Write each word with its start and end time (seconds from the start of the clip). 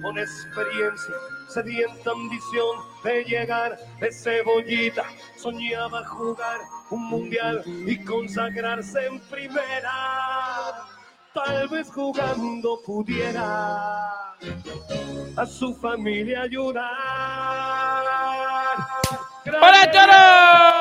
con 0.00 0.16
experiencia, 0.16 1.14
sedienta 1.48 2.12
ambición 2.12 2.76
de 3.02 3.24
llegar 3.24 3.76
de 3.98 4.12
cebollita, 4.12 5.02
soñaba 5.36 6.04
jugar 6.06 6.60
un 6.90 7.04
mundial 7.08 7.64
y 7.66 8.04
consagrarse 8.04 9.06
en 9.06 9.18
primera. 9.22 9.90
Tal 11.34 11.68
vez 11.68 11.90
jugando 11.90 12.80
pudiera 12.86 14.34
a 15.36 15.46
su 15.46 15.74
familia 15.74 16.42
ayudar. 16.42 16.94
¡Hola 19.46 19.82
a 19.82 19.90
todos! 19.90 20.72
¿Cómo 20.72 20.77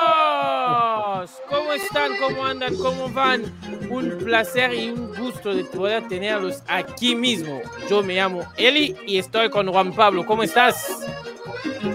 están? 1.78 2.18
¿Cómo 2.18 2.46
andan? 2.46 2.76
¿Cómo 2.76 3.10
van? 3.10 3.44
Un 3.90 4.18
placer 4.18 4.74
y 4.74 4.90
un 4.90 5.14
gusto 5.16 5.54
de 5.54 5.64
poder 5.64 6.08
tenerlos 6.08 6.62
aquí 6.68 7.16
mismo. 7.16 7.62
Yo 7.90 8.04
me 8.04 8.16
llamo 8.16 8.46
Eli 8.58 8.96
y 9.06 9.18
estoy 9.18 9.50
con 9.50 9.68
Juan 9.72 9.94
Pablo. 9.94 10.26
¿Cómo 10.26 10.44
estás? 10.44 11.06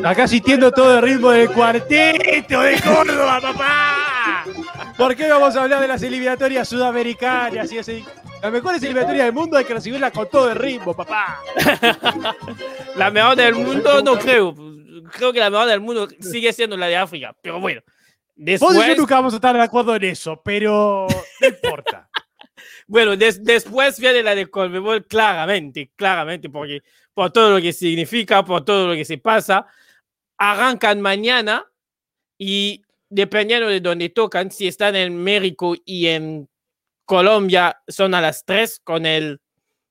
Acá 0.04 0.26
sintiendo 0.26 0.70
todo 0.72 0.98
el 0.98 1.02
ritmo 1.02 1.30
del 1.30 1.50
cuarteto 1.50 2.60
de 2.60 2.80
Córdoba, 2.80 3.40
papá. 3.40 4.44
¿Por 4.96 5.14
qué 5.16 5.28
vamos 5.28 5.56
a 5.56 5.62
hablar 5.62 5.80
de 5.80 5.88
las 5.88 6.02
eliminatorias 6.02 6.68
sudamericanas 6.68 7.70
y 7.72 7.78
así? 7.78 8.04
Las 8.42 8.52
mejores 8.52 8.82
eliminatorias 8.82 9.26
del 9.26 9.34
mundo 9.34 9.56
hay 9.56 9.64
que 9.64 9.74
recibirlas 9.74 10.12
con 10.12 10.28
todo 10.28 10.50
el 10.50 10.56
ritmo, 10.56 10.94
papá. 10.94 11.40
la 12.96 13.10
mejor 13.10 13.36
del 13.36 13.54
mundo 13.54 14.02
no 14.02 14.18
creo. 14.18 14.54
Creo 15.12 15.32
que 15.32 15.38
la 15.38 15.50
mejor 15.50 15.68
del 15.68 15.80
mundo 15.80 16.08
sigue 16.20 16.52
siendo 16.52 16.76
la 16.76 16.86
de 16.86 16.96
África. 16.96 17.34
Pero 17.40 17.60
bueno. 17.60 17.82
Después... 18.34 18.74
Vos 18.74 18.84
y 18.84 18.88
yo 18.88 18.96
nunca 18.96 19.16
vamos 19.16 19.32
a 19.34 19.36
estar 19.36 19.54
de 19.54 19.62
acuerdo 19.62 19.94
en 19.96 20.04
eso, 20.04 20.40
pero 20.42 21.06
no 21.40 21.48
importa. 21.48 22.08
bueno, 22.86 23.16
des 23.16 23.42
después 23.44 23.98
viene 23.98 24.22
la 24.22 24.34
de 24.34 24.46
Colmebol 24.46 25.06
claramente, 25.06 25.90
claramente, 25.96 26.48
porque 26.48 26.82
por 27.14 27.30
todo 27.30 27.50
lo 27.50 27.60
que 27.62 27.72
significa, 27.72 28.44
por 28.44 28.64
todo 28.64 28.88
lo 28.88 28.94
que 28.94 29.04
se 29.04 29.18
pasa. 29.18 29.66
Arrancan 30.38 31.00
mañana 31.00 31.64
y 32.38 32.82
dependiendo 33.08 33.68
de 33.68 33.80
dónde 33.80 34.08
tocan, 34.08 34.50
si 34.50 34.66
están 34.66 34.96
en 34.96 35.16
México 35.22 35.74
y 35.84 36.06
en 36.06 36.48
Colombia, 37.04 37.80
son 37.86 38.14
a 38.14 38.20
las 38.20 38.44
3 38.44 38.80
con 38.82 39.06
el 39.06 39.40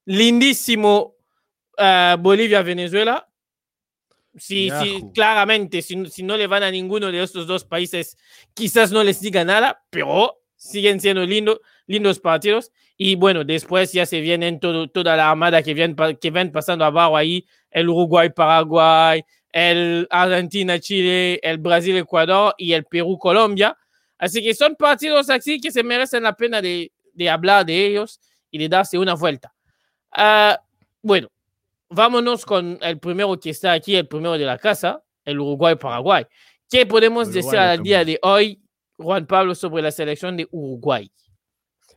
lindísimo 0.05 1.15
uh, 1.77 2.17
Bolivia-Venezuela. 2.19 3.30
Sí, 4.37 4.69
sí, 4.81 5.03
claramente, 5.13 5.81
si, 5.81 6.05
si, 6.05 6.23
no 6.23 6.37
le 6.37 6.47
van 6.47 6.63
a 6.63 6.71
ninguno 6.71 7.11
de 7.11 7.21
estos 7.21 7.47
dos 7.47 7.65
países, 7.65 8.17
quizás 8.53 8.91
no 8.91 9.03
les 9.03 9.19
diga 9.19 9.43
nada, 9.43 9.83
pero 9.89 10.41
siguen 10.55 11.01
siendo 11.01 11.25
lindo, 11.25 11.59
lindos 11.87 12.19
partidos. 12.19 12.71
Y 12.95 13.15
bueno, 13.15 13.43
después 13.43 13.91
ya 13.91 14.05
se 14.05 14.21
vienen 14.21 14.59
todo, 14.59 14.87
toda 14.87 15.17
la 15.17 15.31
armada 15.31 15.63
que 15.63 15.73
ven, 15.73 15.95
que 16.21 16.31
ven 16.31 16.51
pasando 16.51 16.85
abajo 16.85 17.17
ahí, 17.17 17.45
el 17.71 17.89
Uruguay-Paraguay, 17.89 19.23
el 19.51 20.07
Argentina-Chile, 20.09 21.39
el 21.41 21.57
Brasil-Ecuador 21.57 22.53
y 22.57 22.73
el 22.73 22.85
Perú-Colombia. 22.85 23.75
Así 24.17 24.43
que 24.43 24.53
son 24.53 24.75
partidos 24.75 25.29
así 25.29 25.59
que 25.59 25.71
se 25.71 25.83
merecen 25.83 26.23
la 26.23 26.35
pena 26.35 26.61
de, 26.61 26.91
de 27.13 27.29
hablar 27.29 27.65
de 27.65 27.87
ellos 27.87 28.19
y 28.51 28.59
de 28.59 28.69
darse 28.69 28.97
una 28.97 29.15
vuelta. 29.15 29.53
Uh, 30.15 30.55
bueno, 31.01 31.29
vámonos 31.91 32.45
con 32.45 32.79
el 32.81 32.99
primero 32.99 33.37
que 33.39 33.51
está 33.51 33.73
aquí, 33.73 33.95
el 33.95 34.07
primero 34.07 34.37
de 34.37 34.45
la 34.45 34.57
casa, 34.57 35.03
el 35.25 35.39
Uruguay-Paraguay. 35.39 36.25
¿Qué 36.69 36.85
podemos 36.85 37.27
Uruguay, 37.27 37.43
decir 37.43 37.59
al 37.59 37.83
día 37.83 38.05
de 38.05 38.17
hoy, 38.23 38.61
Juan 38.97 39.27
Pablo, 39.27 39.53
sobre 39.53 39.83
la 39.83 39.91
selección 39.91 40.37
de 40.37 40.47
Uruguay? 40.51 41.11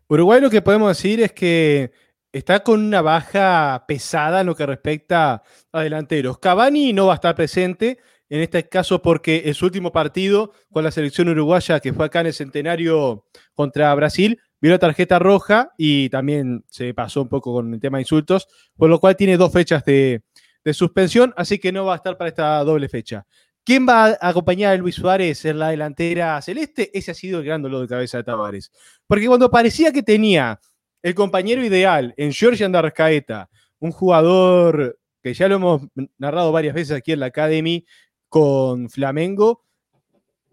Uruguay 0.08 0.40
lo 0.40 0.50
que 0.50 0.60
podemos 0.60 0.88
decir 0.88 1.20
es 1.20 1.32
que 1.32 1.92
está 2.32 2.62
con 2.62 2.84
una 2.84 3.00
baja 3.00 3.84
pesada 3.86 4.40
en 4.40 4.46
lo 4.46 4.56
que 4.56 4.66
respecta 4.66 5.42
a 5.72 5.80
delanteros. 5.80 6.38
Cavani 6.38 6.92
no 6.92 7.06
va 7.06 7.12
a 7.12 7.16
estar 7.16 7.34
presente, 7.34 7.98
en 8.28 8.40
este 8.40 8.68
caso 8.68 9.00
porque 9.00 9.42
en 9.46 9.54
su 9.54 9.66
último 9.66 9.92
partido 9.92 10.52
con 10.72 10.82
la 10.82 10.90
selección 10.90 11.28
uruguaya, 11.28 11.78
que 11.78 11.92
fue 11.92 12.06
acá 12.06 12.20
en 12.20 12.26
el 12.26 12.34
centenario 12.34 13.26
contra 13.54 13.94
Brasil, 13.94 14.40
vio 14.60 14.72
la 14.72 14.78
tarjeta 14.78 15.18
roja 15.18 15.72
y 15.76 16.08
también 16.08 16.64
se 16.68 16.94
pasó 16.94 17.22
un 17.22 17.28
poco 17.28 17.52
con 17.52 17.74
el 17.74 17.80
tema 17.80 17.98
de 17.98 18.02
insultos, 18.02 18.48
por 18.76 18.88
lo 18.88 18.98
cual 18.98 19.16
tiene 19.16 19.36
dos 19.36 19.52
fechas 19.52 19.84
de, 19.84 20.22
de 20.64 20.74
suspensión, 20.74 21.34
así 21.36 21.58
que 21.58 21.72
no 21.72 21.84
va 21.84 21.94
a 21.94 21.96
estar 21.96 22.16
para 22.16 22.28
esta 22.28 22.64
doble 22.64 22.88
fecha. 22.88 23.26
¿Quién 23.64 23.86
va 23.88 24.08
a 24.20 24.28
acompañar 24.28 24.74
a 24.74 24.76
Luis 24.76 24.94
Suárez 24.94 25.44
en 25.46 25.58
la 25.58 25.70
delantera 25.70 26.40
celeste? 26.42 26.90
Ese 26.92 27.12
ha 27.12 27.14
sido 27.14 27.38
el 27.38 27.46
gran 27.46 27.62
dolor 27.62 27.80
de 27.80 27.88
cabeza 27.88 28.18
de 28.18 28.24
Tavares. 28.24 28.70
Porque 29.06 29.26
cuando 29.26 29.50
parecía 29.50 29.90
que 29.90 30.02
tenía 30.02 30.60
el 31.02 31.14
compañero 31.14 31.64
ideal 31.64 32.12
en 32.18 32.32
George 32.32 32.62
Andarcaeta, 32.62 33.48
un 33.78 33.90
jugador 33.90 34.98
que 35.22 35.32
ya 35.32 35.48
lo 35.48 35.54
hemos 35.54 35.82
narrado 36.18 36.52
varias 36.52 36.74
veces 36.74 36.94
aquí 36.94 37.12
en 37.12 37.20
la 37.20 37.26
Academy 37.26 37.86
con 38.28 38.90
Flamengo, 38.90 39.64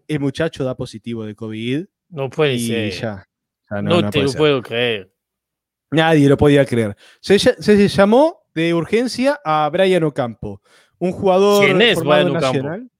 el 0.08 0.20
muchacho 0.20 0.64
da 0.64 0.74
positivo 0.74 1.26
de 1.26 1.34
COVID. 1.34 1.84
No 2.08 2.30
puede 2.30 2.54
y 2.54 2.66
ser. 2.66 2.92
Ya, 2.92 3.28
ya 3.72 3.82
no, 3.82 4.02
no, 4.02 4.10
te 4.10 4.22
lo 4.22 4.32
puedo 4.32 4.62
creer. 4.62 5.12
Nadie 5.90 6.28
lo 6.28 6.36
podía 6.36 6.64
creer. 6.64 6.96
Se, 7.20 7.38
se, 7.38 7.88
llamó 7.88 8.44
de 8.54 8.72
urgencia 8.74 9.40
a 9.44 9.68
Brian 9.70 10.04
Ocampo, 10.04 10.62
un 10.98 11.12
jugador 11.12 11.64
¿Quién 11.64 11.82
es 11.82 11.94
formado 11.94 12.24
Brian 12.24 12.40
Nacional. 12.40 12.90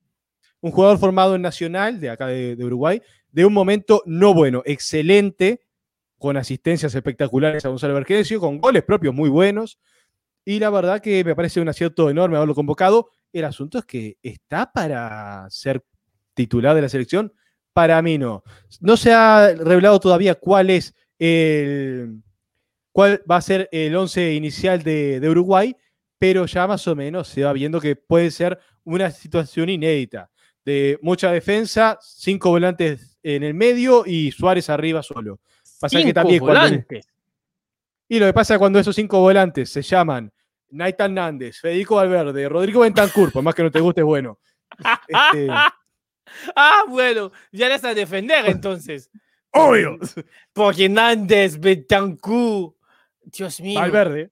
Un 0.61 0.71
jugador 0.71 0.99
formado 0.99 1.34
en 1.34 1.43
Nacional, 1.43 2.00
de 2.00 2.11
acá 2.11 2.27
de, 2.28 2.55
de 2.55 2.65
Uruguay, 2.65 3.03
de 3.32 3.44
un 3.44 3.53
momento 3.53 4.03
no 4.06 4.32
bueno, 4.32 4.62
excelente, 4.65 5.62
con 6.19 6.37
asistencias 6.37 6.94
espectaculares 6.94 7.65
a 7.65 7.69
Gonzalo 7.69 7.94
Vergesio, 7.94 8.38
con 8.38 8.61
goles 8.61 8.84
propios 8.84 9.12
muy 9.12 9.28
buenos. 9.28 9.81
Y 10.44 10.59
la 10.59 10.71
verdad 10.71 11.00
que 11.00 11.25
me 11.25 11.34
parece 11.34 11.61
un 11.61 11.69
acierto 11.69 12.09
enorme 12.11 12.37
haberlo 12.37 12.55
convocado. 12.55 13.11
El 13.32 13.44
asunto 13.44 13.78
es 13.78 13.84
que 13.84 14.19
está 14.22 14.71
para 14.71 15.47
ser 15.50 15.84
titular 16.34 16.75
de 16.75 16.82
la 16.82 16.88
selección. 16.88 17.32
Para 17.72 18.03
mí 18.03 18.19
no. 18.19 18.43
No 18.81 18.97
se 18.97 19.12
ha 19.12 19.55
revelado 19.55 19.99
todavía 20.00 20.34
cuál 20.34 20.71
es 20.71 20.94
el, 21.19 22.22
cuál 22.93 23.22
va 23.31 23.37
a 23.37 23.43
ser 23.43 23.69
el 23.72 23.94
once 23.97 24.34
inicial 24.34 24.83
de, 24.83 25.21
de 25.21 25.28
Uruguay, 25.28 25.77
pero 26.19 26.47
ya 26.47 26.66
más 26.66 26.87
o 26.87 26.94
menos 26.94 27.28
se 27.28 27.44
va 27.44 27.53
viendo 27.53 27.81
que 27.81 27.97
puede 27.97 28.31
ser 28.31 28.59
una 28.84 29.11
situación 29.11 29.69
inédita 29.69 30.31
de 30.65 30.99
mucha 31.03 31.32
defensa, 31.32 31.99
cinco 32.00 32.50
volantes 32.50 33.19
en 33.22 33.43
el 33.43 33.55
medio 33.55 34.05
y 34.06 34.31
Suárez 34.31 34.71
arriba 34.71 35.03
solo. 35.03 35.41
Pasa 35.81 35.99
cinco 35.99 36.06
que 36.06 36.15
también 36.15 36.41
volantes. 36.41 36.87
Cuando, 36.87 37.06
y 38.09 38.19
lo 38.19 38.27
que 38.27 38.32
pasa 38.32 38.59
cuando 38.59 38.78
esos 38.78 38.94
cinco 38.94 39.21
volantes 39.21 39.71
se 39.71 39.82
llaman 39.82 40.32
Naitan 40.71 41.15
Nández, 41.15 41.61
Federico 41.61 41.97
Valverde, 41.97 42.49
Rodrigo 42.49 42.81
Bentancur, 42.81 43.32
por 43.32 43.43
más 43.43 43.55
que 43.55 43.62
no 43.62 43.71
te 43.71 43.81
guste, 43.81 44.03
bueno. 44.03 44.38
Este... 45.09 45.49
ah, 46.56 46.84
bueno, 46.88 47.33
ya 47.50 47.69
le 47.69 47.75
a 47.75 47.94
defender 47.94 48.47
entonces. 48.47 49.10
Obvio. 49.53 49.99
Porque 50.53 50.88
Nández, 50.88 51.59
Bentancur, 51.59 52.75
Dios 53.25 53.60
mío. 53.60 53.78
Valverde. 53.81 54.31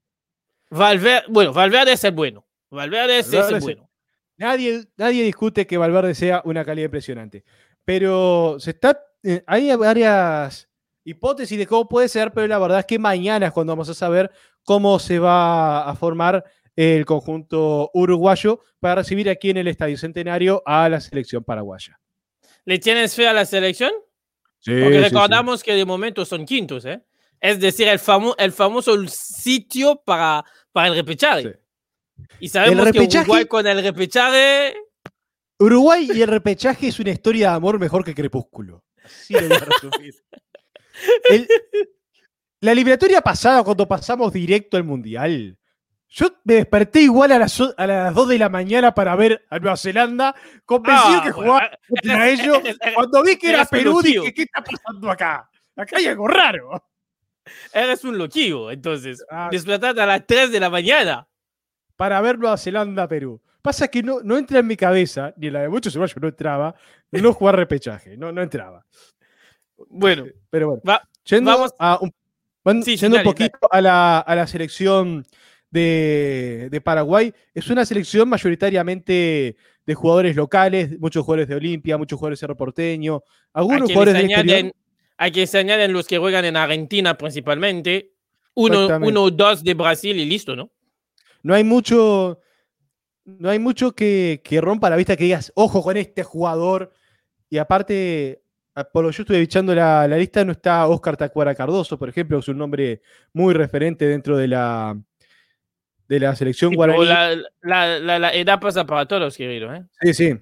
Valverde, 0.71 1.25
bueno, 1.29 1.53
Valverde 1.53 1.93
es 1.93 2.05
el 2.05 2.13
bueno. 2.13 2.47
Valverde 2.71 3.19
es, 3.19 3.27
Valverde 3.31 3.51
el 3.51 3.57
es- 3.57 3.63
bueno. 3.65 3.91
Nadie, 4.37 4.85
nadie 4.97 5.23
discute 5.25 5.67
que 5.67 5.77
Valverde 5.77 6.15
sea 6.15 6.41
una 6.45 6.65
calidad 6.65 6.87
impresionante. 6.87 7.45
Pero 7.85 8.57
se 8.59 8.71
está. 8.71 8.99
eh, 9.23 9.43
hay 9.47 9.75
varias 9.77 10.67
hipótesis 11.05 11.59
de 11.59 11.67
cómo 11.67 11.87
puede 11.89 12.09
ser, 12.09 12.33
pero 12.33 12.47
la 12.47 12.59
verdad 12.59 12.79
es 12.81 12.87
que 12.87 12.99
mañana 12.99 13.47
es 13.49 13.53
cuando 13.53 13.73
vamos 13.73 13.89
a 13.91 13.95
saber 13.95 14.31
cómo 14.65 14.99
se 14.99 15.19
va 15.19 15.89
a 15.89 15.95
formar 15.95 16.45
el 16.81 17.05
conjunto 17.05 17.91
uruguayo 17.95 18.61
para 18.79 18.97
recibir 18.97 19.29
aquí 19.29 19.51
en 19.51 19.59
el 19.59 19.69
Estadio 19.69 19.99
Centenario 19.99 20.63
a 20.65 20.89
la 20.89 21.01
selección 21.01 21.45
paraguaya. 21.45 21.99
¿Le 22.65 22.79
tienes 22.79 23.15
fe 23.15 23.27
a 23.29 23.33
la 23.33 23.45
selección? 23.45 23.93
Sí, 24.59 24.73
Porque 24.83 25.01
recordamos 25.01 25.63
que 25.63 25.75
de 25.75 25.85
momento 25.85 26.25
son 26.25 26.45
quintos, 26.47 26.85
¿eh? 26.85 27.03
Es 27.41 27.59
decir, 27.61 27.89
el, 27.89 27.99
famo 27.99 28.35
el 28.39 28.53
famoso 28.53 28.97
sitio 29.09 30.03
para, 30.05 30.45
para 30.73 30.89
el 30.89 30.95
repechaje. 30.95 31.59
Y 32.39 32.49
sabemos 32.49 32.87
El 32.87 32.93
que 32.93 32.99
repechaje- 33.01 33.23
Uruguay 33.25 33.45
con 33.47 33.67
el 33.67 33.83
repechaje. 33.83 34.75
Uruguay 35.59 36.09
y 36.15 36.23
el 36.23 36.29
repechaje 36.29 36.89
es 36.89 36.99
una 37.01 37.11
historia 37.11 37.51
de 37.51 37.57
amor 37.57 37.79
mejor 37.79 38.05
que 38.05 38.15
Crepúsculo. 38.15 38.85
Así 39.05 39.35
lo 39.35 39.49
voy 39.49 39.57
a 39.57 39.61
resumir. 39.61 40.15
El- 41.31 41.49
la 42.61 42.73
eliminatoria 42.73 43.23
pasada, 43.23 43.65
cuando 43.65 43.89
pasamos 43.89 44.33
directo 44.35 44.77
al 44.77 44.85
Mundial, 44.85 45.57
yo 46.11 46.27
me 46.45 46.55
desperté 46.55 47.03
igual 47.03 47.31
a 47.33 47.39
las, 47.39 47.61
a 47.77 47.87
las 47.87 48.15
2 48.15 48.29
de 48.29 48.39
la 48.39 48.49
mañana 48.49 48.93
para 48.95 49.15
ver 49.17 49.47
a 49.49 49.59
Nueva 49.59 49.77
Zelanda, 49.77 50.35
convencido 50.67 51.19
Ah, 51.19 51.23
que 51.25 51.31
jugaba 51.33 51.71
contra 51.89 52.29
ellos. 52.29 52.59
Cuando 52.95 53.23
vi 53.23 53.37
que 53.37 53.51
era 53.55 53.65
Perú, 53.65 54.03
dije, 54.03 54.35
¿qué 54.35 54.43
está 54.43 54.63
pasando 54.63 55.11
acá? 55.11 55.49
Acá 55.77 55.97
hay 55.99 56.07
algo 56.07 56.27
raro. 56.29 56.85
Eres 57.73 58.05
un 58.05 58.19
loquillo, 58.19 58.71
entonces. 58.71 59.25
Ah. 59.31 59.49
Despertate 59.51 60.01
a 60.01 60.07
las 60.07 60.27
3 60.27 60.51
de 60.53 60.61
la 60.61 60.69
mañana. 60.69 61.27
Para 61.97 62.21
ver 62.21 62.39
Nueva 62.39 62.57
Zelanda, 62.57 63.07
Perú. 63.09 63.41
Pasa 63.63 63.89
que 63.89 64.03
no, 64.03 64.21
no 64.23 64.37
entra 64.39 64.59
en 64.61 64.67
mi 64.67 64.77
cabeza, 64.77 65.33
ni 65.37 65.47
en 65.49 65.53
la 65.53 65.61
de 65.61 65.69
muchos 65.69 65.95
uruguayos 65.95 66.17
no 66.21 66.29
entraba, 66.29 66.75
no 67.11 67.33
jugar 67.35 67.57
repechaje, 67.57 68.17
no, 68.17 68.33
no 68.33 68.41
entraba. 68.43 68.85
Bueno, 69.89 70.25
Pero 70.51 70.69
bueno. 70.69 70.83
va- 70.89 71.03
Yendo 71.25 71.51
Vamos- 71.51 71.75
a 71.79 71.99
un, 72.01 72.13
van- 72.65 72.83
Sí, 72.83 72.97
yendo 72.97 73.17
un 73.19 73.23
dale, 73.23 73.31
poquito 73.31 73.59
a 73.71 73.81
la, 73.81 74.19
a 74.21 74.35
la 74.35 74.47
selección 74.47 75.25
de, 75.71 76.69
de 76.71 76.81
Paraguay 76.81 77.33
es 77.55 77.69
una 77.69 77.85
selección 77.85 78.29
mayoritariamente 78.29 79.57
de 79.87 79.95
jugadores 79.95 80.37
locales, 80.37 80.99
muchos 80.99 81.25
jugadores 81.25 81.49
de 81.49 81.55
Olimpia, 81.55 81.97
muchos 81.99 82.19
jugadores 82.19 82.39
de 82.39 82.41
Cerro 82.41 82.57
Porteño, 82.57 83.23
algunos 83.53 83.91
jugadores 83.91 84.15
exterior. 84.17 84.41
añaden, 84.41 84.73
aquí 85.17 85.47
se 85.47 85.59
añaden 85.59 85.93
los 85.93 86.07
que 86.07 86.19
juegan 86.19 86.45
en 86.45 86.57
Argentina 86.57 87.17
principalmente. 87.17 88.13
Uno, 88.55 88.87
o 88.87 89.31
dos 89.31 89.63
de 89.63 89.75
Brasil 89.75 90.19
y 90.19 90.25
listo, 90.27 90.57
¿no? 90.57 90.71
No 91.43 91.55
hay 91.55 91.65
mucho, 91.65 92.41
no 93.25 93.49
hay 93.49 93.59
mucho 93.59 93.93
que, 93.93 94.43
que 94.45 94.61
rompa 94.61 94.91
la 94.91 94.97
vista 94.97 95.17
que 95.17 95.25
digas, 95.25 95.53
ojo 95.55 95.83
con 95.83 95.97
este 95.97 96.25
jugador. 96.25 96.93
Y 97.49 97.59
aparte, 97.59 98.43
a- 98.75 98.85
por 98.85 99.05
lo 99.05 99.11
que 99.11 99.17
yo 99.17 99.23
estuve 99.23 99.41
echando 99.41 99.75
la, 99.75 100.07
la 100.09 100.19
lista, 100.19 100.45
no 100.45 100.53
está 100.53 100.87
Oscar 100.89 101.17
Tacuara 101.17 101.55
Cardoso, 101.55 101.99
por 101.99 102.09
ejemplo, 102.09 102.37
que 102.39 102.41
es 102.43 102.49
un 102.49 102.59
nombre 102.59 103.01
muy 103.33 103.55
referente 103.55 104.07
dentro 104.07 104.37
de 104.37 104.49
la, 104.49 105.01
de 106.11 106.19
la 106.21 106.35
selección 106.35 106.71
Sí, 106.71 106.77
guaraní. 106.77 107.05
la, 107.07 107.37
la- 107.63 107.99
la- 108.01 108.19
la 108.19 108.35
edad 108.35 108.59
pasa 108.61 108.85
para 108.85 109.07
todos, 109.07 109.37
querido. 109.37 109.73
¿eh? 109.73 109.85
Sí, 110.03 110.13
sí. 110.13 110.35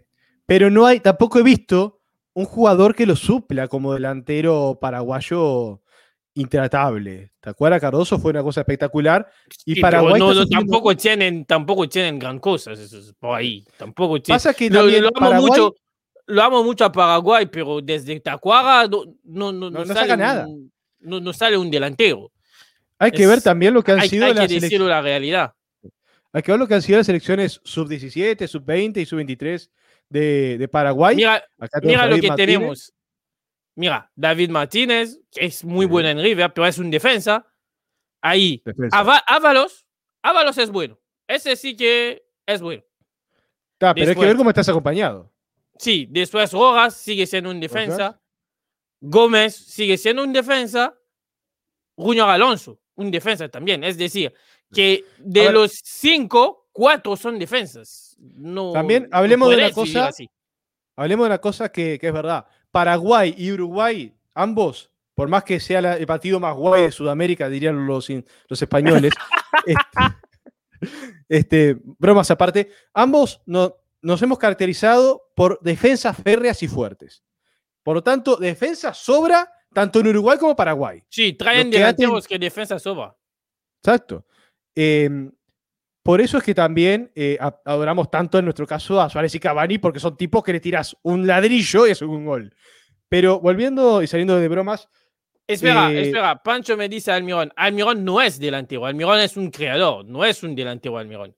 Pero 0.46 0.70
no 0.70 0.86
hay, 0.86 0.98
tampoco 1.00 1.38
he 1.38 1.42
visto 1.42 2.00
un 2.32 2.46
jugador 2.46 2.94
que 2.94 3.04
lo 3.04 3.14
supla 3.16 3.68
como 3.68 3.92
delantero 3.92 4.78
paraguayo 4.80 5.82
intratable. 6.34 7.32
Tacuara 7.40 7.78
Cardoso 7.78 8.18
fue 8.18 8.30
una 8.30 8.42
cosa 8.42 8.60
espectacular. 8.62 9.28
Y 9.66 9.74
Sí, 9.74 9.80
Paraguay 9.80 10.18
no, 10.18 10.28
no, 10.28 10.34
sufriendo- 10.42 10.58
tampoco, 10.58 10.96
tienen, 10.96 11.44
tampoco 11.44 11.86
tienen 11.88 12.18
gran 12.18 12.38
cosa 12.38 12.72
por 13.18 13.36
ahí. 13.36 13.62
Tampoco 13.76 14.22
tienen. 14.22 14.36
Pasa 14.36 14.54
que 14.54 14.70
Lo, 14.70 14.80
también 14.80 15.02
lo 15.02 15.08
amo 15.08 15.20
Paraguay- 15.20 15.50
mucho, 15.50 15.74
lo 16.28 16.42
amo 16.42 16.64
mucho 16.64 16.84
a 16.86 16.92
Paraguay, 16.92 17.46
pero 17.46 17.80
desde 17.82 18.18
Tacuara 18.20 18.86
no, 18.88 19.04
no, 19.24 19.52
no, 19.52 19.52
No- 19.52 19.70
no 19.70 19.78
no 19.80 19.86
sale 19.86 20.00
saca 20.00 20.16
nada. 20.16 20.46
un- 20.46 20.72
no, 21.00 21.20
no 21.20 21.32
sale 21.34 21.56
un 21.58 21.70
delantero. 21.70 22.32
hay 23.00 23.12
que 23.12 23.26
ver 23.28 23.40
también 23.42 23.74
lo 23.74 23.82
que 23.84 23.92
han 23.92 24.00
Hay, 24.00 24.08
sido 24.08 24.24
hay 24.26 24.32
que 24.32 24.38
las 24.40 24.48
decirlo 24.48 24.60
selecciones. 24.86 24.88
la 24.88 25.02
realidad. 25.02 25.52
Hay 26.32 26.42
que 26.42 26.52
ver 26.52 26.58
lo 26.60 26.66
que 26.68 26.74
han 26.74 26.82
sido 26.82 26.98
las 26.98 27.06
selecciones 27.06 27.60
sub-17, 27.64 28.46
sub-20 28.46 28.98
y 29.00 29.06
sub-23 29.06 29.70
de, 30.08 30.58
de 30.58 30.68
Paraguay. 30.68 31.16
Mira, 31.16 31.44
mira 31.82 32.04
lo 32.04 32.10
David 32.10 32.20
que 32.22 32.28
Martínez. 32.28 32.36
tenemos. 32.36 32.92
Mira, 33.76 34.10
David 34.14 34.50
Martínez, 34.50 35.20
que 35.30 35.46
es 35.46 35.64
muy 35.64 35.86
Sí. 35.86 35.90
bueno 35.90 36.08
en 36.08 36.20
River, 36.20 36.52
pero 36.52 36.66
es 36.66 36.78
un 36.78 36.90
defensa. 36.90 37.46
Ahí, 38.20 38.60
Defensa. 38.64 38.96
Ava- 38.98 39.22
Ábalos, 39.26 39.86
Ábalos 40.22 40.58
es 40.58 40.70
bueno. 40.70 40.98
Ese 41.28 41.54
sí 41.56 41.76
que 41.76 42.24
es 42.46 42.60
bueno. 42.60 42.82
Ta, 43.78 43.94
pero 43.94 44.02
hay 44.02 44.06
que 44.06 44.06
después. 44.10 44.28
ver 44.28 44.36
cómo 44.36 44.50
estás 44.50 44.68
acompañado. 44.68 45.32
Sí, 45.78 46.08
después 46.10 46.52
Rojas 46.52 46.96
sigue 46.96 47.24
siendo 47.26 47.50
un 47.50 47.60
defensa. 47.60 48.20
Gómez 49.00 49.54
sigue 49.54 49.96
siendo 49.96 50.24
un 50.24 50.32
defensa. 50.32 50.98
Junior 51.96 52.28
Alonso, 52.28 52.80
un 52.96 53.10
defensa 53.12 53.48
también. 53.48 53.84
Es 53.84 53.96
decir, 53.96 54.34
que 54.72 55.04
de 55.18 55.50
los 55.52 55.72
cinco, 55.84 56.68
cuatro 56.72 57.16
son 57.16 57.38
defensas. 57.38 58.16
No, 58.18 58.72
También 58.72 59.08
no 59.10 59.16
hablemos 59.16 59.48
de 59.50 59.56
una 59.56 59.70
cosa. 59.70 60.10
Hablemos 60.96 61.24
de 61.24 61.28
una 61.28 61.38
cosa 61.38 61.70
que, 61.70 61.98
que 62.00 62.08
es 62.08 62.12
verdad. 62.12 62.46
Paraguay 62.70 63.34
y 63.38 63.52
Uruguay, 63.52 64.14
ambos, 64.34 64.90
por 65.14 65.28
más 65.28 65.44
que 65.44 65.58
sea 65.60 65.80
la- 65.80 65.96
el 65.96 66.06
partido 66.06 66.38
más 66.40 66.54
guay 66.56 66.82
de 66.82 66.92
Sudamérica, 66.92 67.48
dirían 67.48 67.86
los, 67.86 68.08
los 68.48 68.62
españoles, 68.62 69.12
este, 69.66 69.80
este, 71.28 71.76
bromas 71.98 72.30
aparte, 72.30 72.70
ambos 72.94 73.40
no- 73.46 73.74
nos 74.02 74.20
hemos 74.22 74.38
caracterizado 74.38 75.30
por 75.34 75.58
defensas 75.60 76.16
férreas 76.22 76.62
y 76.62 76.68
fuertes. 76.68 77.22
Por 77.82 77.96
lo 77.96 78.02
tanto, 78.02 78.36
defensa 78.36 78.92
sobra 78.94 79.50
tanto 79.72 80.00
en 80.00 80.08
Uruguay 80.08 80.38
como 80.38 80.54
Paraguay. 80.54 81.02
Sí, 81.08 81.32
traen 81.34 81.70
delanteros 81.70 82.26
que 82.26 82.38
defensa 82.38 82.78
sobra. 82.78 83.14
Exacto. 83.82 84.24
Eh, 84.80 85.10
por 86.04 86.20
eso 86.20 86.38
es 86.38 86.44
que 86.44 86.54
también 86.54 87.10
eh, 87.16 87.36
adoramos 87.64 88.10
tanto 88.10 88.38
en 88.38 88.44
nuestro 88.44 88.64
caso 88.66 89.00
a 89.00 89.10
Suárez 89.10 89.34
y 89.34 89.40
Cavani, 89.40 89.78
porque 89.78 89.98
son 89.98 90.16
tipos 90.16 90.42
que 90.44 90.52
le 90.52 90.60
tiras 90.60 90.96
un 91.02 91.26
ladrillo 91.26 91.86
y 91.86 91.90
es 91.90 92.00
un 92.00 92.24
gol. 92.24 92.54
Pero 93.08 93.40
volviendo 93.40 94.02
y 94.02 94.06
saliendo 94.06 94.36
de 94.36 94.48
bromas, 94.48 94.88
Espera, 95.50 95.90
Eh, 95.90 96.02
espera. 96.02 96.42
Pancho 96.42 96.76
me 96.76 96.90
dice 96.90 97.10
Almirón. 97.10 97.50
Almirón 97.56 98.04
no 98.04 98.20
es 98.20 98.38
delantero. 98.38 98.84
Almirón 98.84 99.18
es 99.20 99.34
un 99.38 99.50
creador. 99.50 100.04
No 100.04 100.22
es 100.22 100.42
un 100.42 100.54
delantero 100.54 100.98
Almirón. 100.98 101.34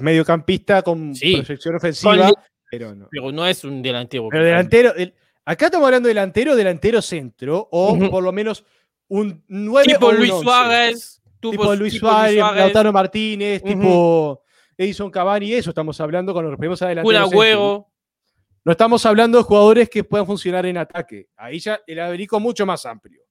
mediocampista 0.00 0.82
con 0.82 1.14
Sí. 1.14 1.36
proyección 1.36 1.76
ofensiva, 1.76 2.16
Con- 2.26 2.34
pero 2.70 2.94
no. 2.94 3.08
Pero 3.10 3.30
no 3.32 3.46
es 3.46 3.62
un 3.64 3.80
delantero. 3.80 4.28
Pero 4.30 4.44
delantero, 4.44 4.94
el- 4.96 5.14
acá 5.44 5.66
estamos 5.66 5.86
hablando 5.86 6.08
de 6.08 6.14
delantero, 6.14 6.56
delantero 6.56 7.00
centro, 7.02 7.68
o 7.70 7.96
por 8.10 8.22
lo 8.24 8.32
menos 8.32 8.64
un 9.08 9.44
9 9.46 9.86
Tipo 9.94 10.06
o 10.06 10.10
un 10.10 10.16
Luis 10.16 10.30
11. 10.32 10.44
Suárez. 10.44 11.21
Tipo 11.50 11.74
Luis 11.74 11.98
Suárez, 11.98 12.36
Lautaro 12.36 12.92
Martínez, 12.92 13.62
tipo 13.62 14.42
Edison 14.76 15.10
Cavani, 15.10 15.52
eso 15.54 15.70
estamos 15.70 16.00
hablando 16.00 16.32
cuando 16.32 16.50
nos 16.50 16.58
referimos 16.58 16.80
a 16.82 16.86
Un 16.86 16.88
delantero 16.90 17.20
centro. 17.20 17.36
agüero. 17.38 17.88
No 18.64 18.72
estamos 18.72 19.04
hablando 19.06 19.38
de 19.38 19.44
jugadores 19.44 19.90
que 19.90 20.04
puedan 20.04 20.26
funcionar 20.26 20.64
en 20.66 20.78
ataque. 20.78 21.28
Ahí 21.36 21.58
ya 21.58 21.80
el 21.86 21.98
abanico 21.98 22.36
es 22.36 22.42
mucho 22.42 22.64
más 22.64 22.86
amplio. 22.86 23.22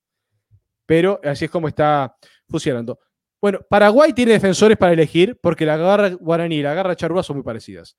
Pero 0.86 1.20
así 1.24 1.46
es 1.46 1.52
como 1.52 1.68
está 1.70 2.16
funcionando. 2.50 3.00
Bueno, 3.40 3.60
Paraguay 3.70 4.14
tiene 4.14 4.34
defensores 4.34 4.78
para 4.78 4.92
elegir 4.94 5.40
porque 5.42 5.66
la 5.66 5.78
garra 5.78 6.10
guaraní 6.10 6.58
y 6.58 6.62
la 6.62 6.74
garra 6.74 6.96
charrúa 6.96 7.24
son 7.24 7.38
muy 7.38 7.44
parecidas. 7.44 7.98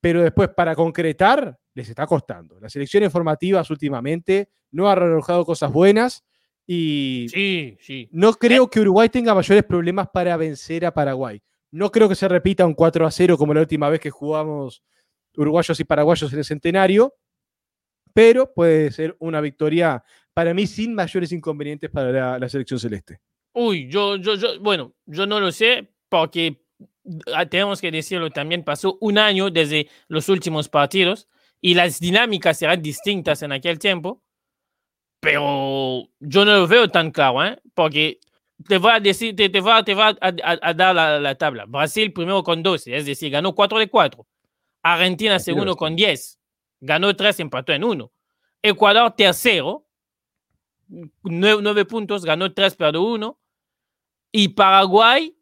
Pero 0.00 0.22
después, 0.22 0.48
para 0.50 0.74
concretar, 0.74 1.58
les 1.74 1.88
está 1.88 2.06
costando. 2.06 2.58
Las 2.60 2.74
elecciones 2.76 3.12
formativas 3.12 3.68
últimamente 3.70 4.50
no 4.70 4.88
han 4.88 4.98
arrojado 4.98 5.44
cosas 5.44 5.70
buenas 5.70 6.24
y 6.66 7.26
Sí, 7.28 7.76
sí. 7.80 8.08
no 8.12 8.32
creo 8.34 8.68
que 8.70 8.80
Uruguay 8.80 9.08
tenga 9.08 9.34
mayores 9.34 9.64
problemas 9.64 10.08
para 10.08 10.36
vencer 10.36 10.84
a 10.86 10.94
Paraguay. 10.94 11.42
No 11.70 11.90
creo 11.90 12.08
que 12.08 12.14
se 12.14 12.28
repita 12.28 12.66
un 12.66 12.74
4 12.74 13.06
a 13.06 13.10
0 13.10 13.38
como 13.38 13.54
la 13.54 13.60
última 13.60 13.88
vez 13.88 14.00
que 14.00 14.10
jugamos 14.10 14.82
uruguayos 15.36 15.80
y 15.80 15.84
paraguayos 15.84 16.32
en 16.32 16.38
el 16.38 16.44
centenario, 16.44 17.14
pero 18.12 18.52
puede 18.52 18.90
ser 18.90 19.16
una 19.18 19.40
victoria 19.40 20.04
para 20.34 20.52
mí 20.54 20.66
sin 20.66 20.94
mayores 20.94 21.32
inconvenientes 21.32 21.90
para 21.90 22.12
la, 22.12 22.38
la 22.38 22.48
selección 22.48 22.78
celeste. 22.78 23.20
Uy, 23.54 23.88
yo, 23.88 24.16
yo, 24.16 24.34
yo, 24.34 24.60
bueno, 24.60 24.94
yo 25.06 25.26
no 25.26 25.40
lo 25.40 25.52
sé 25.52 25.90
porque 26.08 26.62
ah, 27.34 27.46
tenemos 27.46 27.80
que 27.80 27.90
decirlo 27.90 28.30
también, 28.30 28.64
pasó 28.64 28.98
un 29.00 29.18
año 29.18 29.50
desde 29.50 29.88
los 30.08 30.28
últimos 30.28 30.68
partidos 30.68 31.28
y 31.60 31.74
las 31.74 32.00
dinámicas 32.00 32.58
serán 32.58 32.82
distintas 32.82 33.42
en 33.42 33.52
aquel 33.52 33.78
tiempo, 33.78 34.22
pero 35.22 36.08
yo 36.18 36.44
no 36.44 36.52
lo 36.58 36.66
veo 36.66 36.88
tan 36.88 37.12
claro, 37.12 37.44
¿eh? 37.44 37.56
porque 37.74 38.18
te 38.66 38.78
va 38.78 38.96
a 38.96 39.00
decir, 39.00 39.36
te, 39.36 39.48
te 39.48 39.60
va, 39.60 39.84
te 39.84 39.94
va 39.94 40.08
a, 40.08 40.16
a- 40.20 40.58
a 40.60 40.74
dar 40.74 40.92
la, 40.96 41.20
la 41.20 41.34
tabla. 41.36 41.64
Brasil 41.64 42.12
primero 42.12 42.42
con 42.42 42.60
12, 42.60 42.96
es 42.96 43.06
decir, 43.06 43.30
ganó 43.30 43.54
4 43.54 43.78
de 43.78 43.88
4. 43.88 44.26
Argentina 44.82 45.38
segundo 45.38 45.76
con 45.76 45.94
10, 45.94 46.40
ganó 46.80 47.14
3, 47.14 47.38
empató 47.38 47.72
en 47.72 47.84
1. 47.84 48.10
Ecuador 48.62 49.12
tercero, 49.12 49.86
9, 51.22 51.84
puntos, 51.84 52.24
ganó 52.24 52.52
3, 52.52 52.74
perdió 52.74 53.02
1. 53.02 53.38
Y 54.32 54.48
Paraguay 54.48 55.36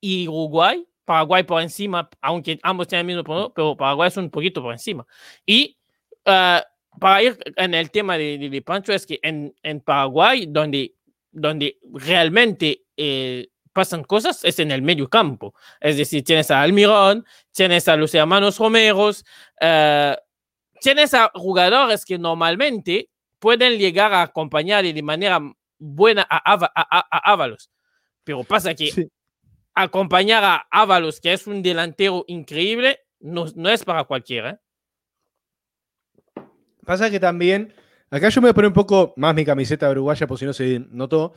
y 0.00 0.28
Uruguay, 0.28 0.86
Paraguay 1.04 1.42
por 1.42 1.60
encima, 1.60 2.08
aunque 2.22 2.58
ambos 2.62 2.88
tienen 2.88 3.10
el 3.10 3.16
mismo 3.16 3.24
punto, 3.24 3.52
pero 3.52 3.76
Paraguay 3.76 4.08
es 4.08 4.16
un 4.16 4.30
poquito 4.30 4.62
por 4.62 4.72
encima. 4.72 5.06
Y 5.44 5.76
ah, 6.24 6.64
para 6.98 7.22
ir 7.22 7.38
en 7.56 7.74
el 7.74 7.90
tema 7.90 8.18
de, 8.18 8.36
de- 8.38 8.50
de 8.50 8.62
Pancho, 8.62 8.92
es 8.92 9.06
que 9.06 9.18
en, 9.22 9.54
en 9.62 9.80
Paraguay, 9.80 10.46
donde, 10.48 10.94
donde 11.30 11.78
realmente 11.92 12.82
eh, 12.96 13.48
pasan 13.72 14.02
cosas, 14.04 14.44
es 14.44 14.58
en 14.58 14.70
el 14.72 14.82
medio 14.82 15.08
campo. 15.08 15.54
Es 15.80 15.96
decir, 15.96 16.24
tienes 16.24 16.50
a 16.50 16.60
Almirón, 16.60 17.24
tienes 17.52 17.86
a 17.88 17.96
los 17.96 18.14
hermanos 18.14 18.58
Romeros, 18.58 19.24
eh, 19.60 20.16
tienes 20.80 21.14
a 21.14 21.30
jugadores 21.34 22.04
que 22.04 22.18
normalmente 22.18 23.08
pueden 23.38 23.78
llegar 23.78 24.12
a 24.12 24.22
acompañar 24.22 24.82
de 24.84 25.02
manera 25.02 25.38
buena 25.78 26.26
a, 26.28 26.56
Ava- 26.56 26.72
a, 26.74 26.98
a- 26.98 27.08
a 27.10 27.32
Ábalos. 27.32 27.70
Pero 28.24 28.44
pasa 28.44 28.74
que 28.74 28.90
Sí. 28.90 29.08
acompañar 29.74 30.44
a 30.44 30.66
Ábalos, 30.70 31.20
que 31.20 31.32
es 31.32 31.46
un 31.46 31.62
delantero 31.62 32.24
increíble, 32.26 32.98
no, 33.20 33.46
no 33.54 33.70
es 33.70 33.84
para 33.84 34.04
cualquiera. 34.04 34.60
¿Eh? 36.80 36.84
Pasa 36.86 37.10
que 37.10 37.20
también, 37.20 37.72
acá 38.10 38.28
yo 38.28 38.40
me 38.40 38.46
voy 38.46 38.50
a 38.50 38.54
poner 38.54 38.68
un 38.68 38.74
poco 38.74 39.12
más 39.16 39.34
mi 39.34 39.44
camiseta 39.44 39.90
uruguaya 39.90 40.26
por 40.26 40.38
si 40.38 40.44
no 40.46 40.52
se 40.52 40.80
notó, 40.90 41.34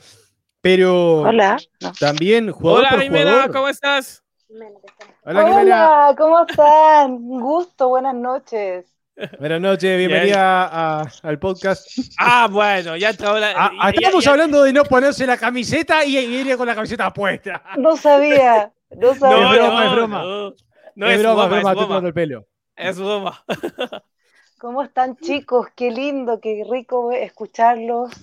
pero 0.61 1.21
Hola. 1.21 1.57
También 1.99 2.51
jugador 2.51 2.81
Hola, 2.81 2.89
por 2.91 3.01
Jimena, 3.01 3.31
jugador. 3.31 3.51
¿cómo 3.53 3.67
estás? 3.69 4.23
Hola, 5.23 5.45
Jimena. 5.47 5.59
Hola, 5.61 6.15
¿cómo 6.17 6.45
están? 6.45 7.11
Un 7.13 7.41
gusto, 7.41 7.89
buenas 7.89 8.15
noches. 8.15 8.85
Buenas 9.39 9.61
noches, 9.61 9.95
bienvenida 9.97 10.65
a- 11.01 11.05
al 11.21 11.37
podcast. 11.37 11.87
Ah, 12.17 12.47
bueno, 12.49 12.95
ya 12.97 13.11
la. 13.11 13.53
Ah, 13.79 13.91
estamos 13.93 14.23
ya- 14.23 14.31
hablando 14.31 14.63
de 14.63 14.73
no 14.73 14.83
ponerse 14.85 15.27
la 15.27 15.37
camiseta 15.37 16.03
y 16.03 16.17
y 16.17 16.35
ir 16.41 16.57
con 16.57 16.65
la 16.65 16.73
camiseta 16.73 17.13
puesta. 17.13 17.61
No 17.77 17.95
sabía, 17.95 18.71
no 18.89 19.13
sabía. 19.13 19.37
No, 19.37 19.53
Es 19.53 19.59
broma, 19.59 19.83
no, 19.83 19.85
es 19.85 19.91
broma. 19.95 20.23
No, 20.23 20.55
no 20.95 21.07
es, 21.07 21.15
es, 21.17 21.21
broma, 21.21 21.45
broma, 21.45 21.45
es 21.45 21.49
broma, 21.49 21.57
es 21.57 21.57
estoy 21.59 21.73
broma. 21.75 21.87
tomando 21.87 22.07
el 22.07 22.13
pelo. 22.15 22.47
Es 22.75 22.97
broma. 22.97 23.43
¿Cómo 24.63 24.81
están 24.81 25.17
chicos? 25.17 25.67
Qué 25.75 25.91
lindo, 25.91 26.39
qué 26.39 26.63
rico 26.71 27.11
escucharlos. 27.11 28.13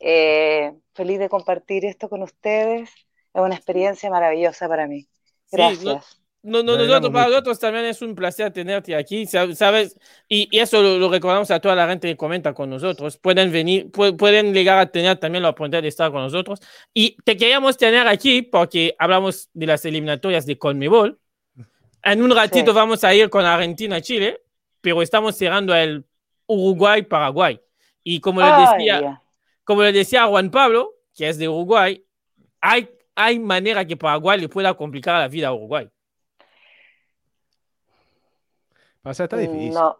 Eh, 0.00 0.72
feliz 0.92 1.20
de 1.20 1.28
compartir 1.28 1.84
esto 1.84 2.08
con 2.08 2.20
ustedes. 2.24 2.90
Es 3.32 3.40
una 3.40 3.54
experiencia 3.54 4.10
maravillosa 4.10 4.66
para 4.66 4.88
mí. 4.88 5.06
Gracias. 5.52 6.20
No, 6.42 6.64
no, 6.64 6.76
Nos 6.76 6.88
nosotros, 6.88 7.12
para 7.12 7.28
nosotros 7.28 7.60
también 7.60 7.84
es 7.84 8.02
un 8.02 8.16
placer 8.16 8.52
tenerte 8.52 8.96
aquí, 8.96 9.22
sab- 9.22 9.54
¿sabes? 9.54 9.96
Y, 10.26 10.48
y 10.50 10.58
eso 10.58 10.82
lo, 10.82 10.98
lo 10.98 11.08
recordamos 11.08 11.52
a 11.52 11.60
toda 11.60 11.76
la 11.76 11.86
gente 11.86 12.08
que 12.08 12.16
comenta 12.16 12.52
con 12.54 12.70
nosotros. 12.70 13.16
Pueden 13.16 13.52
venir, 13.52 13.92
pu- 13.92 14.16
pueden 14.16 14.52
llegar 14.52 14.78
a 14.80 14.90
tener 14.90 15.18
también 15.18 15.44
la 15.44 15.50
oportunidad 15.50 15.82
de 15.82 15.88
estar 15.90 16.10
con 16.10 16.22
nosotros. 16.22 16.58
Y 16.92 17.16
te 17.24 17.36
queríamos 17.36 17.76
tener 17.76 18.08
aquí 18.08 18.42
porque 18.42 18.96
hablamos 18.98 19.48
de 19.52 19.66
las 19.66 19.84
eliminatorias 19.84 20.44
de 20.44 20.58
Conmebol. 20.58 21.20
En 22.02 22.20
un 22.20 22.32
ratito 22.34 22.72
Sí. 22.72 22.74
vamos 22.74 23.04
a 23.04 23.14
ir 23.14 23.30
con 23.30 23.44
Argentina-Chile, 23.44 24.40
pero 24.84 25.00
estamos 25.00 25.34
cerrando 25.34 25.74
el 25.74 26.04
Uruguay-Paraguay. 26.46 27.58
Y 28.02 28.20
como 28.20 28.42
le 28.42 28.52
decía, 28.52 29.22
como 29.64 29.82
le 29.82 29.92
decía 29.92 30.24
a 30.24 30.26
Juan 30.26 30.50
Pablo, 30.50 30.92
que 31.16 31.26
es 31.26 31.38
de 31.38 31.48
Uruguay, 31.48 32.04
hay, 32.60 32.90
hay 33.14 33.38
manera 33.38 33.86
que 33.86 33.96
Paraguay 33.96 34.38
le 34.38 34.50
pueda 34.50 34.74
complicar 34.74 35.18
la 35.18 35.26
vida 35.26 35.48
a 35.48 35.54
Uruguay. 35.54 35.88
Pasa, 39.00 39.24
está 39.24 39.38
difícil. 39.38 39.72
No, 39.72 39.98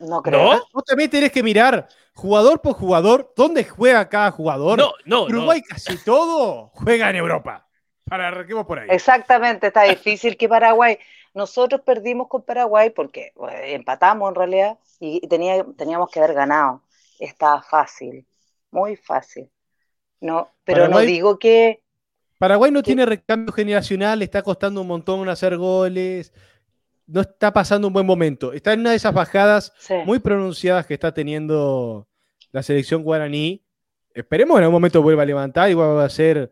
no 0.00 0.20
creo. 0.20 0.54
¿No? 0.54 0.62
Vos 0.72 0.84
también 0.84 1.10
tenés 1.10 1.30
que 1.30 1.44
mirar 1.44 1.86
jugador 2.12 2.60
por 2.60 2.74
jugador 2.74 3.32
dónde 3.36 3.62
juega 3.62 4.08
cada 4.08 4.32
jugador. 4.32 4.80
No, 4.80 4.94
no, 5.04 5.26
Uruguay 5.26 5.62
casi 5.62 5.96
todo 6.02 6.72
juega 6.74 7.08
en 7.10 7.16
Europa. 7.16 7.68
Para 8.02 8.26
arranquemos 8.26 8.66
por 8.66 8.80
ahí. 8.80 8.88
Exactamente, 8.90 9.68
está 9.68 9.84
difícil 9.84 10.36
que 10.36 10.48
Paraguay. 10.48 10.98
Nosotros 11.38 11.82
perdimos 11.82 12.26
con 12.26 12.42
Paraguay 12.42 12.90
porque 12.90 13.30
bueno, 13.36 13.56
empatamos 13.62 14.28
en 14.28 14.34
realidad 14.34 14.78
y 14.98 15.20
tenía, 15.28 15.64
teníamos 15.76 16.10
que 16.10 16.18
haber 16.18 16.34
ganado. 16.34 16.82
Estaba 17.20 17.62
fácil, 17.62 18.26
muy 18.72 18.96
fácil. 18.96 19.48
No, 20.20 20.48
pero 20.64 20.82
Paraguay- 20.82 21.06
no 21.06 21.12
digo 21.12 21.38
que 21.38 21.84
Paraguay 22.38 22.72
no 22.72 22.82
tiene 22.82 23.06
recambio 23.06 23.52
generacional, 23.52 24.18
le 24.18 24.24
está 24.24 24.42
costando 24.42 24.80
un 24.80 24.88
montón 24.88 25.28
hacer 25.28 25.56
goles, 25.56 26.32
no 27.06 27.20
está 27.20 27.52
pasando 27.52 27.86
un 27.86 27.94
buen 27.94 28.06
momento. 28.06 28.52
Está 28.52 28.72
en 28.72 28.80
una 28.80 28.90
de 28.90 28.96
esas 28.96 29.14
bajadas 29.14 29.72
sí. 29.78 29.94
muy 30.04 30.18
pronunciadas 30.18 30.86
que 30.86 30.94
está 30.94 31.14
teniendo 31.14 32.08
la 32.50 32.64
selección 32.64 33.04
guaraní. 33.04 33.64
Esperemos 34.12 34.56
que 34.56 34.58
en 34.58 34.64
algún 34.64 34.80
momento 34.80 35.02
vuelva 35.02 35.22
a 35.22 35.26
levantar 35.26 35.70
y 35.70 35.74
vuelva 35.74 36.04
a 36.04 36.10
ser 36.10 36.50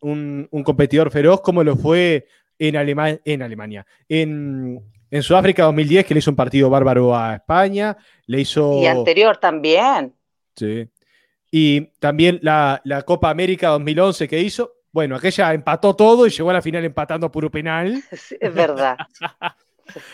un, 0.00 0.48
un 0.50 0.62
competidor 0.62 1.10
feroz 1.10 1.42
como 1.42 1.62
lo 1.62 1.76
fue 1.76 2.26
en, 2.58 2.74
Alema- 2.76 3.20
en 3.24 3.42
Alemania. 3.42 3.86
En, 4.08 4.80
en 5.10 5.22
Sudáfrica 5.22 5.64
2010, 5.64 6.06
que 6.06 6.14
le 6.14 6.18
hizo 6.18 6.30
un 6.30 6.36
partido 6.36 6.70
bárbaro 6.70 7.16
a 7.16 7.34
España, 7.36 7.96
le 8.26 8.40
hizo... 8.40 8.80
Y 8.82 8.86
anterior 8.86 9.36
también. 9.36 10.14
Sí. 10.56 10.88
Y 11.50 11.82
también 12.00 12.38
la, 12.42 12.80
la 12.84 13.02
Copa 13.02 13.30
América 13.30 13.68
2011 13.68 14.26
que 14.28 14.40
hizo. 14.40 14.72
Bueno, 14.90 15.16
aquella 15.16 15.52
empató 15.54 15.94
todo 15.94 16.26
y 16.26 16.30
llegó 16.30 16.50
a 16.50 16.54
la 16.54 16.62
final 16.62 16.84
empatando 16.84 17.26
a 17.26 17.30
puro 17.32 17.50
penal. 17.50 18.02
Sí, 18.12 18.36
es 18.40 18.54
verdad. 18.54 18.96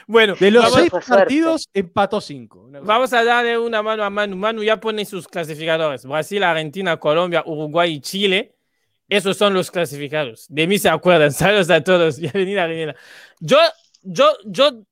Bueno, 0.08 0.34
De 0.34 0.50
los 0.50 0.72
seis 0.72 0.90
partidos, 0.90 1.68
empató 1.72 2.20
cinco. 2.20 2.68
Vamos 2.82 3.12
a 3.12 3.22
darle 3.22 3.56
una 3.56 3.80
mano 3.82 4.02
a 4.02 4.10
Manu. 4.10 4.34
Manu 4.36 4.64
ya 4.64 4.80
pone 4.80 5.04
sus 5.04 5.28
clasificadores. 5.28 6.04
Brasil, 6.04 6.42
Argentina, 6.42 6.96
Colombia, 6.96 7.44
Uruguay 7.46 7.92
y 7.92 8.00
Chile. 8.00 8.52
Esos 9.10 9.36
son 9.36 9.52
los 9.54 9.70
clasificados. 9.70 10.46
De 10.48 10.66
mí 10.66 10.78
se 10.78 10.88
acuerdan. 10.88 11.32
Saludos 11.32 11.68
a 11.70 11.82
todos. 11.82 12.18
Bienvenida, 12.18 12.62
Daniela. 12.62 12.96
Yo, 13.40 13.58
yo, 14.02 14.26
yo, 14.46 14.84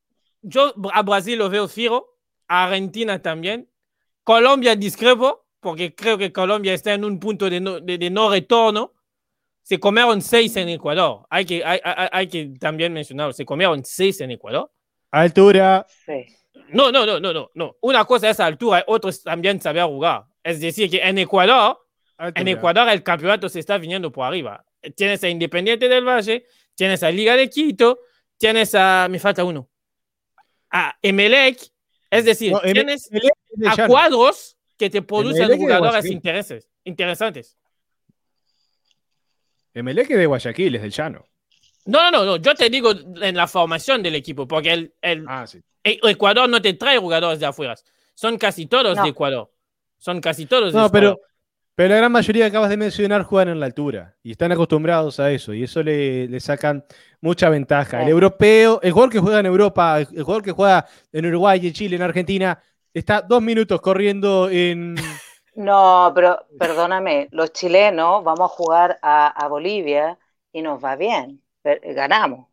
yo 0.42 0.74
a 0.92 1.02
Brasil 1.02 1.38
lo 1.38 1.48
veo 1.48 1.68
fijo. 1.68 2.16
A 2.48 2.64
Argentina 2.64 3.20
también. 3.22 3.68
Colombia 4.24 4.74
discrepo, 4.74 5.46
porque 5.60 5.94
creo 5.94 6.18
que 6.18 6.32
Colombia 6.32 6.74
está 6.74 6.94
en 6.94 7.04
un 7.04 7.18
punto 7.20 7.48
de 7.48 7.60
no, 7.60 7.80
de- 7.80 7.98
de 7.98 8.10
no 8.10 8.30
retorno. 8.30 8.94
Se 9.62 9.78
comieron 9.78 10.20
seis 10.22 10.56
en 10.56 10.68
Ecuador. 10.70 11.26
Hay 11.30 11.44
que, 11.44 11.62
hay, 11.64 11.78
hay- 11.84 12.08
hay 12.10 12.26
que 12.28 12.54
también 12.58 12.92
mencionarlo. 12.92 13.32
Se 13.34 13.44
comieron 13.44 13.84
seis 13.84 14.20
en 14.22 14.30
Ecuador. 14.32 14.70
Altura. 15.10 15.86
Sí. 16.06 16.24
No, 16.72 16.90
no, 16.90 17.06
no, 17.06 17.20
no, 17.20 17.32
no, 17.32 17.50
no. 17.54 17.76
Una 17.82 18.04
cosa 18.04 18.28
es 18.30 18.40
altura, 18.40 18.82
otro 18.88 19.10
es 19.10 19.22
también 19.22 19.60
saber 19.60 19.84
jugar. 19.84 20.24
Es 20.42 20.60
decir, 20.60 20.90
que 20.90 20.98
en 21.02 21.18
Ecuador, 21.18 21.78
altura. 22.18 22.40
en 22.42 22.48
Ecuador 22.48 22.88
el 22.90 23.02
campeonato 23.02 23.48
se 23.48 23.60
está 23.60 23.78
viniendo 23.78 24.12
por 24.12 24.26
arriba. 24.26 24.64
Tienes 24.96 25.22
a 25.24 25.28
Independiente 25.28 25.88
del 25.88 26.04
Valle, 26.06 26.46
tienes 26.74 27.02
a 27.02 27.10
Liga 27.10 27.36
de 27.36 27.48
Quito, 27.48 28.00
tienes 28.36 28.74
a, 28.74 29.06
me 29.10 29.18
falta 29.18 29.44
uno, 29.44 29.68
a 30.70 30.96
Emelec. 31.02 31.58
Es 32.10 32.24
decir, 32.24 32.52
No, 32.52 32.60
tienes 32.60 33.10
Emelec 33.10 33.32
de 33.50 33.68
a 33.68 33.86
cuadros 33.86 34.56
que 34.76 34.90
te 34.90 35.02
producen 35.02 35.42
Emelec 35.44 35.58
de 35.58 35.64
jugadores 35.64 36.04
intereses, 36.06 36.68
interesantes. 36.84 37.56
Emelec 39.74 40.10
es 40.10 40.18
de 40.18 40.26
Guayaquil, 40.26 40.74
es 40.76 40.82
del 40.82 40.90
llano. 40.90 41.26
No, 41.84 42.10
no, 42.10 42.24
no, 42.24 42.36
yo 42.36 42.54
te 42.54 42.68
digo 42.68 42.92
en 43.22 43.36
la 43.36 43.46
formación 43.46 44.02
del 44.02 44.14
equipo, 44.14 44.46
porque 44.46 44.72
el, 44.72 44.94
el, 45.00 45.24
Ah, 45.28 45.46
sí. 45.46 45.60
E- 45.82 45.98
Ecuador 46.02 46.48
no 46.48 46.60
te 46.60 46.74
trae 46.74 46.98
jugadores 46.98 47.40
de 47.40 47.46
afuera. 47.46 47.74
Son 48.14 48.36
casi 48.36 48.66
todos 48.66 48.96
No. 48.96 49.02
de 49.04 49.08
Ecuador. 49.10 49.50
Son 49.96 50.20
casi 50.20 50.46
todos 50.46 50.72
de 50.72 50.78
No, 50.78 50.90
pero, 50.90 51.08
Ecuador. 51.10 51.20
pero 51.22 51.37
la 51.86 51.96
gran 51.96 52.10
mayoría 52.10 52.44
que 52.44 52.48
acabas 52.48 52.70
de 52.70 52.76
mencionar 52.76 53.22
juegan 53.22 53.48
en 53.50 53.60
la 53.60 53.66
altura 53.66 54.16
y 54.22 54.32
están 54.32 54.50
acostumbrados 54.50 55.20
a 55.20 55.30
eso 55.30 55.54
y 55.54 55.62
eso 55.62 55.82
le, 55.82 56.26
le 56.26 56.40
sacan 56.40 56.84
mucha 57.20 57.48
ventaja. 57.50 58.02
El 58.02 58.08
europeo, 58.08 58.80
el 58.82 58.90
jugador 58.92 59.12
que 59.12 59.20
juega 59.20 59.40
en 59.40 59.46
Europa, 59.46 60.00
el 60.00 60.06
jugador 60.22 60.42
que 60.42 60.52
juega 60.52 60.86
en 61.12 61.26
Uruguay, 61.26 61.64
en 61.64 61.72
Chile, 61.72 61.96
en 61.96 62.02
Argentina, 62.02 62.60
está 62.92 63.22
dos 63.22 63.42
minutos 63.42 63.80
corriendo 63.80 64.48
en... 64.50 64.96
No, 65.54 66.12
pero 66.14 66.46
perdóname, 66.56 67.28
los 67.32 67.52
chilenos 67.52 68.22
vamos 68.22 68.50
a 68.52 68.54
jugar 68.54 68.98
a, 69.02 69.26
a 69.26 69.48
Bolivia 69.48 70.16
y 70.52 70.62
nos 70.62 70.82
va 70.82 70.94
bien, 70.94 71.42
per- 71.62 71.80
ganamos. 71.94 72.46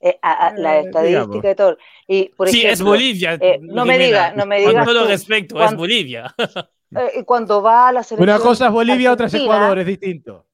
Eh, 0.00 0.18
a- 0.22 0.48
a- 0.48 0.54
la 0.58 0.76
Eh, 0.78 0.80
estadística 0.86 1.04
digamos. 1.08 1.44
y 1.52 1.54
todo. 1.54 1.78
Y, 2.06 2.28
por 2.30 2.48
sí, 2.48 2.58
es 2.58 2.64
ejemplo, 2.66 2.86
Bolivia. 2.86 3.34
eh, 3.40 3.58
no 3.62 3.86
me 3.86 3.98
diga- 3.98 4.34
no 4.34 4.44
me 4.46 4.56
Con 4.62 4.70
digas 4.70 4.86
todo 4.86 5.02
tú, 5.04 5.08
respeto, 5.08 5.64
es 5.64 5.74
Bolivia. 5.76 6.34
eh, 6.96 7.24
cuando 7.24 7.62
va 7.62 7.88
a 7.88 7.92
la 7.92 8.02
selección 8.02 8.28
Una 8.36 8.38
cosa 8.44 8.66
es 8.66 8.72
Bolivia, 8.72 9.12
otra 9.12 9.26
es 9.26 9.34
Ecuador, 9.34 9.78
es 9.78 9.86
distinto. 9.86 10.46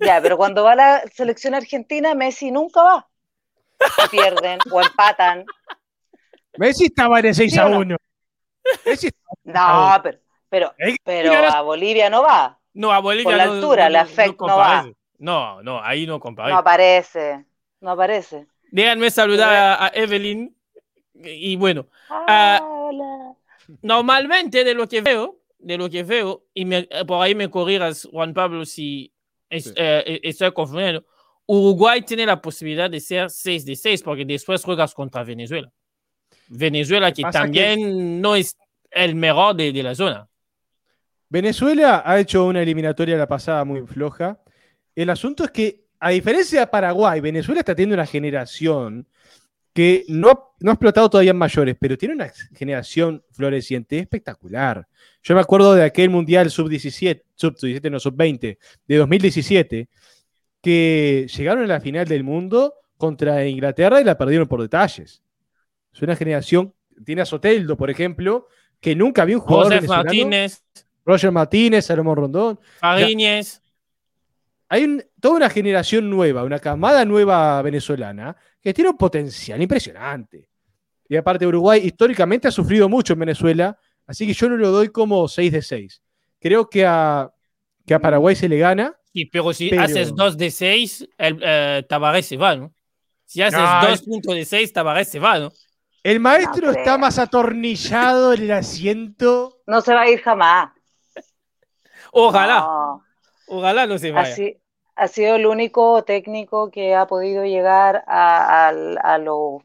Ya, 0.00 0.20
pero 0.20 0.36
cuando 0.36 0.64
va 0.64 0.74
la 0.74 1.02
selección 1.12 1.54
argentina, 1.54 2.14
Messi 2.14 2.50
nunca 2.50 2.82
va. 2.82 3.08
O 4.04 4.08
pierden 4.10 4.58
o 4.70 4.80
empatan. 4.82 5.44
Messi 6.58 6.86
estaba 6.86 7.18
en 7.20 7.26
el 7.26 7.34
6 7.34 7.52
¿Sí 7.52 7.58
a 7.58 7.66
o 7.66 7.68
no? 7.70 7.78
1. 7.80 7.96
Messi 8.86 9.10
No, 9.44 10.00
pero, 10.02 10.74
pero, 11.04 11.32
a- 11.32 11.58
a 11.58 11.60
Bolivia 11.62 12.08
no 12.10 12.22
va. 12.22 12.58
No, 12.74 12.92
a 12.92 12.98
Bolivia 13.00 13.24
Por 13.24 13.36
la 13.36 13.46
no- 13.46 13.52
altura, 13.52 13.84
no, 13.84 13.90
la 13.90 14.02
no, 14.04 14.08
FEC 14.10 14.26
no 14.30 14.36
comparece. 14.36 14.96
No, 15.18 15.62
no, 15.62 15.82
ahí 15.82 16.06
no 16.06 16.18
compare. 16.20 16.50
No 16.52 16.58
aparece. 16.58 17.44
No 17.80 17.90
aparece. 17.92 18.46
Déjenme 18.70 19.10
saludar 19.10 19.52
a, 19.52 19.84
a 19.86 19.88
Evelyn. 19.94 20.54
Y 21.14 21.54
bueno, 21.56 21.86
Ah, 22.10 22.60
hola. 22.62 23.34
normalmente 23.82 24.64
de 24.64 24.74
lo 24.74 24.88
que 24.88 25.00
veo, 25.00 25.36
de 25.64 25.78
lo 25.78 25.88
que 25.90 26.02
veo, 26.02 26.46
y 26.54 26.64
me- 26.64 26.86
eh, 26.90 27.04
por 27.06 27.22
ahí 27.22 27.34
me 27.34 27.48
corrijas, 27.50 28.08
Juan 28.10 28.32
Pablo, 28.34 28.64
si 28.64 29.12
es- 29.48 29.64
Sí. 29.64 29.72
eh, 29.76 30.20
estoy 30.22 30.52
confundiendo, 30.52 31.04
Uruguay 31.46 32.02
tiene 32.02 32.24
la 32.26 32.40
posibilidad 32.40 32.88
de 32.90 33.00
ser 33.00 33.30
6 33.30 33.64
de 33.66 33.76
6 33.76 34.02
porque 34.02 34.24
después 34.24 34.62
juegas 34.64 34.94
contra 34.94 35.22
Venezuela. 35.24 35.70
Venezuela 36.48 37.12
que- 37.12 37.22
también 37.22 38.20
no 38.20 38.34
es 38.36 38.56
el 38.90 39.14
mejor 39.14 39.54
de, 39.56 39.72
de 39.72 39.82
la 39.82 39.94
zona. 39.94 40.28
Venezuela 41.28 42.02
ha 42.04 42.18
hecho 42.20 42.44
una 42.46 42.62
eliminatoria 42.62 43.16
la 43.16 43.26
pasada 43.26 43.64
muy 43.64 43.86
floja. 43.86 44.40
El 44.94 45.10
asunto 45.10 45.44
es 45.44 45.50
que, 45.50 45.84
a 45.98 46.10
diferencia 46.10 46.60
de 46.60 46.66
Paraguay, 46.68 47.20
Venezuela 47.20 47.60
está 47.60 47.74
teniendo 47.74 47.94
una 47.94 48.06
generación 48.06 49.06
que 49.74 50.04
no, 50.08 50.30
ha- 50.30 50.40
no 50.60 50.70
ha 50.70 50.74
explotado 50.74 51.10
todavía 51.10 51.32
en 51.32 51.36
mayores, 51.36 51.76
pero 51.78 51.98
tiene 51.98 52.14
una 52.14 52.32
generación 52.54 53.22
floreciente 53.32 53.98
espectacular. 53.98 54.86
Yo 55.22 55.34
me 55.34 55.40
acuerdo 55.40 55.74
de 55.74 55.82
aquel 55.84 56.08
Mundial 56.10 56.50
Sub-17, 56.50 57.22
Sub-17, 57.34 57.90
no, 57.90 57.98
Sub-20, 58.00 58.56
de 58.86 58.96
2017, 58.96 59.88
que 60.62 61.26
llegaron 61.36 61.64
a 61.64 61.66
la 61.66 61.80
final 61.80 62.06
del 62.06 62.24
mundo 62.24 62.74
contra 62.96 63.46
Inglaterra 63.46 64.00
y 64.00 64.04
la 64.04 64.16
perdieron 64.16 64.48
por 64.48 64.62
detalles. 64.62 65.22
Es 65.92 66.02
una 66.02 66.16
generación, 66.16 66.72
tiene 67.04 67.22
a 67.22 67.26
Soteldo, 67.26 67.76
por 67.76 67.90
ejemplo, 67.90 68.46
que 68.80 68.94
nunca 68.94 69.22
había 69.22 69.36
un 69.36 69.42
jugador 69.42 69.74
José. 69.74 69.88
Martínez, 69.88 70.64
Roger 71.04 71.32
Martínez, 71.32 71.84
Salomón 71.86 72.16
Rondón. 72.16 72.60
Fariñez. 72.78 73.60
Hay 74.74 74.84
un- 74.84 75.04
toda 75.20 75.36
una 75.36 75.48
generación 75.50 76.10
nueva, 76.10 76.42
una 76.42 76.58
camada 76.58 77.04
nueva 77.04 77.62
venezolana 77.62 78.36
que 78.60 78.74
tiene 78.74 78.90
un 78.90 78.96
potencial 78.96 79.62
impresionante. 79.62 80.48
Y 81.08 81.14
aparte, 81.16 81.46
Uruguay 81.46 81.80
históricamente 81.84 82.48
ha 82.48 82.50
sufrido 82.50 82.88
mucho 82.88 83.12
en 83.12 83.20
Venezuela, 83.20 83.78
así 84.06 84.26
que 84.26 84.32
yo 84.34 84.48
no 84.48 84.56
lo 84.56 84.70
doy 84.72 84.88
como 84.88 85.28
6 85.28 85.52
de 85.52 85.62
6. 85.62 86.02
Creo 86.40 86.68
que 86.68 86.84
a, 86.84 87.30
que 87.86 87.94
a 87.94 88.00
Paraguay 88.00 88.34
se 88.34 88.48
le 88.48 88.58
gana. 88.58 88.96
Sí, 89.12 89.26
pero 89.26 89.52
si 89.52 89.70
Pero- 89.70 89.82
haces 89.82 90.12
2 90.12 90.36
de 90.36 90.50
6, 90.50 91.08
el 91.18 91.38
eh, 91.40 91.84
Tabaré 91.88 92.22
se 92.22 92.36
va, 92.36 92.56
¿no? 92.56 92.74
Si 93.26 93.42
haces 93.42 93.60
No, 93.60 93.86
2 93.88 94.02
puntos 94.02 94.34
de 94.34 94.44
6, 94.44 94.72
Tabaré 94.72 95.04
se 95.04 95.20
va, 95.20 95.38
¿no? 95.38 95.52
El 96.02 96.18
maestro 96.20 96.72
No 96.72 96.78
está 96.78 96.98
más 96.98 97.18
atornillado 97.18 98.32
en 98.34 98.42
el 98.42 98.50
asiento. 98.50 99.60
No 99.68 99.80
se 99.82 99.94
va 99.94 100.02
a 100.02 100.10
ir 100.10 100.20
jamás. 100.20 100.70
Ojalá, 102.12 102.60
No, 102.60 103.02
ojalá 103.48 103.86
no 103.86 103.98
se 103.98 104.10
vaya. 104.10 104.32
así, 104.32 104.56
ha 104.96 105.08
sido 105.08 105.36
el 105.36 105.46
único 105.46 106.04
técnico 106.04 106.70
que 106.70 106.94
ha 106.94 107.06
podido 107.06 107.44
llegar 107.44 108.04
a, 108.06 108.68
a, 108.68 108.70
a, 108.70 109.18
lo- 109.18 109.64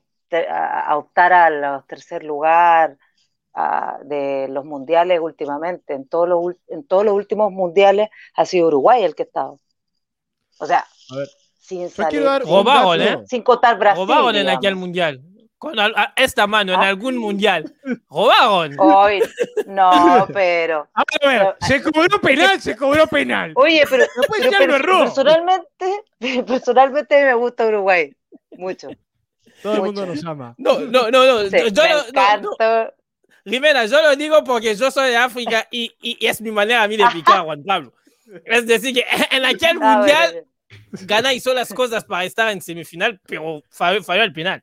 a- 0.50 0.98
optar 0.98 1.34
a 1.34 1.50
los 1.50 1.88
tercer 1.88 2.24
lugar 2.24 2.98
a- 3.54 4.00
de 4.06 4.48
los 4.50 4.66
mundiales 4.66 5.20
últimamente. 5.22 5.94
En 5.96 6.08
todos 6.08 6.30
los, 6.30 6.56
en 6.68 6.86
todos 6.88 7.06
los 7.06 7.14
últimos 7.16 7.52
mundiales 7.52 8.10
ha 8.36 8.46
sido 8.46 8.68
Uruguay 8.68 9.04
el 9.04 9.16
que 9.16 9.24
ha 9.24 9.28
estado. 9.28 9.60
O 10.60 10.66
sea, 10.66 10.86
A 11.12 11.16
ver, 11.18 11.28
sin 11.60 11.90
salir, 11.90 12.22
sin. 12.42 12.66
¿eh? 13.02 13.18
sin 13.28 13.42
contar 13.44 13.78
Brasil. 13.80 14.36
En 14.36 14.50
aquel 14.50 14.76
mundial. 14.76 15.22
Con 15.60 15.78
a- 15.78 16.14
esta 16.16 16.48
mano, 16.48 16.74
en 16.74 16.80
Ah. 16.80 16.88
algún 16.88 17.18
mundial. 17.26 17.72
Robaron. 18.10 18.76
Hoy, 18.80 19.22
no, 19.68 20.26
pero. 20.34 20.88
A 20.94 21.04
ver, 21.28 21.56
se 21.68 21.82
cobró 21.84 22.20
penal, 22.22 22.62
se 22.62 22.76
cobró 22.78 23.06
penal. 23.08 23.52
Oye, 23.56 23.84
pero, 23.90 24.06
personalmente, 25.06 26.04
personalmente 26.48 27.26
me 27.26 27.34
gusta 27.34 27.66
Uruguay. 27.68 28.14
Mucho. 28.52 28.88
Todo 29.62 29.76
el 29.76 29.82
mundo 29.84 30.06
nos 30.06 30.24
ama. 30.26 30.56
No, 30.58 30.80
no, 30.80 31.10
no, 31.12 31.26
no. 31.26 31.50
Sí, 31.50 31.58
yo 31.72 31.84
me 31.84 31.90
no- 31.90 31.96
no, 31.96 32.02
no. 32.02 32.08
encanta. 32.08 32.94
Rivera, 33.46 33.86
yo 33.86 34.02
lo 34.02 34.16
digo 34.16 34.44
porque 34.44 34.76
yo 34.76 34.92
soy 34.92 35.10
de 35.10 35.18
África 35.18 35.68
y, 35.72 35.92
y- 36.02 36.18
y 36.20 36.28
es 36.28 36.42
mi 36.42 36.52
manera 36.52 36.84
a 36.84 36.88
mí 36.88 36.98
de 36.98 37.06
picar 37.12 37.38
a 37.40 37.42
Juan 37.44 37.64
Pablo. 37.64 37.94
Es 38.46 38.68
decir, 38.68 38.94
que 38.94 39.06
en 39.32 39.44
aquel 39.46 39.78
Ah, 39.82 39.98
mundial 39.98 40.32
bueno, 40.32 40.48
Gana 41.08 41.34
hizo 41.34 41.54
las 41.54 41.74
cosas 41.74 42.04
para 42.06 42.26
estar 42.26 42.50
en 42.52 42.62
semifinal, 42.62 43.20
pero 43.26 43.64
falló, 43.72 44.04
falló 44.04 44.22
al 44.24 44.34
final, 44.34 44.62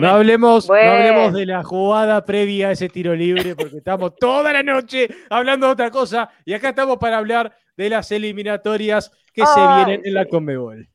No 0.00 0.08
hablemos, 0.08 0.66
Bueno. 0.66 0.90
no 0.90 0.96
hablemos 0.96 1.32
de 1.32 1.46
la 1.46 1.62
jugada 1.64 2.24
previa 2.24 2.68
a 2.68 2.72
ese 2.72 2.88
tiro 2.88 3.14
libre, 3.14 3.56
porque 3.56 3.78
estamos 3.78 4.14
toda 4.20 4.52
la 4.52 4.62
noche 4.62 5.08
hablando 5.30 5.66
de 5.66 5.72
otra 5.72 5.90
cosa. 5.90 6.30
Y 6.44 6.52
acá 6.52 6.70
estamos 6.70 6.98
para 6.98 7.18
hablar 7.18 7.56
de 7.76 7.88
las 7.90 8.10
eliminatorias 8.12 9.10
que 9.32 9.42
se 9.46 9.52
Ay, 9.56 9.84
vienen 9.84 10.06
en 10.06 10.14
la 10.14 10.24
sí. 10.24 10.30
Conmebol. 10.30 10.88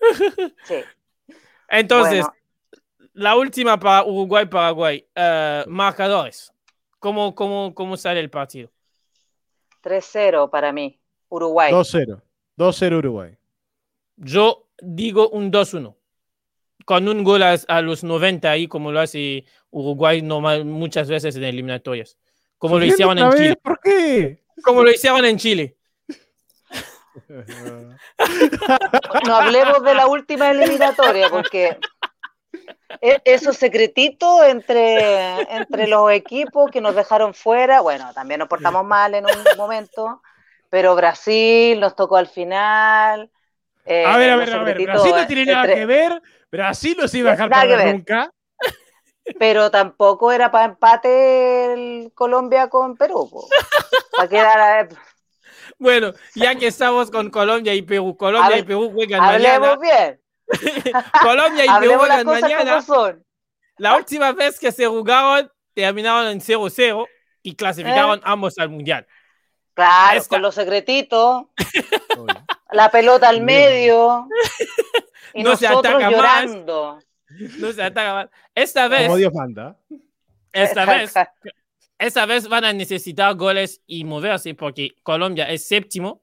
sí. 0.64 0.74
Entonces, 1.68 2.24
Bueno. 2.24 2.34
la 3.14 3.36
última 3.36 3.78
para 3.78 4.04
Uruguay-Paraguay. 4.04 5.06
eh, 5.14 5.64
marcadores. 5.66 6.52
¿Cómo, 6.98 7.34
cómo, 7.34 7.74
¿Cómo 7.74 7.96
sale 7.96 8.20
el 8.20 8.30
partido? 8.30 8.70
3-0 9.82 10.48
para 10.50 10.72
mí. 10.72 10.98
Uruguay. 11.28 11.72
2-0. 11.72 12.22
2-0 12.56 12.98
Uruguay. 12.98 13.36
Yo 14.16 14.68
digo 14.80 15.28
un 15.30 15.50
2-1. 15.50 15.94
Con 16.84 17.08
un 17.08 17.24
gol 17.24 17.42
a, 17.42 17.56
a 17.68 17.80
los 17.80 18.04
90 18.04 18.50
ahí, 18.50 18.68
como 18.68 18.92
lo 18.92 19.00
hace 19.00 19.44
Uruguay 19.70 20.20
normal, 20.22 20.64
muchas 20.64 21.08
veces 21.08 21.36
en 21.36 21.44
eliminatorias. 21.44 22.18
Como 22.58 22.78
lo 22.78 22.84
hicieron 22.84 23.18
en. 23.18 23.32
Chile. 23.32 23.56
¿Por 23.62 23.80
qué? 23.80 24.42
Como 24.62 24.82
lo 24.82 24.90
hicieron 24.90 25.24
en 25.24 25.36
Chile. 25.38 25.76
No 29.26 29.36
hablemos 29.36 29.82
de 29.82 29.94
la 29.94 30.06
última 30.06 30.50
eliminatoria 30.50 31.28
porque 31.28 31.78
e- 33.00 33.20
esos 33.24 33.56
secretitos 33.56 34.44
entre, 34.46 35.40
entre 35.56 35.86
los 35.86 36.10
equipos 36.10 36.70
que 36.70 36.80
nos 36.80 36.94
dejaron 36.94 37.34
fuera, 37.34 37.80
bueno, 37.80 38.12
también 38.14 38.40
nos 38.40 38.48
portamos 38.48 38.84
mal 38.84 39.14
en 39.14 39.24
un 39.26 39.32
momento, 39.56 40.22
pero 40.70 40.94
Brasil 40.94 41.78
nos 41.80 41.94
tocó 41.96 42.16
al 42.16 42.26
final. 42.28 43.30
eh, 43.86 44.04
a 44.04 44.16
ver, 44.16 44.30
a 44.30 44.36
ver, 44.36 44.52
a 44.54 44.62
ver. 44.62 44.82
Brasil 44.82 45.12
no 45.14 45.26
tiene 45.26 45.46
nada 45.46 45.60
entre- 45.64 45.74
que 45.80 45.86
ver. 45.86 46.22
Brasil 46.56 46.96
no 47.00 47.08
se 47.08 47.18
iba 47.18 47.30
a 47.30 47.32
dejar 47.32 47.50
perder 47.50 47.78
ver. 47.78 47.94
nunca. 47.94 48.30
Pero 49.38 49.70
tampoco 49.70 50.30
era 50.32 50.50
para 50.50 50.66
empate 50.66 51.72
el 51.72 52.12
Colombia 52.14 52.68
con 52.68 52.96
Perú. 52.96 53.28
po. 53.30 53.48
Para 54.16 54.28
quedar, 54.28 54.88
Bueno, 55.78 56.12
ya 56.34 56.54
que 56.54 56.66
estamos 56.68 57.10
con 57.10 57.30
Colombia 57.30 57.74
y 57.74 57.82
Perú, 57.82 58.16
Colombia 58.16 58.56
Hable- 58.56 58.60
y 58.60 58.62
Perú 58.64 58.90
juegan 58.92 59.20
mañana. 59.20 59.54
hablemos 59.56 59.80
bien, 59.80 60.20
Colombia 61.22 61.64
y 61.64 61.80
Perú 61.80 61.94
hablemos 62.02 62.24
juegan 62.24 62.24
mañana. 62.42 62.82
son. 62.82 63.24
La 63.78 63.96
última 63.96 64.30
vez 64.32 64.60
que 64.60 64.70
se 64.70 64.86
jugaron, 64.86 65.50
terminaron 65.74 66.28
en 66.28 66.40
0-0 66.40 67.06
y 67.42 67.56
clasificaron 67.56 68.18
¿Eh? 68.18 68.22
ambos 68.24 68.56
al 68.58 68.68
Mundial. 68.68 69.06
Claro, 69.74 70.18
Esta- 70.18 70.28
con 70.36 70.42
los 70.42 70.54
secretitos, 70.54 71.46
la 72.72 72.90
pelota 72.90 73.28
al 73.28 73.40
medio 73.42 74.28
y 75.34 75.42
No 75.42 75.56
se 75.56 75.68
nosotros 75.68 75.94
ataca 75.94 76.10
más. 76.10 76.12
llorando. 76.12 76.98
No 77.58 77.72
se 77.72 77.82
ataca 77.82 78.14
más. 78.14 78.28
Esta 78.54 78.88
vez, 78.88 79.02
Como 79.04 79.16
Dios 79.16 79.32
manda. 79.34 79.76
esta 80.52 80.84
vez, 80.86 81.14
esta 81.98 82.26
vez 82.26 82.48
van 82.48 82.64
a 82.64 82.72
necesitar 82.72 83.34
goles 83.36 83.80
y 83.86 84.04
moverse 84.04 84.54
porque 84.54 84.90
Colombia 85.02 85.48
es 85.50 85.66
séptimo 85.66 86.22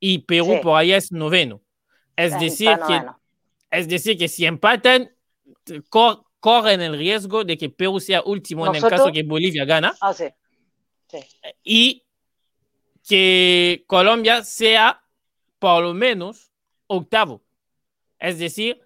y 0.00 0.18
Perú 0.20 0.54
Sí. 0.54 0.60
por 0.62 0.78
ahí 0.78 0.92
es 0.92 1.10
noveno. 1.12 1.60
Es 2.16 2.38
decir, 2.40 2.70
que, 2.86 2.94
noveno. 2.94 3.20
es 3.70 3.88
decir, 3.88 4.16
que 4.18 4.28
si 4.28 4.46
empatan, 4.46 5.10
cor- 5.90 6.22
corren 6.40 6.80
el 6.80 6.96
riesgo 6.96 7.44
de 7.44 7.56
que 7.58 7.68
Perú 7.70 7.98
sea 8.00 8.22
último 8.22 8.66
en 8.66 8.76
el 8.76 8.82
caso 8.82 9.10
que 9.12 9.22
Bolivia 9.22 9.64
gana 9.64 9.94
Ah, 10.00 10.12
sí. 10.12 10.26
Sí. 11.08 11.18
y 11.64 12.04
que 13.08 13.84
Colombia 13.86 14.42
sea 14.44 15.02
por 15.58 15.82
lo 15.82 15.94
menos 15.94 16.50
octavo. 16.86 17.42
Es 18.18 18.38
decir, 18.38 18.80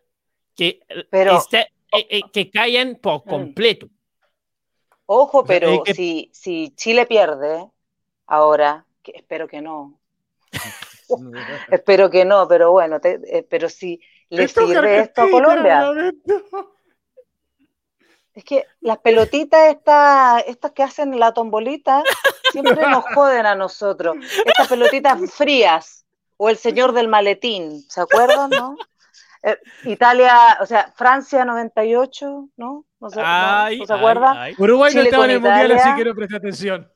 que, 0.56 0.80
Pero- 1.10 1.38
esté- 1.38 1.68
eh, 1.92 2.06
eh, 2.10 2.20
que 2.32 2.50
caigan 2.50 2.96
por 2.96 3.24
completo. 3.24 3.88
Ojo, 5.06 5.44
pero 5.44 5.82
si, 5.92 6.30
si 6.32 6.72
Chile 6.76 7.04
pierde 7.06 7.68
ahora, 8.26 8.86
que 9.02 9.12
espero 9.16 9.48
que 9.48 9.60
no, 9.60 9.98
espero 11.70 12.10
que 12.10 12.24
no, 12.24 12.46
pero 12.46 12.70
bueno, 12.70 13.00
te- 13.00 13.20
eh, 13.26 13.42
pero 13.48 13.68
si 13.68 14.00
le 14.28 14.44
Esto 14.44 14.66
sirve 14.66 15.00
esto 15.00 15.22
a 15.22 15.30
Colombia. 15.30 15.90
Es 18.32 18.44
que 18.44 18.64
las 18.80 18.98
pelotitas 18.98 19.68
estas, 19.74 20.44
estas 20.46 20.70
que 20.70 20.84
hacen 20.84 21.18
la 21.18 21.34
tombolita 21.34 22.04
siempre 22.52 22.88
nos 22.88 23.04
joden 23.14 23.44
a 23.46 23.56
nosotros. 23.56 24.16
Estas 24.46 24.68
pelotitas 24.68 25.18
frías 25.32 25.99
o 26.42 26.48
el 26.48 26.56
señor 26.56 26.92
del 26.92 27.06
maletín, 27.06 27.82
¿se 27.88 28.00
acuerdan, 28.00 28.50
no? 28.50 28.76
Eh, 29.42 29.56
Italia, 29.84 30.58
o 30.60 30.66
sea, 30.66 30.92
Francia 30.94 31.46
98, 31.46 32.50
¿no? 32.58 32.84
¿No 33.00 33.08
se, 33.08 33.22
Ay, 33.24 33.78
no 33.78 33.86
se 33.86 33.92
acuerdan? 33.94 34.36
ay. 34.36 34.54
Uruguay 34.58 34.92
no 34.94 35.00
estaba 35.00 35.24
en 35.24 35.30
el 35.30 35.40
mundial, 35.40 35.72
así 35.72 35.88
que 35.96 36.04
no 36.04 36.14
presté 36.14 36.36
atención. 36.36 36.92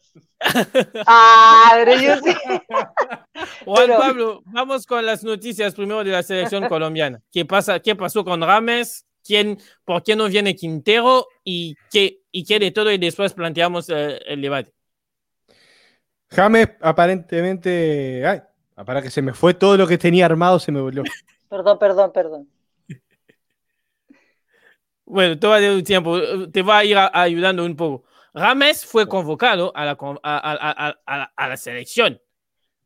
Ah, 1.07 1.71
pero 1.73 1.93
yo 1.99 2.17
sí. 2.19 2.35
Juan 3.65 3.87
Pero- 3.87 3.99
Pablo, 3.99 4.43
vamos 4.45 4.85
con 4.85 5.07
las 5.07 5.25
noticias 5.25 5.75
primero 5.75 6.05
de 6.05 6.11
la 6.11 6.23
selección 6.23 6.69
colombiana. 6.69 7.19
¿Qué, 7.33 7.47
pasa, 7.47 7.81
qué 7.81 7.97
pasó 7.97 8.23
con 8.23 8.43
Rames? 8.43 9.07
¿Quién, 9.25 9.59
¿Por 9.87 10.03
qué 10.03 10.15
no 10.15 10.29
viene 10.29 10.55
Quintero? 10.55 11.27
¿Y 11.45 11.77
qué, 11.91 12.19
y 12.31 12.45
qué 12.45 12.59
de 12.59 12.73
todo? 12.73 12.93
Y 12.93 12.99
después 12.99 13.33
planteamos 13.33 13.89
eh, 13.89 14.21
el 14.27 14.43
debate. 14.43 14.75
James, 16.31 16.69
aparentemente. 16.83 18.23
Ay, 18.27 18.43
para 18.85 19.01
que 19.03 19.11
se 19.11 19.23
me 19.23 19.33
fue 19.35 19.55
todo 19.55 19.77
lo 19.77 19.87
que 19.87 19.99
tenía 19.99 20.27
armado, 20.27 20.59
se 20.59 20.73
me 20.73 20.81
volvió. 20.81 21.03
Perdón, 21.49 21.79
perdón, 21.79 22.13
perdón. 22.13 22.49
Bueno, 25.05 25.37
de 25.37 25.75
un 25.77 25.85
tiempo, 25.85 26.19
te 26.51 26.63
va 26.63 26.79
a 26.79 26.85
ir 26.85 26.97
a- 26.97 27.11
ayudando 27.13 27.65
un 27.65 27.77
poco. 27.77 28.05
Rames 28.33 28.85
fue 28.85 29.07
convocado 29.07 29.71
a 29.77 29.85
la, 29.85 29.95
con- 29.97 30.19
a, 30.23 30.37
a- 30.39 30.71
a- 30.71 30.89
a- 30.89 30.99
a- 31.07 31.33
a 31.37 31.49
la 31.49 31.57
selección 31.57 32.21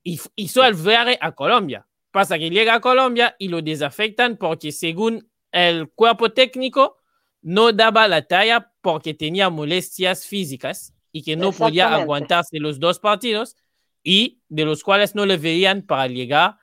y 0.03 0.21
hizo 0.35 0.65
el 0.65 0.75
viaje 0.75 1.17
a 1.21 1.33
Colombia. 1.33 1.87
Pasa 2.11 2.39
que 2.39 2.51
llega 2.51 2.75
a 2.75 2.81
Colombia 2.81 3.37
y 3.39 3.49
lo 3.49 3.63
desafectan 3.63 4.37
porque 4.37 4.73
según 4.73 5.31
el 5.53 5.89
cuerpo 5.91 6.31
técnico 6.33 6.99
no 7.41 7.73
daba 7.73 8.09
la 8.09 8.23
talla 8.27 8.73
porque 8.83 9.15
tenía 9.15 9.49
molestias 9.49 10.27
físicas 10.27 10.93
y 11.13 11.23
que 11.23 11.37
no 11.37 11.53
podía 11.53 11.85
aguantarse 12.03 12.59
los 12.59 12.79
dos 12.79 12.99
partidos 12.99 13.57
y 14.03 14.41
de 14.49 14.65
los 14.65 14.83
cuales 14.83 15.15
no 15.15 15.27
le 15.27 15.37
veían 15.37 15.83
para 15.83 16.07
llegar 16.07 16.57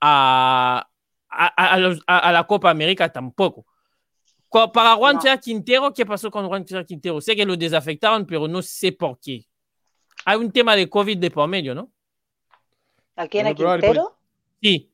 a, 0.00 0.88
a, 1.28 1.46
a- 1.46 1.74
a 1.74 1.78
los- 1.78 2.00
a- 2.06 2.18
a 2.18 2.32
la 2.32 2.46
Copa 2.46 2.70
América 2.70 3.10
tampoco. 3.12 3.66
Co- 4.48 4.72
Para 4.72 4.94
Juan 4.96 5.18
No. 5.22 5.40
Quintero, 5.40 5.92
¿qué 5.94 6.04
pasó 6.04 6.30
con 6.30 6.46
Juan 6.48 6.64
Quintero? 6.64 7.20
Sé 7.20 7.36
que 7.36 7.46
lo 7.46 7.56
desafectaron, 7.56 8.26
pero 8.26 8.48
no 8.48 8.60
sé 8.62 8.92
por 8.92 9.18
qué. 9.20 9.44
Hay 10.24 10.36
un 10.36 10.50
tema 10.50 10.74
de 10.76 10.88
COVID 10.90 11.18
de 11.18 11.30
por 11.30 11.48
medio, 11.48 11.74
¿no? 11.74 11.90
¿A 13.16 13.26
quién? 13.28 13.46
¿A 13.46 13.54
Quintero? 13.54 14.18
Sí. 14.60 14.92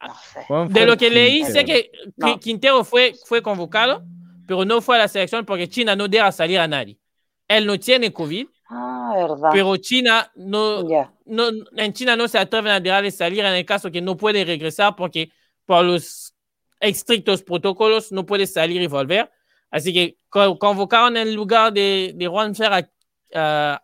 No 0.00 0.14
sé. 0.32 0.44
Juan 0.48 0.72
De 0.72 0.86
lo 0.86 0.96
que 0.96 1.10
leí, 1.10 1.44
sé 1.44 1.64
que 1.64 1.92
No. 2.16 2.38
Quintero 2.40 2.82
fue, 2.84 3.14
fue 3.26 3.40
convocado, 3.42 4.04
pero 4.46 4.64
no 4.64 4.80
fue 4.80 4.96
a 4.96 5.00
la 5.00 5.08
selección 5.08 5.44
porque 5.46 5.68
China 5.68 5.94
no 5.94 6.08
deja 6.08 6.32
salir 6.32 6.58
a 6.58 6.66
nadie. 6.66 6.98
Él 7.46 7.66
no 7.66 7.78
tiene 7.78 8.12
COVID, 8.12 8.46
Ah, 8.68 9.01
verdad. 9.14 9.50
pero 9.52 9.76
China 9.76 10.30
no, 10.34 10.82
no, 11.26 11.48
en 11.76 11.92
China 11.92 12.16
no 12.16 12.28
se 12.28 12.38
atreven 12.38 12.72
a 12.72 12.80
dejarle 12.80 13.10
salir 13.10 13.40
en 13.40 13.54
el 13.54 13.64
caso 13.64 13.90
que 13.90 14.00
no 14.00 14.16
puede 14.16 14.44
regresar 14.44 14.94
porque 14.96 15.30
por 15.64 15.84
los 15.84 16.34
estrictos 16.80 17.42
protocolos 17.42 18.10
no 18.12 18.26
puede 18.26 18.46
salir 18.46 18.80
y 18.82 18.86
volver. 18.86 19.30
Así 19.70 19.92
que 19.92 20.18
co- 20.28 20.58
convocaron 20.58 21.16
en 21.16 21.34
lugar 21.34 21.72
de, 21.72 22.12
de 22.14 22.26
Juan 22.26 22.54
Fer 22.54 22.72
a, 22.72 22.90
a- 23.34 23.82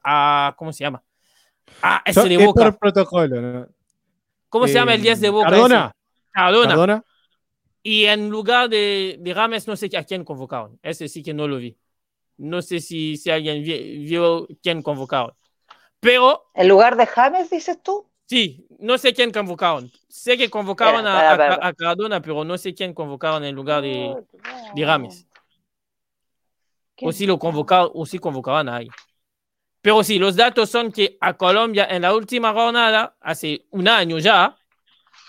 a- 0.49 0.55
¿cómo 0.57 0.73
se 0.73 0.85
llama? 0.85 1.03
A 1.83 2.03
ese 2.05 2.21
So- 2.23 2.29
de 2.29 2.35
es 2.35 2.45
Boca. 2.45 2.65
por 2.65 2.79
protocolo, 2.79 3.41
¿no? 3.41 3.69
¿Cómo 4.49 4.67
se 4.67 4.75
llama 4.75 4.95
el 4.95 5.03
10 5.03 5.21
de 5.21 5.31
Boca? 5.31 5.51
Cardona. 5.51 5.93
Cardona. 6.33 7.05
Y 7.83 8.05
en 8.05 8.29
lugar 8.29 8.69
de, 8.69 9.17
de 9.21 9.35
Rames, 9.35 9.67
no 9.69 9.77
sé 9.77 9.89
a 9.97 10.05
quién 10.05 10.25
convocaron. 10.25 10.79
Ese 10.83 11.09
sí 11.09 11.23
que 11.23 11.33
no 11.33 11.47
lo 11.47 11.57
vi. 11.59 11.77
No 12.39 12.63
sé 12.63 12.81
si, 12.81 13.17
si 13.17 13.31
alguien 13.31 13.63
vi- 13.63 13.99
vio 14.07 14.47
quién 14.63 14.81
convocaron. 14.83 15.33
Pero 16.01 16.51
En 16.55 16.69
lugar 16.69 16.97
de 16.97 17.07
James, 17.07 17.51
dices 17.51 17.83
tú. 17.83 18.09
sí, 18.27 18.67
no 18.79 18.97
sé 18.97 19.13
quién 19.13 19.33
convocaron. 19.33 19.91
Sé 20.09 20.39
que 20.39 20.49
convocaron 20.49 21.05
a, 21.07 21.73
Cardona, 21.77 22.23
pero 22.23 22.45
no 22.45 22.57
sé 22.57 22.75
quién 22.75 22.95
convocaron 22.95 23.45
en 23.45 23.55
lugar 23.55 23.83
de, 23.83 24.17
de 24.75 24.85
Rames. 24.85 25.27
O 27.03 27.13
si 27.13 27.27
lo 27.27 27.39
convocaron, 27.39 27.91
o 27.95 28.07
si 28.07 28.19
convocaban 28.19 28.69
ahí. 28.69 28.89
Pero 29.81 30.03
sí, 30.03 30.19
los 30.19 30.37
datos 30.37 30.71
son 30.71 30.91
que 30.93 31.17
a 31.21 31.37
Colombia 31.37 31.87
en 31.91 32.03
la 32.03 32.15
última 32.15 32.53
jornada, 32.53 33.17
hace 33.21 33.67
un 33.71 33.89
año 33.89 34.19
ya, 34.19 34.57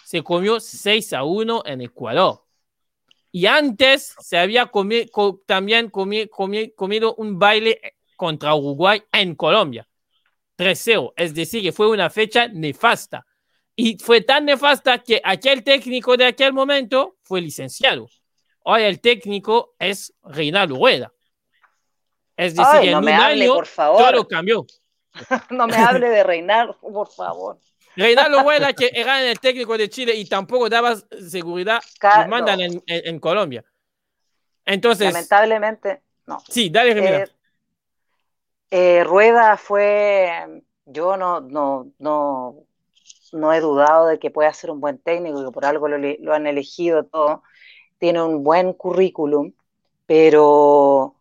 se 0.06 0.24
comió 0.24 0.60
6 0.60 1.14
a 1.14 1.24
1 1.24 1.64
en 1.66 1.82
Ecuador. 1.82 2.44
Y 3.32 3.46
antes 3.46 4.16
se 4.20 4.38
había 4.38 4.72
comi- 4.72 5.10
co- 5.12 5.42
también 5.46 5.92
comi- 5.92 6.30
comi- 6.30 6.74
comido 6.76 7.16
un 7.16 7.38
baile 7.38 7.80
contra 8.16 8.56
Uruguay 8.56 9.04
en 9.12 9.36
Colombia. 9.36 9.88
3-0. 10.58 11.14
Es 11.16 11.34
decir, 11.34 11.62
que 11.62 11.72
fue 11.72 11.88
una 11.90 12.10
fecha 12.10 12.48
nefasta. 12.48 13.26
Y 13.76 13.98
fue 13.98 14.22
tan 14.22 14.46
nefasta 14.46 14.98
que 14.98 15.22
aquel 15.24 15.64
técnico 15.64 16.18
de 16.18 16.26
aquel 16.26 16.52
momento 16.54 17.18
fue 17.24 17.40
licenciado. 17.40 18.10
Hoy 18.64 18.82
el 18.84 19.00
técnico 19.00 19.76
es 19.80 20.14
Reinaldo 20.24 20.76
Rueda. 20.76 21.14
Es 22.36 22.56
decir, 22.56 22.72
Ay, 22.74 22.82
que 22.82 22.86
en 22.88 22.92
no 22.94 23.00
un 23.00 23.06
me 23.06 23.14
hable, 23.14 23.44
año 23.46 23.54
por 23.54 23.66
favor. 23.68 24.12
todo 24.12 24.28
cambió. 24.28 24.66
No 25.50 25.68
me 25.68 25.76
hable 25.76 26.10
de 26.10 26.24
reinar, 26.24 26.76
por 26.80 27.10
favor. 27.10 27.58
Reinaldo 28.00 28.42
Rueda, 28.44 28.74
que 28.74 28.92
era 28.94 29.22
el 29.24 29.40
técnico 29.40 29.78
de 29.78 29.90
Chile 29.90 30.16
y 30.16 30.26
tampoco 30.26 30.70
daba 30.70 30.96
seguridad, 31.30 31.80
Ca- 32.00 32.24
lo 32.24 32.30
mandan 32.30 32.60
en, 32.62 32.84
en- 32.88 33.08
en 33.08 33.20
Colombia. 33.20 33.64
Entonces, 34.66 35.14
Lamentablemente, 35.14 36.02
no. 36.28 36.38
sí, 36.50 36.70
dale. 36.70 36.92
Eh, 37.22 37.26
eh, 38.72 39.04
Rueda 39.04 39.58
fue, 39.58 40.64
yo 40.86 41.18
no, 41.18 41.42
no, 41.42 41.92
no, 42.00 42.56
no 43.34 43.54
he 43.54 43.60
dudado 43.60 44.08
de 44.08 44.20
que 44.20 44.32
pueda 44.32 44.54
ser 44.54 44.72
un 44.72 44.80
buen 44.80 45.00
técnico, 45.00 45.44
que 45.46 45.52
por 45.52 45.66
algo 45.66 45.88
lo, 45.88 45.98
lo 45.98 46.34
han 46.34 46.48
elegido 46.48 47.04
todo, 47.06 47.44
tiene 48.00 48.22
un 48.24 48.44
buen 48.44 48.74
currículum, 48.74 49.54
pero 50.06 51.16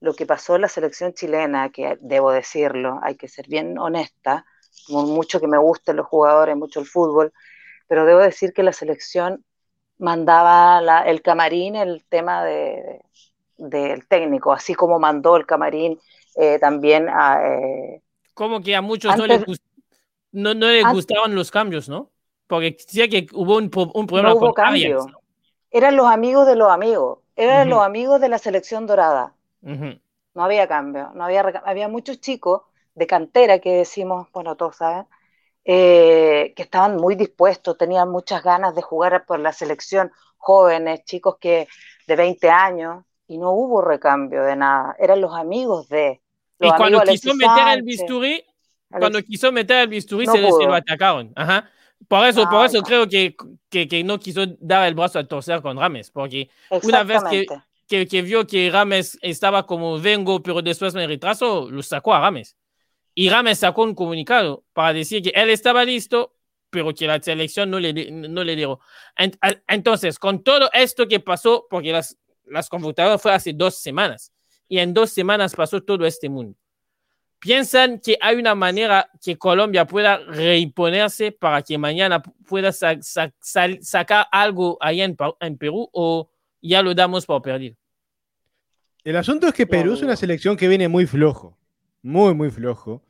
lo 0.00 0.14
que 0.14 0.26
pasó 0.26 0.56
en 0.56 0.62
la 0.62 0.68
selección 0.68 1.14
chilena, 1.14 1.70
que 1.70 1.98
debo 2.00 2.32
decirlo, 2.32 3.00
hay 3.02 3.16
que 3.16 3.28
ser 3.28 3.48
bien 3.48 3.78
honesta, 3.78 4.46
mucho 4.88 5.40
que 5.40 5.46
me 5.48 5.58
gusten 5.58 5.96
los 5.96 6.06
jugadores, 6.06 6.56
mucho 6.56 6.80
el 6.80 6.86
fútbol, 6.86 7.32
pero 7.88 8.06
debo 8.06 8.20
decir 8.20 8.52
que 8.52 8.62
la 8.62 8.72
selección 8.72 9.44
mandaba 9.98 10.80
la- 10.80 11.02
el 11.02 11.22
camarín 11.22 11.76
el 11.76 12.04
tema 12.08 12.44
de, 12.44 13.00
del 13.56 14.06
técnico, 14.08 14.52
así 14.52 14.74
como 14.74 14.98
mandó 14.98 15.36
el 15.36 15.46
camarín 15.46 16.00
eh, 16.36 16.58
también 16.58 17.08
a... 17.08 17.40
eh, 17.46 18.02
Como 18.34 18.60
que 18.62 18.74
a 18.74 18.82
muchos 18.82 19.16
no 19.16 19.26
les, 19.26 19.44
gust- 19.44 19.62
no, 20.32 20.54
no 20.54 20.68
les 20.68 20.84
antes- 20.84 20.94
gustaban 20.94 21.34
los 21.34 21.50
cambios, 21.50 21.88
¿no? 21.88 22.10
Porque 22.46 22.76
sé 22.78 23.08
que 23.08 23.26
hubo 23.32 23.56
un, 23.56 23.70
pro- 23.70 23.92
un 23.94 24.06
problema 24.06 24.30
no 24.30 24.34
hubo 24.36 24.40
con 24.46 24.52
cambio. 24.52 25.06
Eran 25.70 25.96
los 25.96 26.06
amigos 26.06 26.46
de 26.46 26.56
los 26.56 26.70
amigos, 26.70 27.20
eran 27.36 27.70
los 27.70 27.80
amigos 27.82 28.20
de 28.20 28.28
la 28.28 28.38
selección 28.38 28.86
dorada. 28.86 29.34
No 30.34 30.42
había 30.44 30.66
cambio, 30.68 31.12
no 31.14 31.24
había, 31.24 31.42
había 31.64 31.88
muchos 31.88 32.20
chicos 32.20 32.62
de 32.94 33.06
cantera 33.06 33.58
que 33.58 33.72
decimos, 33.72 34.28
bueno, 34.32 34.56
todos 34.56 34.76
saben, 34.76 35.06
eh, 35.64 36.52
que 36.56 36.62
estaban 36.62 36.96
muy 36.96 37.14
dispuestos, 37.14 37.78
tenían 37.78 38.10
muchas 38.10 38.42
ganas 38.42 38.74
de 38.74 38.82
jugar 38.82 39.24
por 39.26 39.38
la 39.40 39.52
selección, 39.52 40.10
jóvenes, 40.36 41.04
chicos 41.04 41.36
que 41.40 41.68
de 42.06 42.16
20 42.16 42.50
años, 42.50 43.04
y 43.28 43.38
no 43.38 43.52
hubo 43.52 43.80
recambio 43.80 44.42
de 44.42 44.56
nada, 44.56 44.96
eran 44.98 45.20
los 45.20 45.34
amigos 45.34 45.88
de... 45.88 46.20
Y 46.58 46.66
Los 46.66 46.76
cuando 46.76 46.98
amigos 46.98 47.20
quiso 47.20 47.30
Alexis 47.30 47.48
meter 47.48 47.68
el 47.78 47.82
bisturí, 47.82 48.44
cuando 48.88 49.22
quiso 49.22 49.52
meter 49.52 49.78
el 49.82 49.88
bisturí, 49.88 50.26
No 50.26 50.32
se, 50.32 50.38
se 50.52 50.64
lo 50.64 50.74
atacaron. 50.74 51.32
Ajá. 51.34 51.70
Por 52.08 52.26
eso, 52.26 52.44
por 52.48 52.60
Ay, 52.60 52.66
eso 52.66 52.78
no. 52.78 52.84
creo 52.84 53.08
que, 53.08 53.34
que, 53.70 53.88
que 53.88 54.04
no 54.04 54.18
quiso 54.18 54.42
dar 54.60 54.86
el 54.88 54.94
brazo 54.94 55.18
a 55.18 55.24
torcer 55.26 55.62
con 55.62 55.78
Rames, 55.78 56.10
porque 56.10 56.50
una 56.82 57.04
vez 57.04 57.22
que- 57.24 57.46
que, 57.86 58.06
que 58.06 58.22
vio 58.22 58.46
que 58.46 58.70
Rames 58.70 59.18
estaba 59.22 59.66
como 59.66 59.98
vengo, 59.98 60.42
pero 60.42 60.62
después 60.62 60.94
me 60.94 61.06
retraso, 61.06 61.70
lo 61.70 61.82
sacó 61.82 62.14
a 62.14 62.20
Rames. 62.20 62.56
Y 63.14 63.28
Rames 63.28 63.58
sacó 63.58 63.82
un 63.82 63.94
comunicado 63.94 64.64
para 64.72 64.92
decir 64.92 65.22
que 65.22 65.30
él 65.34 65.50
estaba 65.50 65.84
listo, 65.84 66.34
pero 66.70 66.94
que 66.94 67.06
la 67.06 67.20
selección 67.22 67.70
no 67.70 67.78
le, 67.78 68.10
no 68.10 68.42
le 68.44 68.56
dio. 68.56 68.80
Entonces, 69.68 70.18
con 70.18 70.42
todo 70.42 70.70
esto 70.72 71.06
que 71.06 71.20
pasó, 71.20 71.66
porque 71.68 71.92
las, 71.92 72.16
las 72.46 72.68
computadoras 72.68 73.20
fue 73.20 73.32
hace 73.32 73.52
dos 73.52 73.76
semanas, 73.76 74.32
y 74.68 74.78
en 74.78 74.94
dos 74.94 75.10
semanas 75.10 75.54
pasó 75.54 75.82
todo 75.82 76.06
este 76.06 76.30
mundo. 76.30 76.56
¿Piensan 77.38 77.98
que 77.98 78.16
hay 78.20 78.36
una 78.36 78.54
manera 78.54 79.10
que 79.20 79.36
Colombia 79.36 79.84
pueda 79.84 80.18
reimponerse 80.18 81.32
para 81.32 81.60
que 81.60 81.76
mañana 81.76 82.22
pueda 82.22 82.70
sa- 82.72 83.02
sa- 83.02 83.34
sal- 83.40 83.80
sacar 83.82 84.28
algo 84.30 84.78
allá 84.80 85.04
en, 85.04 85.16
en 85.40 85.58
Perú 85.58 85.90
o 85.92 86.30
ya 86.62 86.80
lo 86.82 86.94
damos 86.94 87.26
por 87.26 87.42
perdido? 87.42 87.76
El 89.02 89.16
asunto 89.16 89.48
es 89.48 89.52
que 89.54 89.66
Perú 89.66 89.94
es 89.94 90.02
una 90.02 90.14
selección 90.16 90.56
que 90.56 90.68
viene 90.68 90.86
muy 90.86 91.04
flojo. 91.06 91.58
Muy, 92.02 92.34
muy 92.34 92.50
flojo. 92.50 93.02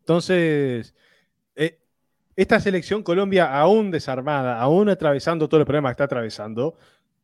Entonces, 0.00 0.94
eh, 1.54 1.78
esta 2.36 2.60
selección 2.60 3.02
Colombia, 3.02 3.56
aún 3.56 3.90
desarmada, 3.90 4.60
aún 4.60 4.88
atravesando 4.88 5.48
todo 5.48 5.60
el 5.60 5.66
problema 5.66 5.88
que 5.90 5.92
está 5.92 6.04
atravesando, 6.04 6.76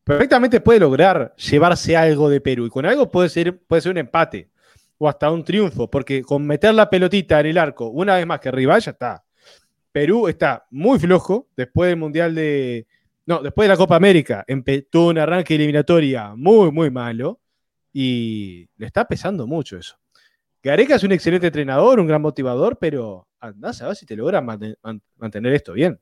perfectamente 0.05 0.61
puede 0.61 0.81
lograr 0.81 1.35
llevarse 1.37 1.97
algo 1.97 2.29
de 2.29 2.41
Perú. 2.41 2.67
Y 2.67 2.71
con 2.71 2.87
algo 2.87 3.11
puede 3.11 3.29
ser, 3.29 3.59
puede 3.59 3.83
ser 3.83 3.93
un 3.93 3.99
empate 3.99 4.51
o 4.99 5.09
hasta 5.09 5.31
un 5.31 5.45
triunfo, 5.45 5.91
porque 5.91 6.23
con 6.23 6.47
meter 6.47 6.75
la 6.75 6.89
pelotita 6.89 7.41
en 7.41 7.47
el 7.47 7.59
arco 7.59 7.89
una 7.89 8.17
vez 8.17 8.27
más 8.27 8.41
que 8.41 8.51
rival 8.51 8.81
ya 8.81 8.93
está. 8.93 9.25
Perú 9.93 10.29
está 10.29 10.67
muy 10.71 10.99
flojo 10.99 11.49
después 11.57 11.89
del 11.89 11.99
Mundial 11.99 12.35
de... 12.35 12.87
No, 13.25 13.43
después 13.43 13.67
de 13.67 13.75
la 13.75 13.77
Copa 13.77 13.97
América. 13.97 14.45
Tuvo 14.91 15.09
un 15.09 15.19
arranque 15.19 15.55
eliminatoria 15.55 16.35
muy, 16.37 16.71
muy 16.71 16.91
malo 16.91 17.41
y 17.93 18.69
le 18.77 18.87
está 18.87 19.09
pesando 19.09 19.47
mucho 19.47 19.79
eso. 19.79 19.99
Gareca 20.66 20.96
es 20.96 21.05
un 21.05 21.12
excelente 21.12 21.46
entrenador, 21.46 22.00
un 22.00 22.07
gran 22.09 22.20
motivador, 22.20 22.76
pero 22.76 23.29
andás 23.38 23.81
a 23.83 23.87
ver 23.87 23.94
si 23.96 24.05
te 24.05 24.16
logra 24.16 24.40
manten- 24.40 24.76
man- 24.83 25.00
mantener 25.16 25.52
esto 25.55 25.72
bien. 25.72 26.00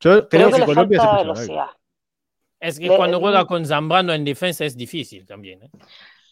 Yo 0.00 0.10
creo, 0.10 0.28
Creo 0.28 0.50
que, 0.50 0.56
que 0.56 0.64
Colombia 0.64 0.98
se 1.00 1.06
falta 1.06 1.22
velocidad. 1.22 1.66
Es 2.58 2.78
que 2.80 2.88
Le- 2.88 2.96
cuando 2.96 3.20
juega 3.20 3.44
con 3.46 3.64
Zambrano 3.64 4.12
en 4.12 4.24
defensa 4.24 4.64
es 4.64 4.76
difícil 4.76 5.24
también. 5.24 5.62
¿eh? 5.62 5.70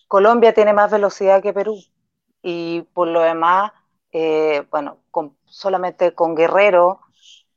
Colombia 0.08 0.52
tiene 0.52 0.72
más 0.72 0.90
velocidad 0.90 1.40
que 1.40 1.52
Perú 1.52 1.78
y 2.42 2.82
por 2.92 3.06
lo 3.06 3.20
demás, 3.20 3.70
eh, 4.10 4.64
bueno, 4.70 4.98
con- 5.12 5.36
solamente 5.44 6.12
con 6.12 6.34
Guerrero, 6.34 7.00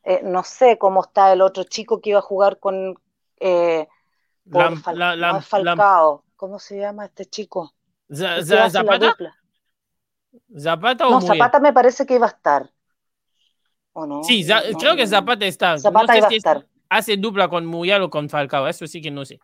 eh, 0.04 0.22
no 0.24 0.44
sé 0.44 0.78
cómo 0.78 1.02
está 1.02 1.34
el 1.34 1.42
otro 1.42 1.64
chico 1.64 2.00
que 2.02 2.12
iba 2.12 2.20
a 2.20 2.22
jugar 2.22 2.60
con 2.60 2.96
eh, 3.40 3.88
Lam- 4.46 4.76
Fal- 4.84 5.18
la- 5.18 5.42
Falcao, 5.42 6.24
¿cómo 6.36 6.60
se 6.60 6.78
llama 6.78 7.06
este 7.06 7.26
chico? 7.26 7.74
Za- 8.12 8.36
hace 8.36 8.56
la 8.56 8.70
¿Zapata? 8.70 9.16
¿Zapata 10.58 11.08
o 11.08 11.12
No, 11.12 11.20
Muriel? 11.20 11.38
Zapata 11.38 11.60
me 11.60 11.74
parece 11.74 12.06
que 12.06 12.16
iba 12.16 12.26
a 12.28 12.30
estar. 12.30 12.72
¿O 13.94 14.06
no? 14.06 14.24
Sí, 14.24 14.44
No, 14.44 14.56
creo 14.80 14.92
no, 14.92 14.98
que. 14.98 15.08
Zapata 15.08 15.46
está. 15.46 15.78
Zapata 15.78 16.14
no 16.14 16.14
sé 16.14 16.18
iba 16.18 16.28
a 16.28 16.30
si 16.30 16.36
estar. 16.38 16.68
hace 16.90 17.18
dupla 17.18 17.48
con 17.50 17.66
Muriel 17.66 18.02
o 18.04 18.10
con 18.10 18.30
Falcao, 18.30 18.68
eso 18.68 18.88
sí 18.88 19.02
que 19.02 19.12
no 19.12 19.26
sé. 19.26 19.40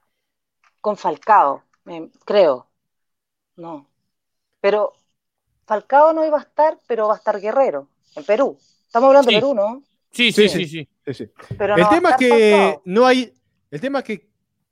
Con 0.82 0.97
Falcao, 0.97 1.63
creo. 2.25 2.67
No. 3.58 3.88
Pero 4.62 4.93
Falcao 5.67 6.13
no 6.13 6.25
iba 6.25 6.38
a 6.38 6.41
estar, 6.41 6.80
pero 6.88 7.08
va 7.08 7.15
a 7.15 7.17
estar 7.17 7.39
Guerrero, 7.39 7.89
en 8.15 8.23
Perú. 8.25 8.58
Estamos 8.86 9.08
hablando 9.08 9.30
Sí. 9.30 9.36
de 9.36 9.41
Perú, 9.41 9.54
¿no? 9.54 9.84
Sí, 10.12 10.32
sí, 10.32 10.49
Sí, 10.49 10.49
sí, 10.49 10.65
sí. 10.67 10.89
Sí, 11.06 11.13
sí. 11.13 11.32
Pero 11.58 11.75
El 11.75 11.88
tema 11.89 12.12
es 12.12 12.15
que 12.17 12.52
Falcao. 12.52 12.82
no 12.86 13.06
hay. 13.06 13.34
El 13.71 13.82
tema 13.82 13.99
es 13.99 14.06
que, 14.06 14.30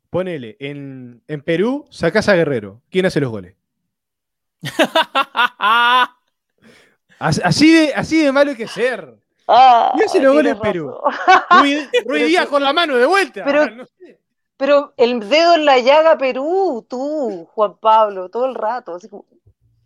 ponele, 0.09 0.57
en, 0.59 1.23
en 1.27 1.41
Perú 1.43 1.85
sacás 1.91 2.29
a 2.29 2.35
Guerrero. 2.35 2.81
¿Quién 2.89 3.05
hace 3.05 3.19
los 3.19 3.29
goles? 3.31 3.56
As- 7.19 7.41
Así 7.43 7.71
de, 7.73 7.93
así 7.93 8.23
de 8.23 8.31
malo 8.31 8.51
hay 8.51 8.57
que 8.57 8.67
ser. 8.67 9.13
Ah, 9.47 9.91
¿Quién 9.95 10.07
hace 10.07 10.19
los 10.21 10.33
goles 10.33 10.53
tienes 10.61 10.65
en 10.67 10.71
Perú? 10.73 10.97
Rui, 11.61 11.87
Rui 12.05 12.23
Díaz 12.27 12.47
con 12.47 12.61
la 12.63 12.73
mano 12.73 12.95
de 12.97 13.05
vuelta. 13.05 13.43
Pero- 13.45 13.69
No 13.71 13.85
sé. 13.85 14.19
Pero 14.57 14.93
el 14.97 15.29
dedo 15.29 15.53
en 15.53 15.65
la 15.65 15.77
llaga, 15.77 16.17
Perú, 16.17 16.83
tú, 16.89 17.47
Juan 17.53 17.77
Pablo, 17.77 18.27
todo 18.29 18.47
el 18.47 18.55
rato. 18.55 18.95
Así 18.95 19.07
como, 19.07 19.25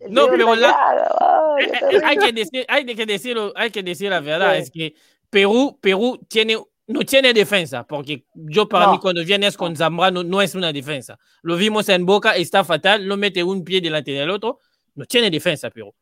el 0.00 0.12
No, 0.12 0.28
pero 0.28 0.54
la- 0.54 0.68
llaga, 0.68 1.10
ay, 1.58 2.00
hay, 2.04 2.16
que 2.16 2.32
decir, 2.32 2.64
hay 2.68 2.84
que 2.86 3.06
decirlo, 3.06 3.52
hay 3.54 3.70
que 3.70 3.82
decir 3.82 4.08
la 4.10 4.20
verdad, 4.20 4.54
Sí. 4.54 4.60
es 4.62 4.70
que 4.70 4.94
Perú, 5.28 5.78
Perú 5.80 6.18
tiene, 6.28 6.58
no 6.92 7.00
tiene 7.00 7.32
defensa, 7.32 7.84
porque 7.86 8.24
yo 8.34 8.68
para 8.68 8.86
No. 8.86 8.92
mí 8.92 8.98
cuando 8.98 9.24
vienes 9.24 9.56
con 9.56 9.74
Zambrano 9.76 10.22
no 10.22 10.42
es 10.42 10.54
una 10.54 10.72
defensa. 10.72 11.18
Lo 11.42 11.56
vimos 11.56 11.88
en 11.88 12.04
Boca, 12.06 12.36
está 12.36 12.64
fatal, 12.64 13.06
no 13.06 13.16
mete 13.16 13.42
un 13.42 13.64
pie 13.64 13.80
delante 13.80 14.10
del 14.12 14.30
otro, 14.30 14.60
no 14.94 15.04
tiene 15.06 15.30
defensa 15.30 15.70
Perú. 15.70 15.94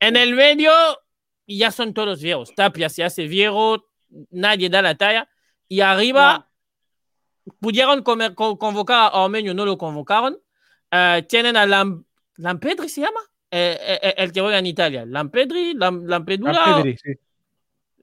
En 0.00 0.16
el 0.16 0.34
medio 0.34 0.70
ya 1.46 1.70
son 1.70 1.92
todos 1.94 2.20
viejos, 2.22 2.54
Tapia 2.54 2.88
se 2.88 3.04
hace 3.04 3.26
viejo, 3.26 3.86
nadie 4.30 4.68
da 4.68 4.82
la 4.82 4.94
talla, 4.94 5.28
y 5.68 5.80
arriba 5.80 6.48
pudieron 7.60 8.02
comer- 8.02 8.34
convocar 8.34 9.10
a 9.12 9.20
Ormeño, 9.20 9.54
no 9.54 9.64
lo 9.64 9.76
convocaron. 9.78 10.38
Eh, 10.90 11.24
tienen 11.28 11.56
a 11.56 11.66
Lam- 11.66 12.04
Lampedri, 12.36 12.88
¿se 12.88 13.00
llama? 13.02 13.20
Eh, 13.50 13.98
eh, 14.02 14.14
el 14.18 14.30
que 14.32 14.40
juega 14.40 14.58
en 14.58 14.66
Italia. 14.66 15.04
Lampedri, 15.06 15.74
Lam- 15.74 16.04
Lampedura, 16.06 16.52
Lampedri, 16.52 16.96
sí. 16.98 17.12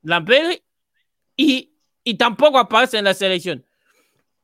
Lampedri, 0.04 0.62
y, 1.38 1.72
y 2.06 2.14
tampoco 2.14 2.58
aparece 2.58 2.98
en 2.98 3.04
la 3.04 3.14
selección. 3.14 3.66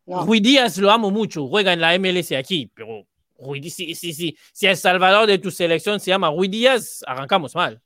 No. 0.05 0.25
Rui 0.25 0.41
Díaz 0.41 0.77
lo 0.77 0.91
amo 0.91 1.09
mucho, 1.11 1.47
juega 1.47 1.71
en 1.71 1.79
la 1.79 1.97
MLS 1.97 2.33
aquí, 2.33 2.69
pero 2.73 3.05
Rui 3.39 3.61
Díaz, 3.61 3.75
si, 3.75 3.95
si, 3.95 4.13
si, 4.13 4.37
si 4.51 4.67
el 4.67 4.75
salvador 4.75 5.27
de 5.27 5.37
tu 5.37 5.49
selección 5.49 6.01
se 6.01 6.11
llama 6.11 6.29
Rui 6.29 6.49
Díaz, 6.49 7.03
arrancamos 7.07 7.55
mal. 7.55 7.81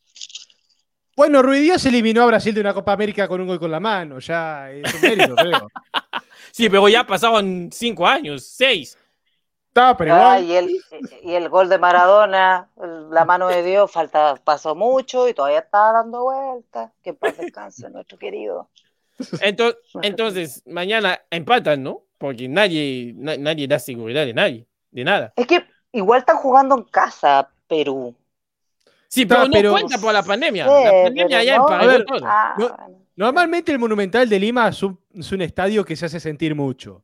Bueno, 1.15 1.41
Ruiz 1.41 1.61
Díaz 1.61 1.85
eliminó 1.85 2.23
a 2.23 2.25
Brasil 2.25 2.53
de 2.53 2.59
una 2.59 2.73
Copa 2.73 2.91
América 2.91 3.25
con 3.27 3.39
un 3.39 3.47
gol 3.47 3.57
con 3.57 3.71
la 3.71 3.79
mano. 3.79 4.19
Ya 4.19 4.69
es 4.69 4.93
un 4.95 5.01
mérito, 5.01 5.33
creo. 5.37 5.67
Sí, 6.51 6.69
pero 6.69 6.89
ya 6.89 7.07
pasaron 7.07 7.69
cinco 7.71 8.05
años, 8.05 8.45
seis. 8.45 8.97
Está, 9.69 9.95
pero 9.95 10.13
Ah, 10.13 10.41
y, 10.41 10.53
el, 10.53 10.69
y 11.23 11.33
el 11.33 11.47
gol 11.47 11.69
de 11.69 11.77
Maradona, 11.77 12.69
la 13.11 13.23
mano 13.23 13.47
de 13.47 13.63
Dios, 13.63 13.89
falta, 13.89 14.35
pasó 14.43 14.75
mucho 14.75 15.27
y 15.29 15.33
todavía 15.33 15.59
está 15.59 15.93
dando 15.93 16.23
vueltas. 16.23 16.91
Que 17.01 17.13
paz 17.13 17.37
descanse 17.37 17.89
nuestro 17.89 18.17
querido. 18.17 18.69
Entonces, 19.41 19.79
entonces, 20.01 20.63
mañana 20.65 21.19
empatan, 21.29 21.83
¿no? 21.83 22.03
Porque 22.17 22.47
nadie, 22.47 23.13
na- 23.15 23.37
nadie 23.37 23.67
da 23.67 23.79
seguridad 23.79 24.25
de 24.25 24.33
nadie, 24.33 24.65
de 24.91 25.03
nada. 25.03 25.33
Es 25.35 25.47
que 25.47 25.63
igual 25.91 26.19
están 26.19 26.37
jugando 26.37 26.75
en 26.77 26.83
casa, 26.83 27.49
Perú. 27.67 28.15
Sí, 29.07 29.25
pero 29.25 29.45
no 29.45 29.51
pero- 29.51 29.71
cuenta 29.71 29.97
por 29.97 30.13
la 30.13 30.23
pandemia. 30.23 30.65
Sí, 30.65 30.83
la 30.85 31.03
pandemia 31.03 31.43
ya 31.43 31.57
no. 31.57 31.63
emparejó 31.63 31.89
A 31.89 31.93
ver, 31.93 32.05
todo. 32.05 32.19
Ah, 32.23 32.55
No. 32.57 33.05
Normalmente 33.17 33.71
el 33.71 33.79
Monumental 33.79 34.27
de 34.27 34.37
Lima 34.39 34.67
es 34.67 34.83
un, 34.83 34.99
es 35.13 35.31
un 35.31 35.41
estadio 35.41 35.85
que 35.85 35.95
se 35.95 36.05
hace 36.05 36.19
sentir 36.19 36.53
mucho. 36.53 37.01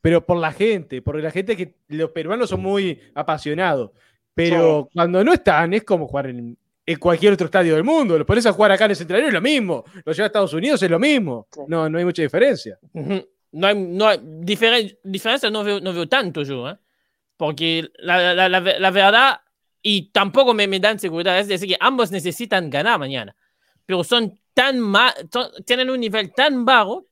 Pero 0.00 0.24
por 0.24 0.38
la 0.38 0.52
gente, 0.52 1.02
porque 1.02 1.20
la 1.20 1.30
gente 1.30 1.54
que 1.54 1.74
los 1.88 2.10
peruanos 2.12 2.48
son 2.48 2.62
muy 2.62 2.98
apasionados. 3.14 3.90
Pero 4.32 4.88
cuando 4.94 5.22
no 5.22 5.34
están, 5.34 5.74
es 5.74 5.84
como 5.84 6.08
jugar 6.08 6.28
en, 6.28 6.56
en 6.92 6.98
cualquier 6.98 7.32
otro 7.34 7.46
estadio 7.46 7.74
del 7.74 7.84
mundo. 7.84 8.18
Lo 8.18 8.26
pones 8.26 8.46
a 8.46 8.52
jugar 8.52 8.72
acá 8.72 8.84
en 8.86 8.90
el 8.92 8.96
Centenario 8.96 9.28
es 9.28 9.34
lo 9.34 9.40
mismo. 9.40 9.84
Lo 10.04 10.12
lleva 10.12 10.24
a 10.24 10.26
Estados 10.26 10.52
Unidos 10.54 10.82
es 10.82 10.90
lo 10.90 10.98
mismo. 10.98 11.46
Sí. 11.52 11.60
No, 11.68 11.88
no 11.88 11.98
hay 11.98 12.04
mucha 12.04 12.22
diferencia. 12.22 12.78
Ujú. 12.92 13.26
No 13.52 13.66
hay, 13.66 13.74
no 13.76 14.06
hay 14.08 14.18
diferen- 14.18 14.96
diferencia, 15.02 15.50
no 15.50 15.64
veo, 15.64 15.80
no 15.80 15.92
veo 15.92 16.08
tanto 16.08 16.42
yo, 16.42 16.68
¿eh? 16.70 16.76
Porque 17.36 17.88
la, 17.98 18.34
la- 18.34 18.48
la- 18.48 18.60
la 18.78 18.90
verdad, 18.90 19.40
y 19.82 20.10
tampoco 20.12 20.52
me, 20.54 20.66
me 20.68 20.78
dan 20.78 20.98
seguridad, 20.98 21.38
es 21.38 21.48
decir, 21.48 21.68
que 21.68 21.76
ambos 21.80 22.10
necesitan 22.10 22.68
ganar 22.70 22.98
mañana, 22.98 23.34
pero 23.86 24.04
son 24.04 24.38
tan 24.54 24.78
ma- 24.78 25.14
son- 25.32 25.50
tienen 25.64 25.90
un 25.90 25.98
nivel 26.00 26.32
tan 26.32 26.64
bajo 26.64 27.06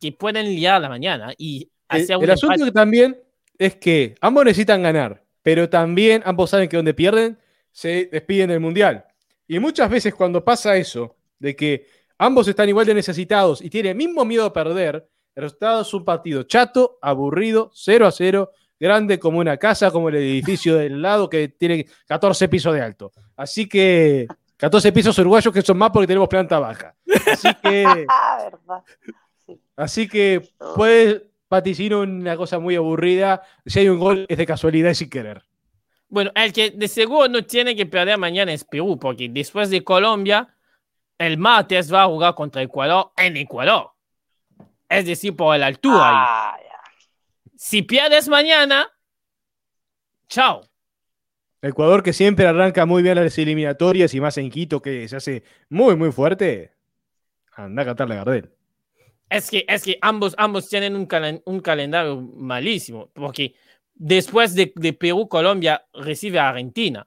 que 0.00 0.12
pueden 0.12 0.46
liar 0.46 0.80
la 0.80 0.88
mañana 0.88 1.32
y 1.38 1.68
El, 1.90 2.06
el 2.22 2.30
asunto 2.30 2.64
que 2.64 2.72
también 2.72 3.16
es 3.58 3.76
que 3.76 4.14
ambos 4.20 4.44
necesitan 4.44 4.82
ganar, 4.82 5.22
pero 5.42 5.68
también 5.68 6.22
ambos 6.24 6.50
saben 6.50 6.68
que 6.68 6.76
donde 6.76 6.94
pierden 6.94 7.38
se 7.70 8.08
despiden 8.10 8.48
del 8.48 8.60
Mundial. 8.60 9.04
Y 9.46 9.58
muchas 9.58 9.90
veces 9.90 10.14
cuando 10.14 10.44
pasa 10.44 10.76
eso, 10.76 11.16
de 11.38 11.54
que 11.54 11.86
ambos 12.18 12.48
están 12.48 12.68
igual 12.68 12.86
de 12.86 12.94
necesitados 12.94 13.60
y 13.62 13.70
tienen 13.70 13.90
el 13.90 13.96
mismo 13.96 14.24
miedo 14.24 14.46
a 14.46 14.52
perder, 14.52 15.08
el 15.34 15.42
resultado 15.42 15.82
es 15.82 15.92
un 15.92 16.04
partido 16.04 16.44
chato, 16.44 16.98
aburrido, 17.02 17.70
0 17.74 18.06
a 18.06 18.12
0, 18.12 18.50
grande 18.78 19.18
como 19.18 19.38
una 19.38 19.56
casa, 19.56 19.90
como 19.90 20.08
el 20.08 20.16
edificio 20.16 20.76
del 20.78 21.02
lado 21.02 21.28
que 21.28 21.48
tiene 21.48 21.86
14 22.06 22.48
pisos 22.48 22.74
de 22.74 22.80
alto. 22.80 23.12
Así 23.36 23.68
que 23.68 24.26
14 24.56 24.92
pisos 24.92 25.18
uruguayos 25.18 25.52
que 25.52 25.62
son 25.62 25.76
más 25.76 25.90
porque 25.90 26.06
tenemos 26.06 26.28
planta 26.28 26.58
baja. 26.58 26.94
Así 27.30 27.48
que... 27.62 28.06
Así 29.76 30.08
que 30.08 30.40
puede 30.76 31.30
vaticinar 31.50 31.98
una 31.98 32.36
cosa 32.36 32.58
muy 32.58 32.76
aburrida. 32.76 33.42
Si 33.66 33.80
hay 33.80 33.88
un 33.88 33.98
gol, 33.98 34.24
es 34.28 34.38
de 34.38 34.46
casualidad 34.46 34.90
y 34.90 34.94
sin 34.94 35.10
querer. 35.10 35.42
Bueno, 36.14 36.30
el 36.36 36.52
que 36.52 36.70
de 36.70 36.86
seguro 36.86 37.26
no 37.26 37.42
tiene 37.44 37.74
que 37.74 37.86
perder 37.86 38.16
mañana 38.18 38.52
es 38.52 38.62
Perú, 38.62 38.96
porque 39.00 39.28
después 39.28 39.68
de 39.68 39.82
Colombia, 39.82 40.54
el 41.18 41.38
martes 41.38 41.92
va 41.92 42.04
a 42.04 42.06
jugar 42.06 42.36
contra 42.36 42.62
Ecuador 42.62 43.10
en 43.16 43.36
Ecuador. 43.36 43.90
Es 44.88 45.06
decir, 45.06 45.34
por 45.34 45.58
la 45.58 45.66
altura. 45.66 45.98
Ah, 46.04 46.56
ya. 46.62 46.80
Si 47.56 47.82
pierdes 47.82 48.28
mañana, 48.28 48.88
chao. 50.28 50.62
Ecuador 51.60 52.04
que 52.04 52.12
siempre 52.12 52.46
arranca 52.46 52.86
muy 52.86 53.02
bien 53.02 53.16
las 53.16 53.36
eliminatorias 53.36 54.14
y 54.14 54.20
más 54.20 54.38
en 54.38 54.50
Quito 54.50 54.80
que 54.80 55.08
se 55.08 55.16
hace 55.16 55.42
muy, 55.68 55.96
muy 55.96 56.12
fuerte. 56.12 56.76
Anda 57.56 57.82
a 57.82 57.86
cantarle 57.86 58.14
a 58.14 58.18
Gardel. 58.18 58.52
Es 59.28 59.50
que, 59.50 59.64
es 59.66 59.82
que 59.82 59.98
ambos, 60.00 60.36
ambos 60.38 60.68
tienen 60.68 60.94
un, 60.94 61.08
calen- 61.08 61.42
un 61.44 61.58
calendario 61.58 62.20
malísimo, 62.20 63.10
porque 63.12 63.56
después 63.94 64.54
de, 64.54 64.72
de 64.74 64.92
Perú, 64.92 65.28
Colombia 65.28 65.84
recibe 65.94 66.38
a 66.38 66.48
Argentina. 66.50 67.06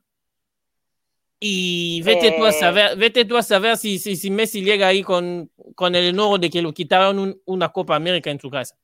Y 1.39 2.01
vete 2.01 2.31
tú 2.31 2.45
a 2.45 2.49
Eh. 2.49 2.53
saber, 2.53 2.97
vete 2.97 3.23
tú 3.25 3.37
a 3.37 3.43
saber 3.43 3.77
si, 3.77 3.99
si, 3.99 4.15
si 4.15 4.31
Messi 4.31 4.63
llega 4.63 4.87
ahí 4.87 5.03
con, 5.03 5.51
con 5.75 5.93
el 5.93 6.05
enojo 6.05 6.39
de 6.39 6.49
que 6.49 6.61
lo 6.63 6.73
quitaron 6.73 7.19
un- 7.19 7.41
una 7.45 7.69
Copa 7.69 7.95
América 7.95 8.31
en 8.31 8.39
su 8.39 8.49
casa. 8.49 8.75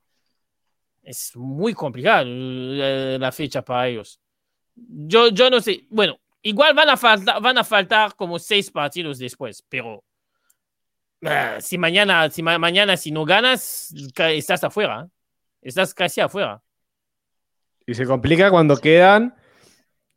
Es 1.01 1.35
muy 1.35 1.73
complicado 1.73 2.25
eh, 2.27 3.17
la 3.19 3.31
fecha 3.31 3.63
para 3.63 3.87
ellos. 3.87 4.19
Yo, 4.75 5.29
yo 5.29 5.49
no 5.49 5.59
sé, 5.61 5.85
bueno, 5.89 6.19
igual 6.43 6.73
van 6.75 6.89
a 6.89 6.97
faltar, 6.97 7.41
van 7.41 7.57
a 7.57 7.63
faltar 7.63 8.15
como 8.15 8.37
seis 8.39 8.69
partidos 8.71 9.17
después, 9.19 9.63
pero 9.67 10.03
Ah, 11.25 11.57
si 11.61 11.77
mañana, 11.77 12.29
si 12.29 12.43
ma- 12.43 12.57
mañana 12.59 12.97
si 12.97 13.09
no 13.09 13.23
ganas, 13.23 13.93
estás 14.17 14.61
afuera. 14.65 15.05
¿eh? 15.07 15.09
Estás 15.61 15.93
casi 15.93 16.19
afuera. 16.19 16.61
Y 17.85 17.93
se 17.93 18.05
complica 18.05 18.49
cuando 18.49 18.77
quedan, 18.77 19.35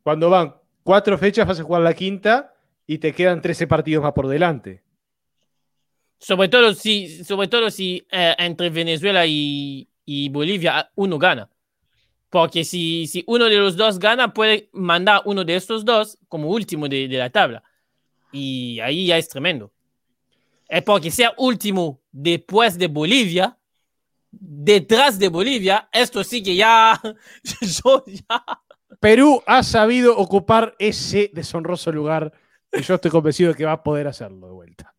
cuando 0.03 0.29
van 0.29 0.55
cuatro 0.83 1.17
fechas, 1.17 1.47
vas 1.47 1.59
a 1.59 1.63
jugar 1.63 1.81
la 1.81 1.93
quinta 1.93 2.53
y 2.85 2.97
te 2.99 3.13
quedan 3.13 3.41
13 3.41 3.67
partidos 3.67 4.03
más 4.03 4.13
por 4.13 4.27
delante. 4.27 4.83
Sobre 6.19 6.47
todo 6.47 6.73
si, 6.73 7.23
sobre 7.23 7.47
todo 7.47 7.69
si 7.69 8.07
eh, 8.09 8.33
entre 8.39 8.69
Venezuela 8.69 9.25
y, 9.25 9.87
y 10.05 10.29
Bolivia 10.29 10.79
ah, 10.79 10.91
uno 10.95 11.19
gana. 11.19 11.49
Porque 12.29 12.63
si, 12.63 13.07
si 13.07 13.23
uno 13.27 13.45
de 13.45 13.57
los 13.57 13.77
dos 13.77 13.99
gana, 13.99 14.33
puede 14.33 14.69
mandar 14.73 15.21
uno 15.25 15.43
de 15.43 15.55
estos 15.55 15.85
dos 15.85 16.17
como 16.27 16.49
último 16.49 16.87
de, 16.87 17.07
de 17.07 17.17
la 17.17 17.29
tabla. 17.29 17.63
Y 18.31 18.79
ahí 18.79 19.07
ya 19.07 19.17
es 19.17 19.29
tremendo. 19.29 19.71
Es 20.67 20.83
porque 20.83 21.11
sea 21.11 21.33
último 21.37 22.01
después 22.11 22.77
de 22.77 22.87
Bolivia, 22.87 23.57
detrás 24.39 25.17
de 25.19 25.27
Bolivia, 25.29 25.89
esto 25.91 26.23
sí 26.23 26.41
que 26.43 26.55
ya, 26.55 26.99
yo 27.83 28.03
ya 28.07 28.43
Perú 28.99 29.43
ha 29.45 29.63
sabido 29.63 30.17
ocupar 30.17 30.75
ese 30.79 31.29
deshonroso 31.33 31.91
lugar 31.91 32.31
y 32.71 32.81
yo 32.81 32.95
estoy 32.95 33.11
convencido 33.11 33.51
de 33.51 33.57
que 33.57 33.65
va 33.65 33.73
a 33.73 33.83
poder 33.83 34.07
hacerlo 34.07 34.47
de 34.47 34.53
vuelta. 34.53 34.95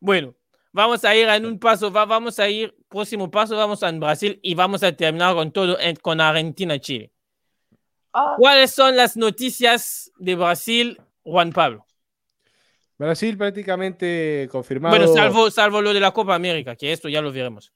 Bueno, 0.00 0.34
vamos 0.72 1.04
a 1.04 1.14
ir 1.14 1.28
en 1.28 1.44
un 1.46 1.58
paso, 1.58 1.90
va- 1.92 2.04
vamos 2.06 2.38
a 2.38 2.48
ir, 2.48 2.74
próximo 2.88 3.30
paso, 3.30 3.56
vamos 3.56 3.82
a 3.82 3.90
Brasil 3.92 4.38
y 4.42 4.54
vamos 4.54 4.82
a 4.82 4.92
terminar 4.92 5.34
con 5.34 5.50
todo, 5.52 5.78
en- 5.78 5.96
con 5.96 6.20
Argentina-Chile. 6.20 7.12
Ah, 8.12 8.34
¿Cuáles 8.38 8.70
son 8.70 8.96
las 8.96 9.16
noticias 9.16 10.10
de 10.18 10.34
Brasil, 10.34 11.00
Juan 11.22 11.52
Pablo? 11.52 11.84
Brasil 12.96 13.36
prácticamente 13.36 14.48
confirmado. 14.50 14.96
Bueno, 14.96 15.12
salvo, 15.12 15.50
salvo 15.50 15.80
lo 15.82 15.92
de 15.92 16.00
la 16.00 16.10
Copa 16.12 16.34
América, 16.34 16.74
que 16.74 16.92
esto 16.92 17.08
ya 17.08 17.20
lo 17.20 17.30
veremos. 17.30 17.72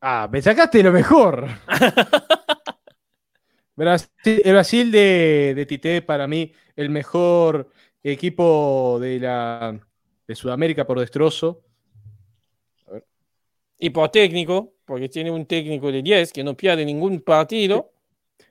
Ah, 0.00 0.28
me 0.30 0.42
sacaste 0.42 0.82
lo 0.82 0.92
mejor. 0.92 1.48
Brasil, 3.76 4.08
el 4.24 4.52
Brasil 4.52 4.90
de, 4.90 5.52
de 5.54 5.66
Tite, 5.66 6.02
para 6.02 6.26
mí, 6.26 6.52
el 6.74 6.90
mejor 6.90 7.70
equipo 8.02 8.98
de, 9.00 9.20
la, 9.20 9.78
de 10.26 10.34
Sudamérica 10.34 10.86
por 10.86 11.00
destrozo. 11.00 11.62
Y 13.78 13.90
por 13.90 14.08
técnico, 14.08 14.74
porque 14.86 15.08
tiene 15.08 15.30
un 15.30 15.44
técnico 15.44 15.92
de 15.92 16.02
10 16.02 16.32
que 16.32 16.42
no 16.42 16.56
pierde 16.56 16.84
ningún 16.84 17.20
partido. 17.20 17.92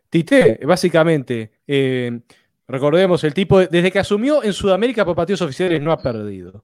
Tite, 0.10 0.60
básicamente, 0.66 1.52
eh, 1.66 2.20
recordemos, 2.68 3.24
el 3.24 3.34
tipo, 3.34 3.60
desde 3.60 3.92
que 3.92 4.00
asumió 4.00 4.44
en 4.44 4.54
Sudamérica 4.54 5.04
por 5.04 5.16
partidos 5.16 5.42
oficiales, 5.42 5.82
no 5.82 5.92
ha 5.92 5.98
perdido. 5.98 6.64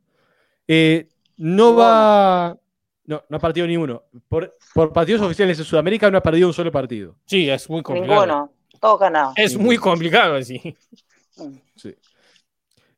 Eh, 0.67 1.07
no 1.37 1.75
va. 1.75 2.57
No, 3.05 3.23
no 3.27 3.37
ha 3.37 3.39
perdido 3.39 3.67
ni 3.67 3.77
uno. 3.77 4.03
Por, 4.29 4.55
por 4.73 4.93
partidos 4.93 5.21
oficiales 5.21 5.57
en 5.59 5.65
Sudamérica 5.65 6.09
no 6.11 6.17
ha 6.17 6.23
perdido 6.23 6.47
un 6.47 6.53
solo 6.53 6.71
partido. 6.71 7.15
Sí, 7.25 7.49
es 7.49 7.69
muy 7.69 7.81
complicado. 7.81 8.25
ninguno. 8.25 8.53
Todo 8.79 8.97
ganado. 8.97 9.33
Es 9.35 9.57
muy 9.57 9.77
complicado 9.77 10.35
así. 10.35 10.75
Sí. 11.75 11.95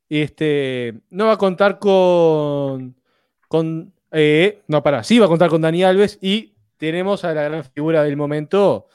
Este, 0.10 0.94
no 1.10 1.28
va 1.28 1.34
a 1.34 1.38
contar 1.38 1.80
con. 1.80 2.96
con 3.48 3.94
eh, 4.12 4.62
no, 4.68 4.84
para, 4.84 5.04
sí 5.04 5.18
va 5.18 5.26
a 5.26 5.30
contar 5.30 5.50
con 5.50 5.62
Dani 5.62 5.84
Alves 5.84 6.20
y 6.22 6.54
tenemos 6.78 7.24
a 7.24 7.34
la 7.34 7.44
gran 7.44 7.64
figura 7.64 8.04
del 8.04 8.18
momento, 8.18 8.88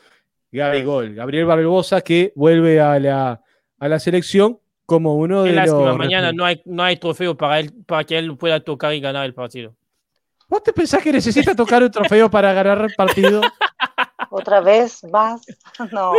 Gaby 0.53 0.83
Gol, 0.83 1.15
Gabriel 1.15 1.47
Barbosa, 1.47 2.03
que 2.03 2.33
vuelve 2.37 2.81
a 2.81 2.99
la, 3.01 3.43
a 3.79 3.89
la 3.89 3.99
selección 3.99 4.61
como 4.87 5.17
uno 5.17 5.45
Qué 5.45 5.51
de 5.51 5.57
lástima, 5.57 5.89
los. 5.89 5.99
mañana 5.99 6.33
no 6.33 6.45
hay, 6.45 6.63
no 6.65 6.83
hay 6.83 6.97
trofeo 6.99 7.37
para, 7.37 7.61
él, 7.61 7.73
para 7.87 8.05
que 8.05 8.17
él 8.17 8.37
pueda 8.37 8.61
tocar 8.61 8.95
y 8.95 9.01
ganar 9.01 9.27
el 9.27 9.35
partido. 9.35 9.75
¿Vos 10.49 10.63
te 10.63 10.73
pensás 10.73 11.03
que 11.03 11.13
necesita 11.13 11.55
tocar 11.55 11.83
un 11.83 11.91
trofeo 11.91 12.31
para 12.31 12.53
ganar 12.53 12.81
el 12.83 12.95
partido? 12.95 13.41
Otra 14.31 14.61
vez 14.61 15.05
más. 15.05 15.43
No. 15.93 16.13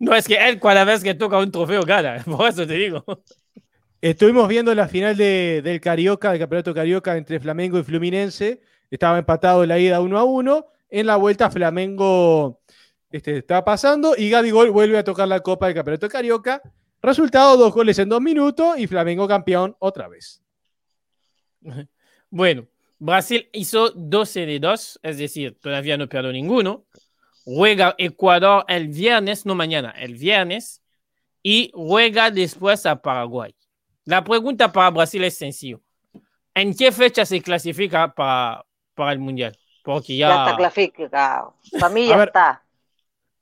No, 0.00 0.14
es 0.14 0.26
que 0.26 0.34
él 0.36 0.60
cada 0.60 0.84
vez 0.84 1.02
que 1.02 1.14
toca 1.14 1.38
un 1.38 1.50
trofeo 1.50 1.82
gana, 1.82 2.22
por 2.24 2.48
eso 2.48 2.66
te 2.66 2.74
digo. 2.74 3.04
Estuvimos 4.00 4.46
viendo 4.48 4.72
la 4.74 4.86
final 4.88 5.16
de- 5.16 5.60
del 5.62 5.80
Carioca, 5.80 6.30
del 6.30 6.38
Campeonato 6.40 6.72
Carioca 6.74 7.16
entre 7.16 7.40
Flamengo 7.40 7.78
y 7.78 7.82
Fluminense. 7.82 8.60
Estaba 8.90 9.18
empatado 9.18 9.62
en 9.62 9.68
la 9.70 9.78
ida 9.78 10.00
1 10.00 10.18
a 10.18 10.24
1. 10.24 10.66
En 10.90 11.06
la 11.06 11.16
vuelta 11.16 11.50
Flamengo 11.50 12.60
este, 13.10 13.38
está 13.38 13.64
pasando 13.64 14.14
y 14.16 14.30
Gabigol 14.30 14.70
vuelve 14.70 14.98
a 14.98 15.04
tocar 15.04 15.26
la 15.28 15.40
copa 15.40 15.66
del 15.66 15.74
Campeonato 15.74 16.08
Carioca. 16.08 16.62
Resultado, 17.02 17.56
dos 17.56 17.72
goles 17.72 17.98
en 17.98 18.08
dos 18.08 18.20
minutos 18.20 18.78
y 18.78 18.86
Flamengo 18.86 19.26
campeón 19.28 19.76
otra 19.80 20.08
vez. 20.08 20.42
Bueno, 22.30 22.66
Brasil 22.98 23.48
hizo 23.52 23.90
12 23.90 24.46
de 24.46 24.58
2, 24.60 25.00
es 25.02 25.18
decir, 25.18 25.56
todavía 25.60 25.96
no 25.96 26.08
perdió 26.08 26.32
ninguno. 26.32 26.84
Juega 27.44 27.94
Ecuador 27.98 28.64
el 28.68 28.88
viernes, 28.88 29.46
no 29.46 29.54
mañana, 29.54 29.90
el 29.96 30.14
viernes, 30.14 30.82
y 31.42 31.70
juega 31.74 32.30
después 32.30 32.84
a 32.86 33.00
Paraguay. 33.00 33.54
La 34.04 34.22
pregunta 34.24 34.70
para 34.72 34.90
Brasil 34.90 35.22
es 35.24 35.36
sencillo. 35.38 35.80
¿En 36.54 36.74
qué 36.74 36.90
fecha 36.92 37.24
se 37.24 37.40
clasifica 37.40 38.12
para, 38.12 38.64
para 38.94 39.12
el 39.12 39.18
Mundial? 39.20 39.56
Porque 39.84 40.16
Ya, 40.16 40.28
ya... 40.28 40.44
está 40.44 40.56
clasificado. 40.56 41.54
Para 41.78 41.88
mí 41.94 42.06
ya 42.08 42.16
ver. 42.16 42.28
está. 42.28 42.64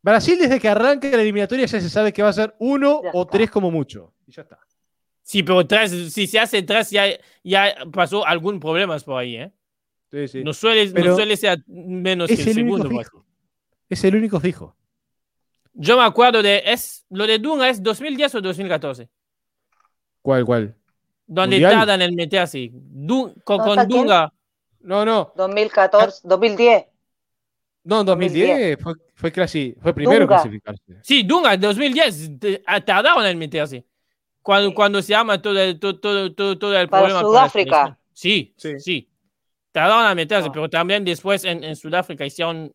Brasil 0.03 0.38
desde 0.38 0.61
que 0.61 0.69
arranca 0.69 1.09
la 1.09 1.23
eliminatoria 1.23 1.66
ya 1.66 1.81
se 1.81 1.90
sabe 1.90 2.12
que 2.12 2.23
va 2.23 2.29
a 2.29 2.33
ser 2.33 2.55
uno 2.61 3.01
Ya 3.03 3.11
o 3.12 3.23
está. 3.23 3.33
tres 3.33 3.51
como 3.51 3.71
mucho. 3.73 4.14
Y 4.27 4.33
ya 4.33 4.42
está. 4.42 4.59
Sí, 5.29 5.43
pero 5.43 5.67
tres, 5.67 5.91
si 6.15 6.29
se 6.29 6.39
hace 6.39 6.62
tres, 6.62 6.89
ya, 6.91 7.05
ya 7.43 7.75
pasó 7.93 8.25
algún 8.25 8.61
problema 8.61 8.97
por 9.01 9.19
ahí, 9.19 9.35
¿eh? 9.37 9.51
Sí, 10.12 10.29
sí. 10.29 10.45
No, 10.45 10.53
suele, 10.53 10.87
no 10.93 11.17
suele 11.17 11.37
ser 11.37 11.65
menos 11.67 12.29
que 12.29 12.35
es 12.35 12.47
el 12.47 12.59
el 12.59 12.62
único 12.62 12.77
segundo. 12.79 13.03
fijo. 13.03 13.27
Es 13.89 14.05
el 14.05 14.15
único 14.15 14.39
fijo. 14.39 14.77
Yo 15.73 15.97
me 15.97 16.05
acuerdo 16.05 16.43
de, 16.45 16.62
es, 16.65 17.05
lo 17.11 17.27
de 17.27 17.41
Dunga 17.41 17.69
es 17.69 17.83
2010 17.83 18.37
o 18.37 18.41
2014. 18.41 19.09
¿Cuál, 20.23 20.45
cuál? 20.45 20.77
Donde 21.27 21.57
¿Mundial? 21.57 21.73
tardan 21.73 22.03
en 22.03 22.15
meterse. 22.15 22.71
Du- 22.73 23.35
con, 23.43 23.59
¿No 23.59 23.65
con? 23.75 23.89
Dunga. 23.89 24.33
No, 24.83 25.05
no. 25.05 25.33
2014, 25.37 26.21
2010. 26.23 26.85
No, 27.83 28.01
en 28.03 28.07
2010 28.07 28.79
fue, 28.81 28.95
fue, 29.17 29.33
clasi- 29.33 29.75
fue 29.81 29.93
primero 29.93 30.23
en 30.23 30.29
Dunga. 30.29 30.37
clasificarse. 30.41 30.83
Sí, 31.03 31.25
Dunga, 31.25 31.55
en 31.55 31.61
2010. 31.61 32.39
te- 32.39 32.62
ah, 32.65 32.81
tardaron 32.81 33.27
en 33.27 33.37
meterse. 33.37 33.85
Cuando, 34.47 34.69
Sí. 34.69 34.75
cuando 34.77 35.03
se 35.03 35.09
llama 35.09 35.43
todo 35.43 35.59
el, 35.61 35.81
todo, 35.81 35.99
todo, 35.99 36.57
todo, 36.57 36.79
el 36.79 36.89
Para 36.89 37.03
problema. 37.03 37.21
Sudáfrica. 37.21 37.99
Sí, 38.13 38.55
Sí. 38.57 38.79
sí, 38.79 39.11
Tardaron 39.73 40.09
en 40.09 40.15
meterse, 40.17 40.49
Ah. 40.49 40.53
pero 40.53 40.71
también 40.71 41.05
después 41.05 41.43
en, 41.45 41.65
en 41.65 41.75
Sudáfrica 41.75 42.25
hicieron 42.25 42.73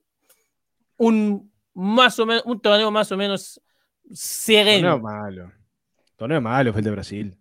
un 0.98 1.50
más 1.74 2.20
o 2.20 2.26
menos 2.26 2.44
un 2.46 2.60
torneo 2.60 2.92
más 2.92 3.10
o 3.14 3.16
menos 3.16 3.56
Torneo 4.04 4.16
sereno. 4.18 5.00
malo. 5.00 5.50
Torneo 6.18 6.42
malo 6.42 6.74
fue 6.74 6.82
el 6.82 6.86
de 6.86 6.92
Brasil. 6.92 7.38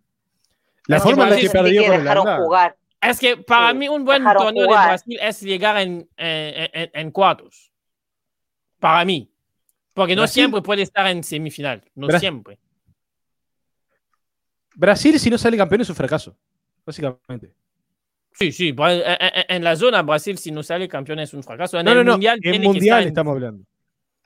La 0.87 0.99
Es 0.99 1.03
forma 1.03 1.25
en 1.25 1.31
la 1.31 1.37
que 1.37 1.51
perdió 1.51 1.83
con 1.87 2.01
Holanda. 2.01 2.37
jugar. 2.39 2.77
Es 3.01 3.19
que 3.19 3.37
para 3.37 3.73
Sí, 3.73 3.79
mí 3.79 3.89
un 3.89 4.05
buen 4.05 4.23
torneo 4.23 4.53
de 4.63 4.65
jugar. 4.69 4.89
Brasil 4.91 5.19
es 5.21 5.41
llegar 5.43 5.77
en, 5.79 6.09
eh, 6.17 6.71
en, 6.73 6.91
en 6.95 7.11
cuartos. 7.11 7.73
Para 8.79 9.05
mí. 9.05 9.29
Porque 9.93 10.15
no 10.15 10.23
Brasil- 10.23 10.35
siempre 10.43 10.63
puede 10.63 10.83
estar 10.83 11.05
en 11.09 11.25
semifinal. 11.25 11.83
No 11.97 12.07
Bra- 12.07 12.21
siempre. 12.21 12.61
Brasil, 14.81 15.21
si 15.21 15.29
no 15.29 15.37
sale 15.37 15.59
campeón, 15.59 15.83
es 15.83 15.91
un 15.91 15.95
fracaso. 15.95 16.35
Básicamente. 16.87 17.53
Sí, 18.33 18.51
sí. 18.51 18.73
Bra- 18.73 18.95
eh, 18.97 19.17
eh, 19.21 19.45
En 19.51 19.63
la 19.63 19.77
zona 19.77 20.01
Brasil, 20.03 20.39
si 20.39 20.51
no 20.51 20.63
sale 20.63 20.89
campeón, 20.89 21.19
es 21.19 21.35
un 21.35 21.43
fracaso. 21.43 21.79
En 21.79 21.85
No, 21.85 21.91
el 21.93 21.99
no, 21.99 22.05
no. 22.05 22.13
mundial, 22.13 22.37
En 22.37 22.41
tiene 22.43 22.61
que 22.61 22.67
mundial 22.69 23.03
en- 23.03 23.09
estamos 23.09 23.33
hablando. 23.33 23.65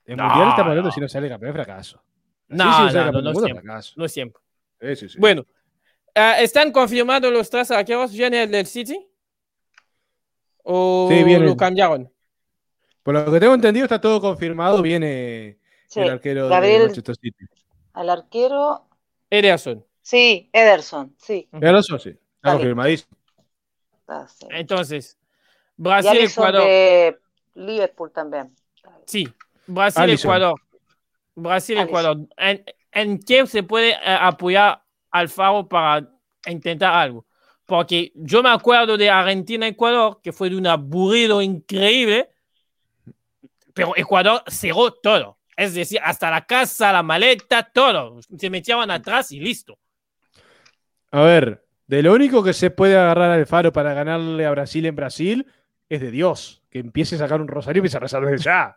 En 0.06 0.16
No, 0.16 0.24
mundial 0.24 0.48
estamos 0.50 0.70
hablando 0.70 0.88
no. 0.90 0.94
si 0.94 1.00
no 1.00 1.08
sale 1.08 1.28
campeón, 1.28 1.50
es 1.50 1.54
fracaso. 1.56 2.02
No, 2.46 2.64
Sí, 2.64 2.70
sí, 2.70 2.76
no, 2.78 2.84
no, 2.86 2.92
campeón 2.92 3.24
no 3.24 3.32
mundo, 3.32 3.46
siempre. 3.46 3.64
fracaso. 3.64 3.92
No 3.96 4.08
siempre. 4.08 4.42
Sí, 4.80 4.96
sí, 4.96 5.08
sí. 5.08 5.18
Bueno, 5.18 5.44
eh, 6.14 6.34
¿están 6.40 6.70
confirmados 6.70 7.32
los 7.32 7.50
tres 7.50 7.70
arqueros? 7.72 8.12
¿Viene 8.12 8.44
el 8.44 8.50
del 8.52 8.66
City? 8.66 9.04
¿O 10.62 11.08
Sí, 11.10 11.24
viene. 11.24 11.46
lo 11.46 11.56
cambiaron? 11.56 12.10
Por 13.02 13.14
lo 13.14 13.30
que 13.32 13.40
tengo 13.40 13.54
entendido, 13.54 13.84
está 13.84 14.00
todo 14.00 14.20
confirmado. 14.20 14.80
Viene 14.82 15.58
Sí. 15.88 16.00
el 16.00 16.10
arquero 16.10 16.44
de 16.44 16.50
Gabriel, 16.50 16.82
Manchester 16.86 17.16
City. 17.16 17.44
al 17.94 18.10
arquero. 18.10 18.88
Ederson. 19.30 19.84
Sí, 20.04 20.50
Ederson. 20.52 21.14
Sí. 21.18 21.48
Alonso, 21.50 21.98
sí. 21.98 22.10
Está 22.10 22.52
confirmadísimo. 22.52 23.16
sí. 24.28 24.46
Entonces, 24.50 25.16
Y 25.78 25.82
Brasil, 25.82 26.10
Alisson 26.10 26.44
Ecuador. 26.44 26.68
de 26.68 27.18
Liverpool 27.54 28.12
también. 28.12 28.54
Sí, 29.06 29.26
Brasil, 29.66 30.02
Alisson. 30.02 30.30
Ecuador. 30.30 30.60
Brasil, 31.34 31.78
Alisson. 31.78 31.88
Ecuador. 31.88 32.16
¿En, 32.36 32.64
en 32.92 33.18
qué 33.18 33.46
se 33.46 33.62
puede 33.62 33.92
eh, 33.92 33.98
apoyar 34.04 34.82
al 35.10 35.30
Faro 35.30 35.66
para 35.66 36.06
intentar 36.48 36.92
algo? 36.94 37.24
Porque 37.64 38.12
yo 38.14 38.42
me 38.42 38.50
acuerdo 38.50 38.98
de 38.98 39.08
Argentina-Ecuador, 39.08 40.20
que 40.22 40.32
fue 40.34 40.50
de 40.50 40.56
un 40.56 40.66
aburrido 40.66 41.40
increíble, 41.40 42.28
pero 43.72 43.94
Ecuador 43.96 44.42
cerró 44.48 44.92
todo. 44.92 45.38
Es 45.56 45.72
decir, 45.72 45.98
hasta 46.04 46.30
la 46.30 46.44
casa, 46.44 46.92
la 46.92 47.02
maleta, 47.02 47.62
todo. 47.72 48.20
Se 48.38 48.50
metían 48.50 48.90
atrás 48.90 49.32
y 49.32 49.40
listo. 49.40 49.78
A 51.14 51.20
ver, 51.20 51.64
de 51.86 52.02
lo 52.02 52.12
único 52.12 52.42
que 52.42 52.52
se 52.52 52.72
puede 52.72 52.98
agarrar 52.98 53.30
al 53.30 53.46
Faro 53.46 53.72
para 53.72 53.94
ganarle 53.94 54.46
a 54.46 54.50
Brasil 54.50 54.84
en 54.84 54.96
Brasil 54.96 55.46
es 55.88 56.00
de 56.00 56.10
Dios. 56.10 56.64
Que 56.70 56.80
empiece 56.80 57.14
a 57.14 57.18
sacar 57.18 57.40
un 57.40 57.46
rosario 57.46 57.78
y 57.78 57.82
empiece 57.82 57.98
a 57.98 58.00
rezar 58.00 58.26
desde 58.26 58.42
ya. 58.42 58.76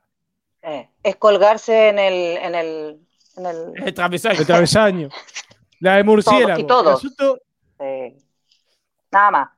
Eh, 0.61 0.87
es 1.01 1.15
colgarse 1.15 1.89
en 1.89 1.97
el, 1.97 2.37
en 2.37 2.53
el, 2.53 2.99
en 3.37 3.45
el 3.47 3.57
El 3.87 3.91
travesaño. 3.91 4.39
El 4.39 4.45
travesaño. 4.45 5.09
La 5.79 5.95
de 5.95 6.03
murciélago. 6.03 6.61
y 6.61 6.67
todos. 6.67 6.85
El 6.85 6.93
asunto, 6.93 7.41
eh, 7.79 8.15
nada 9.11 9.31
más. 9.31 9.49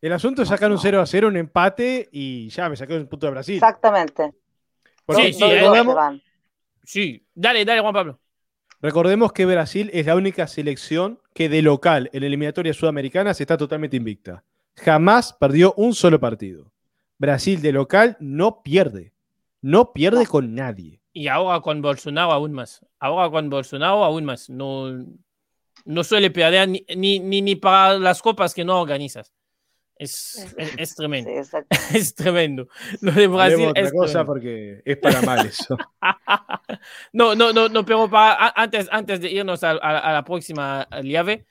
el 0.00 0.12
asunto 0.14 0.40
es 0.40 0.48
sacar 0.48 0.70
un 0.70 0.78
0 0.78 1.02
a 1.02 1.06
0, 1.06 1.28
un 1.28 1.36
empate 1.36 2.08
y 2.12 2.48
ya 2.48 2.70
me 2.70 2.76
saqué 2.76 2.96
un 2.96 3.06
punto 3.06 3.26
de 3.26 3.32
Brasil. 3.32 3.56
Exactamente. 3.56 4.32
Porque 5.04 5.24
Sí, 5.24 5.32
sí, 5.34 5.44
eh. 5.44 6.20
Sí, 6.82 7.26
dale, 7.34 7.62
dale, 7.66 7.82
Juan 7.82 7.92
Pablo. 7.92 8.20
Recordemos 8.80 9.32
que 9.32 9.46
Brasil 9.46 9.90
es 9.92 10.06
la 10.06 10.16
única 10.16 10.46
selección 10.46 11.18
que 11.34 11.48
de 11.48 11.62
local 11.62 12.10
en 12.12 12.22
eliminatorias 12.22 12.76
sudamericanas 12.76 13.40
está 13.40 13.56
totalmente 13.56 13.96
invicta. 13.96 14.44
Jamás 14.76 15.32
perdió 15.32 15.74
un 15.76 15.94
solo 15.94 16.20
partido. 16.20 16.72
Brasil 17.18 17.60
de 17.60 17.72
local 17.72 18.16
no 18.20 18.62
pierde. 18.62 19.12
No 19.60 19.92
pierde 19.92 20.26
con 20.26 20.54
nadie. 20.54 21.00
Y 21.12 21.28
ahora 21.28 21.60
con 21.60 21.82
Bolsonaro 21.82 22.32
aún 22.32 22.52
más. 22.52 22.84
Ahora 22.98 23.30
con 23.30 23.50
Bolsonaro 23.50 24.04
aún 24.04 24.24
más. 24.24 24.48
No, 24.48 25.04
no 25.84 26.04
suele 26.04 26.30
perder 26.30 26.68
ni, 26.68 26.84
ni, 26.96 27.42
ni 27.42 27.56
para 27.56 27.98
las 27.98 28.22
copas 28.22 28.54
que 28.54 28.64
no 28.64 28.80
organizas. 28.80 29.32
Es, 30.02 30.54
es, 30.56 30.70
es 30.78 30.88
Sí, 30.90 30.94
tremendo. 30.96 31.30
exacto. 31.36 31.76
Es 31.94 32.14
tremendo. 32.14 32.68
Lo 33.02 33.12
de 33.12 33.26
Brasil 33.26 33.58
de 33.58 33.64
es 33.64 33.70
otra 33.70 33.90
cosa 33.90 34.06
tremendo. 34.24 34.26
porque 34.26 34.82
es 34.84 34.96
para 34.96 35.20
mal 35.22 35.46
eso. 35.46 35.76
no, 37.12 37.34
no, 37.34 37.52
no, 37.52 37.68
no, 37.68 37.84
pero 37.84 38.08
para, 38.08 38.52
antes, 38.56 38.88
antes 38.90 39.20
de 39.20 39.30
irnos 39.30 39.62
a, 39.62 39.72
a- 39.72 39.98
a 39.98 40.12
la 40.12 40.24
próxima 40.24 40.88
llave, 41.02 41.44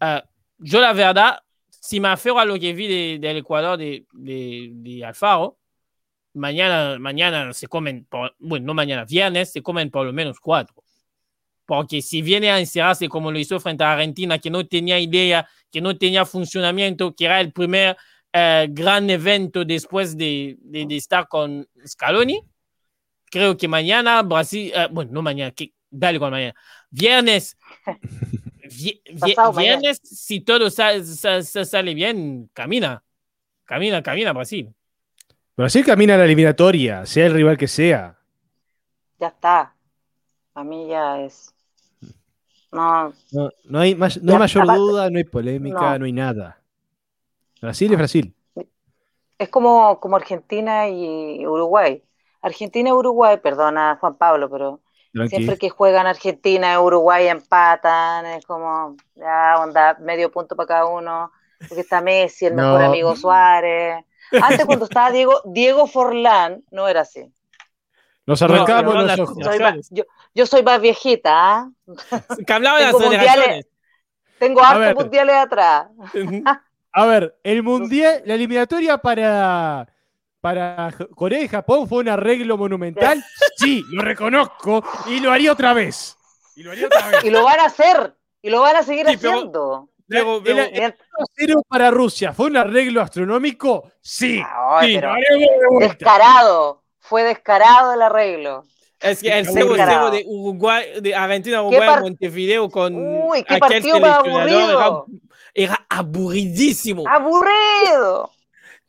ah, 0.00 0.24
yo 0.58 0.80
la 0.80 0.92
verdad, 0.92 1.38
si 1.68 1.98
me 2.00 2.08
aferro 2.08 2.38
a 2.38 2.44
lo 2.44 2.58
que 2.58 2.72
vi 2.72 2.86
de- 2.86 3.18
del 3.18 3.38
Ecuador 3.38 3.76
de, 3.78 4.06
de, 4.12 4.70
de 4.72 5.04
Alfaro, 5.04 5.58
mañana, 6.34 6.98
mañana 6.98 7.52
se 7.52 7.66
comen, 7.66 8.04
por- 8.08 8.34
bueno, 8.38 8.66
no 8.66 8.74
mañana, 8.74 9.04
viernes 9.04 9.52
se 9.52 9.62
comen 9.62 9.90
por 9.90 10.06
lo 10.06 10.12
menos 10.12 10.38
cuatro. 10.40 10.74
Porque 11.66 12.00
si 12.00 12.22
viene 12.22 12.50
a 12.50 12.58
encerrarse 12.60 13.08
como 13.08 13.30
lo 13.32 13.38
hizo 13.38 13.58
frente 13.60 13.82
a 13.84 13.92
Argentina, 13.92 14.38
que 14.38 14.48
no 14.50 14.64
tenía 14.66 14.98
idea, 15.00 15.46
que 15.70 15.80
no 15.80 15.96
tenía 15.98 16.24
funcionamiento, 16.24 17.14
que 17.14 17.24
era 17.26 17.40
el 17.40 17.52
primer 17.52 17.96
eh, 18.32 18.68
gran 18.70 19.10
evento 19.10 19.64
después 19.64 20.16
de, 20.16 20.56
de- 20.60 20.86
de 20.86 20.96
estar 20.96 21.26
con 21.26 21.66
Scaloni, 21.86 22.40
creo 23.30 23.56
que 23.56 23.66
mañana 23.66 24.22
Brasil, 24.22 24.70
eh, 24.74 24.86
bueno, 24.92 25.10
no 25.12 25.22
mañana, 25.22 25.50
que, 25.50 25.72
dale 25.90 26.18
con 26.20 26.30
mañana, 26.30 26.54
viernes, 26.90 27.56
vi- 28.62 29.00
vi- 29.04 29.18
Pasado 29.18 29.52
mañana. 29.52 29.78
viernes, 29.80 30.00
si 30.04 30.40
todo 30.40 30.70
sa- 30.70 31.02
sa- 31.04 31.42
sa- 31.42 31.64
sale 31.64 31.94
bien, 31.94 32.48
camina, 32.52 33.02
camina, 33.64 34.02
camina 34.02 34.32
Brasil. 34.32 34.72
Brasil 35.56 35.84
camina 35.84 36.14
a 36.14 36.18
la 36.18 36.24
eliminatoria, 36.26 37.06
sea 37.06 37.26
el 37.26 37.32
rival 37.34 37.56
que 37.56 37.66
sea. 37.66 38.18
Ya 39.18 39.28
está. 39.28 39.74
A 40.54 40.64
mí 40.64 40.88
ya 40.88 41.20
es. 41.22 41.54
No, 42.76 43.12
No, 43.32 43.50
no 43.64 43.78
hay, 43.80 43.94
más- 43.94 44.22
no 44.22 44.32
hay 44.32 44.38
mayor 44.38 44.62
aparte- 44.64 44.78
duda, 44.78 45.10
no 45.10 45.18
hay 45.18 45.24
polémica, 45.24 45.80
no, 45.92 45.98
No. 46.00 46.04
hay 46.04 46.12
nada. 46.12 46.58
Brasil 47.60 47.92
es 47.92 47.98
Brasil. 47.98 48.34
es 49.38 49.48
como, 49.50 50.00
como 50.00 50.16
Argentina 50.16 50.88
y 50.88 51.46
Uruguay. 51.46 52.02
Argentina 52.40 52.88
y 52.88 52.92
Uruguay, 52.92 53.36
perdona 53.42 53.98
Juan 54.00 54.16
Pablo, 54.16 54.48
pero 54.48 54.80
siempre 55.28 55.56
que 55.58 55.68
juegan 55.68 56.06
Argentina 56.06 56.72
y 56.74 56.76
Uruguay 56.78 57.26
empatan, 57.28 58.24
es 58.26 58.46
como, 58.46 58.96
ya 59.14 59.56
onda, 59.60 59.96
medio 60.00 60.30
punto 60.30 60.56
para 60.56 60.66
cada 60.68 60.86
uno. 60.86 61.30
porque 61.58 61.80
está 61.80 62.00
Messi, 62.02 62.46
el 62.46 62.54
mejor 62.54 62.82
amigo 62.82 63.16
Suárez. 63.16 64.04
Antes 64.42 64.66
cuando 64.66 64.84
estaba 64.90 65.10
Diego, 65.10 65.40
Diego 65.46 65.86
Forlán, 65.86 66.62
no 66.70 66.86
era 66.88 67.00
así. 67.02 67.30
Nos 68.26 68.40
No, 68.42 68.46
arrancamos 68.46 68.94
no 68.94 69.02
los 69.02 69.18
ojos. 69.20 69.36
Soy 69.42 69.58
yo, 69.90 70.04
yo 70.36 70.44
soy 70.46 70.62
más 70.62 70.80
viejita, 70.82 71.32
¿ah? 71.34 71.70
Que 72.46 72.52
hablaba 72.52 72.78
de 72.78 72.84
las 72.84 73.64
Tengo 74.38 74.62
hartos 74.62 75.02
mundiales 75.02 75.34
atrás. 75.34 75.86
A 76.92 77.04
ver, 77.06 77.38
el 77.42 77.62
mundial, 77.62 78.22
la 78.26 78.34
eliminatoria 78.34 78.98
para, 78.98 79.86
para 80.40 80.94
Corea 81.14 81.40
y 81.42 81.48
Japón 81.48 81.88
fue 81.88 81.98
un 82.00 82.08
arreglo 82.08 82.56
monumental. 82.58 83.22
Sí, 83.56 83.84
lo 83.90 84.02
reconozco 84.02 84.82
y 85.06 85.20
lo 85.20 85.30
haría 85.32 85.52
otra 85.52 85.72
vez. 85.72 86.16
Y 86.54 86.62
lo 86.62 86.72
haría 86.72 86.86
otra 86.86 87.08
vez. 87.08 87.24
Y 87.24 87.30
lo 87.30 87.44
van 87.44 87.60
a 87.60 87.64
hacer, 87.66 88.14
y 88.42 88.50
lo 88.50 88.60
van 88.60 88.76
a 88.76 88.82
seguir 88.82 89.06
Sí, 89.08 89.14
haciendo. 89.14 89.88
El- 90.08 90.40
pero- 90.42 90.62
el- 90.62 90.82
el 90.82 90.94
0 91.34 91.62
para 91.68 91.90
Rusia 91.90 92.32
fue 92.32 92.46
un 92.46 92.56
arreglo 92.58 93.00
astronómico. 93.02 93.90
Sí. 94.00 94.42
Ay, 94.70 94.94
Sí, 94.94 95.48
descarado, 95.80 96.82
fue 97.00 97.24
descarado 97.24 97.92
el 97.94 98.02
arreglo. 98.02 98.64
Es 99.00 99.20
que 99.22 99.38
el 99.38 99.46
Qué 99.46 99.52
0-0 99.52 99.68
descarado. 99.76 100.10
de 100.10 100.24
Uruguay, 100.26 100.84
de 101.00 101.14
Argentina, 101.14 101.60
Uruguay, 101.62 101.86
par- 101.88 102.02
Montevideo 102.02 102.70
con 102.70 102.94
Uy, 102.96 103.42
qué 103.44 103.54
aquel 103.54 103.82
seleccionador. 103.82 105.06
Era, 105.54 105.74
era 105.74 105.86
aburridísimo. 105.88 107.04
¡Aburrido! 107.06 108.30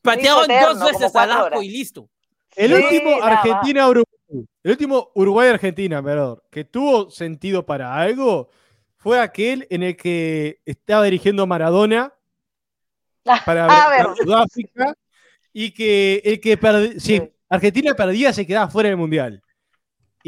Patearon 0.01 0.43
eterno, 0.45 0.73
dos 0.75 0.91
veces 0.91 1.15
al 1.15 1.31
arco 1.31 1.45
horas. 1.45 1.63
y 1.63 1.69
listo. 1.69 2.09
El 2.55 2.73
Sí, 2.75 2.83
último 2.83 3.21
Argentina-Uruguay, 3.21 4.45
el 4.63 4.71
último 4.71 5.11
Uruguay-Argentina, 5.13 6.01
perdón, 6.01 6.39
que 6.49 6.63
tuvo 6.63 7.09
sentido 7.11 7.65
para 7.65 7.93
algo, 7.95 8.49
fue 8.95 9.19
aquel 9.19 9.67
en 9.69 9.83
el 9.83 9.95
que 9.97 10.59
estaba 10.65 11.03
dirigiendo 11.03 11.45
Maradona 11.45 12.13
para, 13.45 13.67
ver. 13.89 14.07
Sudáfrica 14.17 14.93
y 15.53 15.71
que 15.71 16.21
el 16.23 16.39
que 16.39 16.57
perdi- 16.59 16.99
si 16.99 17.17
Sí. 17.17 17.31
Argentina 17.49 17.93
perdía 17.93 18.31
se 18.33 18.45
quedaba 18.47 18.69
fuera 18.69 18.89
del 18.89 18.97
Mundial. 18.97 19.41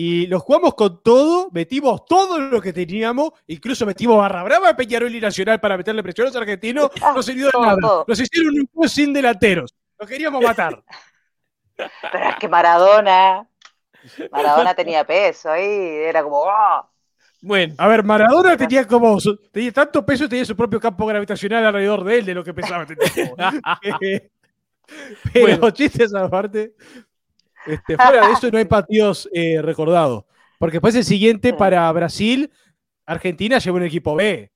Y 0.02 0.28
los 0.28 0.44
jugamos 0.44 0.76
con 0.76 1.04
todo, 1.04 1.50
metimos 1.52 2.06
todo 2.06 2.40
lo 2.40 2.62
que 2.62 2.72
teníamos, 2.72 3.32
incluso 3.48 3.86
metimos 3.86 4.16
barra 4.16 4.44
brava 4.44 4.70
a 4.70 4.74
Peñarol 4.78 5.14
y 5.14 5.20
Nacional 5.20 5.60
para 5.60 5.76
meterle 5.76 6.02
presión 6.02 6.28
a 6.28 6.30
los 6.30 6.38
argentinos, 6.38 6.90
no 7.14 7.22
sirvió 7.22 7.48
de 7.48 7.52
todo, 7.52 7.66
nada. 7.66 8.06
Nos 8.08 8.18
hicieron 8.18 8.54
un 8.58 8.70
juego 8.74 8.88
sin 8.88 9.12
delanteros. 9.12 9.76
Los 10.00 10.08
queríamos 10.08 10.42
matar. 10.42 10.82
Pero 12.14 12.30
es 12.30 12.36
que 12.38 12.48
Maradona, 12.48 13.46
Maradona 14.32 14.74
tenía 14.74 15.04
peso 15.04 15.52
ahí, 15.52 15.66
era 15.68 16.24
como, 16.24 16.44
¡oh! 16.44 16.90
Bueno, 17.42 17.76
A 17.78 17.90
ver, 17.90 18.02
Maradona 18.02 18.56
tenía 18.56 18.88
como 18.88 19.18
tenía 19.52 19.74
tanto 19.74 20.06
peso 20.06 20.24
y 20.24 20.30
tenía 20.30 20.46
su 20.46 20.56
propio 20.56 20.80
campo 20.80 21.06
gravitacional 21.08 21.66
alrededor 21.66 22.06
de 22.06 22.20
él 22.20 22.26
de 22.26 22.36
lo 22.36 22.44
que 22.46 22.54
pesaba 22.54 22.84
este 22.84 22.96
tipo. 22.96 23.36
Eh, 24.02 24.30
Pero 25.34 25.58
Bueno. 25.58 25.72
chistes 25.72 26.16
aparte. 26.16 26.74
Este, 27.66 27.96
fuera 27.96 28.28
de 28.28 28.34
eso 28.34 28.50
no 28.52 28.58
hay 28.58 28.66
partidos 28.66 29.30
eh, 29.34 29.62
recordados. 29.62 30.24
Porque 30.58 30.76
después 30.78 30.96
el 30.96 31.04
siguiente 31.06 31.54
para 31.54 31.92
Brasil, 31.92 32.52
Argentina 33.06 33.60
llevó 33.60 33.78
un 33.78 33.84
equipo 33.84 34.16
B. 34.16 34.52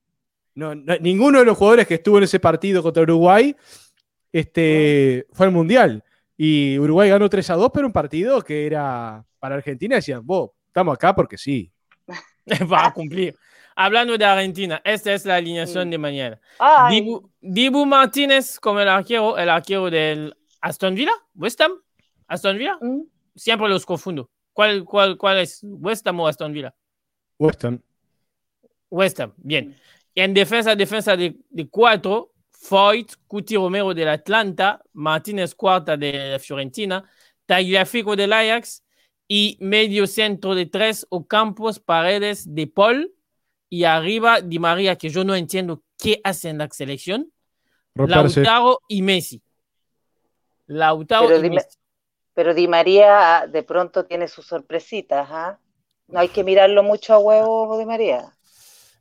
No, 0.56 0.76
no- 0.76 0.98
ninguno 1.00 1.40
de 1.40 1.46
los 1.46 1.58
jugadores 1.58 1.88
que 1.88 1.96
estuvo 1.96 2.18
en 2.18 2.26
ese 2.26 2.40
partido 2.40 2.84
contra 2.84 3.04
Uruguay 3.04 3.56
este, 4.32 5.28
fue 5.32 5.46
al 5.48 5.52
Mundial. 5.52 6.04
Y 6.38 6.78
Uruguay 6.80 7.10
ganó 7.10 7.30
3 7.30 7.50
a 7.52 7.56
2, 7.56 7.72
pero 7.74 7.88
un 7.88 7.94
partido 7.94 8.42
que 8.42 8.66
era 8.66 9.24
para 9.40 9.56
Argentina. 9.56 9.96
Decían, 9.96 10.26
vos, 10.26 10.52
estamos 10.68 10.96
acá 10.96 11.14
porque 11.16 11.38
sí. 11.38 11.72
va 12.72 12.88
a 12.88 12.94
cumplir. 12.94 13.36
Hablando 13.76 14.18
de 14.18 14.26
Argentina, 14.26 14.82
esta 14.84 15.14
es 15.14 15.26
la 15.26 15.36
alineación 15.36 15.86
Sí. 15.86 15.90
de 15.92 15.98
mañana. 15.98 16.40
Dibu, 16.90 17.30
Dibu 17.42 17.86
Martínez 17.86 18.60
como 18.60 18.80
el 18.80 18.88
arquero, 18.88 19.38
el 19.38 19.50
arquero 19.50 19.90
del 19.90 20.36
Aston 20.62 20.94
Villa, 20.94 21.14
West 21.34 21.60
Ham, 21.62 21.72
Aston 22.34 22.58
Villa, 22.58 22.78
¿mm? 22.82 23.02
siempre 23.36 23.70
los 23.70 23.86
confundo. 23.86 24.30
¿Cuál, 24.52 24.84
cuál, 24.86 25.18
cuál 25.18 25.40
es? 25.40 25.60
¿West 25.64 26.06
Ham 26.08 26.20
o 26.20 26.28
Aston 26.28 26.52
Villa? 26.54 26.76
Weston. 27.40 27.84
West 28.90 29.20
Ham, 29.20 29.34
bien. 29.38 29.76
Y 30.14 30.22
en 30.22 30.34
defensa, 30.34 30.76
defensa 30.76 31.18
de, 31.18 31.36
de 31.50 31.68
cuatro, 31.68 32.32
Foyt, 32.52 33.14
Cuti 33.28 33.56
Romero 33.56 33.94
del 33.94 34.08
Atlanta, 34.10 34.82
Martínez 34.94 35.56
Cuarta 35.56 35.98
de 35.98 36.32
la 36.32 36.40
Fiorentina, 36.40 37.04
Tagliafico 37.46 38.16
del 38.16 38.32
Ajax 38.32 38.84
y 39.28 39.58
medio 39.60 40.06
centro 40.06 40.54
de 40.56 40.68
tres, 40.68 41.06
Ocampos, 41.10 41.80
Paredes 41.80 42.54
de 42.54 42.68
Paul 42.68 43.12
y 43.70 43.86
arriba 43.86 44.40
Di 44.42 44.60
María, 44.60 44.96
que 44.96 45.10
yo 45.10 45.24
no 45.24 45.36
entiendo 45.36 45.84
qué 45.98 46.22
hace 46.24 46.50
en 46.50 46.60
la 46.60 46.70
selección. 46.70 47.32
Lautaro 47.96 48.80
y 48.88 49.02
Messi. 49.02 49.42
Lautaro 50.68 51.28
Pero 51.28 51.40
y 51.40 51.42
dime- 51.42 51.56
Messi. 51.56 51.78
Pero 52.34 52.54
Di 52.54 52.68
María 52.68 53.46
de 53.52 53.64
pronto 53.64 54.06
tiene 54.06 54.28
sus 54.28 54.46
sorpresitas, 54.48 55.28
¿ah? 55.32 55.60
No 56.08 56.20
hay 56.20 56.30
que 56.30 56.44
mirarlo 56.44 56.84
mucho 56.84 57.14
a 57.14 57.20
huevo, 57.20 57.78
Di 57.78 57.86
María. 57.86 58.26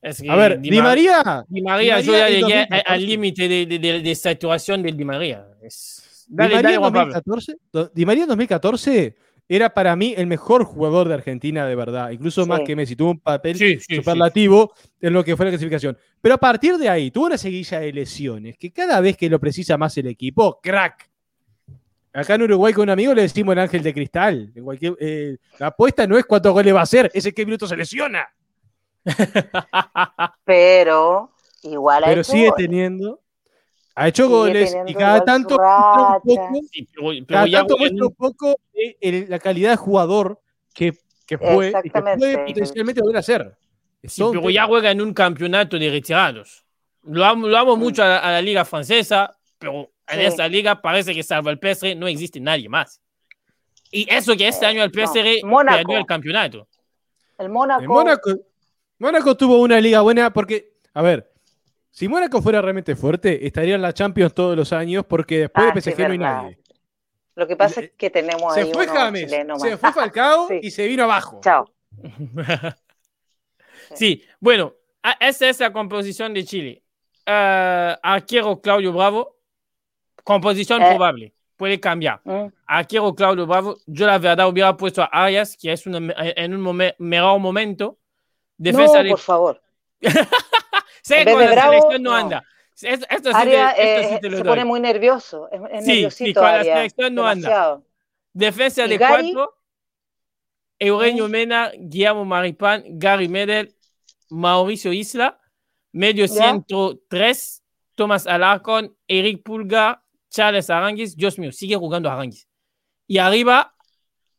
Es 0.00 0.20
que 0.20 0.30
A 0.30 0.36
ver, 0.36 0.60
Di 0.60 0.70
Mar- 0.72 0.82
María. 0.84 1.44
Di 1.48 1.62
María, 1.62 2.00
yo 2.00 2.12
María 2.12 2.28
ya 2.28 2.34
en 2.34 2.40
llegué 2.46 2.54
a- 2.54 2.66
2014. 2.66 2.94
al 2.94 3.06
límite 3.06 3.48
de, 3.48 3.66
de, 3.66 3.78
de- 3.78 4.00
de 4.00 4.14
saturación 4.14 4.82
del 4.82 4.96
Di 4.96 5.04
María. 5.04 5.46
Es- 5.62 6.24
Di 6.28 6.36
María, 6.36 6.62
dale, 6.62 6.74
en 6.74 6.80
Juan 6.80 6.92
Pablo. 6.92 7.12
2014, 7.14 7.56
do- 7.72 7.90
Di 7.94 8.04
María 8.06 8.22
en 8.24 8.28
2014 8.28 9.14
era 9.48 9.68
para 9.74 9.94
mí 9.96 10.14
el 10.16 10.26
mejor 10.26 10.64
jugador 10.64 11.08
de 11.08 11.14
Argentina 11.14 11.66
de 11.66 11.74
verdad, 11.74 12.10
incluso 12.10 12.46
más 12.46 12.60
que 12.60 12.74
Messi. 12.74 12.96
Tuvo 12.96 13.10
un 13.10 13.20
papel 13.20 13.56
Sí, 13.56 13.74
sí, 13.74 13.80
sí. 13.88 13.96
superlativo 13.96 14.72
en 15.00 15.12
lo 15.12 15.22
que 15.24 15.36
fue 15.36 15.44
la 15.46 15.50
clasificación. 15.52 15.96
Pero 16.20 16.36
a 16.36 16.38
partir 16.38 16.78
de 16.78 16.88
ahí, 16.88 17.10
tuvo 17.10 17.26
una 17.26 17.36
seguilla 17.38 17.80
de 17.80 17.92
lesiones 17.92 18.56
que 18.56 18.72
cada 18.72 19.00
vez 19.00 19.16
que 19.16 19.28
lo 19.28 19.38
precisa 19.38 19.76
más 19.76 19.96
el 19.98 20.06
equipo, 20.06 20.58
crack. 20.62 21.10
Acá 22.14 22.34
en 22.34 22.42
Uruguay 22.42 22.72
con 22.74 22.82
un 22.84 22.90
amigo 22.90 23.14
le 23.14 23.22
decimos 23.22 23.52
el 23.54 23.58
ángel 23.60 23.82
de 23.82 23.94
cristal. 23.94 24.52
En 24.54 24.64
cualquier, 24.64 24.94
eh, 25.00 25.36
la 25.58 25.68
apuesta 25.68 26.06
no 26.06 26.18
es 26.18 26.26
cuántos 26.26 26.52
goles 26.52 26.74
va 26.74 26.80
a 26.80 26.82
hacer, 26.82 27.10
es 27.14 27.24
en 27.24 27.32
qué 27.32 27.44
minuto 27.46 27.66
se 27.66 27.76
lesiona. 27.76 28.28
Pero 30.44 31.30
igual 31.62 32.04
ha 32.04 32.06
Pero 32.08 32.24
sigue 32.24 32.48
goles. 32.50 32.66
teniendo. 32.66 33.20
Ha 33.94 34.08
hecho 34.08 34.24
Sigue 34.24 34.34
goles 34.34 34.76
y 34.86 34.94
cada 34.94 35.22
tanto 35.24 35.56
muestra 35.58 36.02
un 36.16 36.20
poco 36.22 36.60
Sí, 36.72 36.88
pero, 36.94 37.08
pero 37.26 37.26
Cada 37.26 37.50
tanto 37.50 37.76
muestra 37.78 38.06
un 38.06 38.14
poco 38.14 38.56
el- 39.00 39.26
la 39.28 39.38
calidad 39.38 39.70
de 39.70 39.76
jugador 39.76 40.40
que, 40.74 40.94
que 41.26 41.36
fue 41.36 41.68
y 41.68 41.72
que 41.72 41.78
Exactamente. 41.78 42.18
puede 42.18 42.38
potencialmente 42.46 43.00
volver 43.02 43.16
a 43.18 43.22
ser. 43.22 43.54
Sí, 44.04 44.22
pero 44.32 44.48
ya 44.50 44.64
juega 44.66 44.90
en 44.90 45.00
un 45.02 45.12
campeonato 45.14 45.78
de 45.78 45.90
retirados. 45.90 46.64
Lo 47.04 47.24
amo, 47.24 47.46
lo 47.48 47.56
amo 47.58 47.76
mucho 47.76 48.02
a 48.02 48.18
a 48.18 48.32
la 48.32 48.40
liga 48.42 48.64
francesa, 48.64 49.36
pero 49.58 49.91
en 50.12 50.20
Sí. 50.20 50.26
esta 50.26 50.48
liga 50.48 50.80
parece 50.82 51.14
que 51.14 51.22
salvo 51.22 51.50
el 51.50 51.58
PSG 51.58 51.96
no 51.96 52.06
existe 52.06 52.40
nadie 52.40 52.68
más. 52.68 53.00
Y 53.90 54.06
eso 54.12 54.36
que 54.36 54.48
este 54.48 54.64
Eh, 54.64 54.68
año 54.68 54.82
el 54.84 54.90
no. 54.92 54.94
PSG 55.06 55.42
perdió 55.76 55.98
el 55.98 56.06
campeonato. 56.06 56.66
El 57.38 57.48
Mónaco. 57.48 57.82
En 57.82 57.88
Mónaco, 57.88 58.30
Mónaco 58.98 59.36
tuvo 59.36 59.60
una 59.60 59.80
liga 59.80 60.00
buena 60.00 60.32
porque, 60.32 60.72
a 60.94 61.02
ver, 61.02 61.30
si 61.90 62.08
Mónaco 62.08 62.40
fuera 62.40 62.62
realmente 62.62 62.96
fuerte, 62.96 63.46
estaría 63.46 63.74
en 63.74 63.82
la 63.82 63.92
Champions 63.92 64.32
todos 64.32 64.56
los 64.56 64.72
años 64.72 65.04
porque 65.06 65.40
después 65.40 65.66
Ah, 65.70 65.72
de 65.74 65.80
sí, 65.80 65.90
PSG 65.90 66.06
no 66.06 66.12
hay 66.12 66.18
nadie. 66.18 66.58
Lo 67.34 67.46
que 67.46 67.56
pasa 67.56 67.80
es 67.80 67.90
que 67.96 68.10
tenemos 68.10 68.52
Se 68.54 68.60
ahí 68.60 68.72
fue 68.72 68.84
uno 68.84 68.92
James, 68.94 69.24
chileno 69.24 69.58
se 69.58 69.76
fue 69.76 69.92
Falcao 69.92 70.48
Sí. 70.48 70.60
y 70.62 70.70
se 70.70 70.86
vino 70.86 71.04
abajo. 71.04 71.40
Chao. 71.42 71.64
Sí, 73.94 74.22
bueno, 74.40 74.74
a- 75.02 75.16
esta 75.20 75.48
es 75.48 75.60
la 75.60 75.72
composición 75.72 76.32
de 76.32 76.44
Chile. 76.44 76.82
Eh, 77.26 77.96
arquero 78.02 78.60
Claudio 78.60 78.92
Bravo, 78.92 79.31
composición 80.22 80.82
Eh. 80.82 80.86
probable, 80.90 81.32
puede 81.56 81.78
cambiar. 81.80 82.20
¿Mm? 82.24 82.46
Arquero 82.66 83.14
Claudio 83.14 83.46
Bravo, 83.46 83.76
yo 83.86 84.06
la 84.06 84.18
verdad 84.18 84.48
hubiera 84.48 84.76
puesto 84.76 85.02
a 85.02 85.06
Arias, 85.06 85.56
que 85.60 85.72
es 85.72 85.86
una- 85.86 86.14
en 86.16 86.54
un 86.54 86.62
momen- 86.62 86.94
mejor 86.98 87.38
momento. 87.40 87.98
Defensa 88.56 88.98
No, 88.98 89.04
de 89.04 89.10
por 89.10 89.18
favor. 89.18 89.62
Sé 91.02 91.24
con 91.24 91.38
de 91.38 91.46
la 91.46 91.52
Bravo, 91.52 91.72
selección 91.72 92.02
no, 92.02 92.10
no. 92.10 92.16
anda. 92.16 92.44
Esto, 92.80 93.06
esto 93.10 93.30
sí, 93.30 93.36
Aria 93.36 93.74
te, 93.74 93.82
esto 93.82 94.08
eh, 94.08 94.14
sí 94.14 94.20
te 94.20 94.30
lo 94.30 94.36
se 94.38 94.42
doy. 94.42 94.48
pone 94.52 94.64
muy 94.64 94.80
nervioso. 94.80 95.48
Es, 95.50 95.60
es 95.70 95.84
Sí, 95.84 96.10
sí, 96.10 96.34
con 96.34 96.44
la 96.44 96.62
selección 96.64 97.14
no 97.14 97.26
anda. 97.26 97.80
Defensa 98.32 98.86
¿Y 98.86 98.88
de 98.88 98.98
Gary? 98.98 99.32
cuatro. 99.32 99.54
Eugenio 100.78 101.28
Mm. 101.28 101.30
Mena, 101.30 101.70
Guillermo 101.78 102.24
Maripán, 102.24 102.82
Gary 102.88 103.28
Medel, 103.28 103.74
Mauricio 104.30 104.92
Isla. 104.92 105.38
Medio 105.92 106.24
Ya. 106.26 106.32
centro 106.34 106.98
tres. 107.08 107.62
Tomás 107.94 108.26
Alarcón, 108.26 108.96
Eric 109.06 109.42
Pulgar, 109.44 110.01
Charles 110.32 110.70
Aranguis. 110.70 111.14
Dios 111.14 111.38
mío, 111.38 111.52
sigue 111.52 111.76
jugando 111.76 112.10
Aranguis. 112.10 112.48
Y 113.06 113.18
arriba, 113.18 113.74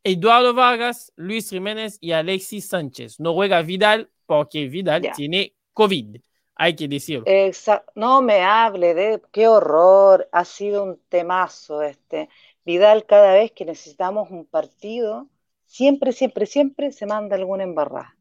Eduardo 0.04 0.54
Vargas, 0.54 1.14
Luis 1.16 1.50
Jiménez 1.50 1.98
y 2.02 2.12
Alexis 2.12 2.68
Sánchez. 2.68 3.20
No 3.20 3.34
juega 3.34 3.62
Vidal 3.62 4.10
porque 4.26 4.68
Vidal 4.68 5.12
tiene 5.16 5.54
COVID. 5.74 6.18
Hay 6.56 6.76
que 6.76 6.88
decirlo. 6.88 7.26
Exa- 7.26 7.84
no 7.96 8.22
me 8.22 8.42
hable 8.42 8.94
de 8.94 9.22
qué 9.32 9.48
horror, 9.48 10.28
ha 10.32 10.46
sido 10.46 10.84
un 10.84 11.00
temazo 11.10 11.82
este. 11.82 12.30
Vidal 12.66 13.06
cada 13.06 13.34
vez 13.34 13.52
que 13.52 13.66
necesitamos 13.66 14.30
un 14.32 14.46
partido, 14.46 15.28
siempre, 15.66 16.12
siempre, 16.12 16.46
siempre 16.46 16.92
se 16.92 17.06
manda 17.06 17.36
alguna 17.36 17.64
embarrada. 17.64 18.16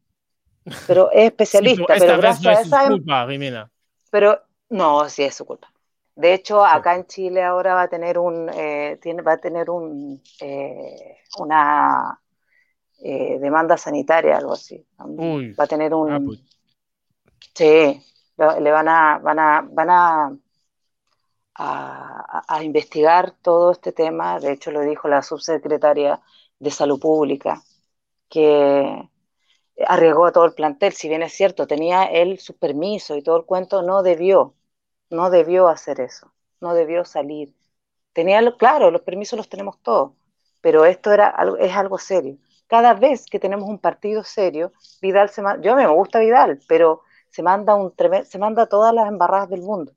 Pero 0.87 1.09
es 1.11 1.17
Sí, 1.21 1.25
especialista, 1.27 1.85
pero 1.87 2.05
esta 2.05 2.05
pero 2.05 2.21
vez 2.21 2.41
no 2.41 2.49
gracias 2.49 2.57
a 2.57 2.61
es 2.61 2.67
su 2.69 2.75
esa, 2.75 2.85
em- 2.85 2.89
culpa, 2.89 3.27
Jimena. 3.29 3.71
pero 4.11 4.41
no, 4.69 5.09
sí 5.09 5.23
es 5.23 5.35
su 5.35 5.45
culpa. 5.45 5.72
De 6.15 6.33
hecho, 6.33 6.63
acá 6.63 6.95
en 6.95 7.05
Chile 7.07 7.43
ahora 7.43 7.73
va 7.75 7.83
a 7.83 7.87
tener 7.87 8.19
un, 8.19 8.49
eh, 8.53 8.97
tiene, 9.01 9.21
va 9.23 9.33
a 9.33 9.37
tener 9.37 9.69
un, 9.69 10.21
eh, 10.41 11.17
una 11.39 12.19
eh, 13.03 13.39
demanda 13.39 13.77
sanitaria, 13.77 14.37
algo 14.37 14.53
así. 14.53 14.85
Uy. 14.99 15.53
Va 15.59 15.65
a 15.65 15.67
tener 15.67 15.93
un, 15.93 16.11
Ah, 16.11 16.19
pues. 16.25 16.39
sí, 17.55 18.01
lo- 18.37 18.59
le 18.59 18.71
van 18.71 18.87
a, 18.87 19.19
van 19.19 19.39
a, 19.39 19.61
van 19.61 19.89
a, 19.89 20.37
a, 21.55 22.43
a 22.47 22.63
investigar 22.63 23.31
todo 23.41 23.71
este 23.71 23.91
tema. 23.91 24.39
De 24.39 24.51
hecho, 24.53 24.71
lo 24.71 24.81
dijo 24.81 25.07
la 25.07 25.21
subsecretaria 25.21 26.21
de 26.59 26.71
Salud 26.71 26.99
Pública, 26.99 27.61
que 28.29 29.09
arriesgó 29.87 30.25
a 30.27 30.31
todo 30.31 30.45
el 30.45 30.53
plantel. 30.53 30.93
Si 30.93 31.09
bien 31.09 31.23
es 31.23 31.33
cierto, 31.33 31.67
tenía 31.67 32.05
él 32.05 32.39
su 32.39 32.57
permiso 32.57 33.15
y 33.17 33.23
todo 33.23 33.37
el 33.37 33.45
cuento, 33.45 33.81
no 33.83 34.03
debió, 34.03 34.55
no 35.13 35.29
debió 35.31 35.67
hacer 35.69 36.01
eso, 36.01 36.33
no 36.61 36.73
debió 36.75 37.05
salir. 37.05 37.53
Tenía, 38.13 38.41
lo- 38.41 38.57
claro, 38.57 38.91
los 38.91 39.01
permisos 39.01 39.37
los 39.37 39.49
tenemos 39.49 39.79
todos, 39.81 40.13
pero 40.61 40.85
esto 40.85 41.11
era 41.11 41.29
algo, 41.29 41.57
es 41.57 41.75
algo 41.75 41.97
serio. 41.97 42.37
Cada 42.67 42.93
vez 42.93 43.25
que 43.27 43.39
tenemos 43.39 43.69
un 43.69 43.79
partido 43.79 44.23
serio, 44.23 44.71
Vidal 45.01 45.29
se 45.29 45.41
manda, 45.41 45.61
yo 45.63 45.73
a 45.73 45.75
mí 45.75 45.83
me 45.83 45.89
gusta 45.93 46.19
Vidal, 46.19 46.59
pero 46.67 47.01
se 47.29 47.43
manda 47.43 47.75
un 47.75 47.93
se 48.25 48.39
manda 48.39 48.67
todas 48.67 48.93
las 48.93 49.07
embarradas 49.07 49.49
del 49.49 49.61
mundo. 49.61 49.93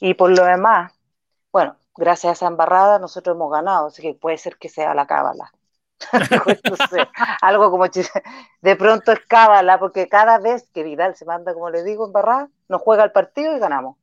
Y 0.00 0.14
por 0.14 0.30
lo 0.36 0.44
demás, 0.44 0.92
bueno, 1.52 1.76
gracias 1.96 2.30
a 2.30 2.34
esa 2.34 2.46
embarrada 2.48 2.98
nosotros 2.98 3.36
hemos 3.36 3.52
ganado, 3.52 3.88
así 3.88 4.02
que 4.02 4.14
puede 4.14 4.38
ser 4.38 4.58
que 4.58 4.68
sea 4.68 4.94
la 4.94 5.06
cábala. 5.06 5.52
Algo 7.42 7.70
como 7.70 7.86
de 8.62 8.76
pronto 8.76 9.12
es 9.12 9.20
cábala, 9.28 9.78
porque 9.78 10.08
cada 10.08 10.38
vez 10.38 10.68
que 10.72 10.82
Vidal 10.82 11.16
se 11.16 11.24
manda, 11.24 11.54
como 11.54 11.70
le 11.70 11.82
digo, 11.84 12.06
embarrada, 12.06 12.50
nos 12.68 12.82
juega 12.82 13.04
el 13.04 13.12
partido 13.12 13.56
y 13.56 13.58
ganamos. 13.58 13.96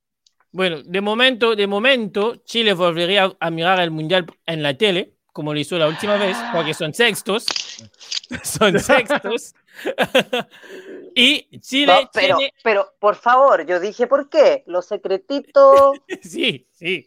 Bueno, 0.56 0.82
de 0.84 1.02
momento, 1.02 1.54
de 1.54 1.68
momento, 1.68 2.38
Chile 2.46 2.72
volvería 2.74 3.36
a 3.42 3.50
mirar 3.50 3.82
el 3.82 3.92
mundial 3.92 4.26
en 4.46 4.64
la 4.64 4.74
tele, 4.78 5.12
como 5.34 5.54
lo 5.54 5.60
hizo 5.60 5.78
la 5.78 5.86
última 5.86 6.16
vez, 6.16 6.38
porque 6.54 6.74
son 6.74 6.94
sextos. 6.94 7.46
Son 8.44 8.80
sextos. 8.80 9.54
y 11.16 11.60
Chile 11.60 11.94
No, 12.04 12.10
pero, 12.14 12.38
tiene. 12.38 12.54
pero, 12.64 12.94
por 13.00 13.16
favor, 13.16 13.66
yo 13.66 13.82
dije, 13.82 14.08
¿por 14.08 14.30
qué? 14.30 14.64
Los 14.66 14.86
secretitos. 14.86 15.98
Sí, 16.22 16.66
sí. 16.72 17.06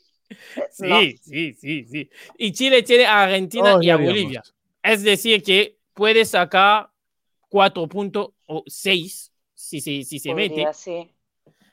Sí, 0.71 0.85
no. 0.87 1.01
sí, 1.01 1.55
sí, 1.55 1.85
sí. 1.85 2.11
Y 2.37 2.53
Chile 2.53 2.83
tiene 2.83 3.07
a 3.07 3.23
Argentina 3.23 3.77
Oh, 3.77 3.83
y 3.83 3.89
a 3.89 3.97
Bolivia. 3.97 4.43
digamos. 4.43 4.55
Es 4.83 5.03
decir, 5.03 5.43
que 5.43 5.79
puede 5.95 6.27
sacar 6.27 6.91
cuatro 7.49 7.89
puntos 7.89 8.33
o 8.45 8.63
seis 8.67 9.33
si, 9.55 9.81
se- 9.81 10.05
si 10.05 10.19
se 10.19 10.35
mete. 10.35 10.67
sí, 10.75 11.11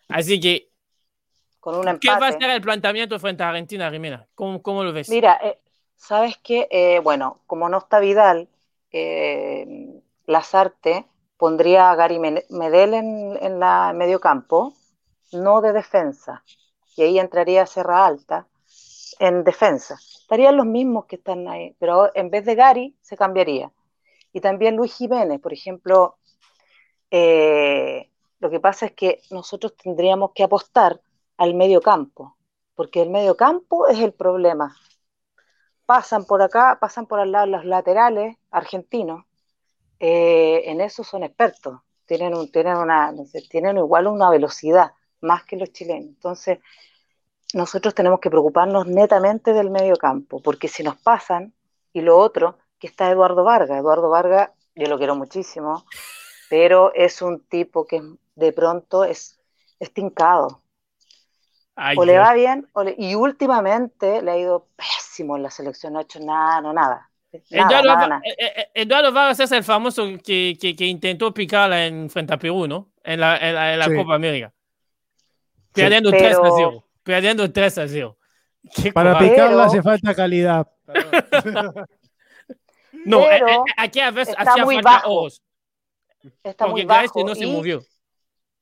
Así 0.08 0.40
que, 0.40 0.70
con 1.66 1.74
un 1.78 1.98
¿qué 1.98 2.12
va 2.12 2.28
a 2.28 2.32
ser 2.32 2.52
el 2.52 2.62
planteamiento 2.62 3.20
frente 3.20 3.42
a 3.42 3.50
Argentina, 3.50 3.90
Rimena? 3.90 4.28
¿Cómo, 4.36 4.62
cómo 4.62 4.84
lo 4.84 4.94
ves? 4.94 5.10
Mira, 5.10 5.40
eh, 5.42 5.58
¿sabes 5.96 6.38
qué? 6.44 6.68
Eh, 6.70 7.00
bueno, 7.00 7.40
como 7.48 7.68
no 7.70 7.80
está 7.80 8.00
Vidal, 8.00 8.48
eh, 8.92 10.00
Lazarte 10.28 11.08
pondría 11.38 11.90
a 11.90 11.96
Gary 11.96 12.20
Medel 12.20 12.94
en, 12.94 13.40
en 13.42 13.60
la 13.60 13.94
medio 13.96 14.20
campo, 14.20 14.76
no 15.32 15.60
de 15.62 15.74
defensa, 15.74 16.44
y 16.96 17.02
ahí 17.02 17.18
entraría 17.18 17.66
Serra 17.66 18.06
Alta 18.06 18.46
en 19.18 19.44
defensa. 19.44 19.96
Estarían 20.22 20.58
los 20.58 20.68
mismos 20.68 21.06
que 21.06 21.16
están 21.16 21.48
ahí, 21.48 21.76
pero 21.80 22.12
en 22.14 22.30
vez 22.30 22.46
de 22.46 22.54
Gary 22.54 22.96
se 23.02 23.18
cambiaría. 23.18 23.72
Y 24.34 24.40
también 24.40 24.76
Luis 24.76 24.96
Jiménez, 24.96 25.42
por 25.42 25.52
ejemplo, 25.52 26.18
eh, 27.10 28.08
lo 28.40 28.52
que 28.52 28.60
pasa 28.60 28.86
es 28.86 28.92
que 28.92 29.22
nosotros 29.32 29.76
tendríamos 29.76 30.30
que 30.36 30.44
apostar 30.44 31.02
al 31.38 31.54
medio 31.54 31.82
campo, 31.82 32.38
porque 32.76 33.02
el 33.02 33.10
medio 33.10 33.36
campo 33.36 33.88
es 33.88 34.00
el 34.00 34.14
problema. 34.14 34.76
Pasan 35.86 36.26
por 36.26 36.42
acá, 36.42 36.78
pasan 36.80 37.06
por 37.06 37.20
al 37.20 37.32
lado 37.32 37.46
los 37.48 37.66
laterales 37.66 38.38
argentinos, 38.52 39.26
eh, 40.00 40.64
en 40.66 40.82
eso 40.82 41.04
son 41.04 41.24
expertos, 41.24 41.80
tienen, 42.06 42.36
un, 42.36 42.52
tienen, 42.52 42.78
una, 42.78 43.14
tienen 43.50 43.78
igual 43.78 44.08
una 44.08 44.30
velocidad 44.30 44.94
más 45.22 45.44
que 45.44 45.58
los 45.58 45.72
chilenos. 45.72 46.10
Entonces, 46.10 46.60
nosotros 47.54 47.94
tenemos 47.94 48.20
que 48.20 48.30
preocuparnos 48.30 48.88
netamente 48.88 49.54
del 49.54 49.70
medio 49.70 49.96
campo, 49.96 50.42
porque 50.42 50.68
si 50.68 50.84
nos 50.84 50.98
pasan, 50.98 51.54
y 51.94 52.02
lo 52.02 52.18
otro, 52.18 52.58
que 52.80 52.88
está 52.88 53.10
Eduardo 53.10 53.44
Vargas, 53.44 53.80
Eduardo 53.80 54.10
Vargas, 54.10 54.50
yo 54.76 54.88
lo 54.88 54.98
quiero 54.98 55.16
muchísimo, 55.16 55.86
pero 56.50 56.94
es 56.94 57.22
un 57.22 57.40
tipo 57.46 57.86
que 57.86 58.02
de 58.36 58.52
pronto 58.52 59.06
es, 59.06 59.40
es 59.80 59.94
tincado, 59.94 60.62
Ay, 61.76 61.98
o 62.00 62.06
le 62.06 62.18
va 62.18 62.34
bien, 62.34 62.68
o 62.74 62.84
le- 62.84 62.96
y 62.98 63.16
últimamente 63.16 64.22
le 64.22 64.32
ha 64.32 64.38
ido 64.38 64.68
pésimo 64.76 65.36
en 65.36 65.44
la 65.44 65.50
selección, 65.52 65.94
no 65.94 66.00
ha 66.00 66.04
hecho 66.04 66.20
nada, 66.20 66.62
no 66.62 66.72
nada. 66.74 67.10
Nada, 67.52 67.68
Eduardo, 67.82 67.88
nada, 67.88 68.00
Va- 68.02 68.08
nada. 68.08 68.22
eh, 68.26 68.54
eh, 68.56 68.68
Eduardo 68.76 69.12
Vargas 69.12 69.40
es 69.42 69.52
el 69.52 69.64
famoso 69.64 70.06
que, 70.24 70.58
que, 70.60 70.74
que 70.74 70.86
intentó 70.86 71.34
picarla 71.34 71.86
en 71.86 72.10
frente 72.10 72.34
a 72.34 72.38
Perú, 72.38 72.66
¿no? 72.66 72.92
En 73.04 73.20
la, 73.20 73.36
en 73.38 73.56
la, 73.56 73.74
en 73.74 73.80
la 73.80 73.86
Sí. 73.88 73.96
Copa 73.96 74.16
América. 74.16 74.54
Perdiendo 75.74 76.12
pero- 76.12 76.24
3 76.24 76.38
a 76.38 76.56
0. 76.56 76.86
Perdiendo 77.04 77.52
3 77.52 77.78
a 77.78 77.88
0. 77.90 78.18
Qué 78.74 78.94
Para. 78.94 79.18
Pero- 79.18 79.32
picarla 79.32 79.66
hace 79.66 79.82
falta 79.82 80.16
calidad. 80.16 80.68
No, 83.06 83.20
eh, 83.22 83.28
pero 83.30 83.48
eh, 83.50 83.58
aquí 83.78 84.00
a 84.00 84.10
veces 84.10 84.36
está 84.38 84.52
hacía 84.54 84.64
muy 84.66 84.76
falta 84.76 84.92
bajo, 84.92 85.12
ojos. 85.12 85.42
Está 86.44 86.66
Porque 86.66 86.72
muy 86.72 86.86
bajo. 86.86 87.00
Gaeste 87.02 87.24
no 87.24 87.36
se 87.36 87.46
y, 87.46 87.52
movió. 87.52 87.84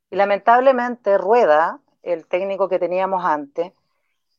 y 0.09 0.15
lamentablemente 0.15 1.17
Rueda, 1.17 1.79
el 2.03 2.27
técnico 2.27 2.69
que 2.69 2.79
teníamos 2.79 3.23
antes, 3.25 3.71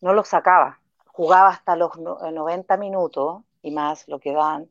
no 0.01 0.13
lo 0.13 0.25
sacaba. 0.25 0.81
Jugaba 1.07 1.49
hasta 1.51 1.77
los 1.77 1.97
no- 1.99 2.25
eh, 2.27 2.33
90 2.33 2.77
minutos 2.77 3.43
y 3.63 3.71
más 3.71 4.07
lo 4.09 4.19
que 4.21 4.33
dan. 4.33 4.69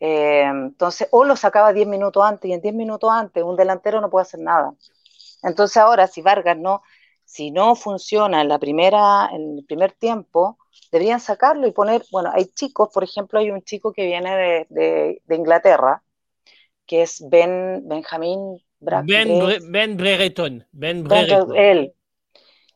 Eh, 0.00 0.42
entonces, 0.42 1.08
o 1.12 1.24
lo 1.24 1.36
sacaba 1.36 1.72
10 1.72 1.86
minutos 1.88 2.22
antes 2.24 2.50
y 2.50 2.54
en 2.54 2.60
10 2.60 2.74
minutos 2.74 3.10
antes 3.12 3.42
un 3.44 3.56
delantero 3.56 4.00
no 4.00 4.10
puede 4.10 4.22
hacer 4.22 4.40
nada. 4.40 4.74
Entonces 5.42 5.76
ahora, 5.78 6.06
si 6.06 6.22
Vargas 6.22 6.56
no, 6.58 6.82
si 7.24 7.50
no 7.50 7.74
funciona 7.76 8.40
en 8.42 8.48
la 8.48 8.58
primera, 8.58 9.28
en 9.32 9.58
el 9.58 9.64
primer 9.64 9.92
tiempo, 9.92 10.58
deberían 10.92 11.20
sacarlo 11.20 11.66
y 11.66 11.72
poner, 11.72 12.02
bueno, 12.10 12.30
hay 12.32 12.46
chicos, 12.46 12.90
por 12.92 13.04
ejemplo, 13.04 13.38
hay 13.38 13.50
un 13.50 13.62
chico 13.62 13.92
que 13.92 14.04
viene 14.06 14.36
de, 14.36 14.66
de- 14.70 15.22
de 15.24 15.36
Inglaterra, 15.36 16.02
que 16.86 17.02
es 17.02 17.24
Ben, 17.28 17.82
Benjamín 17.88 18.58
Bra- 18.80 19.04
Ben, 19.06 19.28
Bre- 19.28 19.70
ben 19.70 19.96
Brereton. 19.96 20.66
Ben 20.72 21.02
Ben- 21.02 21.26
Brereton. 21.26 21.56
él 21.56 21.94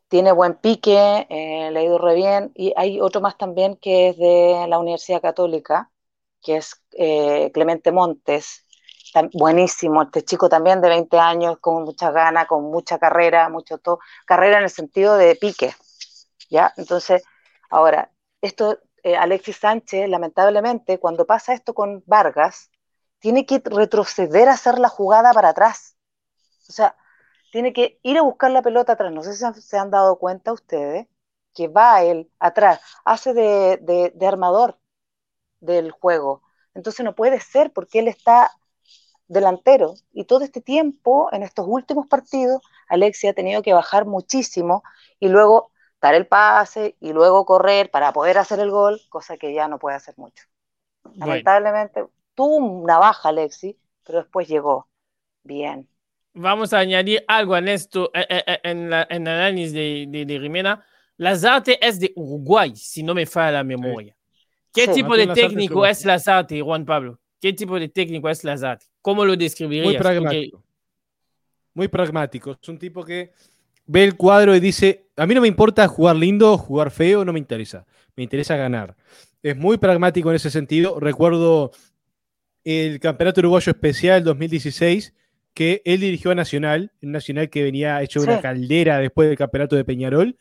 tiene 0.09 0.33
buen 0.33 0.55
pique, 0.55 1.27
eh, 1.29 1.71
le 1.71 1.99
re 1.99 2.15
bien, 2.15 2.53
y 2.55 2.73
hay 2.77 3.01
otro 3.01 3.21
más 3.21 3.37
también 3.37 3.77
que 3.77 4.11
es 4.11 4.17
de 4.19 4.67
la 4.69 4.79
Universidad 4.79 5.21
Católica, 5.23 5.91
que 6.43 6.57
es 6.57 6.83
eh, 6.93 7.51
Clemente 7.53 7.93
Montes, 7.93 8.65
buenísimo, 9.33 10.03
este 10.03 10.23
chico 10.25 10.49
también 10.49 10.81
de 10.81 10.89
20 10.89 11.19
años, 11.19 11.59
con 11.61 11.85
muchas 11.85 12.13
ganas, 12.13 12.47
con 12.47 12.65
mucha 12.65 12.99
carrera, 12.99 13.49
mucho 13.49 13.79
todo, 13.79 14.01
carrera 14.27 14.59
en 14.59 14.65
el 14.65 14.71
sentido 14.71 15.17
de 15.17 15.37
pique, 15.37 15.75
¿ya? 16.51 16.73
Entonces, 16.77 17.23
ahora, 17.71 18.11
esto, 18.41 18.79
eh, 19.03 19.17
Alexis 19.17 19.57
Sánchez, 19.59 20.09
lamentablemente, 20.09 20.99
cuando 20.99 21.27
pasa 21.27 21.55
esto 21.55 21.75
con 21.75 22.03
Vargas, 22.07 22.71
tiene 23.19 23.47
que 23.47 23.61
retroceder 23.65 24.49
a 24.49 24.53
hacer 24.53 24.79
la 24.79 24.89
jugada 24.89 25.33
para 25.33 25.51
atrás. 25.51 25.97
O 26.69 26.73
sea, 26.73 26.97
tiene 27.51 27.73
que 27.73 27.99
ir 28.03 28.19
a 28.19 28.23
buscar 28.23 28.51
la 28.51 28.63
pelota 28.63 28.93
atrás. 28.93 29.13
No 29.13 29.23
sé 29.23 29.35
si 29.35 29.61
se 29.63 29.79
han 29.79 29.91
dado 29.91 30.19
cuenta 30.19 30.53
ustedes 30.53 31.07
que 31.55 31.69
va 31.69 32.03
él 32.05 32.31
atrás, 32.39 32.81
hace 33.05 33.35
de, 33.35 33.79
de, 33.83 34.13
de 34.15 34.27
armador 34.27 34.79
del 35.61 35.91
juego. 35.91 36.43
Entonces 36.75 37.05
no 37.05 37.15
puede 37.15 37.41
ser 37.41 37.73
porque 37.73 38.01
él 38.01 38.09
está 38.09 38.53
delantero. 39.29 39.95
Y 40.13 40.25
todo 40.25 40.45
este 40.45 40.61
tiempo, 40.61 41.29
en 41.33 41.43
estos 41.43 41.67
últimos 41.69 42.07
partidos, 42.07 42.63
Alexia 42.89 43.31
ha 43.31 43.35
tenido 43.35 43.63
que 43.63 43.73
bajar 43.75 44.07
muchísimo 44.07 44.83
y 45.21 45.29
luego 45.29 45.73
dar 46.01 46.15
el 46.15 46.27
pase 46.27 46.97
y 47.01 47.13
luego 47.13 47.45
correr 47.47 47.91
para 47.91 48.13
poder 48.13 48.39
hacer 48.39 48.61
el 48.61 48.71
gol, 48.71 49.01
cosa 49.11 49.37
que 49.39 49.53
ya 49.55 49.69
no 49.69 49.79
puede 49.79 49.97
hacer 49.97 50.15
mucho. 50.19 50.45
Lamentablemente 51.21 52.07
tuvo 52.35 52.57
una 52.57 52.99
baja 52.99 53.31
Alexi, 53.31 53.79
pero 54.05 54.21
después 54.21 54.49
llegó. 54.49 54.89
Bien. 55.45 55.89
Vamos 56.39 56.73
a 56.73 56.79
añadir 56.79 57.25
algo 57.29 57.57
en 57.57 57.69
esto, 57.69 58.11
eh, 58.15 58.27
eh, 58.29 58.43
eh, 58.47 58.59
en, 58.65 58.91
la, 58.91 59.07
en 59.11 59.27
el 59.27 59.33
análisis 59.35 59.73
de, 59.73 60.07
de, 60.09 60.25
de 60.25 60.39
Rimena. 60.39 60.85
Lazarte 61.17 61.85
es 61.87 61.99
de 61.99 62.13
Uruguay, 62.15 62.75
si 62.77 63.03
no 63.03 63.15
me 63.15 63.27
falla 63.27 63.53
la 63.53 63.65
memoria. 63.65 64.15
¿Qué 64.73 64.87
tipo 64.89 65.17
de 65.17 65.27
técnico 65.29 65.85
es 65.85 66.05
Lazarte, 66.05 66.61
Juan 66.61 66.85
Pablo? 66.85 67.19
¿Qué 67.41 67.53
tipo 67.53 67.79
de 67.79 67.89
técnico 67.89 68.29
es 68.29 68.45
Lazarte? 68.45 68.87
¿Cómo 69.03 69.25
lo 69.25 69.37
describirías? 69.37 69.87
Muy 69.87 69.95
Porque- 69.97 70.09
pragmático. 70.09 70.63
Muy 71.75 71.89
pragmático. 71.89 72.57
Es 72.61 72.69
un 72.69 72.79
tipo 72.79 73.05
que 73.05 73.33
ve 73.87 74.05
el 74.05 74.17
cuadro 74.17 74.55
y 74.55 74.61
dice, 74.61 75.07
a 75.17 75.27
mí 75.27 75.35
no 75.35 75.41
me 75.41 75.49
importa 75.49 75.87
jugar 75.89 76.17
lindo, 76.17 76.57
jugar 76.59 76.91
feo, 76.91 77.25
no 77.25 77.33
me 77.33 77.39
interesa. 77.39 77.87
Me 78.17 78.23
interesa 78.25 78.57
ganar. 78.57 78.97
Es 79.43 79.57
muy 79.57 79.77
pragmático 79.79 80.31
en 80.31 80.37
ese 80.37 80.51
sentido. 80.51 80.99
Recuerdo 81.01 81.71
el 82.65 82.99
Campeonato 83.01 83.41
Uruguayo 83.41 83.71
Especial 83.71 84.25
2016 84.25 85.15
que 85.59 85.83
él 85.85 85.99
dirigió 85.99 86.31
a 86.31 86.37
Nacional, 86.37 86.93
un 87.03 87.11
Nacional 87.11 87.51
que 87.51 87.65
venía 87.65 88.01
hecho 88.01 88.21
una 88.21 88.41
caldera 88.41 88.99
después 88.99 89.29
del 89.29 89.37
Campeonato 89.37 89.75
de 89.75 89.85
Peñarol. 89.85 90.39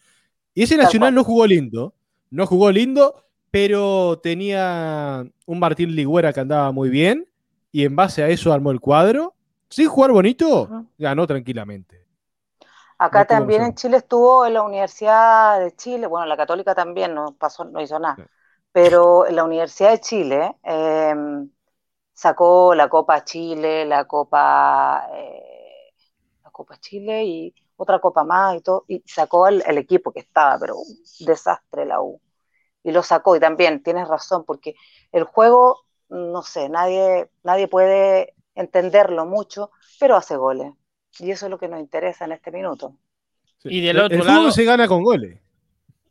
Y 0.53 0.61
ese 0.61 0.78
Nacional 0.78 1.15
no 1.15 1.24
jugó 1.24 1.47
lindo, 1.47 1.95
no 2.30 2.45
jugó 2.45 2.72
lindo, 2.72 3.26
pero 3.49 4.20
tenía 4.22 5.26
un 5.47 5.57
Martín 5.57 5.95
Ligüera 5.95 6.34
que 6.34 6.41
andaba 6.41 6.72
muy 6.72 6.91
bien 6.91 7.28
y 7.72 7.84
en 7.84 7.95
base 7.95 8.22
a 8.22 8.30
eso 8.30 8.53
armó 8.53 8.70
el 8.70 8.80
cuadro. 8.80 9.34
Sin 9.70 9.88
jugar 9.89 10.11
bonito, 10.11 10.86
ganó 10.99 11.26
tranquilamente. 11.26 12.05
Acá 12.99 13.22
No 13.22 13.26
también 13.26 13.63
en 13.63 13.74
Chile 13.74 13.97
estuvo 13.97 14.45
en 14.45 14.53
la 14.53 14.61
Universidad 14.61 15.59
de 15.61 15.76
Chile, 15.76 16.05
bueno, 16.05 16.28
la 16.28 16.38
Católica 16.38 16.76
también 16.76 17.15
no 17.15 17.32
pasó, 17.32 17.65
no 17.65 17.82
hizo 17.82 17.97
nada, 17.97 18.18
pero 18.72 19.26
en 19.26 19.36
la 19.36 19.43
Universidad 19.43 19.93
de 19.93 19.99
Chile 19.99 20.55
eh, 20.61 21.15
sacó 22.18 22.74
la 22.74 22.89
Copa 22.89 23.24
Chile, 23.24 23.86
la 23.86 24.05
Copa, 24.05 25.07
eh, 25.13 25.93
la 26.43 26.49
Copa 26.49 26.78
Chile 26.80 27.24
y 27.26 27.53
otra 27.76 27.99
copa 27.99 28.24
más 28.24 28.55
y 28.55 28.61
todo, 28.61 28.86
y 28.88 29.03
sacó 29.05 29.47
el, 29.47 29.63
el 29.68 29.78
equipo 29.78 30.11
que 30.11 30.22
estaba, 30.22 30.57
pero 30.59 30.78
un 30.78 30.97
desastre 31.28 31.86
la 31.86 32.01
U. 32.01 32.20
Y 32.84 32.91
lo 32.91 33.03
sacó, 33.03 33.36
y 33.36 33.39
también 33.39 33.84
tienes 33.84 34.07
razón, 34.07 34.45
porque 34.45 34.74
el 35.11 35.26
juego, 35.26 35.82
no 36.09 36.41
sé, 36.41 36.70
nadie, 36.70 37.30
nadie 37.43 37.68
puede 37.68 38.34
entenderlo 38.55 39.28
mucho, 39.28 39.70
pero 39.99 40.15
hace 40.15 40.38
goles. 40.38 40.74
Y 41.20 41.30
eso 41.30 41.45
es 41.45 41.51
lo 41.51 41.59
que 41.59 41.68
nos 41.68 41.80
interesa 41.80 42.26
en 42.26 42.32
este 42.32 42.49
minuto. 42.51 42.95
Sí. 43.59 43.70
Y 43.70 43.82
del 43.82 43.97
El- 43.97 44.03
otro 44.05 44.15
el 44.18 44.24
fútbol 44.24 44.36
lado- 44.38 44.51
se 44.51 44.63
gana 44.63 44.88
con 44.88 45.03
goles. 45.03 45.39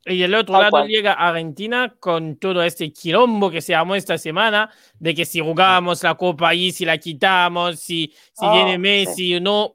Y 0.08 0.18
del 0.18 0.34
otro 0.36 0.52
Tal 0.52 0.60
lado 0.62 0.70
cual. 0.70 0.88
llega 0.88 1.12
Argentina 1.14 1.96
con 1.98 2.36
todo 2.36 2.62
este 2.62 2.92
quilombo 2.92 3.50
que 3.50 3.60
se 3.60 3.74
armó 3.74 3.96
esta 3.96 4.16
semana, 4.18 4.70
de 5.00 5.14
que 5.14 5.24
si 5.24 5.40
jugábamos 5.40 6.02
la 6.04 6.14
copa 6.14 6.50
ahí, 6.50 6.70
si 6.70 6.84
la 6.84 6.96
quitamos, 6.98 7.80
si, 7.80 8.14
si 8.32 8.46
Oh, 8.46 8.52
viene 8.52 8.78
Messi 8.78 9.34
o 9.34 9.40
no. 9.40 9.74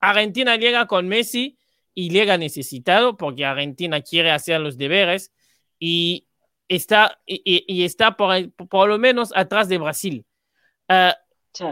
Argentina 0.00 0.56
llega 0.56 0.86
con 0.86 1.06
Messi 1.08 1.58
y 1.94 2.08
llega 2.10 2.38
necesitado 2.38 3.16
porque 3.16 3.44
Argentina 3.44 4.00
quiere 4.00 4.30
hacer 4.30 4.60
los 4.60 4.78
deberes 4.78 5.32
y 5.78 6.26
está, 6.68 7.18
y, 7.26 7.42
y- 7.66 7.84
está 7.84 8.16
por, 8.16 8.50
por 8.68 8.88
lo 8.88 8.98
menos 8.98 9.32
atrás 9.36 9.68
de 9.68 9.78
Brasil. 9.78 10.24
Eh, 10.88 11.12
Sí. 11.52 11.64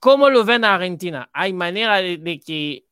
¿Cómo 0.00 0.30
lo 0.30 0.44
ven 0.44 0.64
a 0.64 0.74
Argentina? 0.74 1.28
¿Hay 1.32 1.52
manera 1.52 1.96
de, 1.98 2.18
de 2.18 2.40
que 2.40 2.84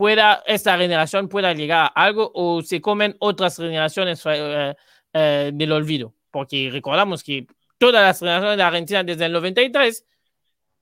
pueda 0.00 0.42
esta 0.46 0.78
generación 0.78 1.28
pueda 1.28 1.52
llegar 1.52 1.92
a 1.94 2.04
algo 2.04 2.30
o 2.34 2.62
se 2.62 2.80
comen 2.80 3.14
otras 3.18 3.58
generaciones 3.58 4.22
eh, 4.24 4.74
eh, 5.12 5.50
del 5.52 5.72
olvido? 5.72 6.14
Porque 6.30 6.70
recordamos 6.72 7.22
que 7.22 7.46
todas 7.76 8.02
las 8.02 8.18
generaciones 8.18 8.56
de 8.56 8.62
Argentina 8.62 9.04
desde 9.04 9.26
el 9.26 9.32
93 9.32 10.06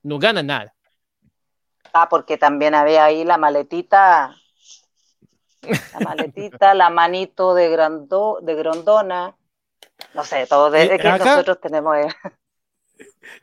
no 0.03 0.19
ganan 0.19 0.47
nada. 0.47 0.73
Ah, 1.91 2.07
porque 2.07 2.37
también 2.37 2.73
había 2.75 3.03
ahí 3.03 3.25
la 3.25 3.37
maletita, 3.37 4.33
la 5.63 5.99
maletita, 5.99 6.73
la 6.73 6.89
manito 6.89 7.53
de, 7.53 7.69
Grando, 7.69 8.39
de 8.41 8.55
Grondona, 8.55 9.35
no 10.13 10.23
sé, 10.23 10.47
todo 10.47 10.71
de, 10.71 10.83
Eh, 10.83 10.95
es 10.95 11.01
que 11.01 11.07
acá- 11.09 11.25
nosotros 11.25 11.59
tenemos... 11.59 11.97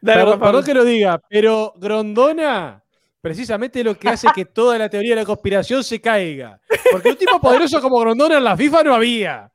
Dale, 0.00 0.20
Perdón, 0.22 0.40
perdón 0.40 0.64
que 0.64 0.74
lo 0.74 0.84
diga, 0.84 1.20
pero 1.28 1.74
Grondona 1.76 2.82
precisamente 3.20 3.82
lo 3.82 3.98
que 3.98 4.08
hace 4.08 4.28
que 4.34 4.44
toda 4.44 4.78
la 4.78 4.88
teoría 4.88 5.14
de 5.14 5.22
la 5.22 5.26
conspiración 5.26 5.82
se 5.82 6.00
caiga. 6.00 6.60
Porque 6.90 7.10
un 7.10 7.16
tipo 7.16 7.40
poderoso 7.40 7.80
como 7.80 7.98
Grondona 7.98 8.38
en 8.38 8.44
la 8.44 8.56
FIFA 8.56 8.84
no 8.84 8.94
había. 8.94 9.50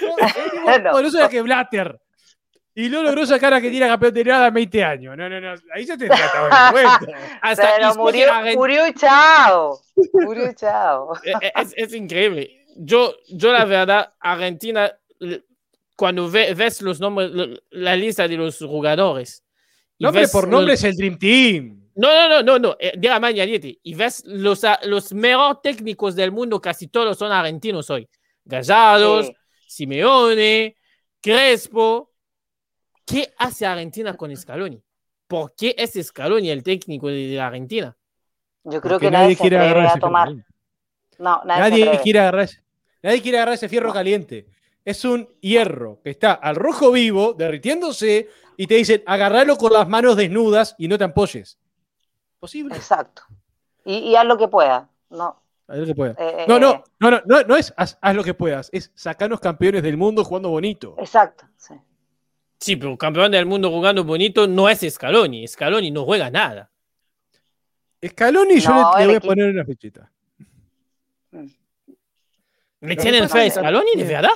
No, 0.00 0.08
el 0.26 0.32
tipo 0.32 0.78
No. 0.84 0.90
poderoso 0.90 1.18
era 1.18 1.28
que 1.28 1.42
Blatter. 1.42 1.98
Y 2.76 2.88
no 2.88 3.04
logró 3.04 3.24
sacar 3.24 3.54
a 3.54 3.60
que 3.60 3.70
tiene 3.70 3.86
campeón 3.86 4.12
de 4.12 4.24
nada 4.24 4.48
en 4.48 4.54
20 4.54 4.82
años. 4.84 5.16
No, 5.16 5.28
no, 5.28 5.40
no. 5.40 5.54
Ahí 5.72 5.84
ya 5.86 5.96
te 5.96 6.08
trata 6.08 6.44
de 6.66 6.72
cuento. 6.72 7.06
Hasta 7.40 7.76
Pero 7.76 7.94
murió, 7.94 8.26
murió 8.56 8.88
y 8.88 8.94
chao, 8.94 9.78
murió 10.12 10.50
y 10.50 10.54
chao. 10.56 11.12
Es, 11.56 11.72
es 11.76 11.94
increíble. 11.94 12.64
Yo, 12.76 13.14
yo 13.28 13.52
la 13.52 13.64
verdad, 13.64 14.12
Argentina, 14.18 14.90
cuando 15.94 16.28
ve- 16.28 16.52
ves 16.54 16.82
los 16.82 16.98
nombres, 16.98 17.30
la 17.70 17.94
lista 17.94 18.26
de 18.26 18.36
los 18.38 18.58
jugadores. 18.58 19.44
Nombre 20.00 20.22
ves 20.22 20.32
por 20.32 20.48
nombre 20.48 20.74
es 20.74 20.82
el 20.82 20.96
Dream 20.96 21.16
Team. 21.16 21.83
No, 21.96 22.08
no, 22.12 22.28
no, 22.28 22.42
no, 22.42 22.58
no. 22.58 22.76
eh, 22.80 22.92
Dígame 22.96 23.28
añadite. 23.28 23.78
Y 23.82 23.94
ves 23.94 24.22
los, 24.26 24.64
a- 24.64 24.80
los 24.84 25.12
mejores 25.12 25.58
técnicos 25.62 26.16
del 26.16 26.32
mundo, 26.32 26.60
casi 26.60 26.88
todos 26.88 27.16
son 27.18 27.30
argentinos 27.32 27.88
hoy. 27.90 28.08
Gallados, 28.44 29.26
Sí. 29.26 29.32
Simeone, 29.66 30.76
Crespo. 31.20 32.12
¿Qué 33.06 33.32
hace 33.38 33.66
Argentina 33.66 34.16
con 34.16 34.34
Scaloni? 34.36 34.82
¿Por 35.26 35.54
qué 35.54 35.74
es 35.76 35.92
Scaloni 36.06 36.50
el 36.50 36.62
técnico 36.62 37.08
de, 37.08 37.34
la 37.36 37.46
Argentina? 37.48 37.96
Yo 38.64 38.80
creo 38.80 38.94
Porque 38.94 39.06
que 39.06 39.10
nadie, 39.10 39.36
quiere 39.36 39.58
agarrar 39.58 39.86
ese 39.86 40.00
tomar. 40.00 40.32
No, 41.18 41.42
nadie, 41.44 42.00
quiere, 42.02 42.18
agarrar, 42.20 42.44
ese- 42.44 42.62
nadie 43.02 43.20
quiere 43.22 43.38
agarrar 43.38 43.54
ese 43.54 43.68
fierro 43.68 43.88
No. 43.88 43.94
caliente. 43.94 44.46
Es 44.84 45.04
un 45.04 45.28
hierro 45.40 46.00
que 46.02 46.10
está 46.10 46.32
al 46.32 46.56
rojo 46.56 46.90
vivo, 46.92 47.34
derritiéndose, 47.34 48.28
y 48.56 48.66
te 48.66 48.74
dicen 48.76 49.02
agarrarlo 49.06 49.56
con 49.56 49.72
las 49.72 49.88
manos 49.88 50.16
desnudas 50.16 50.74
y 50.78 50.88
no 50.88 50.96
te 50.98 51.04
ampolles. 51.04 51.58
Posible. 52.44 52.76
Exacto. 52.76 53.22
Y, 53.86 53.94
y 54.10 54.16
haz 54.16 54.26
lo 54.26 54.36
que 54.36 54.48
pueda. 54.48 54.86
No, 55.08 55.40
Haz 55.66 55.78
lo 55.78 55.86
que 55.86 55.94
puedas. 55.94 56.14
eh, 56.18 56.44
No, 56.46 56.56
eh, 56.56 56.60
no, 56.60 56.84
no, 57.00 57.10
no, 57.10 57.22
no, 57.24 57.42
no 57.44 57.56
es 57.56 57.72
haz, 57.74 57.96
haz 58.02 58.14
lo 58.14 58.22
que 58.22 58.34
puedas, 58.34 58.68
es 58.70 58.92
sacarnos 58.94 59.40
campeones 59.40 59.82
del 59.82 59.96
mundo 59.96 60.22
jugando 60.24 60.50
bonito. 60.50 60.94
Exacto. 60.98 61.46
sí. 61.56 61.72
Sí, 62.60 62.76
pero 62.76 62.98
campeón 62.98 63.32
del 63.32 63.46
mundo 63.46 63.70
jugando 63.70 64.04
bonito 64.04 64.46
no 64.46 64.68
es 64.68 64.80
Scaloni. 64.90 65.46
Scaloni 65.48 65.90
no 65.90 66.04
juega 66.04 66.28
nada. 66.30 66.70
Scaloni 68.06 68.60
yo 68.60 68.70
le, 68.70 68.76
le 68.76 69.06
voy 69.06 69.14
a 69.14 69.18
equipo- 69.18 69.26
poner 69.28 69.48
una 69.50 69.64
fichita. 69.64 70.10
¿Le 71.32 72.94
Lo 72.94 73.02
tienen 73.02 73.28
fe 73.30 73.46
a 73.46 73.50
Scaloni, 73.50 73.92
de 73.96 74.04
verdad? 74.04 74.30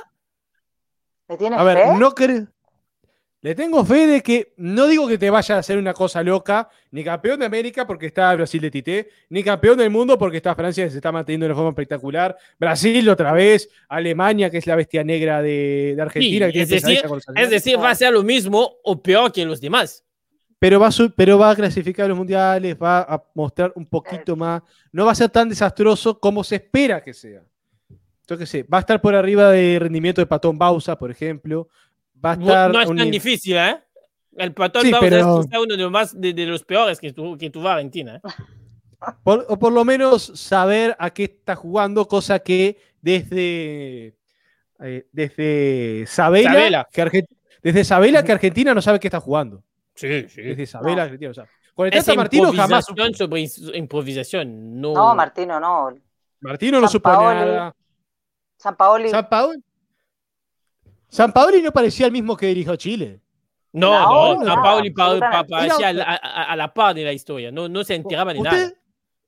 ¿Le 1.27 1.37
tienes 1.37 1.59
A 1.59 1.63
ver, 1.63 1.77
fe? 1.77 1.93
no 1.99 2.09
cre- 2.15 2.47
Le 3.41 3.55
tengo 3.55 3.85
fe 3.85 4.05
de 4.05 4.21
que 4.21 4.53
no 4.57 4.85
digo 4.85 5.07
que 5.07 5.17
te 5.17 5.29
vaya 5.29 5.55
a 5.55 5.59
hacer 5.59 5.77
una 5.77 5.93
cosa 5.93 6.21
loca, 6.23 6.69
ni 6.91 7.05
campeón 7.05 7.39
de 7.39 7.45
América 7.45 7.87
porque 7.87 8.07
está 8.07 8.35
Brasil 8.35 8.59
de 8.59 8.69
Tite, 8.69 9.09
ni 9.29 9.43
campeón 9.43 9.77
del 9.77 9.89
mundo 9.89 10.17
porque 10.17 10.37
está 10.37 10.53
Francia 10.55 10.83
que 10.83 10.89
se 10.91 10.97
está 10.97 11.13
manteniendo 11.13 11.45
de 11.45 11.51
una 11.51 11.55
forma 11.55 11.69
espectacular, 11.69 12.35
Brasil 12.59 13.07
otra 13.07 13.31
vez, 13.31 13.69
Alemania 13.87 14.49
que 14.49 14.57
es 14.57 14.67
la 14.67 14.75
bestia 14.75 15.05
negra 15.05 15.41
de, 15.41 15.93
de 15.95 16.01
Argentina. 16.01 16.47
Sí, 16.47 16.51
que 16.53 16.61
es 16.63 16.69
decir, 16.69 17.01
con 17.03 17.17
los 17.17 17.25
Es 17.33 17.49
decir, 17.49 17.79
va 17.79 17.91
a 17.91 17.95
ser 17.95 18.11
lo 18.11 18.23
mismo 18.23 18.73
o 18.83 19.01
peor 19.01 19.31
que 19.31 19.45
los 19.45 19.61
demás. 19.61 20.03
pero, 20.59 20.77
va 20.77 20.87
a 20.87 20.91
su- 20.91 21.11
pero 21.15 21.37
va 21.39 21.51
a 21.51 21.55
clasificar 21.55 22.07
a 22.07 22.09
los 22.09 22.17
mundiales, 22.17 22.75
va 22.75 22.99
a 23.03 23.23
mostrar 23.35 23.71
un 23.75 23.85
poquito 23.85 24.35
más, 24.35 24.61
no 24.91 25.05
va 25.05 25.13
a 25.13 25.15
ser 25.15 25.29
tan 25.29 25.47
desastroso 25.47 26.19
como 26.19 26.43
se 26.43 26.55
espera 26.57 27.01
que 27.01 27.13
sea. 27.13 27.41
Yo 28.27 28.37
qué 28.37 28.45
sé, 28.45 28.63
va 28.63 28.79
a 28.79 28.81
estar 28.81 28.99
por 29.01 29.15
arriba 29.15 29.49
de 29.49 29.79
rendimiento 29.79 30.19
de 30.21 30.27
Patón 30.27 30.57
Bausa, 30.57 30.99
por 30.99 31.09
ejemplo. 31.09 31.69
Va 32.23 32.31
a 32.31 32.35
No, 32.35 32.45
estar 32.47 32.71
no 32.73 32.81
es 32.81 32.87
un 32.89 32.97
tan 32.97 33.05
ni- 33.05 33.11
difícil, 33.11 33.55
¿eh? 33.57 33.77
El 34.37 34.53
patón 34.53 34.83
Sí, 34.83 34.91
Bausa 34.91 35.09
pero- 35.09 35.39
es 35.39 35.45
quizá 35.47 35.59
uno 35.59 35.75
de 35.75 35.83
los, 35.83 35.91
más, 35.91 36.19
de, 36.19 36.33
de 36.33 36.45
los 36.45 36.63
peores 36.63 36.99
que, 36.99 37.11
tu, 37.13 37.37
que 37.37 37.49
tuvo 37.49 37.67
Argentina. 37.67 38.15
¿eh? 38.17 38.21
Por- 39.23 39.45
o 39.47 39.57
por 39.57 39.71
lo 39.71 39.85
menos 39.85 40.23
saber 40.35 40.95
a 40.99 41.09
qué 41.11 41.23
está 41.23 41.55
jugando, 41.55 42.05
cosa 42.07 42.39
que 42.39 42.77
desde, 43.01 44.17
eh, 44.81 45.07
desde 45.11 46.05
Sabela, 46.07 46.51
Sabela. 46.51 46.87
Que 46.91 47.23
desde 47.63 47.83
Sabela 47.85 48.23
que 48.23 48.31
Argentina 48.33 48.73
no 48.73 48.81
sabe 48.81 48.99
qué 48.99 49.07
está 49.07 49.21
jugando. 49.21 49.63
Sí, 49.95 50.27
sí. 50.27 50.41
Desde 50.41 50.65
Sabela 50.65 50.97
No. 50.97 51.01
Argentina 51.03 51.29
no 51.29 51.33
sabe. 51.33 51.49
Con 51.73 51.85
el 51.87 51.93
Tata 51.93 52.13
Martino 52.15 52.51
jamás 52.51 52.85
sobre 53.15 53.47
improvisación. 53.77 54.81
No, 54.81 54.93
No, 54.93 55.15
Martino, 55.15 55.59
no. 55.61 55.93
Martino 56.41 56.81
no 56.81 56.87
supo 56.89 57.09
nada. 57.09 57.73
San 58.57 58.75
Paoli. 58.75 59.09
San 59.09 59.29
Paoli. 59.29 59.63
San 61.09 61.31
Paoli 61.33 61.61
no 61.61 61.71
parecía 61.71 62.05
el 62.05 62.11
mismo 62.11 62.37
que 62.37 62.47
dirigió 62.47 62.75
Chile. 62.75 63.19
no, 63.71 63.91
No, 63.91 64.39
no, 64.39 64.45
San 64.45 64.61
Paoli 64.63 64.89
pa- 64.91 65.19
pa- 65.19 65.39
absolutamente. 65.39 65.75
parecía 65.77 66.03
a, 66.03 66.15
a- 66.15 66.43
a 66.51 66.55
la 66.55 66.73
par 66.73 66.95
de 66.95 67.03
la 67.03 67.13
historia. 67.13 67.51
No, 67.51 67.67
no 67.69 67.83
se 67.83 67.95
enteraba 67.95 68.33
de 68.33 68.39
¿Usted- 68.39 68.51
nada. 68.51 68.73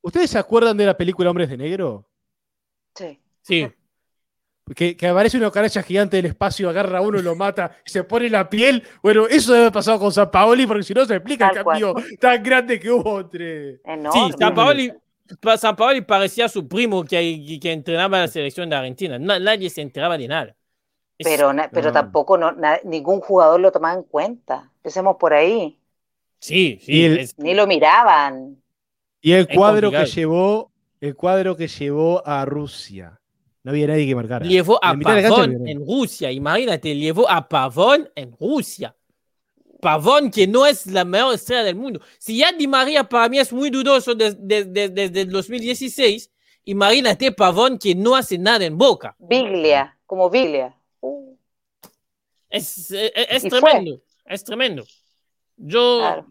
¿Ustedes 0.03 0.29
se 0.31 0.39
acuerdan 0.39 0.75
de 0.77 0.85
la 0.87 0.97
película 0.97 1.29
Hombres 1.29 1.49
de 1.49 1.57
Negro? 1.57 2.07
Sí. 2.95 3.19
Sí. 3.41 3.67
Que, 4.75 4.95
que 4.95 5.07
aparece 5.07 5.37
una 5.37 5.51
caracha 5.51 5.83
gigante 5.83 6.17
del 6.17 6.27
espacio, 6.27 6.69
agarra 6.69 6.99
a 6.99 7.01
uno 7.01 7.19
y 7.19 7.21
lo 7.21 7.35
mata, 7.35 7.77
y 7.85 7.89
se 7.89 8.03
pone 8.03 8.29
la 8.29 8.49
piel. 8.49 8.83
Bueno, 9.03 9.27
eso 9.27 9.51
debe 9.51 9.65
haber 9.65 9.73
pasado 9.73 9.99
con 9.99 10.11
San 10.11 10.31
Paoli, 10.31 10.65
porque 10.65 10.83
si 10.83 10.93
no 10.93 11.05
se 11.05 11.15
explica 11.15 11.49
el 11.49 11.55
Tal 11.55 11.63
cual. 11.63 11.81
cambio 11.81 12.03
tan 12.19 12.41
grande 12.41 12.79
que 12.79 12.89
hubo 12.89 13.19
entre. 13.19 13.81
Enorme. 13.83 14.11
Sí, 14.31 14.35
San 14.39 14.55
Paoli, 14.55 14.93
pa- 15.41 15.57
San 15.57 15.75
Paoli 15.75 16.01
parecía 16.01 16.47
su 16.47 16.67
primo 16.67 17.03
que, 17.03 17.59
que 17.61 17.71
entrenaba 17.71 18.17
a 18.17 18.21
la 18.21 18.27
selección 18.27 18.69
de 18.69 18.75
Argentina. 18.77 19.19
Na- 19.19 19.39
nadie 19.39 19.69
se 19.69 19.81
enteraba 19.81 20.17
de 20.17 20.27
nada. 20.27 20.55
Pero, 21.23 21.53
na- 21.53 21.69
pero 21.71 21.87
No. 21.87 21.93
tampoco 21.93 22.37
no, 22.37 22.51
na- 22.51 22.79
ningún 22.83 23.19
jugador 23.21 23.59
lo 23.59 23.71
tomaba 23.71 23.95
en 23.95 24.03
cuenta. 24.03 24.71
Empecemos 24.77 25.17
por 25.19 25.33
ahí. 25.33 25.77
sí, 26.39 26.79
sí. 26.83 27.05
El- 27.05 27.19
es- 27.19 27.37
Ni 27.37 27.53
lo 27.53 27.67
miraban. 27.67 28.57
Y 29.21 29.33
el 29.33 29.47
cuadro 29.47 29.91
que 29.91 30.05
llevó, 30.05 30.71
el 30.99 31.15
cuadro 31.15 31.55
que 31.55 31.67
llevó 31.67 32.21
a 32.25 32.45
Rusia. 32.45 33.19
No 33.63 33.69
había 33.71 33.85
nadie 33.87 34.07
que 34.07 34.15
marcara. 34.15 34.43
llevó 34.45 34.79
a 34.83 34.95
Pavón 34.97 35.67
en 35.67 35.85
Rusia. 35.85 36.31
Imagínate, 36.31 36.95
llevó 36.95 37.29
a 37.29 37.47
Pavón 37.47 38.09
en 38.15 38.35
Rusia. 38.39 38.95
Pavón, 39.79 40.29
que 40.31 40.47
no 40.47 40.65
es 40.65 40.85
la 40.87 41.05
mejor 41.05 41.35
estrella 41.35 41.63
del 41.63 41.75
mundo. 41.75 41.99
Si 42.19 42.37
ya 42.37 42.51
Di 42.51 42.67
María 42.67 43.03
para 43.03 43.29
mí 43.29 43.39
es 43.39 43.51
muy 43.53 43.69
dudoso 43.69 44.13
desde, 44.15 44.37
desde, 44.65 44.89
desde 44.89 45.21
el 45.21 45.29
2016, 45.29 46.29
Imagínate 46.63 47.31
Pavón 47.31 47.79
que 47.79 47.95
no 47.95 48.15
hace 48.15 48.37
nada 48.37 48.63
en 48.63 48.77
Boca. 48.77 49.15
Biglia, 49.17 49.97
como 50.05 50.29
Biglia. 50.29 50.75
Es, 52.51 52.91
es- 52.91 53.11
es 53.15 53.43
Y 53.45 53.49
tremendo, 53.49 54.01
es 54.25 54.43
tremendo. 54.43 54.83
Yo, 55.57 55.99
claro. 55.99 56.25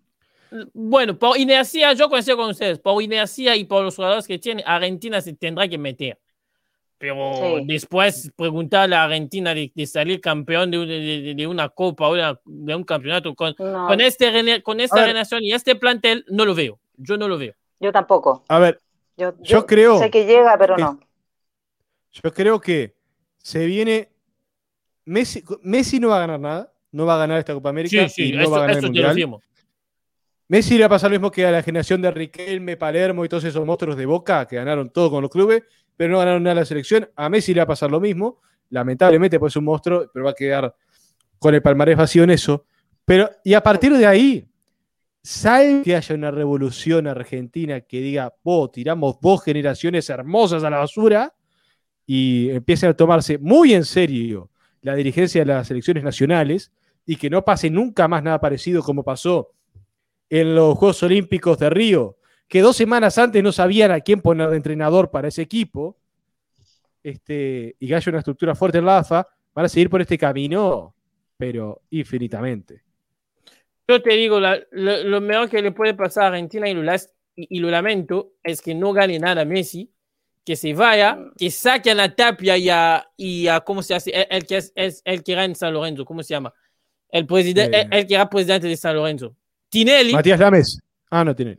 bueno, 0.75 1.18
por 1.18 1.39
inercia, 1.39 1.93
yo 1.95 2.09
coincido 2.09 2.37
con 2.37 2.51
ustedes, 2.51 2.79
por 2.79 3.03
inercia 3.03 3.57
y 3.57 3.64
por 3.64 3.83
los 3.85 3.97
jugadores 3.97 4.27
que 4.27 4.39
tiene, 4.39 4.62
Argentina 4.66 5.21
se 5.21 5.33
tendrá 5.35 5.66
que 5.68 5.79
meter. 5.79 6.18
Pero 6.99 7.33
Sí. 7.35 7.64
después 7.66 8.31
preguntarle 8.37 8.95
a 8.95 9.05
Argentina 9.05 9.55
de, 9.55 9.73
de 9.75 9.87
salir 9.87 10.21
campeón 10.21 10.71
de, 10.71 10.79
de- 10.85 11.01
de- 11.23 11.35
de 11.35 11.47
una 11.47 11.71
copa 11.71 12.09
o 12.09 12.14
de, 12.14 12.75
un 12.75 12.85
campeonato 12.85 13.35
con, 13.35 13.55
No, 13.59 13.87
con, 13.87 14.01
este, 14.03 14.62
con 14.62 14.81
esta 14.81 14.97
ver. 14.97 15.07
generación 15.07 15.43
y 15.43 15.53
este 15.53 15.75
plantel, 15.77 16.25
no 16.29 16.45
lo 16.45 16.55
veo. 16.55 16.79
Yo 16.97 17.16
no 17.16 17.27
lo 17.29 17.39
veo. 17.39 17.55
yo 17.79 17.91
tampoco. 17.93 18.45
A 18.49 18.59
ver, 18.59 18.79
Yo, 19.16 19.35
Yo 19.41 19.66
creo 19.66 19.99
Sé 19.99 20.11
que 20.11 20.25
llega, 20.27 20.57
pero 20.59 20.77
que- 20.77 20.83
no. 20.83 20.99
yo 22.12 22.33
creo 22.35 22.61
que 22.61 22.95
se 23.39 23.64
viene. 23.66 24.09
Messi, 25.11 25.43
Messi 25.63 25.99
no 25.99 26.09
va 26.09 26.19
a 26.19 26.21
ganar 26.21 26.39
nada. 26.39 26.73
No 26.93 27.05
va 27.05 27.17
a 27.17 27.19
ganar 27.19 27.39
esta 27.39 27.53
Copa 27.53 27.69
América. 27.69 28.09
Sí, 28.09 28.15
sí, 28.15 28.29
y 28.29 28.33
no 28.33 28.43
esto, 28.43 28.51
va 28.53 28.59
a 28.59 28.61
ganar 28.61 28.77
el 28.77 28.83
lo 28.83 28.89
Mundial. 28.89 29.41
Messi 30.49 30.75
le 30.75 30.81
va 30.81 30.87
a 30.87 30.91
pasar 30.91 31.11
lo 31.11 31.15
mismo 31.15 31.31
que 31.31 31.47
a 31.47 31.51
la 31.51 31.63
generación 31.63 32.03
de 32.03 32.11
Riquelme, 32.11 32.77
Palermo 32.77 33.25
y 33.25 33.29
todos 33.29 33.45
esos 33.45 33.65
monstruos 33.65 33.97
de 33.97 34.07
Boca 34.07 34.47
que 34.47 34.57
ganaron 34.57 34.91
todo 34.91 35.11
con 35.11 35.23
los 35.23 35.31
clubes, 35.31 35.63
pero 35.97 36.13
no 36.13 36.19
ganaron 36.19 36.43
nada 36.43 36.57
la 36.57 36.65
selección. 36.65 37.09
A 37.15 37.29
Messi 37.29 37.55
le 37.55 37.61
va 37.61 37.65
a 37.65 37.69
pasar 37.69 37.91
lo 37.91 38.01
mismo. 38.01 38.41
Lamentablemente, 38.71 39.39
pues 39.39 39.53
es 39.53 39.57
un 39.57 39.65
monstruo, 39.65 40.11
pero 40.13 40.25
va 40.25 40.31
a 40.31 40.35
quedar 40.35 40.75
con 41.39 41.55
el 41.55 41.63
palmarés 41.63 41.97
vacío 41.97 42.23
en 42.25 42.31
eso. 42.31 42.65
Pero, 43.05 43.31
y 43.45 43.55
a 43.55 43.63
partir 43.63 43.97
de 43.97 44.07
ahí, 44.07 44.49
salve 45.23 45.83
que 45.83 45.97
haya 45.97 46.15
una 46.15 46.31
revolución 46.31 47.09
argentina 47.09 47.81
que 47.81 48.01
diga, 48.01 48.33
vos, 48.45 48.71
tiramos 48.73 49.21
dos 49.21 49.43
generaciones 49.43 50.09
hermosas 50.09 50.63
a 50.63 50.71
la 50.71 50.79
basura 50.79 51.35
y 52.07 52.51
empiecen 52.51 52.91
a 52.91 52.95
tomarse 52.95 53.39
muy 53.39 53.75
en 53.75 53.85
serio 53.85 54.51
la 54.83 54.95
dirigencia 54.95 55.43
de 55.43 55.47
las 55.47 55.66
selecciones 55.68 56.05
nacionales 56.05 56.72
y 57.07 57.16
que 57.16 57.31
no 57.31 57.45
pase 57.45 57.70
nunca 57.70 58.09
más 58.09 58.22
nada 58.22 58.41
parecido 58.41 58.83
como 58.83 59.03
pasó 59.03 59.53
en 60.28 60.55
los 60.55 60.76
Juegos 60.78 61.03
Olímpicos 61.03 61.59
de 61.59 61.70
Río, 61.70 62.16
que 62.47 62.61
dos 62.61 62.76
semanas 62.76 63.18
antes 63.18 63.43
no 63.43 63.53
sabían 63.53 63.91
a 63.91 64.01
quién 64.01 64.20
poner 64.20 64.51
de 64.51 64.57
entrenador 64.57 65.11
para 65.11 65.28
ese 65.28 65.43
equipo, 65.43 65.97
este, 67.03 67.76
y 67.78 67.89
que 67.89 68.11
una 68.11 68.18
estructura 68.18 68.55
fuerte 68.55 68.78
en 68.78 68.85
la 68.85 68.99
AFA, 68.99 69.26
van 69.55 69.64
a 69.64 69.68
seguir 69.68 69.91
por 69.91 70.01
este 70.01 70.18
camino, 70.18 70.95
pero 71.37 71.83
infinitamente. 71.91 72.83
Yo 73.89 74.01
te 74.03 74.14
digo, 74.14 74.39
la- 74.39 74.61
lo, 74.70 75.03
lo 75.05 75.20
mejor 75.20 75.49
que 75.49 75.62
le 75.62 75.72
puede 75.72 75.95
pasar 75.95 76.24
a 76.24 76.26
Argentina, 76.28 76.68
y 76.68 76.74
lo, 76.74 76.93
y 77.37 77.59
lo 77.59 77.70
lamento, 77.70 78.35
es 78.43 78.61
que 78.62 78.74
no 78.74 78.93
gane 78.93 79.18
nada 79.18 79.45
Messi, 79.45 79.91
que 80.45 80.57
se 80.57 80.72
vaya, 80.74 81.18
que 81.36 81.51
saquen 81.51 82.01
a 82.01 82.14
Tapia 82.14 82.57
y 82.57 82.68
a, 82.70 83.07
y 83.16 83.47
a 83.47 83.61
¿cómo 83.61 83.82
se 83.82 83.95
hace? 83.95 84.11
El, 84.11 84.26
el 84.30 84.47
que 84.47 84.57
es, 84.57 84.72
es- 84.74 85.03
el 85.05 85.22
que 85.22 85.32
era 85.32 85.45
en 85.45 85.55
San 85.55 85.72
Lorenzo, 85.74 86.05
¿cómo 86.05 86.22
se 86.22 86.34
llama? 86.34 86.53
El, 87.11 87.26
presidente, 87.26 87.78
Eh. 87.80 87.88
el, 87.91 87.99
el 87.99 88.07
que 88.07 88.14
era 88.14 88.28
presidente 88.28 88.66
de 88.68 88.76
San 88.76 88.95
Lorenzo. 88.97 89.34
Tinelli, 89.68 90.12
Matías 90.12 90.41
Lames. 90.41 90.78
Ah, 91.11 91.24
no 91.24 91.34
tiene. 91.34 91.59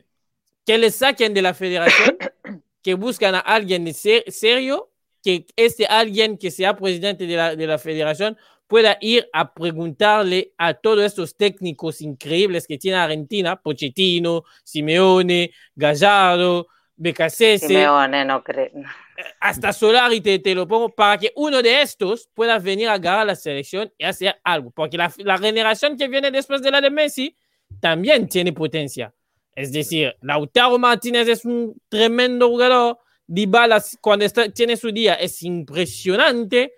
que 0.66 0.78
le 0.78 0.92
saquen 0.92 1.34
de 1.34 1.42
la 1.42 1.54
federación, 1.54 2.18
que 2.82 2.94
buscan 2.96 3.36
a 3.36 3.40
alguien 3.40 3.86
de 3.86 3.94
ser- 3.94 4.24
serio, 4.28 4.90
que 5.24 5.46
este 5.56 5.86
alguien 5.86 6.38
que 6.38 6.50
sea 6.52 6.76
presidente 6.76 7.28
de 7.28 7.36
la, 7.36 7.56
de 7.56 7.68
la 7.68 7.78
federación 7.78 8.38
pueda 8.68 8.98
ir 9.02 9.28
a 9.34 9.54
preguntarle 9.54 10.54
a 10.58 10.74
todos 10.74 11.04
estos 11.04 11.36
técnicos 11.36 12.02
increíbles 12.02 12.66
que 12.66 12.78
tiene 12.78 12.98
Argentina, 12.98 13.62
Pochettino, 13.62 14.44
Simeone, 14.64 15.52
Gallardo, 15.76 16.68
Becasese, 17.02 17.68
Simeone, 17.68 18.24
no 18.26 18.44
creo. 18.44 18.70
hasta 19.40 19.74
Solari 19.74 20.22
te, 20.22 20.38
te 20.38 20.54
lo 20.54 20.68
pongo, 20.68 20.90
para 20.90 21.18
que 21.18 21.32
uno 21.36 21.62
de 21.62 21.82
estos 21.82 22.30
pueda 22.34 22.60
venir 22.60 22.90
a 22.90 22.94
agarrar 22.94 23.26
la 23.26 23.36
selección 23.36 23.92
y 23.98 24.04
hacer 24.04 24.40
algo, 24.44 24.70
porque 24.70 24.98
la, 24.98 25.12
la 25.18 25.40
generación 25.40 25.98
que 25.98 26.08
viene 26.08 26.30
después 26.30 26.62
de 26.62 26.70
la 26.70 26.80
de 26.80 26.92
Messi 26.92 27.36
también 27.80 28.28
tiene 28.30 28.54
potencia. 28.54 29.12
Es 29.56 29.72
decir, 29.72 30.16
Lautaro 30.22 30.78
Martínez 30.78 31.28
es 31.28 31.44
un 31.44 31.76
tremendo 31.90 32.48
jugador, 32.48 33.00
Dybala 33.26 33.82
cuando 34.00 34.26
está, 34.26 34.50
tiene 34.50 34.78
su 34.78 34.92
día 34.92 35.16
es 35.16 35.42
impresionante, 35.44 36.74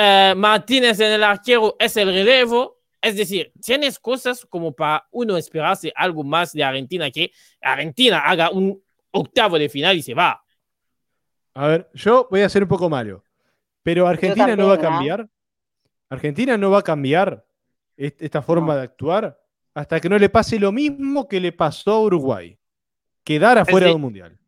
Eh, 0.00 0.32
Martínez 0.36 1.00
en 1.00 1.10
el 1.12 1.24
arquero 1.24 1.74
es 1.76 1.96
el 1.96 2.06
relevo, 2.06 2.78
es 3.02 3.16
decir, 3.16 3.52
tienes 3.60 3.98
cosas 3.98 4.46
como 4.46 4.72
para 4.72 5.04
uno 5.10 5.36
esperarse 5.36 5.92
algo 5.94 6.22
más 6.22 6.52
de 6.52 6.62
Argentina, 6.62 7.10
que 7.10 7.32
Argentina 7.60 8.20
haga 8.20 8.50
un 8.50 8.80
octavo 9.10 9.58
de 9.58 9.68
final 9.68 9.96
y 9.96 10.02
se 10.02 10.14
va. 10.14 10.42
A 11.54 11.66
ver, 11.66 11.90
yo 11.94 12.28
voy 12.30 12.42
a 12.42 12.48
ser 12.48 12.62
un 12.62 12.68
poco 12.68 12.88
malo, 12.88 13.24
pero 13.82 14.06
Argentina 14.06 14.54
no 14.54 14.68
va 14.68 14.74
a 14.74 14.76
¿ah? 14.76 14.80
cambiar. 14.80 15.28
Argentina 16.10 16.56
no 16.56 16.70
va 16.70 16.78
a 16.78 16.82
cambiar 16.82 17.44
est- 17.96 18.22
esta 18.22 18.40
forma 18.42 18.74
No. 18.74 18.78
de 18.78 18.84
actuar 18.84 19.40
hasta 19.74 20.00
que 20.00 20.08
no 20.08 20.18
le 20.18 20.28
pase 20.28 20.58
lo 20.58 20.72
mismo 20.72 21.28
que 21.28 21.40
le 21.40 21.52
pasó 21.52 21.92
a 21.92 22.00
Uruguay, 22.02 22.58
quedar 23.24 23.58
afuera 23.58 23.86
de- 23.86 23.90
de 23.90 23.96
un 23.96 24.00
mundial. 24.02 24.38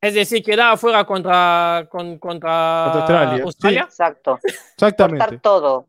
Es 0.00 0.14
decir, 0.14 0.42
quedaba 0.42 0.76
fuera 0.78 1.04
contra, 1.04 1.86
con- 1.90 2.18
contra, 2.18 2.90
Contra 2.94 3.34
Australia, 3.42 3.82
Exacto. 3.82 4.38
Exactamente. 4.42 5.18
Cortar 5.26 5.40
todo. 5.42 5.86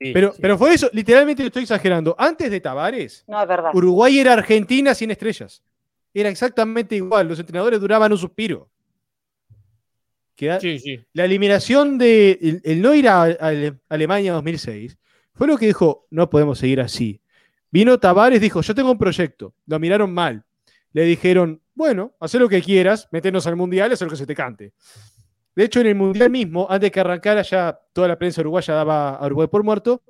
Sí, 0.00 0.12
Pero, 0.12 0.32
sí. 0.32 0.38
pero 0.42 0.56
fue 0.58 0.74
eso, 0.74 0.88
literalmente 0.92 1.42
lo 1.42 1.48
estoy 1.48 1.62
exagerando. 1.62 2.16
Antes 2.18 2.50
de 2.50 2.60
Tavares, 2.60 3.24
No, 3.28 3.40
es 3.42 3.46
verdad. 3.48 3.70
Uruguay 3.74 4.18
era 4.18 4.32
Argentina 4.32 4.94
sin 4.94 5.10
estrellas. 5.10 5.62
Era 6.14 6.28
exactamente 6.28 6.94
igual. 6.96 7.28
Los 7.28 7.38
entrenadores 7.40 7.80
duraban 7.80 8.12
un 8.12 8.18
suspiro. 8.18 8.70
Queda- 10.36 10.60
Sí, 10.60 10.78
sí. 10.78 11.00
La 11.12 11.24
eliminación 11.24 11.98
de 11.98 12.38
el, 12.40 12.60
el 12.64 12.82
no 12.82 12.94
ir 12.94 13.08
a, 13.08 13.22
a 13.22 13.24
Ale- 13.24 13.78
Alemania 13.88 14.32
2006 14.32 14.96
fue 15.34 15.46
lo 15.46 15.56
que 15.56 15.66
dijo, 15.66 16.06
no 16.10 16.30
podemos 16.30 16.58
seguir 16.58 16.80
así. 16.80 17.20
Vino 17.70 17.98
Tavares, 17.98 18.40
dijo, 18.40 18.60
yo 18.60 18.74
tengo 18.74 18.90
un 18.92 18.98
proyecto. 18.98 19.54
Lo 19.66 19.78
miraron 19.80 20.12
mal. 20.14 20.44
Le 20.92 21.02
dijeron, 21.02 21.60
bueno, 21.74 22.14
haz 22.20 22.34
lo 22.34 22.48
que 22.48 22.62
quieras, 22.62 23.08
meternos 23.10 23.46
al 23.48 23.56
mundial, 23.56 23.90
haz 23.92 24.00
lo 24.00 24.08
que 24.08 24.16
se 24.16 24.26
te 24.26 24.34
cante. 24.34 24.72
De 25.56 25.64
hecho, 25.64 25.80
en 25.80 25.88
el 25.88 25.94
mundial 25.96 26.30
mismo, 26.30 26.66
antes 26.70 26.90
que 26.90 27.00
arrancara, 27.00 27.42
ya 27.42 27.76
toda 27.92 28.08
la 28.08 28.18
prensa 28.18 28.40
uruguaya 28.40 28.74
daba 28.74 29.16
a 29.16 29.26
Uruguay 29.26 29.48
por 29.48 29.62
muerto 29.64 30.02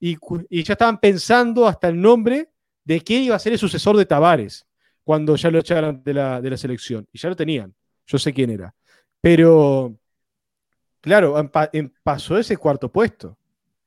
y, 0.00 0.16
y 0.50 0.62
ya 0.62 0.72
estaban 0.74 0.98
pensando 1.00 1.66
hasta 1.66 1.88
el 1.88 2.00
nombre 2.00 2.50
de 2.84 3.00
quién 3.00 3.22
iba 3.22 3.36
a 3.36 3.38
ser 3.38 3.52
el 3.54 3.58
sucesor 3.58 3.96
de 3.96 4.04
Tavares 4.06 4.66
cuando 5.06 5.36
ya 5.36 5.52
lo 5.52 5.60
echaran 5.60 6.02
de 6.02 6.12
la, 6.14 6.40
de 6.40 6.50
la 6.50 6.56
selección. 6.56 7.06
Y 7.12 7.18
ya 7.20 7.28
lo 7.28 7.36
tenían. 7.36 7.72
Yo 8.08 8.18
sé 8.18 8.32
quién 8.32 8.50
era. 8.50 8.74
Pero, 9.20 9.96
claro, 11.00 11.38
empa- 11.38 11.70
em- 11.72 11.92
pasó 12.02 12.36
ese 12.36 12.56
cuarto 12.56 12.90
puesto. 12.90 13.38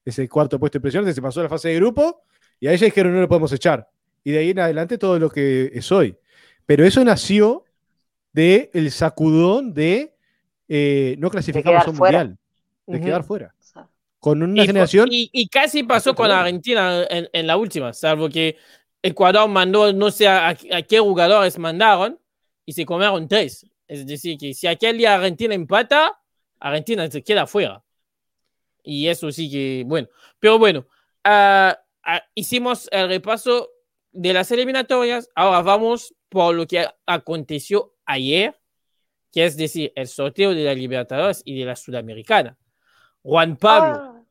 Ese 0.05 0.29
cuarto 0.29 0.57
puesto 0.57 0.77
impresionante, 0.77 1.13
se 1.13 1.21
pasó 1.21 1.41
a 1.41 1.43
la 1.43 1.49
fase 1.49 1.67
de 1.69 1.75
grupo 1.75 2.23
y 2.57 2.67
ahí 2.67 2.77
ya 2.77 2.85
dijeron 2.85 3.13
no 3.13 3.19
lo 3.19 3.27
podemos 3.27 3.51
echar. 3.51 3.85
Y 4.23 4.31
de 4.31 4.39
ahí 4.39 4.49
en 4.51 4.59
adelante 4.59 4.97
todo 4.97 5.19
lo 5.19 5.29
que 5.29 5.69
es 5.73 5.91
hoy. 5.91 6.15
Pero 6.65 6.85
eso 6.85 7.03
nació 7.03 7.65
del 8.31 8.69
el 8.73 8.89
sacudón 8.89 9.73
de 9.73 10.15
eh, 10.69 11.15
no 11.19 11.29
clasificamos 11.29 11.85
a 11.85 11.89
un 11.89 11.95
fuera. 11.97 12.19
mundial, 12.19 12.37
de 12.87 12.95
Ujú. 12.97 13.05
quedar 13.05 13.23
fuera. 13.25 13.53
Con 14.19 14.41
una 14.41 14.63
Y, 14.63 14.67
generación. 14.67 15.09
y- 15.11 15.29
y 15.33 15.47
casi 15.49 15.83
pasó 15.83 16.15
con. 16.15 16.29
Argentina 16.31 17.03
en, 17.09 17.27
en 17.33 17.47
la 17.47 17.57
última, 17.57 17.91
salvo 17.93 18.29
que 18.29 18.57
Ecuador 19.01 19.47
mandó, 19.47 19.93
no 19.93 20.11
sé 20.11 20.27
a, 20.27 20.49
a 20.49 20.81
qué 20.81 20.99
jugadores 20.99 21.57
mandaron 21.57 22.19
y 22.65 22.73
se 22.73 22.85
comieron 22.85 23.27
tres. 23.27 23.65
Es 23.87 24.05
decir, 24.05 24.37
que 24.37 24.53
si 24.53 24.67
aquel 24.67 24.97
día 24.99 25.15
Argentina 25.15 25.55
empata, 25.55 26.19
Argentina 26.59 27.09
se 27.09 27.23
queda 27.23 27.47
fuera. 27.47 27.83
Y 28.83 29.07
eso 29.07 29.31
sí 29.31 29.49
que, 29.49 29.83
bueno. 29.85 30.07
Pero 30.39 30.59
bueno, 30.59 30.85
ah, 31.23 31.77
ah, 32.03 32.23
hicimos 32.35 32.87
el 32.91 33.07
repaso 33.07 33.69
de 34.11 34.33
las 34.33 34.51
eliminatorias. 34.51 35.29
Ahora 35.35 35.61
vamos 35.61 36.13
por 36.29 36.53
lo 36.55 36.67
que 36.67 36.87
aconteció 37.05 37.95
ayer, 38.05 38.59
que 39.31 39.45
es 39.45 39.57
decir, 39.57 39.91
el 39.95 40.07
sorteo 40.07 40.53
de 40.53 40.63
la 40.63 40.73
Libertadores 40.73 41.41
y 41.45 41.59
de 41.59 41.65
la 41.65 41.75
Sudamericana. 41.75 42.57
Juan 43.21 43.57
Pablo, 43.57 43.99
ah, 43.99 44.23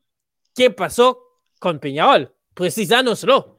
¿qué 0.55 0.71
pasó 0.71 1.19
con 1.59 1.79
Peñarol? 1.79 2.33
Precisánoslo. 2.53 3.58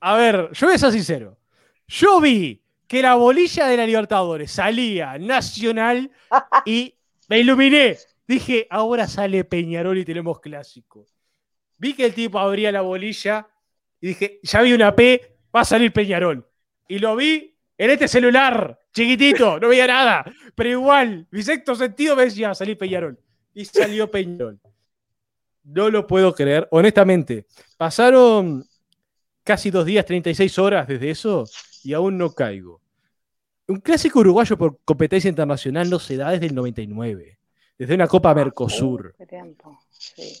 A 0.00 0.16
ver, 0.16 0.50
yo 0.52 0.66
voy 0.66 0.76
a 0.76 0.78
ser 0.78 0.92
sincero. 0.92 1.38
Yo 1.86 2.20
vi 2.20 2.62
que 2.86 3.02
la 3.02 3.14
bolilla 3.14 3.66
de 3.66 3.76
la 3.76 3.86
Libertadores 3.86 4.50
salía 4.50 5.18
nacional 5.18 6.10
y 6.64 6.94
me 7.28 7.38
iluminé. 7.38 7.96
Dije, 8.26 8.66
ahora 8.70 9.06
sale 9.06 9.44
Peñarol 9.44 9.98
y 9.98 10.04
tenemos 10.04 10.40
clásico. 10.40 11.06
Vi 11.76 11.94
que 11.94 12.06
el 12.06 12.14
tipo 12.14 12.38
abría 12.38 12.72
la 12.72 12.80
bolilla 12.80 13.46
y 14.00 14.08
dije, 14.08 14.40
ya 14.42 14.62
vi 14.62 14.72
una 14.72 14.94
P, 14.94 15.36
va 15.54 15.60
a 15.60 15.64
salir 15.64 15.92
Peñarol. 15.92 16.48
Y 16.88 16.98
lo 16.98 17.14
vi 17.16 17.56
en 17.76 17.90
este 17.90 18.08
celular, 18.08 18.78
chiquitito, 18.92 19.60
no 19.60 19.68
veía 19.68 19.86
nada. 19.86 20.24
Pero 20.54 20.70
igual, 20.70 21.26
mi 21.30 21.42
sexto 21.42 21.74
sentido 21.74 22.16
me 22.16 22.24
decía, 22.24 22.54
salir 22.54 22.78
Peñarol. 22.78 23.18
Y 23.54 23.64
salió 23.64 24.10
Peñarol. 24.10 24.58
No 25.64 25.90
lo 25.90 26.06
puedo 26.06 26.34
creer. 26.34 26.66
Honestamente, 26.70 27.46
pasaron 27.76 28.64
casi 29.44 29.70
dos 29.70 29.84
días, 29.84 30.04
36 30.04 30.58
horas 30.58 30.88
desde 30.88 31.10
eso, 31.10 31.44
y 31.82 31.92
aún 31.92 32.18
no 32.18 32.30
caigo. 32.32 32.80
un 33.68 33.80
clásico 33.80 34.18
uruguayo 34.18 34.58
por 34.58 34.78
competencia 34.84 35.28
internacional 35.28 35.88
no 35.88 35.98
se 36.00 36.16
da 36.16 36.30
desde 36.30 36.46
el 36.46 36.54
99, 36.54 37.38
desde 37.78 37.94
una 37.94 38.08
Copa 38.08 38.34
Mercosur. 38.34 39.14
Qué 39.16 39.26
tiempo, 39.26 39.78
sí. 39.90 40.40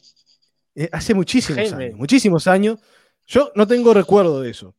Eh, 0.74 0.88
hace 0.92 1.14
muchísimos 1.14 1.68
Jaime. 1.68 1.84
años, 1.86 1.98
muchísimos 1.98 2.46
años. 2.46 2.78
Yo 3.26 3.52
no 3.54 3.66
tengo 3.66 3.94
recuerdo 3.94 4.40
de 4.40 4.50
eso. 4.50 4.74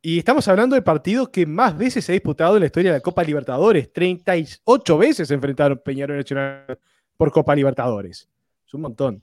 Y 0.00 0.18
estamos 0.18 0.46
hablando 0.48 0.74
del 0.74 0.84
partido 0.84 1.30
que 1.30 1.46
más 1.46 1.76
veces 1.76 2.04
se 2.04 2.12
ha 2.12 2.14
disputado 2.14 2.56
en 2.56 2.60
la 2.60 2.66
historia 2.66 2.92
de 2.92 2.98
la 2.98 3.02
Copa 3.02 3.24
Libertadores. 3.24 3.90
38 3.92 4.98
veces 4.98 5.28
se 5.28 5.34
enfrentaron 5.34 5.80
Peñarol 5.82 6.16
y 6.16 6.18
Nacional 6.20 6.78
por 7.16 7.30
Copa 7.32 7.54
Libertadores. 7.54 8.28
Es 8.66 8.74
un 8.74 8.82
montón. 8.82 9.22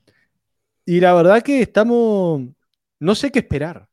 Y 0.85 0.99
la 0.99 1.13
verdad 1.13 1.43
que 1.43 1.61
estamos. 1.61 2.41
No 2.99 3.15
sé 3.15 3.31
qué 3.31 3.39
esperar. 3.39 3.87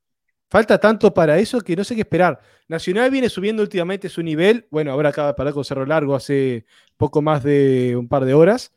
Falta 0.50 0.78
tanto 0.78 1.12
para 1.12 1.38
eso 1.38 1.60
que 1.60 1.76
no 1.76 1.84
sé 1.84 1.94
qué 1.94 2.00
esperar. 2.02 2.40
Nacional 2.68 3.10
viene 3.10 3.28
subiendo 3.28 3.62
últimamente 3.62 4.08
su 4.08 4.22
nivel. 4.22 4.66
Bueno, 4.70 4.92
ahora 4.92 5.10
acaba 5.10 5.28
de 5.28 5.34
parar 5.34 5.52
con 5.52 5.64
Cerro 5.64 5.84
Largo 5.84 6.14
hace 6.14 6.64
poco 6.96 7.20
más 7.20 7.42
de 7.42 7.94
un 7.96 8.08
par 8.08 8.24
de 8.24 8.34
horas. 8.34 8.72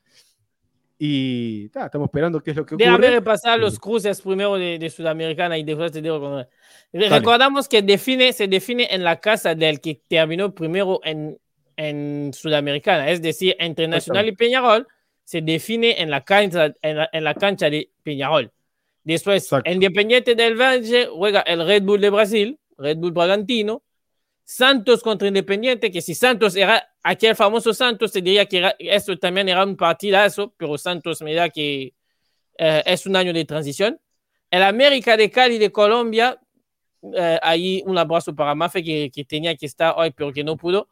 Y 1.00 1.70
ta, 1.70 1.86
estamos 1.86 2.10
esperando 2.10 2.44
qué 2.44 2.52
es 2.52 2.58
lo 2.58 2.66
que 2.66 2.76
Déjame 2.76 2.98
ocurre. 2.98 3.10
repasar 3.12 3.58
los 3.58 3.80
cruces 3.80 4.22
primero 4.22 4.56
de, 4.56 4.78
de 4.78 4.90
Sudamericana 4.90 5.58
y 5.58 5.64
después 5.64 5.92
te 5.92 6.02
digo 6.02 6.46
Recordamos 6.94 7.68
que 7.68 7.82
define, 7.82 8.34
se 8.34 8.48
define 8.48 8.88
en 8.92 9.04
la 9.04 9.20
casa 9.20 9.56
del 9.56 9.82
que 9.82 10.00
terminó 10.08 10.54
primero 10.54 11.00
en, 11.04 11.40
en 11.76 12.32
Sudamericana, 12.34 13.10
es 13.10 13.20
decir, 13.22 13.56
entre 13.58 13.88
Nacional 13.88 14.28
y 14.28 14.34
Peñarol, 14.34 14.88
se 15.24 15.42
define 15.42 16.00
en 16.02 16.12
la 16.12 16.24
cancha, 16.24 16.72
en 16.84 16.98
la, 16.98 17.10
en 17.12 17.24
la 17.24 17.34
cancha 17.34 17.70
de 17.70 17.90
Peñarol. 18.04 18.52
Después, 19.04 19.44
Exacto. 19.44 19.70
Independiente 19.72 20.36
del 20.36 20.56
Valle 20.56 21.08
juega 21.08 21.42
el 21.42 21.66
Red 21.66 21.84
Bull 21.84 22.02
de 22.02 22.10
Brasil, 22.10 22.60
Red 22.78 22.98
Bull 22.98 23.12
Bragantino. 23.12 23.84
Santos 24.44 25.02
contra 25.02 25.28
Independiente, 25.28 25.92
que 25.92 26.02
si 26.02 26.14
Santos 26.14 26.56
era 26.56 26.86
aquel 27.04 27.36
famoso 27.36 27.74
Santos, 27.74 28.12
se 28.12 28.22
diría 28.22 28.46
que 28.46 28.58
era- 28.58 28.76
eso 28.80 29.18
también 29.18 29.48
era 29.48 29.64
un 29.64 29.78
partidazo, 29.78 30.54
pero 30.58 30.78
Santos 30.78 31.22
me 31.22 31.34
da 31.34 31.50
que 31.50 31.94
eh, 32.58 32.84
es 32.86 33.06
un 33.08 33.16
año 33.16 33.34
de 33.34 33.46
transición. 33.46 34.00
El 34.52 34.62
América 34.64 35.16
de 35.18 35.32
Cali 35.32 35.58
de 35.58 35.72
Colombia, 35.72 36.40
eh, 37.16 37.40
ahí 37.42 37.82
un 37.86 37.98
abrazo 37.98 38.36
para 38.36 38.54
Mafe 38.54 38.84
que, 38.84 39.10
que 39.10 39.24
tenía 39.24 39.56
que 39.56 39.66
estar 39.66 39.96
hoy, 39.98 40.12
pero 40.12 40.32
que 40.34 40.44
no 40.44 40.58
pudo. 40.58 40.88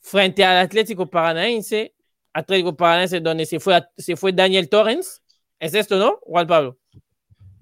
Frente 0.00 0.44
al 0.44 0.58
Atlético 0.58 1.08
Paranaense, 1.08 1.94
Atlético 2.32 2.76
Paranaense 2.76 3.20
donde 3.20 3.46
se 3.46 3.60
fue, 3.60 3.80
se 3.96 4.16
fue 4.16 4.32
Daniel 4.32 4.68
Torrens. 4.68 5.22
¿Es 5.58 5.74
esto, 5.74 5.96
no, 5.96 6.18
Juan 6.22 6.46
Pablo? 6.46 6.76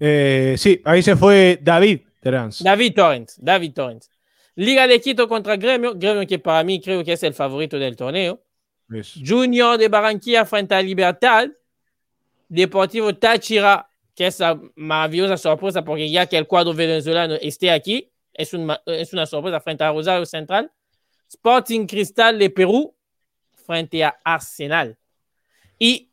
Eh, 0.01 0.55
sí, 0.59 0.81
ahí 0.85 1.03
se 1.03 1.17
fue 1.17 1.59
David 1.61 2.01
Terans. 2.21 2.63
David 2.63 2.95
Torrens, 2.95 3.37
David 3.43 3.73
Torrens. 3.73 4.11
Liga 4.55 4.87
de 4.87 5.01
Quito 5.01 5.29
contra 5.29 5.57
Gremio, 5.57 5.95
Gremio 5.95 6.27
que 6.27 6.39
para 6.39 6.65
mí 6.65 6.81
creo 6.81 7.05
que 7.05 7.13
es 7.13 7.23
el 7.23 7.35
favorito 7.35 7.79
del 7.79 7.97
torneo. 7.97 8.43
Es- 8.93 9.15
Junior 9.25 9.79
de 9.79 9.89
Barranquilla 9.89 10.45
frente 10.45 10.75
a 10.75 10.83
Libertad. 10.83 11.49
Deportivo 12.49 13.15
Táchira, 13.15 13.89
que 14.15 14.27
es 14.27 14.41
la 14.41 14.59
maravillosa 14.75 15.37
sorpresa 15.37 15.85
porque 15.85 16.11
ya 16.11 16.27
que 16.27 16.39
el 16.39 16.47
cuadro 16.47 16.73
venezolano 16.73 17.35
esté 17.35 17.71
aquí, 17.71 18.11
es, 18.33 18.55
un 18.55 18.75
es 18.87 19.13
una 19.13 19.27
sorpresa 19.27 19.61
frente 19.61 19.85
a 19.85 19.93
Rosario 19.93 20.25
Central. 20.25 20.71
Sporting 21.29 21.87
Cristal 21.87 22.39
de 22.39 22.49
Perú 22.51 22.95
frente 23.67 24.03
a 24.03 24.19
Arsenal. 24.25 24.97
Y 25.79 26.11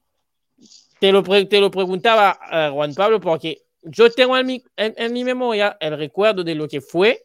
te 1.00 1.12
lo, 1.12 1.24
te 1.24 1.60
lo 1.60 1.72
preguntaba 1.72 2.38
eh, 2.52 2.70
Juan 2.74 2.94
Pablo 2.94 3.20
porque 3.22 3.62
yo 3.86 4.10
tengo 4.12 4.38
en 4.38 4.46
mi, 4.46 4.64
en- 4.76 4.94
en 4.98 5.14
mi 5.14 5.24
memoria 5.24 5.78
el 5.80 5.98
recuerdo 5.98 6.44
de 6.44 6.56
lo 6.56 6.68
que 6.68 6.82
fue 6.82 7.22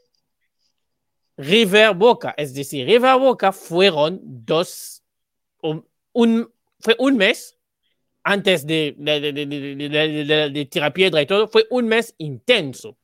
River 1.36 1.94
Boca. 1.94 2.34
Es 2.36 2.54
decir, 2.54 2.86
River 2.86 3.18
Boca 3.18 3.52
fueron 3.52 4.20
dos, 4.22 5.02
un, 5.62 5.86
un- 6.12 6.52
fue 6.78 6.96
un 6.98 7.16
mes 7.16 7.56
antes 8.22 8.66
de, 8.66 8.94
de, 8.98 9.20
de, 9.20 9.32
de, 9.46 11.22
y 11.22 11.26
todo, 11.26 11.48
fue 11.48 11.66
un 11.70 11.86
mes 11.86 12.14
intenso. 12.18 12.98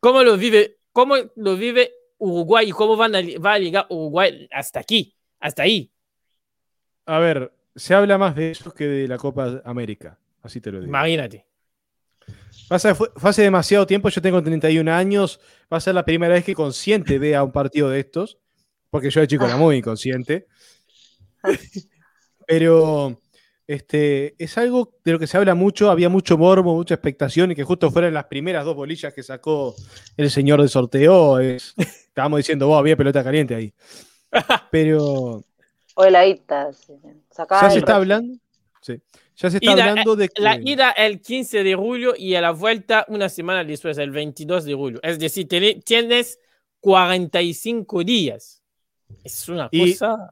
¿Cómo 0.00 0.22
lo 0.22 0.36
vive, 0.36 0.78
cómo 0.92 1.14
lo 1.36 1.56
vive 1.56 1.92
Uruguay 2.18 2.68
y 2.68 2.72
cómo 2.72 2.96
van 2.96 3.14
a, 3.16 3.20
va 3.44 3.54
a 3.54 3.58
llegar 3.58 3.86
Uruguay 3.88 4.48
hasta 4.52 4.80
aquí, 4.80 5.14
hasta 5.40 5.62
ahí? 5.62 5.90
A 7.06 7.18
ver, 7.18 7.52
se 7.74 7.94
habla 7.94 8.18
más 8.18 8.36
de 8.36 8.50
eso 8.50 8.72
que 8.74 8.84
de 8.84 9.08
la 9.08 9.16
Copa 9.16 9.62
América. 9.64 10.18
Así 10.42 10.60
te 10.60 10.70
lo 10.70 10.80
digo. 10.80 10.88
Imagínate. 10.90 11.46
Pasa, 12.68 12.94
fue, 12.94 13.10
fue 13.16 13.30
hace 13.30 13.42
demasiado 13.42 13.86
tiempo, 13.86 14.08
yo 14.08 14.22
tengo 14.22 14.42
31 14.42 14.90
años, 14.92 15.40
va 15.72 15.76
a 15.76 15.80
ser 15.80 15.94
la 15.94 16.04
primera 16.04 16.34
vez 16.34 16.44
que 16.44 16.54
consciente 16.54 17.18
vea 17.18 17.42
un 17.44 17.52
partido 17.52 17.90
de 17.90 18.00
estos, 18.00 18.38
porque 18.90 19.10
yo 19.10 19.20
de 19.20 19.28
chico 19.28 19.44
era 19.44 19.56
muy 19.56 19.76
inconsciente. 19.76 20.46
Pero 22.46 23.20
este, 23.66 24.34
es 24.42 24.58
algo 24.58 24.94
de 25.04 25.12
lo 25.12 25.18
que 25.18 25.26
se 25.26 25.36
habla 25.36 25.54
mucho, 25.54 25.90
había 25.90 26.08
mucho 26.08 26.36
morbo, 26.36 26.74
mucha 26.74 26.94
expectación, 26.94 27.52
y 27.52 27.54
que 27.54 27.64
justo 27.64 27.90
fueran 27.90 28.12
las 28.12 28.24
primeras 28.24 28.64
dos 28.64 28.74
bolillas 28.74 29.14
que 29.14 29.22
sacó 29.22 29.74
el 30.16 30.30
señor 30.30 30.60
del 30.60 30.68
sorteo. 30.68 31.38
Es, 31.38 31.74
estábamos 31.78 32.38
diciendo, 32.38 32.66
vos, 32.66 32.78
había 32.78 32.96
pelota 32.96 33.24
caliente 33.24 33.54
ahí. 33.54 33.72
Pero 34.70 35.44
O 35.94 36.04
sí. 36.04 36.94
Sacaba 37.30 37.62
ya 37.62 37.70
se 37.70 37.76
el 37.76 37.82
está 37.82 37.96
hablando. 37.96 38.38
sí, 38.80 39.00
ya 39.42 39.50
se 39.50 39.56
está 39.58 39.72
Ida, 39.72 39.84
hablando 39.90 40.16
de 40.16 40.28
que. 40.28 40.40
La 40.40 40.56
ida 40.62 40.90
el 40.92 41.20
15 41.20 41.62
de 41.64 41.74
julio 41.74 42.14
y 42.16 42.34
a 42.36 42.40
la 42.40 42.52
vuelta 42.52 43.04
una 43.08 43.28
semana 43.28 43.64
después, 43.64 43.98
el 43.98 44.10
22 44.12 44.64
de 44.64 44.74
julio. 44.74 45.00
Es 45.02 45.18
decir, 45.18 45.48
tiene- 45.48 45.80
tienes 45.84 46.38
45 46.80 48.04
días. 48.04 48.62
Es 49.24 49.48
una 49.48 49.68
Y- 49.70 49.92
cosa. 49.92 50.30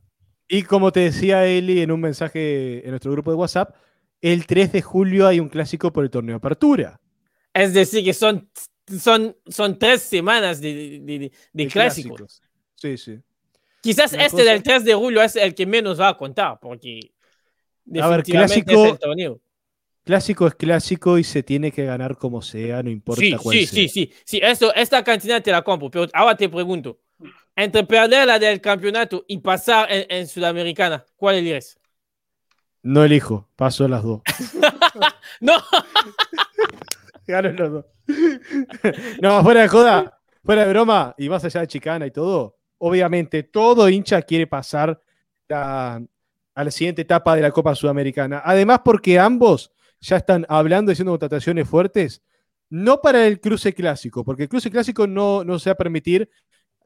Y 0.49 0.63
como 0.65 0.91
te 0.91 1.01
decía 1.01 1.47
Eli 1.47 1.81
en 1.81 1.93
un 1.93 2.01
mensaje 2.01 2.83
en 2.85 2.91
nuestro 2.91 3.13
grupo 3.13 3.31
de 3.31 3.37
WhatsApp, 3.37 3.75
el 4.21 4.47
3 4.47 4.73
de 4.73 4.83
julio 4.83 5.27
hay 5.29 5.39
un 5.39 5.49
clásico 5.49 5.93
por 5.93 6.03
el 6.05 6.11
torneo 6.11 6.35
de 6.35 6.39
apertura. 6.39 7.01
Es 7.55 7.73
decir, 7.73 8.05
que 8.05 8.13
son, 8.13 8.51
son, 9.01 9.37
son 9.47 9.79
tres 9.79 10.03
semanas 10.03 10.61
de, 10.61 10.75
de- 10.75 11.01
de- 11.01 11.19
de 11.19 11.33
de 11.53 11.67
clásicos. 11.69 12.43
Sí, 12.75 12.97
sí. 12.99 13.19
Quizás 13.81 14.13
Una 14.13 14.25
este 14.27 14.39
cosa- 14.39 14.51
del 14.53 14.63
3 14.63 14.85
de 14.85 14.95
julio 14.95 15.23
es 15.23 15.37
el 15.37 15.55
que 15.55 15.67
menos 15.67 16.01
va 16.01 16.09
a 16.09 16.17
contar, 16.17 16.59
porque 16.61 17.13
A 18.01 18.09
ver, 18.09 18.23
clásico- 18.23 18.87
es. 18.87 19.33
Clásico 20.05 20.47
es 20.47 20.55
clásico 20.55 21.19
y 21.19 21.25
se 21.25 21.43
tiene 21.43 21.71
que 21.71 21.85
ganar 21.85 22.17
como 22.17 22.43
sea, 22.43 22.83
no 22.83 22.91
importa 22.91 23.21
Sí, 23.21 23.37
cuál 23.37 23.57
sí, 23.57 23.67
sea. 23.67 23.77
sí, 23.77 23.89
sí, 23.89 24.13
sí. 24.25 24.41
Eso, 24.43 24.75
esta 24.75 25.05
cantidad 25.05 25.43
te 25.43 25.53
la 25.53 25.63
compro, 25.63 25.91
pero 25.91 26.07
ahora 26.15 26.37
te 26.37 26.49
pregunto, 26.49 27.01
entre 27.55 27.85
perder 27.85 28.27
la 28.27 28.39
del 28.39 28.61
campeonato 28.61 29.25
y 29.29 29.39
pasar 29.39 29.91
en, 29.93 30.07
en 30.09 30.27
Sudamericana, 30.27 31.05
¿cuál 31.17 31.37
eliges? 31.37 31.79
No 32.83 33.05
elijo, 33.05 33.49
paso 33.57 33.87
las 33.89 34.03
dos. 34.03 34.23
No, 35.41 35.55
Gano 37.27 37.53
los 37.53 37.71
dos. 37.73 37.85
no, 39.23 39.43
fuera 39.43 39.63
de 39.63 39.69
joda, 39.69 40.21
fuera 40.45 40.65
de 40.65 40.71
broma, 40.71 41.15
y 41.19 41.29
más 41.29 41.45
allá 41.45 41.61
de 41.61 41.67
chicana 41.69 42.07
y 42.07 42.11
todo, 42.11 42.59
obviamente 42.79 43.43
todo 43.45 43.89
hincha 43.89 44.23
quiere 44.23 44.47
pasar 44.47 45.01
a, 45.51 46.01
a 46.61 46.65
la 46.65 46.71
siguiente 46.71 47.03
etapa 47.03 47.35
de 47.35 47.43
la 47.43 47.51
Copa 47.51 47.75
Sudamericana. 47.75 48.43
Además, 48.45 48.81
porque 48.85 49.19
ambos 49.19 49.73
ya 50.01 50.17
están 50.17 50.45
hablando 50.49 50.91
y 50.91 50.93
haciendo 50.93 51.13
contrataciones 51.13 51.69
fuertes, 51.69 52.23
no 52.69 53.01
para 53.01 53.27
el 53.27 53.41
cruce 53.41 53.73
clásico, 53.75 54.25
porque 54.25 54.45
el 54.45 54.49
cruce 54.49 54.71
clásico 54.71 55.07
no, 55.07 55.43
no 55.43 55.59
se 55.59 55.71
va 55.71 55.73
a 55.73 55.77
permitir 55.77 56.29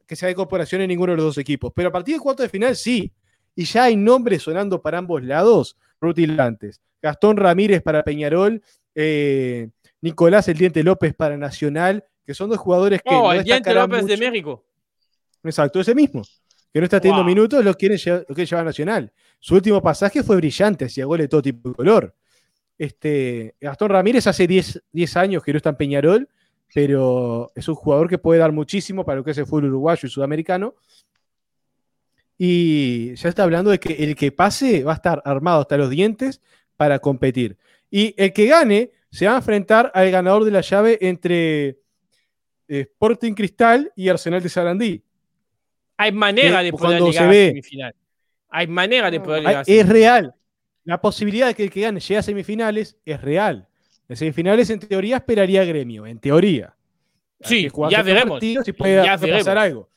que 0.07 0.15
se 0.15 0.25
haga 0.25 0.31
incorporación 0.31 0.81
en 0.81 0.87
ninguno 0.87 1.11
de 1.11 1.17
los 1.17 1.25
dos 1.25 1.37
equipos, 1.37 1.73
pero 1.75 1.89
a 1.89 1.91
partir 1.91 2.15
del 2.15 2.21
cuarto 2.21 2.43
de 2.43 2.49
final 2.49 2.75
sí. 2.75 3.11
Y 3.53 3.65
ya 3.65 3.85
hay 3.85 3.95
nombres 3.95 4.43
sonando 4.43 4.81
para 4.81 4.97
ambos 4.97 5.23
lados 5.23 5.77
rutilantes. 6.01 6.81
Gastón 7.01 7.37
Ramírez 7.37 7.81
para 7.81 8.03
Peñarol, 8.03 8.61
eh, 8.93 9.69
Nicolás 10.01 10.47
El 10.47 10.57
Diente 10.57 10.83
López 10.83 11.13
para 11.15 11.37
Nacional, 11.37 12.03
que 12.25 12.33
son 12.33 12.49
dos 12.49 12.59
jugadores 12.59 13.01
que 13.01 13.13
oh, 13.13 13.23
no 13.23 13.33
el 13.33 13.43
Diente 13.43 13.73
López 13.73 14.05
de 14.05 14.15
mucho. 14.17 14.31
México. 14.31 14.65
Exacto, 15.43 15.79
ese 15.79 15.93
mismo. 15.95 16.23
Que 16.73 16.81
no 16.81 16.85
está 16.85 16.99
teniendo 16.99 17.23
Wow. 17.23 17.29
minutos, 17.29 17.63
lo 17.63 17.73
quiere, 17.75 17.97
llevar, 17.97 18.25
a 18.61 18.63
Nacional. 18.63 19.13
Su 19.45 19.53
último 19.53 19.79
pasaje 19.79 20.23
fue 20.23 20.37
brillante, 20.37 20.85
hacía 20.85 21.05
goles 21.05 21.25
de 21.25 21.27
todo 21.27 21.43
tipo 21.43 21.69
de 21.69 21.75
color. 21.75 22.15
Este, 22.79 23.53
Gastón 23.61 23.89
Ramírez 23.91 24.25
hace 24.25 24.47
10, 24.47 24.81
10 24.91 25.17
años 25.17 25.43
que 25.43 25.53
no 25.53 25.57
está 25.57 25.69
en 25.69 25.75
Peñarol, 25.75 26.27
pero 26.73 27.51
es 27.53 27.67
un 27.67 27.75
jugador 27.75 28.09
que 28.09 28.17
puede 28.17 28.39
dar 28.39 28.51
muchísimo 28.51 29.05
para 29.05 29.17
lo 29.19 29.23
que 29.23 29.29
es 29.29 29.37
el 29.37 29.45
fútbol 29.45 29.65
uruguayo 29.65 30.07
y 30.07 30.09
sudamericano. 30.09 30.73
Y 32.39 33.13
ya 33.13 33.29
está 33.29 33.43
hablando 33.43 33.69
de 33.69 33.79
que 33.79 33.93
el 34.03 34.15
que 34.15 34.31
pase 34.31 34.83
va 34.83 34.93
a 34.93 34.95
estar 34.95 35.21
armado 35.25 35.61
hasta 35.61 35.77
los 35.77 35.91
dientes 35.91 36.41
para 36.75 36.97
competir. 36.97 37.55
Y 37.91 38.15
el 38.17 38.33
que 38.33 38.47
gane 38.47 38.93
se 39.11 39.27
va 39.27 39.33
a 39.33 39.37
enfrentar 39.37 39.91
al 39.93 40.09
ganador 40.09 40.43
de 40.43 40.49
la 40.49 40.61
llave 40.61 40.97
entre 41.01 41.67
eh, 41.67 41.77
Sporting 42.67 43.33
Cristal 43.33 43.91
y 43.95 44.09
Arsenal 44.09 44.41
de 44.41 44.49
Sarandí. 44.49 45.03
Hay 45.97 46.11
manera 46.11 46.63
de 46.63 46.71
poder 46.71 46.99
llegar 47.03 47.25
a 47.25 47.29
ve- 47.29 47.47
semifinal. 47.49 47.95
Hay 48.49 48.67
manera 48.67 49.11
de 49.11 49.19
poder 49.19 49.39
Ay, 49.39 49.47
llegar 49.47 49.65
a 49.67 49.71
Es 49.71 49.89
real. 49.89 50.35
La 50.83 51.01
posibilidad 51.01 51.47
de 51.47 51.53
que 51.55 51.63
el 51.63 51.71
que 51.71 51.81
gane 51.81 51.99
llegue 51.99 52.17
a 52.17 52.21
semifinales 52.21 52.97
es 53.05 53.21
real. 53.21 53.67
En 54.07 54.15
semifinales, 54.15 54.69
en 54.69 54.79
teoría, 54.79 55.17
esperaría 55.17 55.61
a 55.61 55.65
gremio. 55.65 56.05
En 56.05 56.19
teoría. 56.19 56.75
Sí, 57.41 57.69
ya 57.89 58.01
veremos. 58.03 58.41
y 58.41 58.55
puede, 58.71 59.03
Ya 59.03 59.17
puede 59.17 59.33
pasar 59.33 59.55
veremos. 59.55 59.57
algo. 59.57 59.89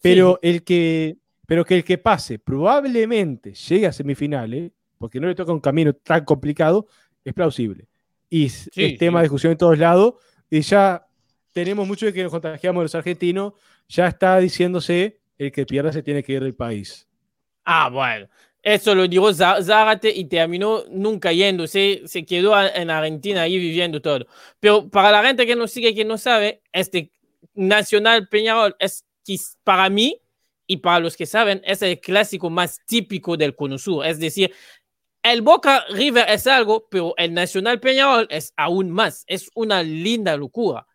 Pero 0.00 0.38
el 0.42 0.62
que 0.62 1.16
pero 1.46 1.64
que 1.64 1.76
el 1.76 1.84
que 1.84 1.98
pase 1.98 2.38
probablemente 2.38 3.54
llegue 3.54 3.86
a 3.86 3.92
semifinales, 3.92 4.72
porque 4.98 5.20
no 5.20 5.26
le 5.26 5.34
toca 5.34 5.52
un 5.52 5.60
camino 5.60 5.92
tan 5.92 6.24
complicado, 6.24 6.86
es 7.24 7.34
plausible. 7.34 7.86
Y 8.30 8.46
es 8.46 8.70
tema 8.98 9.20
de 9.20 9.24
discusión 9.24 9.52
en 9.52 9.58
todos 9.58 9.78
lados, 9.78 10.14
y 10.50 10.60
ya 10.62 11.06
tenemos 11.52 11.86
mucho 11.86 12.06
de 12.06 12.12
que 12.12 12.22
nos 12.22 12.32
contagiamos 12.32 12.80
de 12.80 12.84
los 12.84 12.94
argentinos, 12.94 13.52
ya 13.88 14.08
está 14.08 14.38
diciéndose 14.38 15.20
el 15.36 15.52
que 15.52 15.66
pierda 15.66 15.92
se 15.92 16.02
tiene 16.02 16.22
que 16.22 16.32
ir 16.32 16.42
del 16.42 16.54
país. 16.54 17.06
Ah, 17.64 17.88
bueno. 17.90 18.28
Eso 18.62 18.94
lo 18.94 19.06
dijo 19.06 19.32
Zárate 19.34 20.10
y 20.10 20.24
terminó 20.24 20.84
nunca 20.88 21.32
yéndose, 21.32 22.02
se 22.06 22.24
quedó 22.24 22.58
en 22.58 22.88
Argentina 22.88 23.42
ahí 23.42 23.58
viviendo 23.58 24.00
todo. 24.00 24.26
Pero 24.58 24.88
para 24.88 25.10
la 25.10 25.22
gente 25.22 25.46
que 25.46 25.54
no 25.54 25.66
sigue, 25.66 25.94
que 25.94 26.04
no 26.04 26.16
sabe, 26.16 26.62
este 26.72 27.10
Nacional 27.54 28.26
Peñarol 28.28 28.74
es 28.78 29.04
para 29.64 29.90
mí 29.90 30.18
y 30.66 30.78
para 30.78 31.00
los 31.00 31.14
que 31.16 31.26
saben, 31.26 31.60
es 31.64 31.82
el 31.82 32.00
clásico 32.00 32.48
más 32.48 32.80
típico 32.86 33.36
del 33.36 33.54
Cono 33.54 33.76
Sur. 33.76 34.06
Es 34.06 34.18
decir, 34.18 34.50
el 35.22 35.42
Boca 35.42 35.84
River 35.90 36.26
es 36.28 36.46
algo, 36.46 36.86
pero 36.90 37.14
el 37.18 37.34
Nacional 37.34 37.80
Peñarol 37.80 38.26
es 38.30 38.52
aún 38.56 38.90
más. 38.90 39.24
Es 39.26 39.50
una 39.54 39.82
linda 39.82 40.36
locura. 40.36 40.86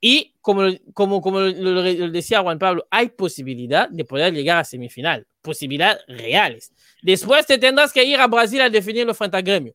Y 0.00 0.34
como, 0.40 0.68
como, 0.92 1.20
como 1.20 1.40
lo, 1.40 1.82
decía 2.10 2.42
Juan 2.42 2.58
Pablo, 2.58 2.86
hay 2.90 3.08
posibilidad 3.08 3.88
de 3.88 4.04
poder 4.04 4.32
llegar 4.32 4.58
a 4.58 4.64
semifinal, 4.64 5.26
posibilidades 5.40 6.04
reales. 6.06 6.72
Después 7.02 7.46
te 7.46 7.58
tendrás 7.58 7.92
que 7.92 8.04
ir 8.04 8.20
a 8.20 8.26
Brasil 8.26 8.60
a 8.60 8.68
definirlo 8.68 9.14
frente 9.14 9.36
a 9.36 9.42
Gremio, 9.42 9.74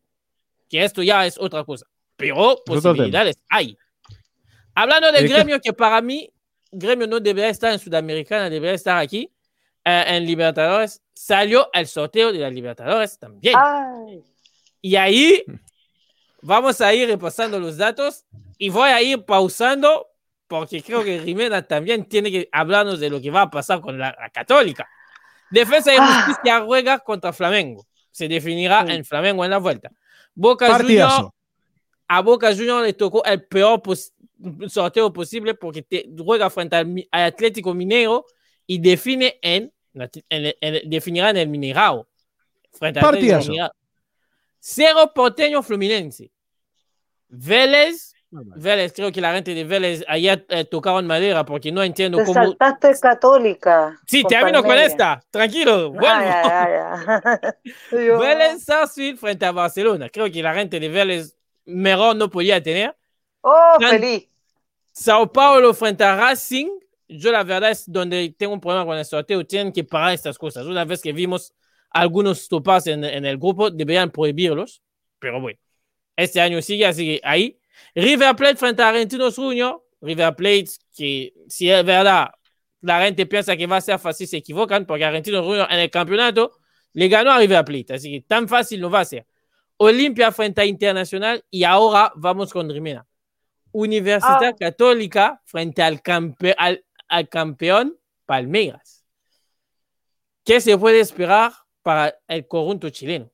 que 0.69 0.83
esto 0.83 1.01
ya 1.01 1.25
es 1.25 1.37
otra 1.39 1.63
cosa, 1.63 1.85
pero 2.15 2.61
posibilidades 2.65 3.37
hay. 3.49 3.77
Hablando 4.75 5.11
de 5.11 5.27
Gremio, 5.27 5.59
que 5.59 5.73
para 5.73 6.01
mí, 6.01 6.31
Gremio 6.71 7.07
no 7.07 7.19
debería 7.19 7.49
estar 7.49 7.73
en 7.73 7.79
Sudamericana, 7.79 8.49
debería 8.49 8.75
estar 8.75 8.97
aquí, 8.97 9.29
eh, 9.83 10.03
en 10.07 10.25
Libertadores, 10.25 11.01
salió 11.13 11.69
el 11.73 11.87
sorteo 11.87 12.31
de 12.31 12.39
la 12.39 12.49
Libertadores 12.49 13.17
también. 13.17 13.55
Y 14.79 14.95
ahí 14.95 15.43
vamos 16.41 16.79
a 16.81 16.93
ir 16.93 17.07
repasando 17.07 17.59
los 17.59 17.77
datos 17.77 18.25
y 18.57 18.69
voy 18.69 18.89
a 18.89 19.01
ir 19.01 19.25
pausando 19.25 20.10
porque 20.51 20.83
creo 20.83 21.01
que 21.01 21.21
Jimena 21.21 21.65
también 21.65 22.03
tiene 22.03 22.29
que 22.29 22.49
hablarnos 22.51 22.99
de 22.99 23.09
lo 23.09 23.21
que 23.21 23.31
va 23.31 23.43
a 23.43 23.49
pasar 23.49 23.79
con 23.79 23.97
la, 23.97 24.13
Católica. 24.33 24.85
Defensa 25.49 25.93
y 25.93 25.97
ah. 25.97 26.25
Justicia 26.25 26.59
juega 26.65 26.99
contra 26.99 27.31
Flamengo. 27.31 27.87
Se 28.11 28.27
definirá 28.27 28.81
en 28.89 29.05
Flamengo 29.05 29.45
en 29.45 29.51
la 29.51 29.59
vuelta. 29.59 29.89
Boca 30.35 30.77
Junior, 30.77 31.31
a 32.05 32.21
Boca 32.21 32.53
Junior 32.53 32.83
le 32.83 32.91
tocó 32.91 33.23
el 33.23 33.45
peor 33.45 33.81
sorteo 34.67 35.13
posible 35.13 35.53
porque 35.53 35.83
te 35.83 36.09
juega 36.17 36.49
frente 36.49 36.75
al, 36.75 37.07
Atlético 37.11 37.73
Minero 37.73 38.25
y 38.67 38.77
define 38.77 39.39
en, 39.41 39.71
definirá 40.83 41.29
en 41.29 41.37
el 41.37 41.47
Minerao. 41.47 42.09
Frente 42.73 42.99
al 42.99 43.71
Cero 44.59 45.11
Porteño 45.15 45.63
Fluminense. 45.63 46.29
Vélez 47.29 48.13
Vélez, 48.31 48.93
creo 48.93 49.11
que 49.11 49.19
la 49.19 49.33
gente 49.33 49.53
de 49.53 49.65
Vélez 49.65 50.05
ayer 50.07 50.45
eh, 50.47 50.63
tocaron 50.63 51.05
madera 51.05 51.45
porque 51.45 51.69
no 51.71 51.83
entiendo 51.83 52.17
Te 52.17 52.23
cómo. 52.23 52.33
saltaste 52.33 52.97
católica. 53.01 53.99
Sí, 54.07 54.23
termino 54.23 54.63
con 54.63 54.77
esta. 54.77 55.21
Tranquilo. 55.29 55.91
Bueno. 55.91 56.25
Vélez 58.19 58.63
Sarsfield 58.63 59.19
frente 59.19 59.45
a 59.45 59.51
Barcelona. 59.51 60.09
Creo 60.09 60.31
que 60.31 60.41
la 60.41 60.53
gente 60.53 60.79
de 60.79 60.87
Vélez 60.87 61.35
mejor 61.65 62.15
no 62.15 62.29
podía 62.29 62.63
tener. 62.63 62.95
Oh, 63.41 63.75
feliz. 63.79 64.29
Sao 64.93 65.29
Paulo 65.31 65.73
frente 65.73 66.03
a 66.05 66.15
Racing. 66.15 66.69
Yo 67.09 67.33
la 67.33 67.43
verdad 67.43 67.71
es 67.71 67.83
donde 67.91 68.33
tengo 68.37 68.53
un 68.53 68.61
problema 68.61 68.85
con 68.85 68.97
el 68.97 69.03
sorteo. 69.03 69.45
Tienen 69.45 69.73
que 69.73 69.83
parar 69.83 70.13
estas 70.13 70.37
cosas. 70.37 70.65
Una 70.65 70.85
vez 70.85 71.01
que 71.01 71.11
vimos 71.11 71.53
algunos 71.89 72.47
topas 72.47 72.87
en, 72.87 73.03
en 73.03 73.25
el 73.25 73.37
grupo, 73.37 73.69
deberían 73.69 74.09
prohibirlos. 74.09 74.81
Pero 75.19 75.41
bueno, 75.41 75.59
este 76.15 76.39
año 76.39 76.61
sigue, 76.61 76.85
así 76.85 77.05
que 77.05 77.21
ahí 77.23 77.60
River 77.95 78.35
Plate 78.35 78.55
frente 78.55 78.81
a 78.81 78.89
Argentinos 78.89 79.35
Junior. 79.35 79.83
River 80.01 80.35
Plate, 80.35 80.71
que 80.95 81.33
si 81.47 81.69
es 81.69 81.85
verdad, 81.85 82.31
la 82.81 83.03
gente 83.03 83.25
piensa 83.25 83.55
que 83.55 83.67
va 83.67 83.77
a 83.77 83.81
ser 83.81 83.99
fácil, 83.99 84.27
se 84.27 84.37
equivocan, 84.37 84.85
porque 84.85 85.05
Argentinos 85.05 85.45
Junior 85.45 85.67
en 85.69 85.79
el 85.79 85.91
campeonato 85.91 86.53
le 86.93 87.07
ganó 87.07 87.31
a 87.31 87.37
River 87.37 87.63
Plate. 87.63 87.93
Así 87.93 88.11
que 88.11 88.21
tan 88.21 88.47
fácil 88.47 88.81
no 88.81 88.89
va 88.89 89.01
a 89.01 89.05
ser. 89.05 89.25
Olimpia 89.77 90.31
frente 90.31 90.61
a 90.61 90.65
Internacional 90.65 91.43
y 91.49 91.63
ahora 91.63 92.11
vamos 92.15 92.51
con 92.53 92.69
Rimena. 92.69 93.07
Universidad 93.71 94.43
ah. 94.43 94.55
Católica 94.57 95.41
frente 95.45 95.81
al, 95.81 96.01
al 97.07 97.29
campeón 97.29 97.97
Palmeiras. 98.25 99.05
¿Qué 100.43 100.59
se 100.59 100.77
puede 100.77 100.99
esperar 100.99 101.53
para 101.81 102.15
el 102.27 102.47
conjunto 102.47 102.89
chileno? 102.89 103.30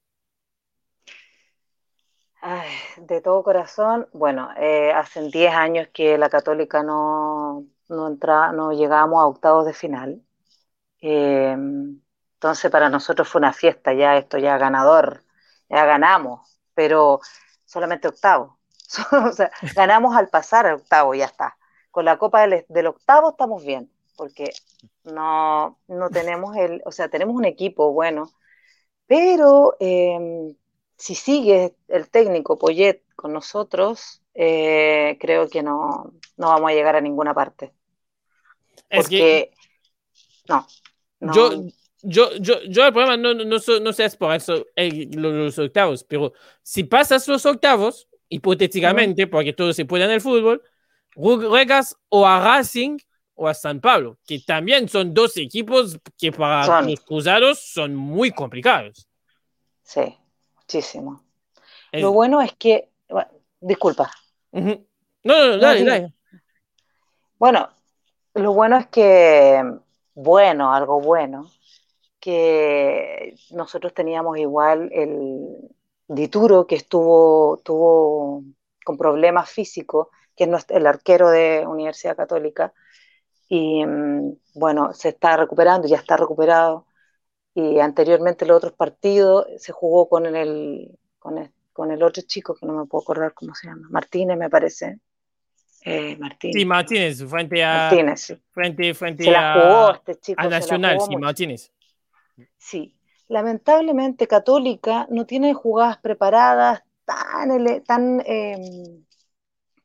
De 2.97 3.21
todo 3.21 3.43
corazón, 3.43 4.07
bueno, 4.13 4.49
eh, 4.57 4.91
hace 4.93 5.21
10 5.23 5.53
años 5.53 5.87
que 5.93 6.17
la 6.17 6.29
Católica 6.29 6.83
no, 6.83 7.65
no, 7.89 8.07
entra, 8.07 8.51
no 8.51 8.71
llegamos 8.71 9.21
a 9.21 9.27
octavos 9.27 9.65
de 9.65 9.73
final. 9.73 10.21
Eh, 11.01 11.55
entonces 12.35 12.71
para 12.71 12.89
nosotros 12.89 13.27
fue 13.29 13.39
una 13.39 13.53
fiesta, 13.53 13.93
ya 13.93 14.17
esto 14.17 14.37
ya 14.37 14.57
ganador, 14.57 15.23
ya 15.69 15.85
ganamos, 15.85 16.59
pero 16.73 17.19
solamente 17.65 18.07
octavos. 18.07 18.53
o 19.11 19.31
sea, 19.33 19.51
ganamos 19.75 20.15
al 20.15 20.29
pasar 20.29 20.65
al 20.67 20.75
octavo, 20.75 21.13
ya 21.15 21.25
está. 21.25 21.57
Con 21.91 22.05
la 22.05 22.17
Copa 22.17 22.41
del, 22.47 22.65
del 22.69 22.87
octavo 22.87 23.31
estamos 23.31 23.63
bien, 23.65 23.91
porque 24.15 24.51
no, 25.03 25.79
no 25.87 26.09
tenemos 26.11 26.55
el, 26.57 26.81
o 26.85 26.91
sea, 26.91 27.09
tenemos 27.09 27.35
un 27.35 27.45
equipo 27.45 27.91
bueno, 27.93 28.31
pero 29.07 29.75
eh, 29.79 30.55
si 30.97 31.15
sigue 31.15 31.75
el 31.87 32.09
técnico 32.09 32.57
Poyet 32.57 33.03
con 33.15 33.31
nosotros, 33.31 34.21
eh, 34.33 35.17
creo 35.19 35.47
que 35.49 35.61
no, 35.63 36.13
no, 36.37 36.47
vamos 36.47 36.71
a 36.71 36.73
llegar 36.73 36.95
a 36.95 37.01
ninguna 37.01 37.33
parte. 37.33 37.73
Porque, 38.89 39.51
no, 40.47 40.65
Yo, 41.19 41.63
yo, 42.01 42.35
yo, 42.37 42.61
yo, 42.63 42.85
el 42.85 42.93
problema 42.93 43.17
no, 43.17 43.33
no, 43.33 43.43
no, 43.43 43.57
no 43.57 43.89
es 43.89 44.15
por 44.15 44.35
eso 44.35 44.65
los, 44.75 45.59
octavos, 45.59 46.03
pero 46.03 46.33
si 46.63 46.83
pasas 46.83 47.27
los 47.27 47.45
octavos, 47.45 48.07
hipotéticamente, 48.29 49.27
porque 49.27 49.53
todo 49.53 49.73
se 49.73 49.85
puede 49.85 50.05
en 50.05 50.11
el 50.11 50.21
fútbol, 50.21 50.63
juegas 51.13 51.95
o 52.09 52.25
a 52.25 52.39
Racing 52.39 52.97
o 53.35 53.47
a 53.47 53.53
San 53.53 53.81
Pablo, 53.81 54.17
que 54.25 54.39
también 54.39 54.89
son 54.89 55.13
dos 55.13 55.37
equipos 55.37 55.99
que 56.17 56.31
para 56.31 56.81
los 56.81 57.01
cruzados 57.01 57.59
son 57.59 57.95
muy 57.95 58.31
complicados. 58.31 59.07
Sí, 59.83 60.17
muchísimo. 60.67 61.23
Lo 61.93 62.11
bueno 62.11 62.41
es 62.41 62.53
que, 62.55 62.89
disculpa. 63.61 64.11
No, 64.51 64.77
no, 65.23 65.57
dale, 65.57 65.85
dale. 65.85 66.13
Bueno, 67.39 67.69
lo 68.33 68.53
bueno 68.53 68.77
es 68.77 68.87
que, 68.87 69.63
bueno, 70.13 70.73
algo 70.73 70.99
bueno, 70.99 71.49
que 72.19 73.35
nosotros 73.51 73.93
teníamos 73.93 74.37
igual 74.37 74.89
el 74.91 75.69
Dituro 76.09 76.65
que 76.65 76.75
estuvo, 76.75 77.57
tuvo 77.63 78.43
con 78.83 78.97
problemas 78.97 79.49
físicos, 79.49 80.07
que 80.35 80.45
es 80.45 80.65
el 80.69 80.87
arquero 80.87 81.29
de 81.29 81.65
Universidad 81.67 82.15
Católica, 82.15 82.73
y 83.49 83.85
mm, 83.85 84.37
bueno, 84.55 84.93
se 84.93 85.09
está 85.09 85.37
recuperando, 85.37 85.87
ya 85.87 85.97
está 85.97 86.17
recuperado 86.17 86.86
y 87.59 87.79
anteriormente 87.79 88.45
los 88.45 88.57
otros 88.57 88.73
partidos 88.73 89.47
se 89.57 89.71
jugó 89.71 90.07
con 90.07 90.27
el, 90.27 90.95
con 91.17 91.39
el, 91.39 91.49
con 91.73 91.89
el 91.91 92.03
otro 92.03 92.21
chico 92.21 92.53
que 92.53 92.67
no 92.67 92.73
me 92.73 92.85
puedo 92.85 93.01
acordar 93.01 93.33
cómo 93.33 93.55
se 93.55 93.65
llama, 93.65 93.87
Martínez 93.89 94.37
me 94.37 94.47
parece. 94.47 94.99
Eh, 95.83 96.15
Martínez. 96.17 96.53
Sí, 96.55 96.65
Martínez, 96.65 97.25
frente 97.25 97.63
a. 97.63 97.89
Martínez, 97.89 98.21
sí. 98.21 98.43
Frente, 98.51 98.93
frente 98.93 99.23
se 99.23 99.35
a. 99.35 99.41
La 99.41 99.53
jugó 99.53 99.93
este 99.95 100.19
chico. 100.19 100.39
A 100.39 100.47
Nacional, 100.47 101.01
sí, 101.01 101.17
Martínez. 101.17 101.71
Sí. 102.59 102.95
Lamentablemente, 103.27 104.27
Católica 104.27 105.07
no 105.09 105.25
tiene 105.25 105.55
jugadas 105.55 105.97
preparadas 105.97 106.83
tan, 107.05 107.83
tan, 107.85 108.21
em, 108.23 109.03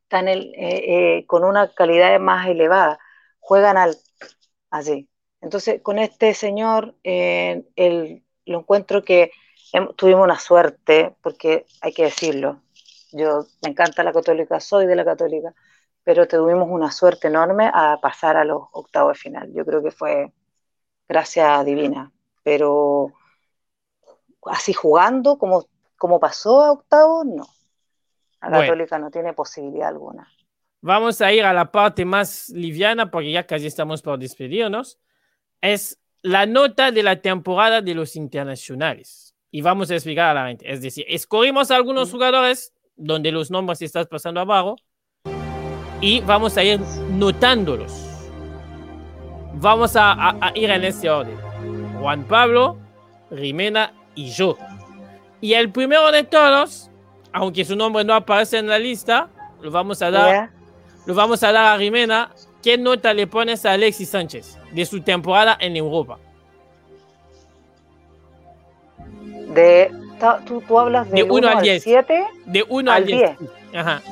tan 0.08 0.28
eh, 0.28 0.40
eh, 0.58 1.24
con 1.26 1.42
una 1.42 1.68
calidad 1.68 2.20
más 2.20 2.48
elevada. 2.48 2.98
Juegan 3.38 3.78
al, 3.78 3.96
así, 4.68 5.08
entonces, 5.42 5.82
con 5.82 5.98
este 5.98 6.34
señor, 6.34 6.94
eh, 7.02 7.64
lo 8.46 8.60
encuentro 8.60 9.02
que 9.02 9.32
tuvimos 9.96 10.22
una 10.22 10.38
suerte, 10.38 11.16
porque 11.20 11.66
hay 11.80 11.92
que 11.92 12.04
decirlo, 12.04 12.62
yo 13.10 13.44
me 13.62 13.70
encanta 13.70 14.04
la 14.04 14.12
católica, 14.12 14.60
soy 14.60 14.86
de 14.86 14.94
la 14.94 15.04
católica, 15.04 15.52
pero 16.04 16.28
tuvimos 16.28 16.68
una 16.70 16.92
suerte 16.92 17.26
enorme 17.26 17.68
a 17.74 17.98
pasar 18.00 18.36
a 18.36 18.44
los 18.44 18.62
octavos 18.70 19.14
de 19.14 19.18
final. 19.18 19.52
Yo 19.52 19.64
creo 19.64 19.82
que 19.82 19.90
fue 19.90 20.32
gracia 21.08 21.62
divina, 21.64 22.12
pero 22.44 23.12
así 24.46 24.72
jugando 24.72 25.38
como, 25.38 25.66
como 25.96 26.20
pasó 26.20 26.62
a 26.62 26.70
octavos, 26.70 27.26
no. 27.26 27.46
La 28.40 28.60
católica 28.60 28.98
no 28.98 29.10
tiene 29.10 29.32
posibilidad 29.32 29.88
alguna. 29.88 30.28
Vamos 30.80 31.20
a 31.20 31.32
ir 31.32 31.44
a 31.44 31.52
la 31.52 31.70
parte 31.70 32.04
más 32.04 32.48
liviana 32.48 33.10
porque 33.10 33.32
ya 33.32 33.46
casi 33.46 33.66
estamos 33.66 34.02
por 34.02 34.18
despedirnos 34.18 34.98
es 35.62 35.98
la 36.22 36.44
nota 36.44 36.90
de 36.90 37.02
la 37.02 37.16
temporada 37.22 37.80
de 37.80 37.94
los 37.94 38.14
internacionales. 38.16 39.34
Y 39.50 39.62
vamos 39.62 39.90
a 39.90 39.94
explicar 39.94 40.36
a 40.36 40.42
la 40.42 40.48
gente. 40.48 40.70
Es 40.70 40.82
decir, 40.82 41.04
escogimos 41.08 41.70
a 41.70 41.76
algunos 41.76 42.10
jugadores 42.10 42.72
donde 42.96 43.32
los 43.32 43.50
nombres 43.50 43.80
están 43.82 44.06
pasando 44.10 44.40
abajo 44.40 44.76
y 46.00 46.20
vamos 46.20 46.56
a 46.56 46.64
ir 46.64 46.80
notándolos. 47.12 47.92
Vamos 49.54 49.96
a, 49.96 50.12
a- 50.12 50.36
a 50.48 50.52
ir 50.58 50.70
en 50.70 50.84
este 50.84 51.08
orden. 51.10 51.36
Juan 52.00 52.24
Pablo, 52.24 52.78
Rimena 53.30 53.92
y 54.14 54.30
yo. 54.30 54.56
Y 55.40 55.54
el 55.54 55.70
primero 55.70 56.10
de 56.10 56.24
todos, 56.24 56.90
aunque 57.32 57.64
su 57.64 57.76
nombre 57.76 58.04
no 58.04 58.14
aparece 58.14 58.58
en 58.58 58.66
la 58.68 58.78
lista, 58.78 59.28
lo 59.60 59.70
vamos 59.70 60.02
a 60.02 60.10
dar 60.10 60.50
lo 61.06 61.14
vamos 61.14 61.42
a 61.42 61.52
dar 61.52 61.74
a 61.74 61.76
Rimena. 61.76 62.30
¿Qué 62.62 62.78
nota 62.78 63.12
le 63.12 63.26
pones 63.26 63.66
a 63.66 63.72
Alexis 63.72 64.08
Sánchez 64.10 64.58
de 64.72 64.86
su 64.86 65.00
temporada 65.02 65.56
en 65.60 65.76
Europa? 65.76 66.18
De, 69.54 69.90
ta- 70.18 70.40
tú, 70.46 70.62
tú 70.66 70.78
hablas 70.78 71.10
De 71.10 71.16
de 71.16 71.22
uno 71.24 71.34
1 71.34 71.48
al 71.48 71.56
al 71.56 71.62
10. 71.62 71.82
7 71.82 72.24
De 72.46 72.64
1 72.68 72.90
Al 72.90 72.96
al 73.02 73.06
10. 73.06 73.30
Ajá. 73.74 74.02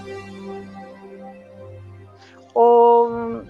o 2.52 3.42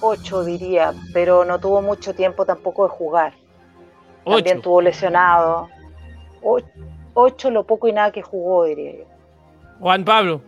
8 0.00 0.44
diría, 0.44 0.94
pero 1.12 1.44
no 1.44 1.58
tuvo 1.58 1.82
mucho 1.82 2.14
tiempo 2.14 2.44
tampoco 2.46 2.84
de 2.84 2.90
jugar. 2.90 3.32
También 4.24 4.58
8. 4.58 4.62
tuvo 4.62 4.80
lesionado. 4.82 5.68
8 7.14 7.50
lo 7.50 7.64
poco 7.64 7.88
y 7.88 7.92
nada 7.92 8.12
que 8.12 8.22
jugó, 8.22 8.64
diría 8.64 8.92
yo. 8.98 9.04
Juan 9.80 10.04
Pablo. 10.04 10.40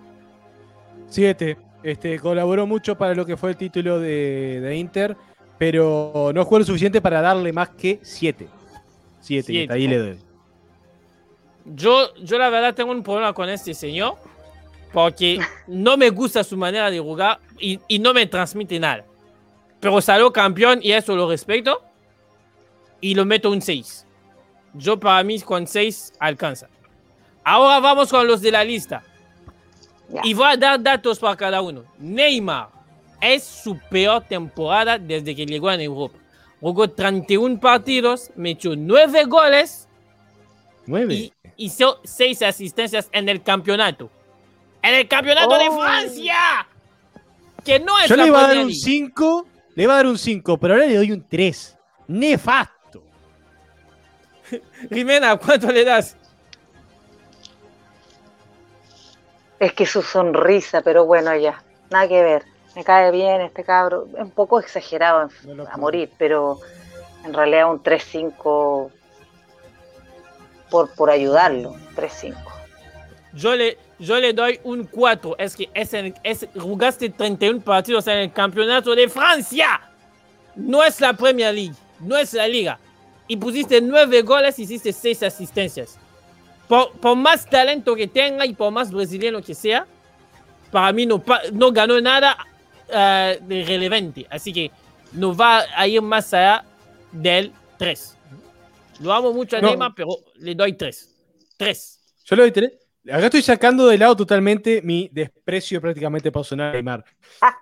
7. 1.08 1.56
Este, 1.82 2.18
colaboró 2.18 2.66
mucho 2.66 2.96
para 2.98 3.14
lo 3.14 3.24
que 3.24 3.36
fue 3.36 3.50
el 3.50 3.56
título 3.56 4.00
de, 4.00 4.60
de 4.60 4.76
Inter, 4.76 5.16
pero 5.58 6.32
no 6.34 6.44
jugó 6.44 6.60
lo 6.60 6.64
suficiente 6.64 7.00
para 7.00 7.20
darle 7.20 7.52
más 7.52 7.70
que 7.70 8.00
7. 8.02 8.48
7, 9.20 9.46
Siete. 9.46 9.72
ahí 9.72 9.86
le 9.86 9.98
doy. 9.98 10.18
Yo, 11.64 12.14
yo 12.16 12.38
la 12.38 12.48
verdad 12.48 12.74
tengo 12.74 12.92
un 12.92 13.02
problema 13.02 13.32
con 13.32 13.48
este 13.48 13.74
señor 13.74 14.14
porque 14.92 15.38
no 15.66 15.96
me 15.96 16.10
gusta 16.10 16.42
su 16.42 16.56
manera 16.56 16.90
de 16.90 16.98
jugar 16.98 17.40
y, 17.58 17.78
y 17.88 17.98
no 17.98 18.14
me 18.14 18.26
transmite 18.26 18.78
nada. 18.80 19.04
Pero 19.80 20.00
salió 20.00 20.32
campeón 20.32 20.80
y 20.82 20.92
eso 20.92 21.14
lo 21.14 21.28
respeto 21.28 21.82
y 23.00 23.14
lo 23.14 23.24
meto 23.24 23.50
un 23.50 23.62
6. 23.62 24.06
Yo 24.74 24.98
para 24.98 25.22
mí 25.22 25.40
con 25.40 25.66
6 25.66 26.14
alcanza. 26.18 26.68
Ahora 27.44 27.80
vamos 27.80 28.10
con 28.10 28.26
los 28.26 28.40
de 28.40 28.50
la 28.50 28.64
lista. 28.64 29.02
Y 30.24 30.34
voy 30.34 30.46
a 30.52 30.56
dar 30.56 30.82
datos 30.82 31.18
para 31.18 31.36
cada 31.36 31.60
uno. 31.60 31.84
Neymar 31.98 32.68
es 33.20 33.44
su 33.44 33.78
peor 33.90 34.22
temporada 34.24 34.98
desde 34.98 35.34
que 35.34 35.44
llegó 35.44 35.70
en 35.70 35.80
Europa. 35.82 36.18
Jugó 36.60 36.88
31 36.88 37.60
partidos, 37.60 38.30
metió 38.36 38.74
9 38.74 39.24
goles 39.24 39.88
9. 40.86 41.14
y 41.14 41.32
hizo 41.56 42.00
6 42.04 42.42
asistencias 42.42 43.08
en 43.12 43.28
el 43.28 43.42
campeonato. 43.42 44.10
En 44.82 44.94
el 44.94 45.06
campeonato 45.08 45.58
de 45.58 45.68
Oh. 45.68 45.80
Francia. 45.80 46.36
Que 47.64 47.78
no 47.80 47.98
es 47.98 48.08
Yo 48.08 48.16
la 48.16 48.22
le 48.22 48.28
iba 48.28 48.38
a 48.38 48.48
dar 48.48 48.56
un 48.58 48.68
League. 48.68 48.74
5, 48.80 49.46
le 49.74 49.82
iba 49.82 49.92
a 49.92 49.96
dar 49.96 50.06
un 50.06 50.18
5, 50.18 50.58
pero 50.58 50.74
ahora 50.74 50.86
le 50.86 50.96
doy 50.96 51.12
un 51.12 51.24
3. 51.28 51.76
Nefasto. 52.08 53.02
Jimena, 54.92 55.36
¿cuánto 55.36 55.70
le 55.70 55.84
das? 55.84 56.16
Es 59.60 59.72
que 59.72 59.86
su 59.86 60.02
sonrisa, 60.02 60.82
pero 60.82 61.04
bueno, 61.04 61.34
ya, 61.36 61.62
nada 61.90 62.06
que 62.08 62.22
ver. 62.22 62.42
Me 62.76 62.84
cae 62.84 63.10
bien 63.10 63.40
este 63.40 63.64
cabro, 63.64 64.06
un 64.12 64.30
poco 64.30 64.60
exagerado 64.60 65.28
No 65.44 65.64
a 65.68 65.76
morir, 65.76 66.10
pero 66.16 66.60
en 67.24 67.34
realidad 67.34 67.70
un 67.70 67.82
3-5 67.82 68.90
por, 70.70 70.94
por 70.94 71.10
ayudarlo, 71.10 71.74
3-5. 71.96 72.36
Yo 73.32 73.54
le, 73.56 73.78
yo 73.98 74.16
le 74.18 74.32
doy 74.32 74.60
un 74.64 74.84
4. 74.84 75.36
Es 75.38 75.56
que 75.56 75.68
es 75.74 75.92
en- 75.94 76.14
es, 76.22 76.46
jugaste 76.58 77.10
31 77.10 77.60
partidos 77.60 78.06
en 78.06 78.18
el 78.18 78.32
campeonato 78.32 78.94
de 78.94 79.08
Francia. 79.08 79.80
No 80.54 80.82
es 80.84 81.00
la 81.00 81.12
Premier 81.14 81.52
League. 81.54 81.74
No 82.00 82.16
es 82.16 82.32
la 82.32 82.46
liga. 82.46 82.78
Y 83.26 83.36
pusiste 83.36 83.80
9 83.80 84.22
goles 84.22 84.58
y 84.58 84.62
hiciste 84.62 84.92
6 84.92 85.22
asistencias. 85.24 85.98
Por, 86.68 86.92
por 86.98 87.16
más 87.16 87.48
talento 87.48 87.94
que 87.96 88.06
tenga 88.06 88.44
y 88.46 88.52
por 88.54 88.70
más 88.72 88.90
brasileño 88.92 89.40
que 89.42 89.54
sea, 89.54 89.86
para 90.70 90.92
mí 90.92 91.06
no, 91.06 91.22
no 91.52 91.72
ganó 91.72 92.00
nada 92.00 92.36
eh, 92.92 93.38
de 93.42 93.64
relevante. 93.64 94.26
Así 94.30 94.52
que 94.52 94.70
no 95.12 95.34
va 95.34 95.64
a 95.74 95.86
ir 95.88 96.02
más 96.02 96.32
allá 96.34 96.64
del 97.10 97.52
3. 97.78 98.16
Lo 99.00 99.12
amo 99.12 99.32
mucho 99.32 99.56
a 99.56 99.60
No. 99.60 99.68
Neymar, 99.68 99.92
pero 99.96 100.08
le 100.36 100.54
doy 100.54 100.74
3. 100.74 101.14
3. 101.56 102.00
Yo 102.24 102.36
le 102.36 102.42
doy 102.42 102.52
3. 102.52 102.72
Acá 103.10 103.24
estoy 103.26 103.40
sacando 103.42 103.86
de 103.86 103.96
lado 103.96 104.14
totalmente 104.16 104.82
mi 104.82 105.08
desprecio 105.10 105.80
prácticamente 105.80 106.30
personal 106.30 106.68
a 106.70 106.72
Neymar. 106.72 107.04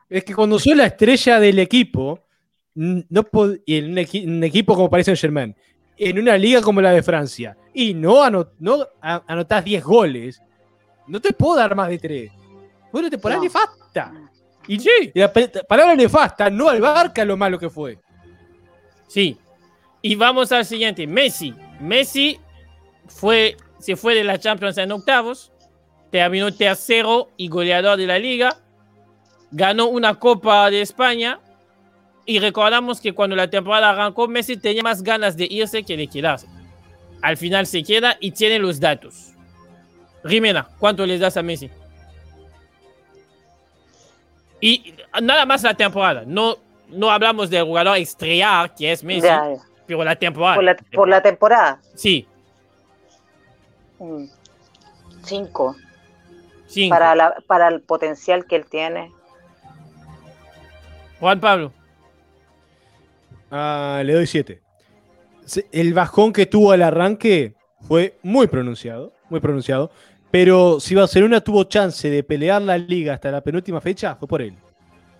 Es 0.08 0.24
que 0.24 0.34
cuando 0.34 0.58
soy 0.58 0.74
la 0.74 0.86
estrella 0.86 1.38
del 1.38 1.60
equipo, 1.60 2.24
no 2.74 3.24
en 3.66 3.84
un, 3.92 3.96
equi- 3.98 4.26
un 4.26 4.42
equipo 4.42 4.74
como 4.74 4.90
Paris 4.90 5.06
Saint 5.06 5.20
Germain, 5.20 5.54
en 5.98 6.18
una 6.18 6.36
liga 6.36 6.60
como 6.60 6.80
la 6.80 6.90
de 6.92 7.02
Francia, 7.02 7.56
y 7.72 7.94
no, 7.94 8.22
ano- 8.22 8.48
no 8.58 8.86
a- 9.00 9.22
anotás 9.26 9.64
10 9.64 9.82
goles, 9.84 10.42
no 11.06 11.20
te 11.20 11.32
puedo 11.32 11.56
dar 11.56 11.74
más 11.74 11.88
de 11.88 11.98
3. 11.98 12.32
Fue 12.90 13.00
una 13.00 13.10
temporada 13.10 13.38
No. 13.38 13.44
nefasta. 13.44 14.12
Y, 14.68 14.80
Sí. 14.80 15.12
la 15.14 15.32
palabra 15.68 15.94
nefasta 15.94 16.50
no 16.50 16.68
abarca 16.68 17.24
lo 17.24 17.36
malo 17.36 17.58
que 17.58 17.70
fue. 17.70 17.98
Sí. 19.06 19.38
Y 20.02 20.14
vamos 20.16 20.50
al 20.52 20.64
siguiente. 20.64 21.06
Messi. 21.06 21.54
Messi 21.80 22.38
fue, 23.06 23.56
se 23.78 23.94
fue 23.96 24.14
de 24.14 24.24
la 24.24 24.38
Champions 24.38 24.76
en 24.78 24.90
octavos. 24.92 25.52
Terminó 26.10 26.52
tercero 26.52 27.30
y 27.36 27.48
goleador 27.48 27.96
de 27.96 28.06
la 28.06 28.18
liga. 28.18 28.56
Ganó 29.52 29.86
una 29.86 30.14
Copa 30.16 30.68
de 30.70 30.80
España. 30.80 31.40
Y 32.26 32.40
recordamos 32.40 33.00
que 33.00 33.12
cuando 33.14 33.36
la 33.36 33.48
temporada 33.48 33.90
arrancó, 33.90 34.26
Messi 34.26 34.56
tenía 34.56 34.82
más 34.82 35.02
ganas 35.02 35.36
de 35.36 35.46
irse 35.48 35.84
que 35.84 35.96
de 35.96 36.08
quedarse. 36.08 36.48
Al 37.22 37.36
final 37.36 37.66
se 37.66 37.82
queda 37.84 38.16
y 38.20 38.32
tiene 38.32 38.58
los 38.58 38.80
datos. 38.80 39.32
Rimena, 40.24 40.68
¿cuánto 40.78 41.06
les 41.06 41.20
das 41.20 41.36
a 41.36 41.42
Messi? 41.42 41.70
Y 44.60 44.94
nada 45.22 45.46
más 45.46 45.62
la 45.62 45.74
temporada. 45.74 46.24
No, 46.26 46.56
no 46.88 47.10
hablamos 47.10 47.48
del 47.48 47.64
jugador 47.64 47.96
estrella 47.96 48.72
que 48.76 48.90
es 48.90 49.04
Messi, 49.04 49.22
Ya, 49.26 49.54
ya. 49.54 49.62
pero 49.86 50.02
la 50.02 50.16
temporada. 50.16 50.56
Por, 50.56 50.64
la, 50.64 50.76
por 50.92 51.08
la 51.08 51.22
temporada, 51.22 51.80
Sí, 51.94 52.26
5. 53.98 55.76
cinco. 56.66 56.94
Para, 56.94 57.14
la, 57.14 57.36
para 57.46 57.68
el 57.68 57.80
potencial 57.80 58.44
que 58.46 58.56
él 58.56 58.66
tiene. 58.66 59.10
Juan 61.20 61.40
Pablo. 61.40 61.72
Ah, 63.50 64.02
le 64.04 64.12
doy 64.14 64.26
7. 64.26 64.60
El 65.72 65.94
bajón 65.94 66.32
que 66.32 66.46
tuvo 66.46 66.72
al 66.72 66.82
arranque 66.82 67.54
fue 67.82 68.18
muy 68.22 68.46
pronunciado, 68.48 69.12
muy 69.30 69.40
pronunciado. 69.40 69.90
Pero 70.30 70.80
si 70.80 70.94
Barcelona 70.94 71.40
tuvo 71.40 71.64
chance 71.64 72.10
de 72.10 72.22
pelear 72.24 72.60
la 72.62 72.76
liga 72.76 73.14
hasta 73.14 73.30
la 73.30 73.40
penúltima 73.42 73.80
fecha, 73.80 74.16
fue 74.16 74.26
por 74.26 74.42
él. 74.42 74.54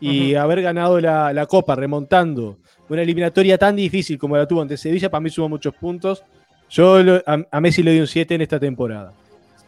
Y 0.01 0.35
haber 0.35 0.61
ganado 0.61 1.01
la, 1.01 1.33
la 1.33 1.47
Copa 1.47 1.75
remontando 1.75 2.59
una 2.89 3.03
eliminatoria 3.03 3.57
tan 3.57 3.77
difícil 3.77 4.19
como 4.19 4.37
la 4.37 4.47
tuvo 4.47 4.61
ante 4.63 4.77
Sevilla, 4.77 5.09
para 5.11 5.21
mí 5.23 5.31
suma 5.31 5.49
muchos 5.49 5.75
puntos. 5.75 6.23
Yo 6.69 7.03
lo- 7.03 7.23
a, 7.25 7.39
a 7.51 7.61
Messi 7.61 7.83
le 7.83 7.93
doy 7.93 8.01
un 8.01 8.07
7 8.07 8.35
en 8.35 8.41
esta 8.43 8.59
temporada. 8.61 9.13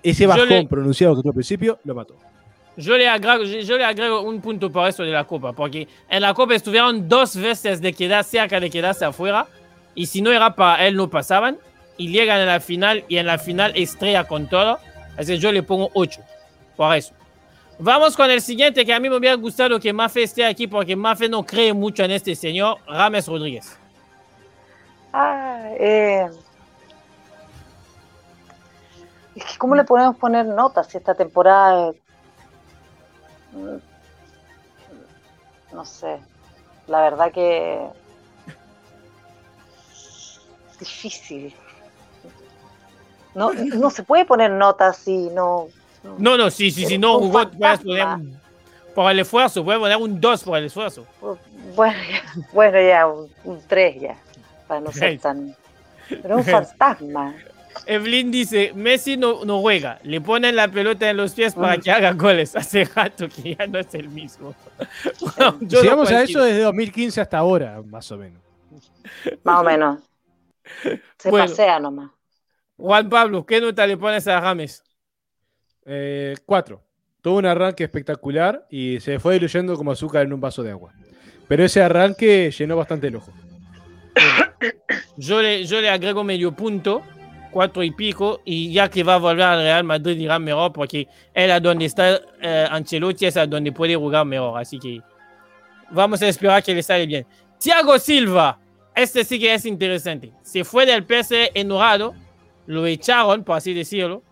Ese 0.02 0.26
bajón 0.26 0.48
le- 0.48 0.66
pronunciado 0.66 1.14
que 1.14 1.22
tuvo 1.22 1.30
al 1.30 1.34
principio, 1.34 1.78
lo 1.84 1.94
mató. 1.94 2.16
Yo 2.78 2.96
le, 2.96 3.08
agrego, 3.08 3.42
yo 3.42 3.76
le 3.76 3.84
agrego 3.84 4.22
un 4.22 4.40
punto 4.40 4.70
por 4.70 4.88
eso 4.88 5.02
de 5.02 5.10
la 5.10 5.24
Copa, 5.24 5.52
porque 5.52 5.88
en 6.08 6.22
la 6.22 6.32
Copa 6.32 6.54
estuvieron 6.54 7.08
dos 7.08 7.34
veces 7.34 7.80
de 7.80 7.92
quedar 7.92 8.22
cerca 8.22 8.60
de 8.60 8.70
quedarse 8.70 9.04
afuera, 9.04 9.48
y 9.96 10.06
si 10.06 10.22
no 10.22 10.30
era 10.30 10.54
para 10.54 10.86
él, 10.86 10.94
no 10.94 11.10
pasaban, 11.10 11.58
y 11.96 12.12
llegan 12.12 12.40
a 12.40 12.44
la 12.44 12.60
final, 12.60 13.04
y 13.08 13.16
en 13.16 13.26
la 13.26 13.36
final 13.36 13.72
estrella 13.74 14.28
con 14.28 14.48
todo, 14.48 14.78
así 15.16 15.32
que 15.32 15.38
yo 15.38 15.50
le 15.50 15.64
pongo 15.64 15.90
8, 15.92 16.20
por 16.76 16.94
eso. 16.94 17.14
Vamos 17.80 18.16
con 18.16 18.30
el 18.30 18.40
siguiente, 18.40 18.86
que 18.86 18.94
a 18.94 19.00
mí 19.00 19.10
me 19.10 19.16
hubiera 19.16 19.34
gustado 19.34 19.80
que 19.80 19.92
Mafe 19.92 20.22
esté 20.22 20.44
aquí, 20.44 20.68
porque 20.68 20.94
Mafe 20.94 21.28
no 21.28 21.44
cree 21.44 21.72
mucho 21.72 22.04
en 22.04 22.12
este 22.12 22.36
señor, 22.36 22.76
Rames 22.86 23.26
Rodríguez. 23.26 23.76
Ah, 25.12 25.68
eh, 25.80 26.28
es 29.34 29.58
¿cómo 29.58 29.74
le 29.74 29.82
podemos 29.82 30.14
poner 30.14 30.46
notas 30.46 30.94
esta 30.94 31.16
temporada? 31.16 31.92
Mm, 33.52 33.78
No 35.74 35.84
sé, 35.84 36.18
la 36.86 37.00
verdad 37.02 37.32
que 37.32 37.88
difícil. 40.78 41.54
No, 43.34 43.52
no 43.52 43.90
se 43.90 44.02
puede 44.02 44.24
poner 44.24 44.50
notas 44.50 44.96
si 44.98 45.28
no. 45.30 45.68
No, 46.18 46.36
no, 46.36 46.50
sí, 46.50 46.70
sí, 46.70 46.86
sí, 46.86 46.98
no 46.98 47.18
jugó, 47.18 47.50
por 48.94 49.12
el 49.12 49.20
esfuerzo, 49.20 49.64
puedes 49.64 49.80
poner 49.80 49.96
un 49.96 50.20
2 50.20 50.42
por 50.42 50.58
el 50.58 50.64
esfuerzo. 50.64 51.06
Bueno, 51.76 51.98
ya, 52.10 52.22
bueno, 52.52 52.80
ya 52.80 53.06
un, 53.06 53.62
3 53.68 54.00
ya. 54.00 54.16
para 54.66 54.80
no 54.80 54.90
ser 54.90 55.20
tan... 55.20 55.54
Pero 56.08 56.38
es 56.38 56.46
un 56.46 56.52
fantasma. 56.52 57.34
Evelyn 57.86 58.30
dice, 58.30 58.72
Messi 58.74 59.16
no, 59.16 59.44
no 59.44 59.60
juega, 59.60 59.98
le 60.02 60.20
ponen 60.20 60.56
la 60.56 60.68
pelota 60.68 61.08
en 61.10 61.16
los 61.16 61.32
pies 61.34 61.54
para 61.54 61.76
Mm. 61.76 61.80
que 61.80 61.90
haga 61.90 62.12
goles. 62.12 62.54
Hace 62.56 62.84
rato 62.84 63.28
que 63.28 63.54
ya 63.56 63.66
no 63.66 63.78
es 63.78 63.94
el 63.94 64.08
mismo. 64.08 64.54
Bueno, 65.20 65.58
yo 65.60 65.80
si 65.80 65.86
no 65.86 65.92
vamos 65.96 66.10
a 66.10 66.22
eso 66.22 66.42
desde 66.42 66.60
2015 66.62 67.20
hasta 67.20 67.38
ahora, 67.38 67.80
más 67.86 68.10
o 68.12 68.16
menos. 68.18 68.42
Más 69.44 69.60
o 69.60 69.64
menos. 69.64 69.98
Se 71.18 71.30
Bueno. 71.30 71.46
pasea 71.46 71.78
nomás. 71.80 72.10
Juan 72.76 73.08
Pablo, 73.08 73.44
¿qué 73.44 73.60
nota 73.60 73.86
le 73.86 73.96
pones 73.96 74.28
a 74.28 74.40
James? 74.40 74.84
Eh, 75.84 76.34
cuatro. 76.46 76.82
Tuvo 77.20 77.38
un 77.38 77.46
arranque 77.46 77.82
espectacular 77.84 78.66
y 78.70 79.00
se 79.00 79.18
fue 79.18 79.34
diluyendo 79.34 79.74
como 79.76 79.90
azúcar 79.90 80.24
en 80.24 80.32
un 80.32 80.40
vaso 80.40 80.62
de 80.62 80.70
agua. 80.70 80.92
Pero 81.48 81.64
ese 81.64 81.82
arranque 81.82 82.50
llenó 82.56 82.76
bastante 82.76 83.08
el 83.08 83.16
ojo. 83.16 83.32
Yo 85.16 85.42
le, 85.42 85.64
yo 85.64 85.80
le 85.80 85.88
agrego 85.90 86.22
medio 86.22 86.52
punto, 86.52 87.02
cuatro 87.50 87.82
y 87.82 87.90
pico, 87.90 88.40
y 88.44 88.72
ya 88.72 88.88
que 88.88 89.02
va 89.02 89.14
a 89.14 89.18
volver 89.18 89.42
al 89.44 89.62
Real 89.62 89.84
Madrid 89.84 90.18
irá 90.18 90.38
mejor 90.38 90.72
porque 90.72 91.08
él 91.34 91.50
a 91.50 91.60
donde 91.60 91.84
está 91.86 92.20
eh, 92.40 92.66
Ancelotti 92.70 93.26
es 93.26 93.36
a 93.36 93.46
donde 93.46 93.72
puede 93.72 93.96
jugar 93.96 94.24
mejor. 94.26 94.58
Así 94.60 94.78
que 94.78 95.00
vamos 95.90 96.20
a 96.22 96.28
esperar 96.28 96.62
que 96.62 96.74
le 96.74 96.82
sale 96.82 97.06
bien. 97.06 97.26
Thiago 97.58 97.98
Silva, 97.98 98.58
este 98.94 99.24
sí 99.24 99.38
que 99.38 99.52
es 99.54 99.64
interesante. 99.66 100.32
Se 100.42 100.64
fue 100.64 100.86
del 100.86 101.04
PS 101.04 101.50
enojado, 101.54 102.14
lo 102.66 102.86
echaron, 102.86 103.44
por 103.44 103.56
así 103.56 103.72
decirlo. 103.74 104.22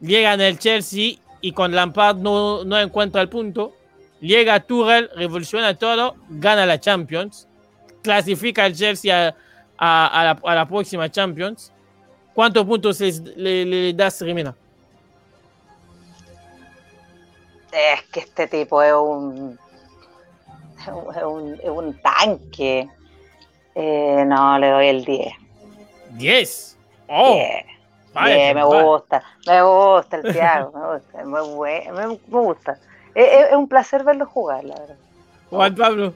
Llega 0.00 0.34
en 0.34 0.40
el 0.40 0.58
Chelsea 0.58 1.14
y 1.40 1.52
con 1.52 1.74
Lampard 1.74 2.16
no, 2.18 2.64
no 2.64 2.78
encuentra 2.78 3.22
el 3.22 3.28
punto. 3.28 3.72
Llega 4.20 4.60
Tuchel, 4.60 5.10
revoluciona 5.14 5.74
todo, 5.74 6.16
gana 6.30 6.64
la 6.66 6.80
Champions, 6.80 7.48
clasifica 8.02 8.64
al 8.64 8.74
Chelsea 8.74 9.28
a, 9.28 9.34
a- 9.78 10.06
a 10.20 10.24
la, 10.24 10.40
a 10.44 10.54
la 10.54 10.66
próxima 10.68 11.10
Champions. 11.10 11.72
¿Cuántos 12.36 12.66
puntos 12.66 13.00
les- 13.00 13.18
le, 13.34 13.64
le 13.64 13.92
das, 13.94 14.20
Rimena? 14.20 14.54
Es 17.72 18.02
que 18.12 18.20
este 18.20 18.46
tipo 18.46 18.82
es 18.82 18.92
un. 18.92 19.58
Es 20.78 21.22
un, 21.24 21.54
es 21.62 22.02
tanque. 22.02 22.86
Eh, 23.74 24.24
no, 24.26 24.58
le 24.58 24.68
doy 24.70 24.86
el 24.88 25.04
10. 25.06 25.32
10. 26.10 26.76
Oh, 27.08 27.34
10. 27.36 27.64
vale, 28.12 28.34
Bien, 28.34 28.54
me 28.54 28.64
vale. 28.64 28.82
gusta, 28.82 29.22
me 29.46 29.62
gusta 29.62 30.16
el 30.18 30.32
Thiago, 30.34 30.72
me 30.78 30.94
gusta, 30.94 31.20
es 31.20 31.26
muy 31.26 31.54
bueno, 31.54 31.92
me, 31.94 32.06
me 32.06 32.40
gusta. 32.40 32.78
Es 33.14 33.54
un 33.56 33.66
placer 33.66 34.04
verlo 34.04 34.26
jugar, 34.26 34.62
la 34.64 34.74
verdad. 34.78 34.96
Juan 35.48 35.74
Pablo. 35.74 36.12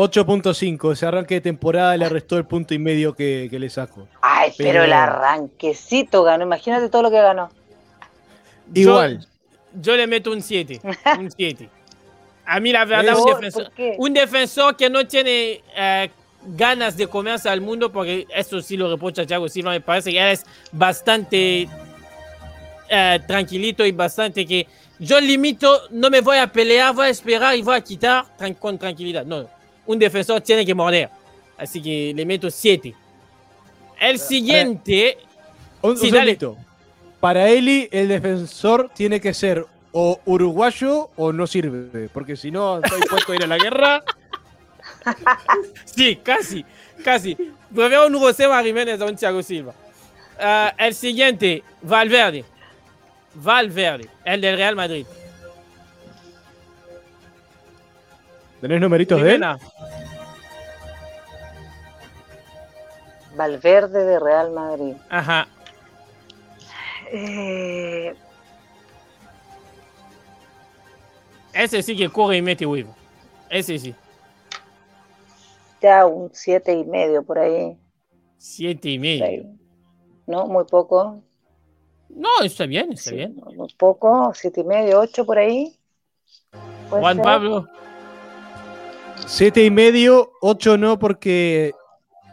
8.5. 0.00 0.92
Ese 0.92 1.06
arranque 1.06 1.34
de 1.34 1.40
temporada 1.40 1.96
le 1.96 2.08
restó 2.08 2.36
el 2.38 2.44
punto 2.44 2.74
y 2.74 2.78
medio 2.78 3.14
que, 3.14 3.48
que 3.50 3.58
le 3.58 3.68
saco. 3.70 4.08
Ay, 4.22 4.52
pero, 4.56 4.70
Pero- 4.70 4.84
el 4.84 4.92
arranquecito 4.92 6.22
ganó, 6.22 6.44
imagínate 6.44 6.88
todo 6.88 7.02
lo 7.02 7.10
que 7.10 7.20
ganó. 7.20 7.50
Igual. 8.74 9.20
Yo, 9.74 9.80
yo 9.82 9.96
le 9.96 10.06
meto 10.06 10.30
un 10.32 10.42
7. 10.42 10.80
Un 11.18 11.30
7. 11.36 11.68
A 12.46 12.58
mí, 12.60 12.72
la 12.72 12.84
verdad, 12.84 13.16
un 13.16 13.22
¿Por- 13.22 14.14
defensor, 14.14 14.74
un 14.74 14.76
que 14.76 14.90
no 14.90 15.06
tiene 15.06 15.62
eh, 15.76 16.10
ganas 16.46 16.96
de 16.96 17.06
comerse 17.06 17.48
al 17.48 17.60
mundo, 17.60 17.92
porque 17.92 18.26
eso 18.34 18.60
sí 18.60 18.76
lo 18.76 18.90
reprocha 18.90 19.24
Thiago 19.26 19.48
Silva, 19.48 19.70
me 19.70 19.80
parece 19.80 20.10
que 20.10 20.18
él 20.20 20.28
es 20.32 20.44
bastante 20.72 21.68
eh, 22.88 23.20
tranquilito 23.26 23.84
y 23.86 23.92
bastante 23.92 24.44
que 24.46 24.66
yo 24.98 25.20
limito, 25.20 25.82
no 25.90 26.10
me 26.10 26.20
voy 26.20 26.38
a 26.38 26.46
pelear, 26.50 26.92
voy 26.94 27.06
a 27.06 27.10
esperar 27.10 27.54
y 27.56 27.62
voy 27.62 27.76
a 27.76 27.80
quitar 27.80 28.24
tran- 28.36 28.56
con 28.58 28.78
tranquilidad. 28.78 29.24
No, 29.24 29.46
un 29.90 29.98
defensor 29.98 30.40
tiene 30.40 30.64
que 30.64 30.74
morder. 30.74 31.08
Así 31.58 31.82
que 31.82 32.12
le 32.14 32.24
meto 32.24 32.50
7. 32.50 32.94
El 34.00 34.18
siguiente, 34.18 35.18
Un, 35.82 35.90
un 35.90 35.96
Sí, 35.98 36.10
dale. 36.10 36.36
segundito. 36.36 36.56
Para 37.20 37.48
Eli, 37.50 37.88
el 37.92 38.08
defensor 38.08 38.90
tiene 38.94 39.20
que 39.20 39.34
ser 39.34 39.66
o 39.92 40.20
uruguayo 40.24 41.10
o 41.16 41.32
no 41.32 41.46
sirve. 41.46 42.08
Porque 42.12 42.36
si 42.36 42.50
no, 42.50 42.78
estoy 42.82 43.00
dispuesto 43.00 43.32
a 43.32 43.36
ir 43.36 43.44
a 43.44 43.46
la 43.46 43.58
guerra. 43.58 44.02
Sí, 45.84 46.16
casi, 46.16 46.64
casi. 47.04 47.34
Prefiero 47.74 48.06
un 48.06 48.18
José 48.18 48.46
Jiménez 48.64 49.00
a 49.00 49.04
un 49.06 49.16
Thiago 49.16 49.42
Silva. 49.42 49.74
Ah, 50.38 50.74
el 50.78 50.94
siguiente, 50.94 51.62
Valverde. 51.82 52.44
Valverde, 53.34 54.08
el 54.24 54.40
del 54.40 54.56
Real 54.56 54.76
Madrid. 54.76 55.06
¿Tenés 58.60 58.80
numeritos 58.80 59.22
de 59.22 59.34
él? 59.34 59.44
Valverde 63.36 64.04
de 64.04 64.18
Real 64.18 64.50
Madrid. 64.50 64.94
Ajá. 65.08 65.48
Eh, 67.12 68.14
Ese 71.52 71.82
sí 71.82 71.96
que 71.96 72.08
corre 72.08 72.36
y 72.36 72.42
mete 72.42 72.64
huevo. 72.66 72.94
Ese 73.48 73.78
sí. 73.78 73.94
ya 75.82 76.06
un 76.06 76.30
siete 76.32 76.72
y 76.74 76.84
medio 76.84 77.22
por 77.22 77.38
ahí. 77.38 77.76
Siete 78.38 78.90
y 78.90 78.98
medio. 78.98 79.46
¿No? 80.26 80.46
Muy 80.46 80.64
poco. 80.64 81.22
No, 82.08 82.28
está 82.42 82.66
bien, 82.66 82.92
está 82.92 83.10
Sí, 83.10 83.16
bien. 83.16 83.36
Muy 83.56 83.72
poco, 83.74 84.32
siete 84.34 84.60
y 84.60 84.64
medio, 84.64 85.00
ocho 85.00 85.24
por 85.24 85.38
ahí. 85.38 85.76
¿Puede 86.88 87.02
Juan 87.02 87.16
ser? 87.16 87.24
Pablo, 87.24 87.68
Siete 89.26 89.64
y 89.64 89.70
medio, 89.70 90.32
ocho 90.40 90.76
no, 90.76 90.98
porque 90.98 91.72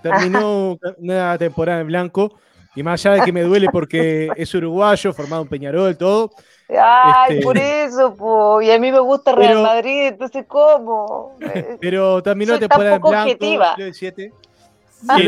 terminó 0.01 0.77
una 0.97 1.38
temporada 1.38 1.81
en 1.81 1.88
blanco. 1.88 2.34
Y 2.76 2.84
más 2.84 3.03
allá 3.05 3.15
de 3.15 3.26
que 3.26 3.31
me 3.31 3.41
duele 3.41 3.68
porque 3.72 4.30
es 4.35 4.53
uruguayo, 4.53 5.11
formado 5.11 5.41
en 5.41 5.47
Peñarol, 5.47 5.97
todo. 5.97 6.30
Ay, 6.69 7.34
Este- 7.34 7.43
por 7.43 7.57
eso, 7.57 8.14
po. 8.15 8.61
Y 8.61 8.69
a 8.69 8.77
mí 8.80 8.91
me 8.91 8.99
gusta 8.99 9.31
Real 9.34 9.49
Pero- 9.53 9.64
Madrid, 9.64 10.07
entonces 10.07 10.45
¿cómo? 10.47 11.35
Eh, 11.55 11.77
Pero 11.81 12.22
terminó 12.22 12.51
tan 12.53 12.59
temporada 12.61 12.95
en 12.95 13.01
blanco. 13.01 13.19
objetiva. 13.23 13.76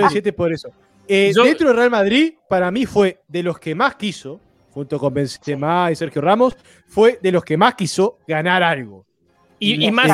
siete 0.10 0.34
por 0.34 0.54
eso. 0.54 0.70
Eh, 1.08 1.32
Yo- 1.36 1.44
Dentro 1.44 1.70
del 1.70 1.78
Real 1.78 1.90
Madrid, 1.90 2.34
para 2.48 2.70
mí 2.70 2.86
fue 2.86 3.20
de 3.28 3.42
los 3.42 3.58
que 3.58 3.74
más 3.74 3.96
quiso, 3.96 4.40
junto 4.72 5.00
con 5.00 5.12
Benzema 5.12 5.92
y 5.92 5.96
Sergio 5.96 6.22
Ramos, 6.22 6.56
fue 6.88 7.18
de 7.20 7.32
los 7.32 7.44
que 7.44 7.58
más 7.58 7.74
quiso 7.74 8.20
ganar 8.28 8.62
algo. 8.62 9.06
Y, 9.60 9.74
y 9.88 9.92
más 9.92 10.08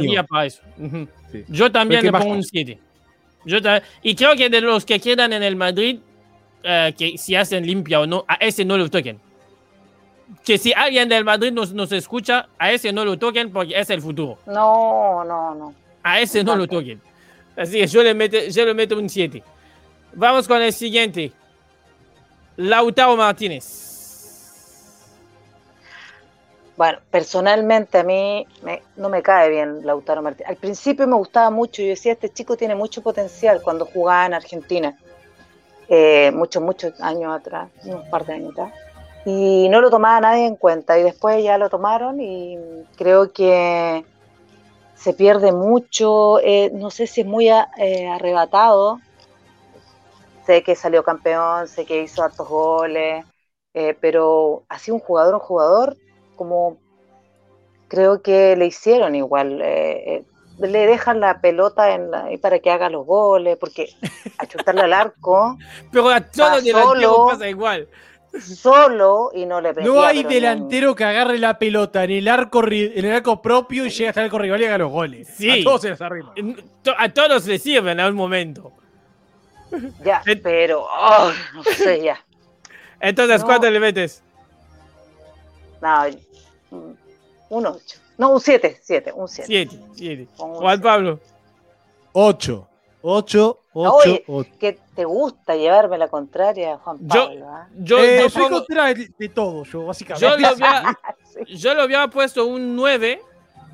energía 0.00 0.22
para 0.24 0.46
eso. 0.46 0.62
Ujú. 0.78 1.08
Sí. 1.32 1.44
Yo 1.48 1.70
también 1.72 2.00
le 2.04 2.12
pongo 2.24 2.34
un 2.36 2.42
7. 2.44 2.78
Yo 3.44 3.62
ta- 3.62 3.82
y 4.02 4.14
creo 4.14 4.36
que 4.36 4.48
de 4.50 4.60
los 4.60 4.84
que 4.84 5.00
quedan 5.00 5.32
en 5.32 5.42
el 5.42 5.56
Madrid, 5.56 5.98
eh, 6.62 6.94
que 6.96 7.16
si 7.18 7.34
hacen 7.34 7.66
limpia 7.66 8.00
o 8.00 8.06
no, 8.06 8.24
a 8.28 8.34
ese 8.34 8.64
no 8.64 8.76
lo 8.76 8.88
toquen. 8.90 9.18
Que 10.44 10.58
si 10.58 10.72
alguien 10.72 11.08
del 11.08 11.24
Madrid 11.24 11.50
nos, 11.52 11.72
nos 11.72 11.90
escucha, 11.92 12.48
a 12.58 12.70
ese 12.70 12.92
no 12.92 13.04
lo 13.04 13.18
toquen 13.18 13.50
porque 13.50 13.78
es 13.78 13.90
el 13.90 14.00
futuro. 14.00 14.38
No, 14.46 15.24
no, 15.24 15.54
no. 15.54 15.74
A 16.02 16.20
ese 16.20 16.44
no 16.44 16.54
lo 16.56 16.66
toquen. 16.68 17.00
Así 17.56 17.78
que 17.80 17.86
yo 17.86 18.02
le 18.02 18.14
meto, 18.14 18.36
yo 18.38 18.64
le 18.64 18.74
meto 18.74 18.96
un 18.98 19.08
7. 19.08 19.42
Vamos 20.14 20.46
con 20.46 20.60
el 20.62 20.72
siguiente. 20.72 21.32
Lautaro 22.56 23.16
Martínez. 23.16 23.79
Bueno, 26.80 26.98
personalmente 27.10 27.98
a 27.98 28.04
mí 28.04 28.46
me- 28.62 28.82
no 28.96 29.10
me 29.10 29.20
cae 29.20 29.50
bien 29.50 29.84
Lautaro 29.84 30.22
Martínez. 30.22 30.48
Al 30.48 30.56
principio 30.56 31.06
me 31.06 31.14
gustaba 31.14 31.50
mucho, 31.50 31.82
yo 31.82 31.88
decía, 31.88 32.12
este 32.12 32.30
chico 32.30 32.56
tiene 32.56 32.74
mucho 32.74 33.02
potencial 33.02 33.60
cuando 33.60 33.84
jugaba 33.84 34.24
en 34.24 34.32
Argentina, 34.32 34.98
eh, 35.90 36.30
muchos, 36.32 36.62
muchos 36.62 36.98
años 37.02 37.36
atrás, 37.36 37.68
unos 37.84 38.08
par 38.08 38.24
de 38.24 38.32
años 38.32 38.52
atrás, 38.52 38.72
y 39.26 39.68
no 39.68 39.82
lo 39.82 39.90
tomaba 39.90 40.22
nadie 40.22 40.46
en 40.46 40.56
cuenta, 40.56 40.98
y 40.98 41.02
después 41.02 41.44
ya 41.44 41.58
lo 41.58 41.68
tomaron 41.68 42.18
y 42.18 42.56
creo 42.96 43.30
que 43.30 44.02
se 44.96 45.12
pierde 45.12 45.52
mucho, 45.52 46.38
eh, 46.40 46.70
no 46.72 46.90
sé 46.90 47.06
si 47.06 47.20
es 47.20 47.26
muy 47.26 47.50
eh, 47.50 48.08
arrebatado, 48.08 49.00
sé 50.46 50.62
que 50.62 50.74
salió 50.74 51.04
campeón, 51.04 51.68
sé 51.68 51.84
que 51.84 52.00
hizo 52.00 52.22
hartos 52.22 52.48
goles, 52.48 53.22
pero 54.00 54.62
así 54.70 54.90
un 54.90 54.98
jugador, 55.00 55.34
un 55.34 55.40
jugador, 55.40 55.94
como 56.40 56.78
creo 57.88 58.22
que 58.22 58.56
le 58.56 58.64
hicieron 58.64 59.14
igual. 59.14 59.60
eh, 59.60 60.14
eh, 60.16 60.24
le 60.66 60.86
dejan 60.86 61.20
la 61.20 61.42
pelota 61.42 61.90
en 61.94 62.10
la- 62.10 62.30
para 62.40 62.60
que 62.60 62.70
haga 62.70 62.88
los 62.88 63.04
goles, 63.04 63.58
porque 63.60 63.90
a 64.38 64.46
chutarle 64.46 64.80
al 64.82 64.94
arco 64.94 65.58
Pero 65.92 66.08
a 66.08 66.20
todos 66.22 66.64
delanteros 66.64 66.82
solo. 67.12 67.26
pasa 67.28 67.46
igual. 67.48 67.88
solo 68.40 69.30
y 69.34 69.44
no 69.44 69.60
le 69.60 69.74
No 69.74 70.02
hay 70.02 70.22
delantero 70.22 70.94
que 70.94 71.04
agarre 71.04 71.36
la 71.38 71.58
pelota 71.58 72.04
en 72.04 72.10
el 72.12 72.28
arco, 72.28 72.64
en 72.66 73.04
el 73.04 73.12
arco 73.12 73.42
propio 73.42 73.84
y 73.84 73.90
llegue 73.90 74.08
hasta 74.08 74.20
el 74.22 74.26
arco 74.26 74.38
rival 74.38 74.62
y 74.62 74.64
haga 74.64 74.78
los 74.78 74.90
goles. 74.90 75.28
Sí. 75.36 75.60
A 75.60 75.64
todos 75.64 75.82
se 75.82 75.90
les 75.90 76.00
arriba. 76.00 76.32
To- 76.82 76.94
A 76.96 77.08
todos 77.10 77.46
les 77.46 77.62
sirven 77.62 77.92
en 77.92 78.00
algún 78.00 78.16
momento. 78.18 78.72
Ya, 80.02 80.22
pero 80.42 80.86
oh, 80.90 81.30
no 81.54 81.62
sé 81.64 82.02
ya. 82.02 82.18
Entonces, 82.98 83.40
No. 83.40 83.46
¿cuánto 83.46 83.70
le 83.70 83.78
metes? 83.78 84.22
No, 85.82 86.04
un 86.70 87.66
8. 87.66 87.98
No, 88.18 88.30
un 88.32 88.40
7, 88.40 88.78
7, 88.82 89.12
un 89.14 89.28
7. 89.28 89.46
Siete. 89.46 89.78
siete. 89.94 90.28
Un 90.38 90.54
Juan 90.54 90.76
siete. 90.76 90.82
Pablo. 90.82 91.20
8. 92.12 92.66
8, 93.02 93.58
8, 93.72 93.92
Oye, 93.94 94.24
8. 94.26 94.50
que 94.58 94.78
te 94.94 95.04
gusta 95.06 95.56
llevarme 95.56 95.96
la 95.96 96.08
contraria, 96.08 96.76
Juan 96.78 96.98
Yo- 97.00 97.08
Pablo. 97.28 97.46
¿ah? 97.48 97.68
Yo, 97.78 97.98
Eh, 97.98 98.18
yo 98.22 98.28
soy 98.28 98.42
pongo- 98.42 98.56
contra 98.58 98.92
de, 98.92 99.10
de 99.18 99.28
todo, 99.30 99.64
yo, 99.64 99.86
básicamente. 99.86 100.26
yo, 100.28 100.36
le 100.36 100.46
había, 100.46 100.98
Sí. 101.46 101.56
yo 101.56 101.74
le 101.74 101.80
había 101.80 102.06
puesto 102.08 102.44
un 102.46 102.76
9, 102.76 103.22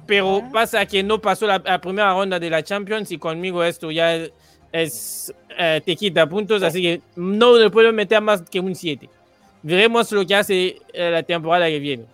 pero 0.06 0.42
Ah. 0.44 0.50
pasa 0.52 0.86
que 0.86 1.02
no 1.02 1.20
pasó 1.20 1.46
la, 1.48 1.58
la 1.64 1.80
primera 1.80 2.12
ronda 2.12 2.38
de 2.38 2.48
la 2.50 2.62
Champions 2.62 3.10
y 3.10 3.18
conmigo 3.18 3.64
esto 3.64 3.90
ya 3.90 4.14
es, 4.14 4.30
es, 4.70 5.34
eh, 5.58 5.80
te 5.84 5.96
quita 5.96 6.28
puntos, 6.28 6.62
así 6.62 6.80
que 6.80 7.00
no 7.16 7.56
le 7.56 7.68
puedo 7.70 7.92
meter 7.92 8.20
más 8.20 8.42
que 8.42 8.60
un 8.60 8.76
7. 8.76 9.08
Veremos 9.62 10.12
lo 10.12 10.24
que 10.24 10.36
hace 10.36 10.80
eh, 10.92 11.10
la 11.10 11.24
temporada 11.24 11.66
que 11.66 11.80
viene. 11.80 12.04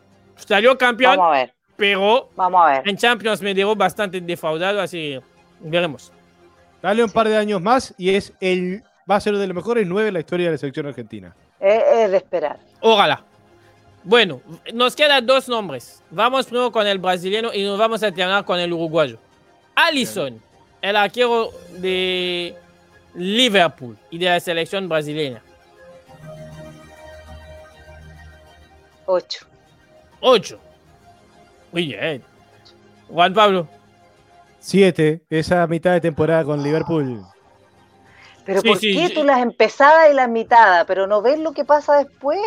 Salió 0.46 0.76
campeón, 0.76 1.16
Vamos 1.16 1.34
a 1.34 1.38
ver, 1.38 1.54
pero 1.76 2.28
vamos 2.36 2.60
a 2.64 2.70
ver. 2.72 2.88
en 2.88 2.96
Champions 2.96 3.40
me 3.42 3.54
dejó 3.54 3.74
bastante 3.76 4.20
defraudado, 4.20 4.80
así 4.80 5.18
veremos. 5.60 6.12
Dale 6.82 7.04
un 7.04 7.10
par 7.10 7.28
de 7.28 7.36
años 7.36 7.60
más 7.62 7.94
y 7.96 8.14
es 8.14 8.32
el 8.40 8.82
va 9.10 9.16
a 9.16 9.20
ser 9.20 9.32
uno 9.32 9.40
de 9.40 9.46
los 9.48 9.56
mejores 9.56 9.86
9 9.86 10.08
en 10.08 10.14
la 10.14 10.20
historia 10.20 10.46
de 10.46 10.52
la 10.52 10.58
selección 10.58 10.86
argentina. 10.86 11.34
Es, 11.60 11.82
es 11.94 12.10
de 12.10 12.16
esperar. 12.16 12.58
Ojalá. 12.80 13.24
Bueno, 14.04 14.40
nos 14.74 14.96
quedan 14.96 15.24
dos 15.24 15.48
nombres. 15.48 16.02
Vamos 16.10 16.46
primero 16.46 16.72
con 16.72 16.86
el 16.86 16.98
brasileño 16.98 17.52
y 17.54 17.62
nos 17.64 17.78
vamos 17.78 18.02
a 18.02 18.10
terminar 18.10 18.44
con 18.44 18.58
el 18.58 18.72
uruguayo. 18.72 19.18
Allison, 19.76 20.42
el 20.80 20.96
arquero 20.96 21.50
de 21.78 22.56
Liverpool 23.14 23.96
y 24.10 24.18
de 24.18 24.26
la 24.26 24.40
selección 24.40 24.88
brasileña. 24.88 25.40
8. 29.06 29.46
8. 30.22 30.58
Muy 31.72 31.86
bien. 31.86 32.22
Juan 33.08 33.34
Pablo. 33.34 33.68
7, 34.60 35.20
esa 35.28 35.66
mitad 35.66 35.92
de 35.92 36.00
temporada 36.00 36.44
con 36.44 36.62
Liverpool. 36.62 37.20
Pero 38.44 38.60
Sí, 38.60 38.68
¿por 38.68 38.78
sí, 38.78 38.94
qué 38.94 39.08
sí. 39.08 39.14
tú 39.14 39.24
las 39.24 39.40
empezadas 39.40 40.10
y 40.10 40.14
las 40.14 40.28
mitadas, 40.28 40.84
pero 40.86 41.06
no 41.06 41.20
ves 41.20 41.38
lo 41.38 41.52
que 41.52 41.64
pasa 41.64 41.96
después? 41.98 42.38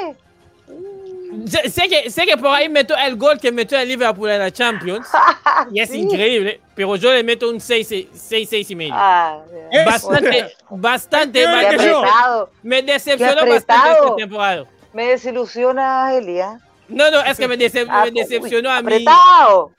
Sé, 1.47 1.69
sé 1.69 1.89
que, 1.89 2.09
sé 2.09 2.25
que 2.25 2.37
por 2.37 2.47
ahí 2.47 2.69
metió 2.69 2.95
el 2.97 3.17
gol 3.17 3.37
que 3.39 3.51
metió 3.51 3.77
el 3.77 3.87
Liverpool 3.89 4.29
en 4.29 4.39
la 4.39 4.51
Champions. 4.51 5.07
Y 5.71 5.79
es 5.79 5.89
Sí. 5.89 5.99
increíble. 5.99 6.59
Pero 6.75 6.95
yo 6.97 7.11
le 7.13 7.23
meto 7.23 7.49
un 7.49 7.59
6, 7.61 7.87
6, 8.13 8.49
6 8.49 8.71
y 8.71 8.75
medio. 8.75 8.93
Ah, 8.95 9.39
Bastante, 9.85 10.51
bastante. 10.69 11.45
Bastante-. 11.45 12.51
Me 12.63 12.81
decepcionó 12.81 13.45
bastante 13.45 13.91
esta 13.91 14.15
temporada. 14.15 14.65
Me 14.93 15.05
desilusiona, 15.07 16.13
Elia. 16.13 16.59
No, 16.87 17.09
no, 17.11 17.21
es 17.21 17.37
que 17.37 17.47
me, 17.47 17.55
Ah, 17.89 18.05
me 18.05 18.11
decepcionó 18.11 18.69
a 18.71 18.81
mí. 18.81 18.93
Apretado. 18.93 19.71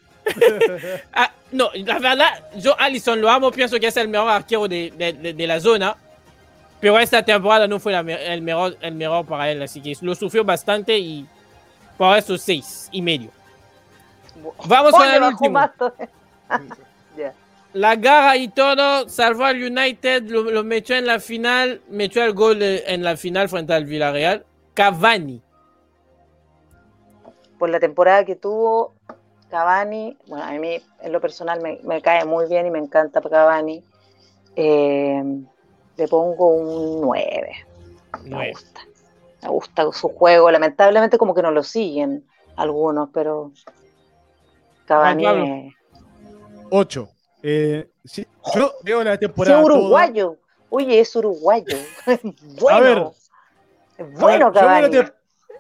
Ah, 1.12 1.31
no, 1.53 1.70
la 1.74 1.99
verdad, 1.99 2.45
yo 2.57 2.74
Allison 2.78 3.20
lo 3.20 3.31
amo, 3.31 3.51
pienso 3.53 3.78
que 3.78 3.87
es 3.87 3.97
el 3.97 4.09
mejor 4.09 4.28
arquero 4.31 4.66
de, 4.66 4.93
de- 4.97 5.12
de- 5.12 5.33
de 5.35 5.47
la 5.47 5.61
zona. 5.61 5.97
Pero 6.81 6.99
esta 6.99 7.23
temporada 7.24 7.66
no 7.66 7.81
fue 7.81 7.93
la 7.93 8.01
el, 8.01 8.43
mejor, 8.43 8.77
el 8.81 8.95
mejor 8.95 9.24
para 9.24 9.51
él, 9.51 9.62
así 9.62 9.81
que 9.81 9.97
lo 10.03 10.15
sufrió 10.15 10.45
bastante 10.45 10.99
y 10.99 11.27
por 11.97 12.16
eso 12.19 12.37
seis 12.37 12.89
y 12.93 13.01
medio. 13.01 13.31
Vamos 14.66 14.93
con 14.93 15.09
el 15.09 15.23
último. 15.23 15.59
La 17.73 17.95
garra 17.95 18.37
y 18.39 18.49
todo, 18.49 19.07
salvó 19.09 19.45
al 19.45 19.62
United, 19.62 20.23
lo, 20.31 20.45
lo 20.51 20.65
metió 20.65 20.97
en 20.97 21.05
la 21.07 21.20
final, 21.20 21.83
metió 21.91 22.24
el 22.24 22.33
gol 22.33 22.62
eh, 22.62 22.85
en 22.87 23.03
la 23.05 23.19
final 23.19 23.51
frente 23.51 23.74
al 23.74 23.85
Villarreal. 23.85 24.47
Cavani. 24.73 25.43
Por 27.59 27.70
la 27.70 27.81
temporada 27.81 28.24
que 28.24 28.37
tuvo 28.37 28.95
Cavani, 29.51 30.16
bueno, 30.27 30.45
a 30.45 30.51
mí 30.53 30.81
en 31.01 31.12
lo 31.12 31.20
personal 31.20 31.61
me, 31.61 31.81
me 31.85 32.03
cae 32.03 32.24
muy 32.24 32.47
bien 32.47 32.66
y 32.66 32.70
me 32.70 32.78
encanta 32.78 33.20
Cavani. 33.20 33.83
Eh, 34.57 35.23
le 35.97 36.09
pongo 36.09 36.49
un 36.49 37.01
9. 37.03 37.53
Me 38.24 38.31
Nueve. 38.31 38.51
gusta. 38.53 38.81
Me 39.43 39.49
gusta 39.49 39.93
su 39.93 40.09
juego. 40.09 40.51
Lamentablemente 40.51 41.19
como 41.19 41.35
que 41.35 41.43
no 41.43 41.51
lo 41.51 41.62
siguen 41.62 42.24
algunos, 42.57 43.11
pero 43.12 43.53
Cavani 44.87 45.24
Pablo. 45.24 45.45
es 45.45 45.74
8. 46.70 47.09
Eh, 47.43 47.89
sí, 48.05 48.27
yo 48.55 48.73
veo 48.83 49.05
la 49.05 49.12
Sí, 49.15 49.19
temporada. 49.20 49.62
toda. 49.62 49.74
uruguayo. 49.78 50.37
Oye, 50.69 51.01
es 51.01 51.15
uruguayo. 51.15 51.77
bueno. 52.61 52.77
A 52.77 52.81
ver. 52.81 53.07
Es 53.99 54.12
bueno 54.20 54.47
A 54.49 54.51
ver, 54.51 54.91
yo 54.91 54.91
veo 54.91 55.15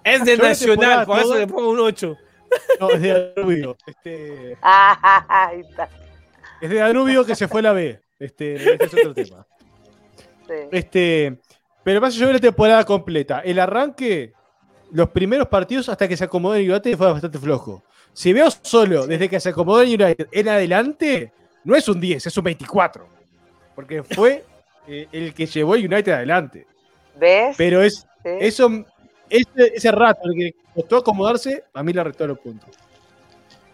Es 0.06 0.24
de 0.24 0.36
Yo 0.36 0.42
la 0.42 0.48
Nacional, 0.50 1.06
por 1.06 1.18
eso 1.18 1.34
le 1.36 1.46
pongo 1.46 1.70
un 1.70 1.80
8. 1.80 2.16
No, 2.80 2.90
es 2.90 3.02
de 3.02 3.32
Danubio. 3.34 3.76
Este, 3.86 4.56
Ah, 4.62 5.24
ahí 5.28 5.60
está. 5.60 5.88
es 6.60 6.70
de 6.70 6.76
Danubio 6.76 7.24
que 7.24 7.34
se 7.34 7.48
fue 7.48 7.58
a 7.60 7.64
la 7.64 7.72
B. 7.72 8.00
Este, 8.20 8.54
este 8.54 8.84
es 8.86 8.94
otro 8.94 9.14
tema. 9.14 9.46
Sí. 10.46 10.54
Este, 10.70 11.38
pero 11.82 12.00
pasa 12.00 12.16
yo 12.16 12.26
veo 12.26 12.34
la 12.34 12.40
temporada 12.40 12.84
completa. 12.84 13.40
El 13.40 13.58
arranque, 13.58 14.32
los 14.92 15.10
primeros 15.10 15.48
partidos 15.48 15.88
hasta 15.88 16.06
que 16.06 16.16
se 16.16 16.24
acomodó 16.24 16.54
en 16.54 16.70
United 16.70 16.96
fue 16.96 17.12
bastante 17.12 17.38
flojo. 17.38 17.82
Si 18.12 18.32
veo 18.32 18.48
solo 18.62 19.06
desde 19.08 19.28
que 19.28 19.40
se 19.40 19.48
acomodó 19.50 19.82
en 19.82 20.00
United 20.00 20.28
en 20.30 20.48
adelante, 20.48 21.32
no 21.64 21.74
es 21.74 21.88
un 21.88 22.00
10, 22.00 22.26
es 22.26 22.36
un 22.38 22.44
24. 22.44 23.06
Porque 23.74 24.02
fue 24.04 24.44
eh, 24.86 25.08
el 25.12 25.34
que 25.34 25.46
llevó 25.46 25.74
a 25.74 25.78
United 25.78 26.12
adelante. 26.12 26.64
¿Ves? 27.18 27.56
Pero 27.58 27.82
es 27.82 28.06
Sí. 28.24 28.30
eso, 28.40 28.84
ese, 29.30 29.72
ese 29.74 29.90
rato, 29.92 30.20
el 30.28 30.34
que 30.34 30.54
costó 30.74 30.96
acomodarse, 30.98 31.64
a 31.74 31.82
mí 31.82 31.92
le 31.92 32.02
restó 32.04 32.26
los 32.26 32.38
puntos. 32.38 32.70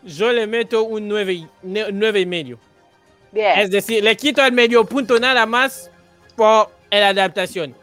Yo 0.04 0.32
le 0.32 0.46
meto 0.46 0.82
un 0.84 1.06
9 1.08 1.32
y, 1.32 1.46
ne- 1.62 1.92
nueve 1.92 2.20
y 2.20 2.26
medio. 2.26 2.58
Bien. 3.30 3.58
Es 3.58 3.70
decir, 3.70 4.02
le 4.02 4.16
quito 4.16 4.44
el 4.44 4.52
medio 4.52 4.84
punto 4.84 5.18
nada 5.18 5.46
más 5.46 5.90
por 6.36 6.70
la 6.90 7.08
adaptación. 7.08 7.74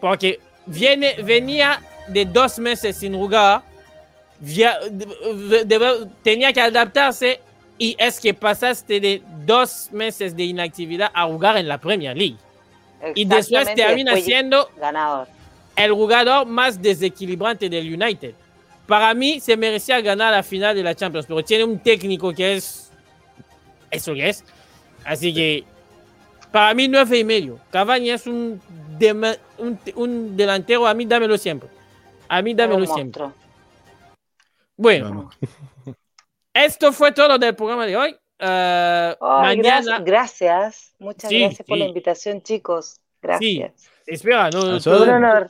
Porque 0.00 0.38
viene, 0.66 1.16
venía 1.22 1.82
de 2.08 2.24
dos 2.24 2.58
meses 2.58 2.96
sin 2.96 3.14
jugar, 3.14 3.62
via- 4.38 4.78
de- 4.90 5.64
de- 5.64 6.06
tenía 6.22 6.52
que 6.52 6.60
adaptarse 6.60 7.40
y 7.78 7.96
es 7.98 8.20
que 8.20 8.32
pasaste 8.32 9.00
de 9.00 9.22
dos 9.44 9.88
meses 9.92 10.36
de 10.36 10.44
inactividad 10.44 11.10
a 11.12 11.26
jugar 11.26 11.56
en 11.56 11.66
la 11.68 11.78
Premier 11.78 12.16
League. 12.16 12.36
Y 13.14 13.24
después 13.24 13.66
termina 13.74 14.12
después 14.12 14.24
siendo 14.24 14.70
ganador. 14.78 15.28
El 15.76 15.92
jugador 15.92 16.46
más 16.46 16.80
desequilibrante 16.80 17.68
del 17.68 17.92
United. 17.94 18.34
Para 18.86 19.12
mí 19.14 19.40
se 19.40 19.56
merecía 19.56 20.00
ganar 20.00 20.32
la 20.32 20.42
final 20.42 20.74
de 20.74 20.82
la 20.82 20.94
Champions, 20.94 21.26
pero 21.26 21.42
tiene 21.44 21.64
un 21.64 21.78
técnico 21.78 22.32
que 22.32 22.54
es 22.56 22.90
eso 23.90 24.14
que 24.14 24.28
es. 24.28 24.44
Así 25.04 25.32
que 25.34 25.64
para 26.52 26.72
mí 26.74 26.88
nueve 26.88 27.18
y 27.18 27.24
medio. 27.24 27.58
Cavani 27.70 28.10
es 28.10 28.26
un, 28.26 28.60
dema- 28.98 29.38
un, 29.58 29.78
un 29.96 30.36
delantero, 30.36 30.86
a 30.86 30.94
mí 30.94 31.04
dámelo 31.04 31.36
siempre. 31.36 31.68
A 32.28 32.40
mí 32.42 32.54
dámelo 32.54 32.86
siempre. 32.86 33.24
Bueno, 34.76 35.30
esto 36.54 36.92
fue 36.92 37.12
todo 37.12 37.38
del 37.38 37.54
programa 37.54 37.86
de 37.86 37.96
hoy. 37.96 38.16
Eh, 38.38 39.16
Ay, 39.20 39.56
mañana, 39.56 39.98
gracias, 40.00 40.04
gracias. 40.04 40.94
Muchas 40.98 41.30
Sí, 41.30 41.40
gracias 41.40 41.66
por 41.66 41.78
la 41.78 41.84
sí. 41.84 41.88
invitación, 41.88 42.42
chicos. 42.42 43.00
Gracias. 43.22 43.90
Espera, 44.06 44.50
no, 44.50 44.64
Nosotros- 44.64 45.08
honor. 45.08 45.48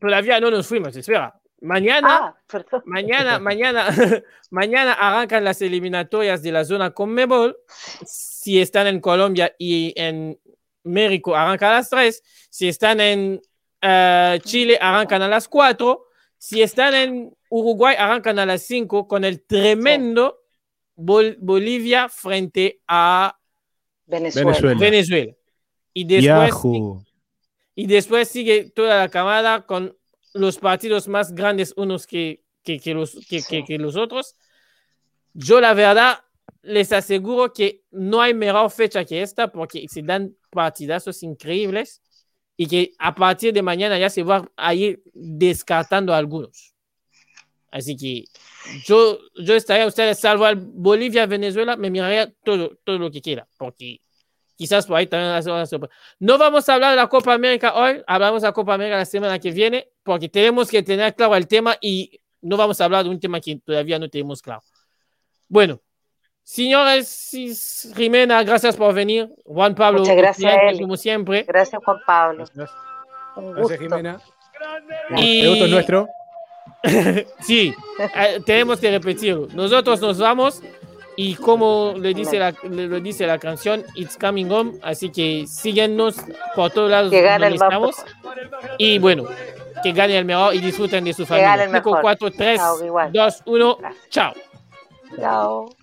todavía 0.00 0.40
no 0.40 0.50
nos 0.50 0.66
fuimos, 0.66 0.94
espera. 0.96 1.38
Mañana 1.62 2.08
Ah. 2.08 2.36
Mañana, 2.84 3.38
mañana, 3.40 3.88
mañana 4.50 4.92
arrancan 4.92 5.42
las 5.44 5.60
eliminatorias 5.62 6.42
de 6.42 6.52
la 6.52 6.64
zona 6.64 6.90
Conmebol. 6.90 7.56
Si 8.04 8.60
están 8.60 8.86
en 8.86 9.00
Colombia 9.00 9.54
y 9.58 9.92
en 9.96 10.38
México, 10.84 11.34
arrancan 11.34 11.70
a 11.72 11.76
las 11.76 11.90
3. 11.90 12.22
Si 12.50 12.68
están 12.68 13.00
en 13.00 13.40
eh, 13.80 14.38
Chile, 14.44 14.78
arrancan 14.80 15.22
a 15.22 15.28
las 15.28 15.48
4. 15.48 16.04
Si 16.38 16.62
están 16.62 16.94
en 16.94 17.34
Uruguay, 17.48 17.96
arrancan 17.98 18.38
a 18.38 18.46
las 18.46 18.62
5 18.62 19.08
con 19.08 19.24
el 19.24 19.42
tremendo 19.42 20.38
Bol- 20.94 21.36
Bolivia 21.40 22.08
frente 22.08 22.80
a 22.86 23.36
Venezuela. 24.06 24.50
Venezuela. 24.50 24.78
Venezuela. 24.78 25.32
Y 25.94 26.04
después, 26.04 26.50
Yahoo. 26.50 27.02
Y 27.76 27.86
después 27.86 28.28
sigue 28.28 28.70
toda 28.70 28.98
la 28.98 29.08
camada 29.08 29.64
con 29.66 29.96
los 30.34 30.58
partidos 30.58 31.06
más 31.06 31.32
grandes 31.32 31.72
unos 31.76 32.06
que, 32.06 32.42
que, 32.64 32.80
que 32.80 32.94
los, 32.94 33.16
que, 33.28 33.42
que- 33.64 33.78
los 33.78 33.94
otros. 33.96 34.34
Yo 35.34 35.60
la 35.60 35.74
verdad 35.74 36.18
les 36.62 36.90
aseguro 36.92 37.52
que 37.52 37.82
no 37.90 38.20
hay 38.20 38.34
mejor 38.34 38.70
fecha 38.70 39.04
que 39.04 39.22
esta 39.22 39.52
porque 39.52 39.86
se 39.88 40.02
dan 40.02 40.34
partidazos 40.50 41.22
increíbles 41.22 42.02
y 42.56 42.66
que 42.66 42.92
a 42.98 43.14
partir 43.14 43.52
de 43.52 43.62
mañana 43.62 43.98
ya 43.98 44.08
se 44.08 44.22
va 44.22 44.50
a 44.56 44.74
ir 44.74 45.02
descartando 45.12 46.14
algunos. 46.14 46.74
Así 47.70 47.94
que 47.94 48.24
yo, 48.86 49.18
yo 49.34 49.54
estaría 49.54 49.86
ustedes, 49.86 50.18
salvo 50.18 50.46
al 50.46 50.56
Bolivia, 50.56 51.26
Venezuela, 51.26 51.76
me 51.76 51.90
miraría 51.90 52.32
todo, 52.42 52.78
todo 52.84 52.98
lo 52.98 53.10
que 53.10 53.20
quiera, 53.20 53.46
porque 53.58 54.00
quizás 54.56 54.86
por 54.86 54.96
ahí 54.96 55.06
también. 55.06 55.32
No 56.18 56.38
vamos 56.38 56.68
a 56.68 56.74
hablar 56.74 56.90
de 56.90 56.96
la 56.96 57.08
Copa 57.08 57.32
América 57.34 57.74
hoy, 57.74 58.02
hablamos 58.06 58.42
de 58.42 58.48
la 58.48 58.52
Copa 58.52 58.74
América 58.74 58.96
la 58.96 59.04
semana 59.04 59.38
que 59.38 59.50
viene, 59.50 59.88
porque 60.02 60.28
tenemos 60.28 60.68
que 60.68 60.82
tener 60.82 61.14
claro 61.14 61.36
el 61.36 61.46
tema 61.46 61.76
y 61.80 62.20
no 62.40 62.56
vamos 62.56 62.80
a 62.80 62.84
hablar 62.86 63.04
de 63.04 63.10
un 63.10 63.20
tema 63.20 63.40
que 63.40 63.56
todavía 63.64 63.98
no 63.98 64.08
tenemos 64.08 64.42
claro. 64.42 64.62
Bueno, 65.48 65.80
Señores, 66.48 67.30
Jimena, 67.96 68.44
gracias 68.44 68.76
por 68.76 68.94
venir. 68.94 69.28
Juan 69.44 69.74
Pablo, 69.74 69.98
Muchas 69.98 70.16
gracias, 70.16 70.54
Eli. 70.68 70.80
como 70.80 70.96
siempre. 70.96 71.42
Gracias, 71.42 71.82
Juan 71.84 71.98
Pablo. 72.06 72.44
Gracias, 72.54 72.70
Un 73.34 73.52
Gracias, 73.52 73.68
gusto. 73.80 73.96
Jimena. 73.96 74.20
Y- 75.16 75.40
El 75.40 75.48
gusto 75.50 75.64
es 75.64 75.70
nuestro. 75.72 76.08
Sí, 77.40 77.74
eh, 77.98 78.40
tenemos 78.46 78.78
que 78.78 78.92
repetir. 78.92 79.36
Nosotros 79.54 80.00
nos 80.00 80.18
vamos 80.20 80.62
y 81.16 81.34
como 81.34 81.94
le 81.96 82.12
dice 82.12 82.38
la, 82.38 82.54
le, 82.70 83.00
dice 83.00 83.26
la 83.26 83.38
canción, 83.38 83.84
It's 83.94 84.16
Coming 84.16 84.50
Home. 84.50 84.72
Así 84.82 85.10
que 85.10 85.46
síguenos 85.46 86.16
por 86.54 86.70
todos 86.70 86.90
lados 86.90 87.10
Que 87.10 87.22
gane 87.22 87.46
donde 87.46 87.48
el 87.48 87.54
estamos. 87.54 87.96
Y 88.78 88.98
bueno, 88.98 89.24
que 89.82 89.92
gane 89.92 90.18
el 90.18 90.24
mejor 90.24 90.54
y 90.54 90.58
disfruten 90.58 91.04
de 91.04 91.14
su 91.14 91.24
familia. 91.24 91.54
el 91.54 91.70
mejor. 91.70 91.94
5, 91.94 91.98
4, 92.02 92.30
3, 92.32 92.58
Chao, 92.58 92.84
igual. 92.84 93.12
2, 93.12 93.42
1. 93.46 93.76
Gracias. 93.76 94.10
Chao. 94.10 94.34
Chao. 95.18 95.76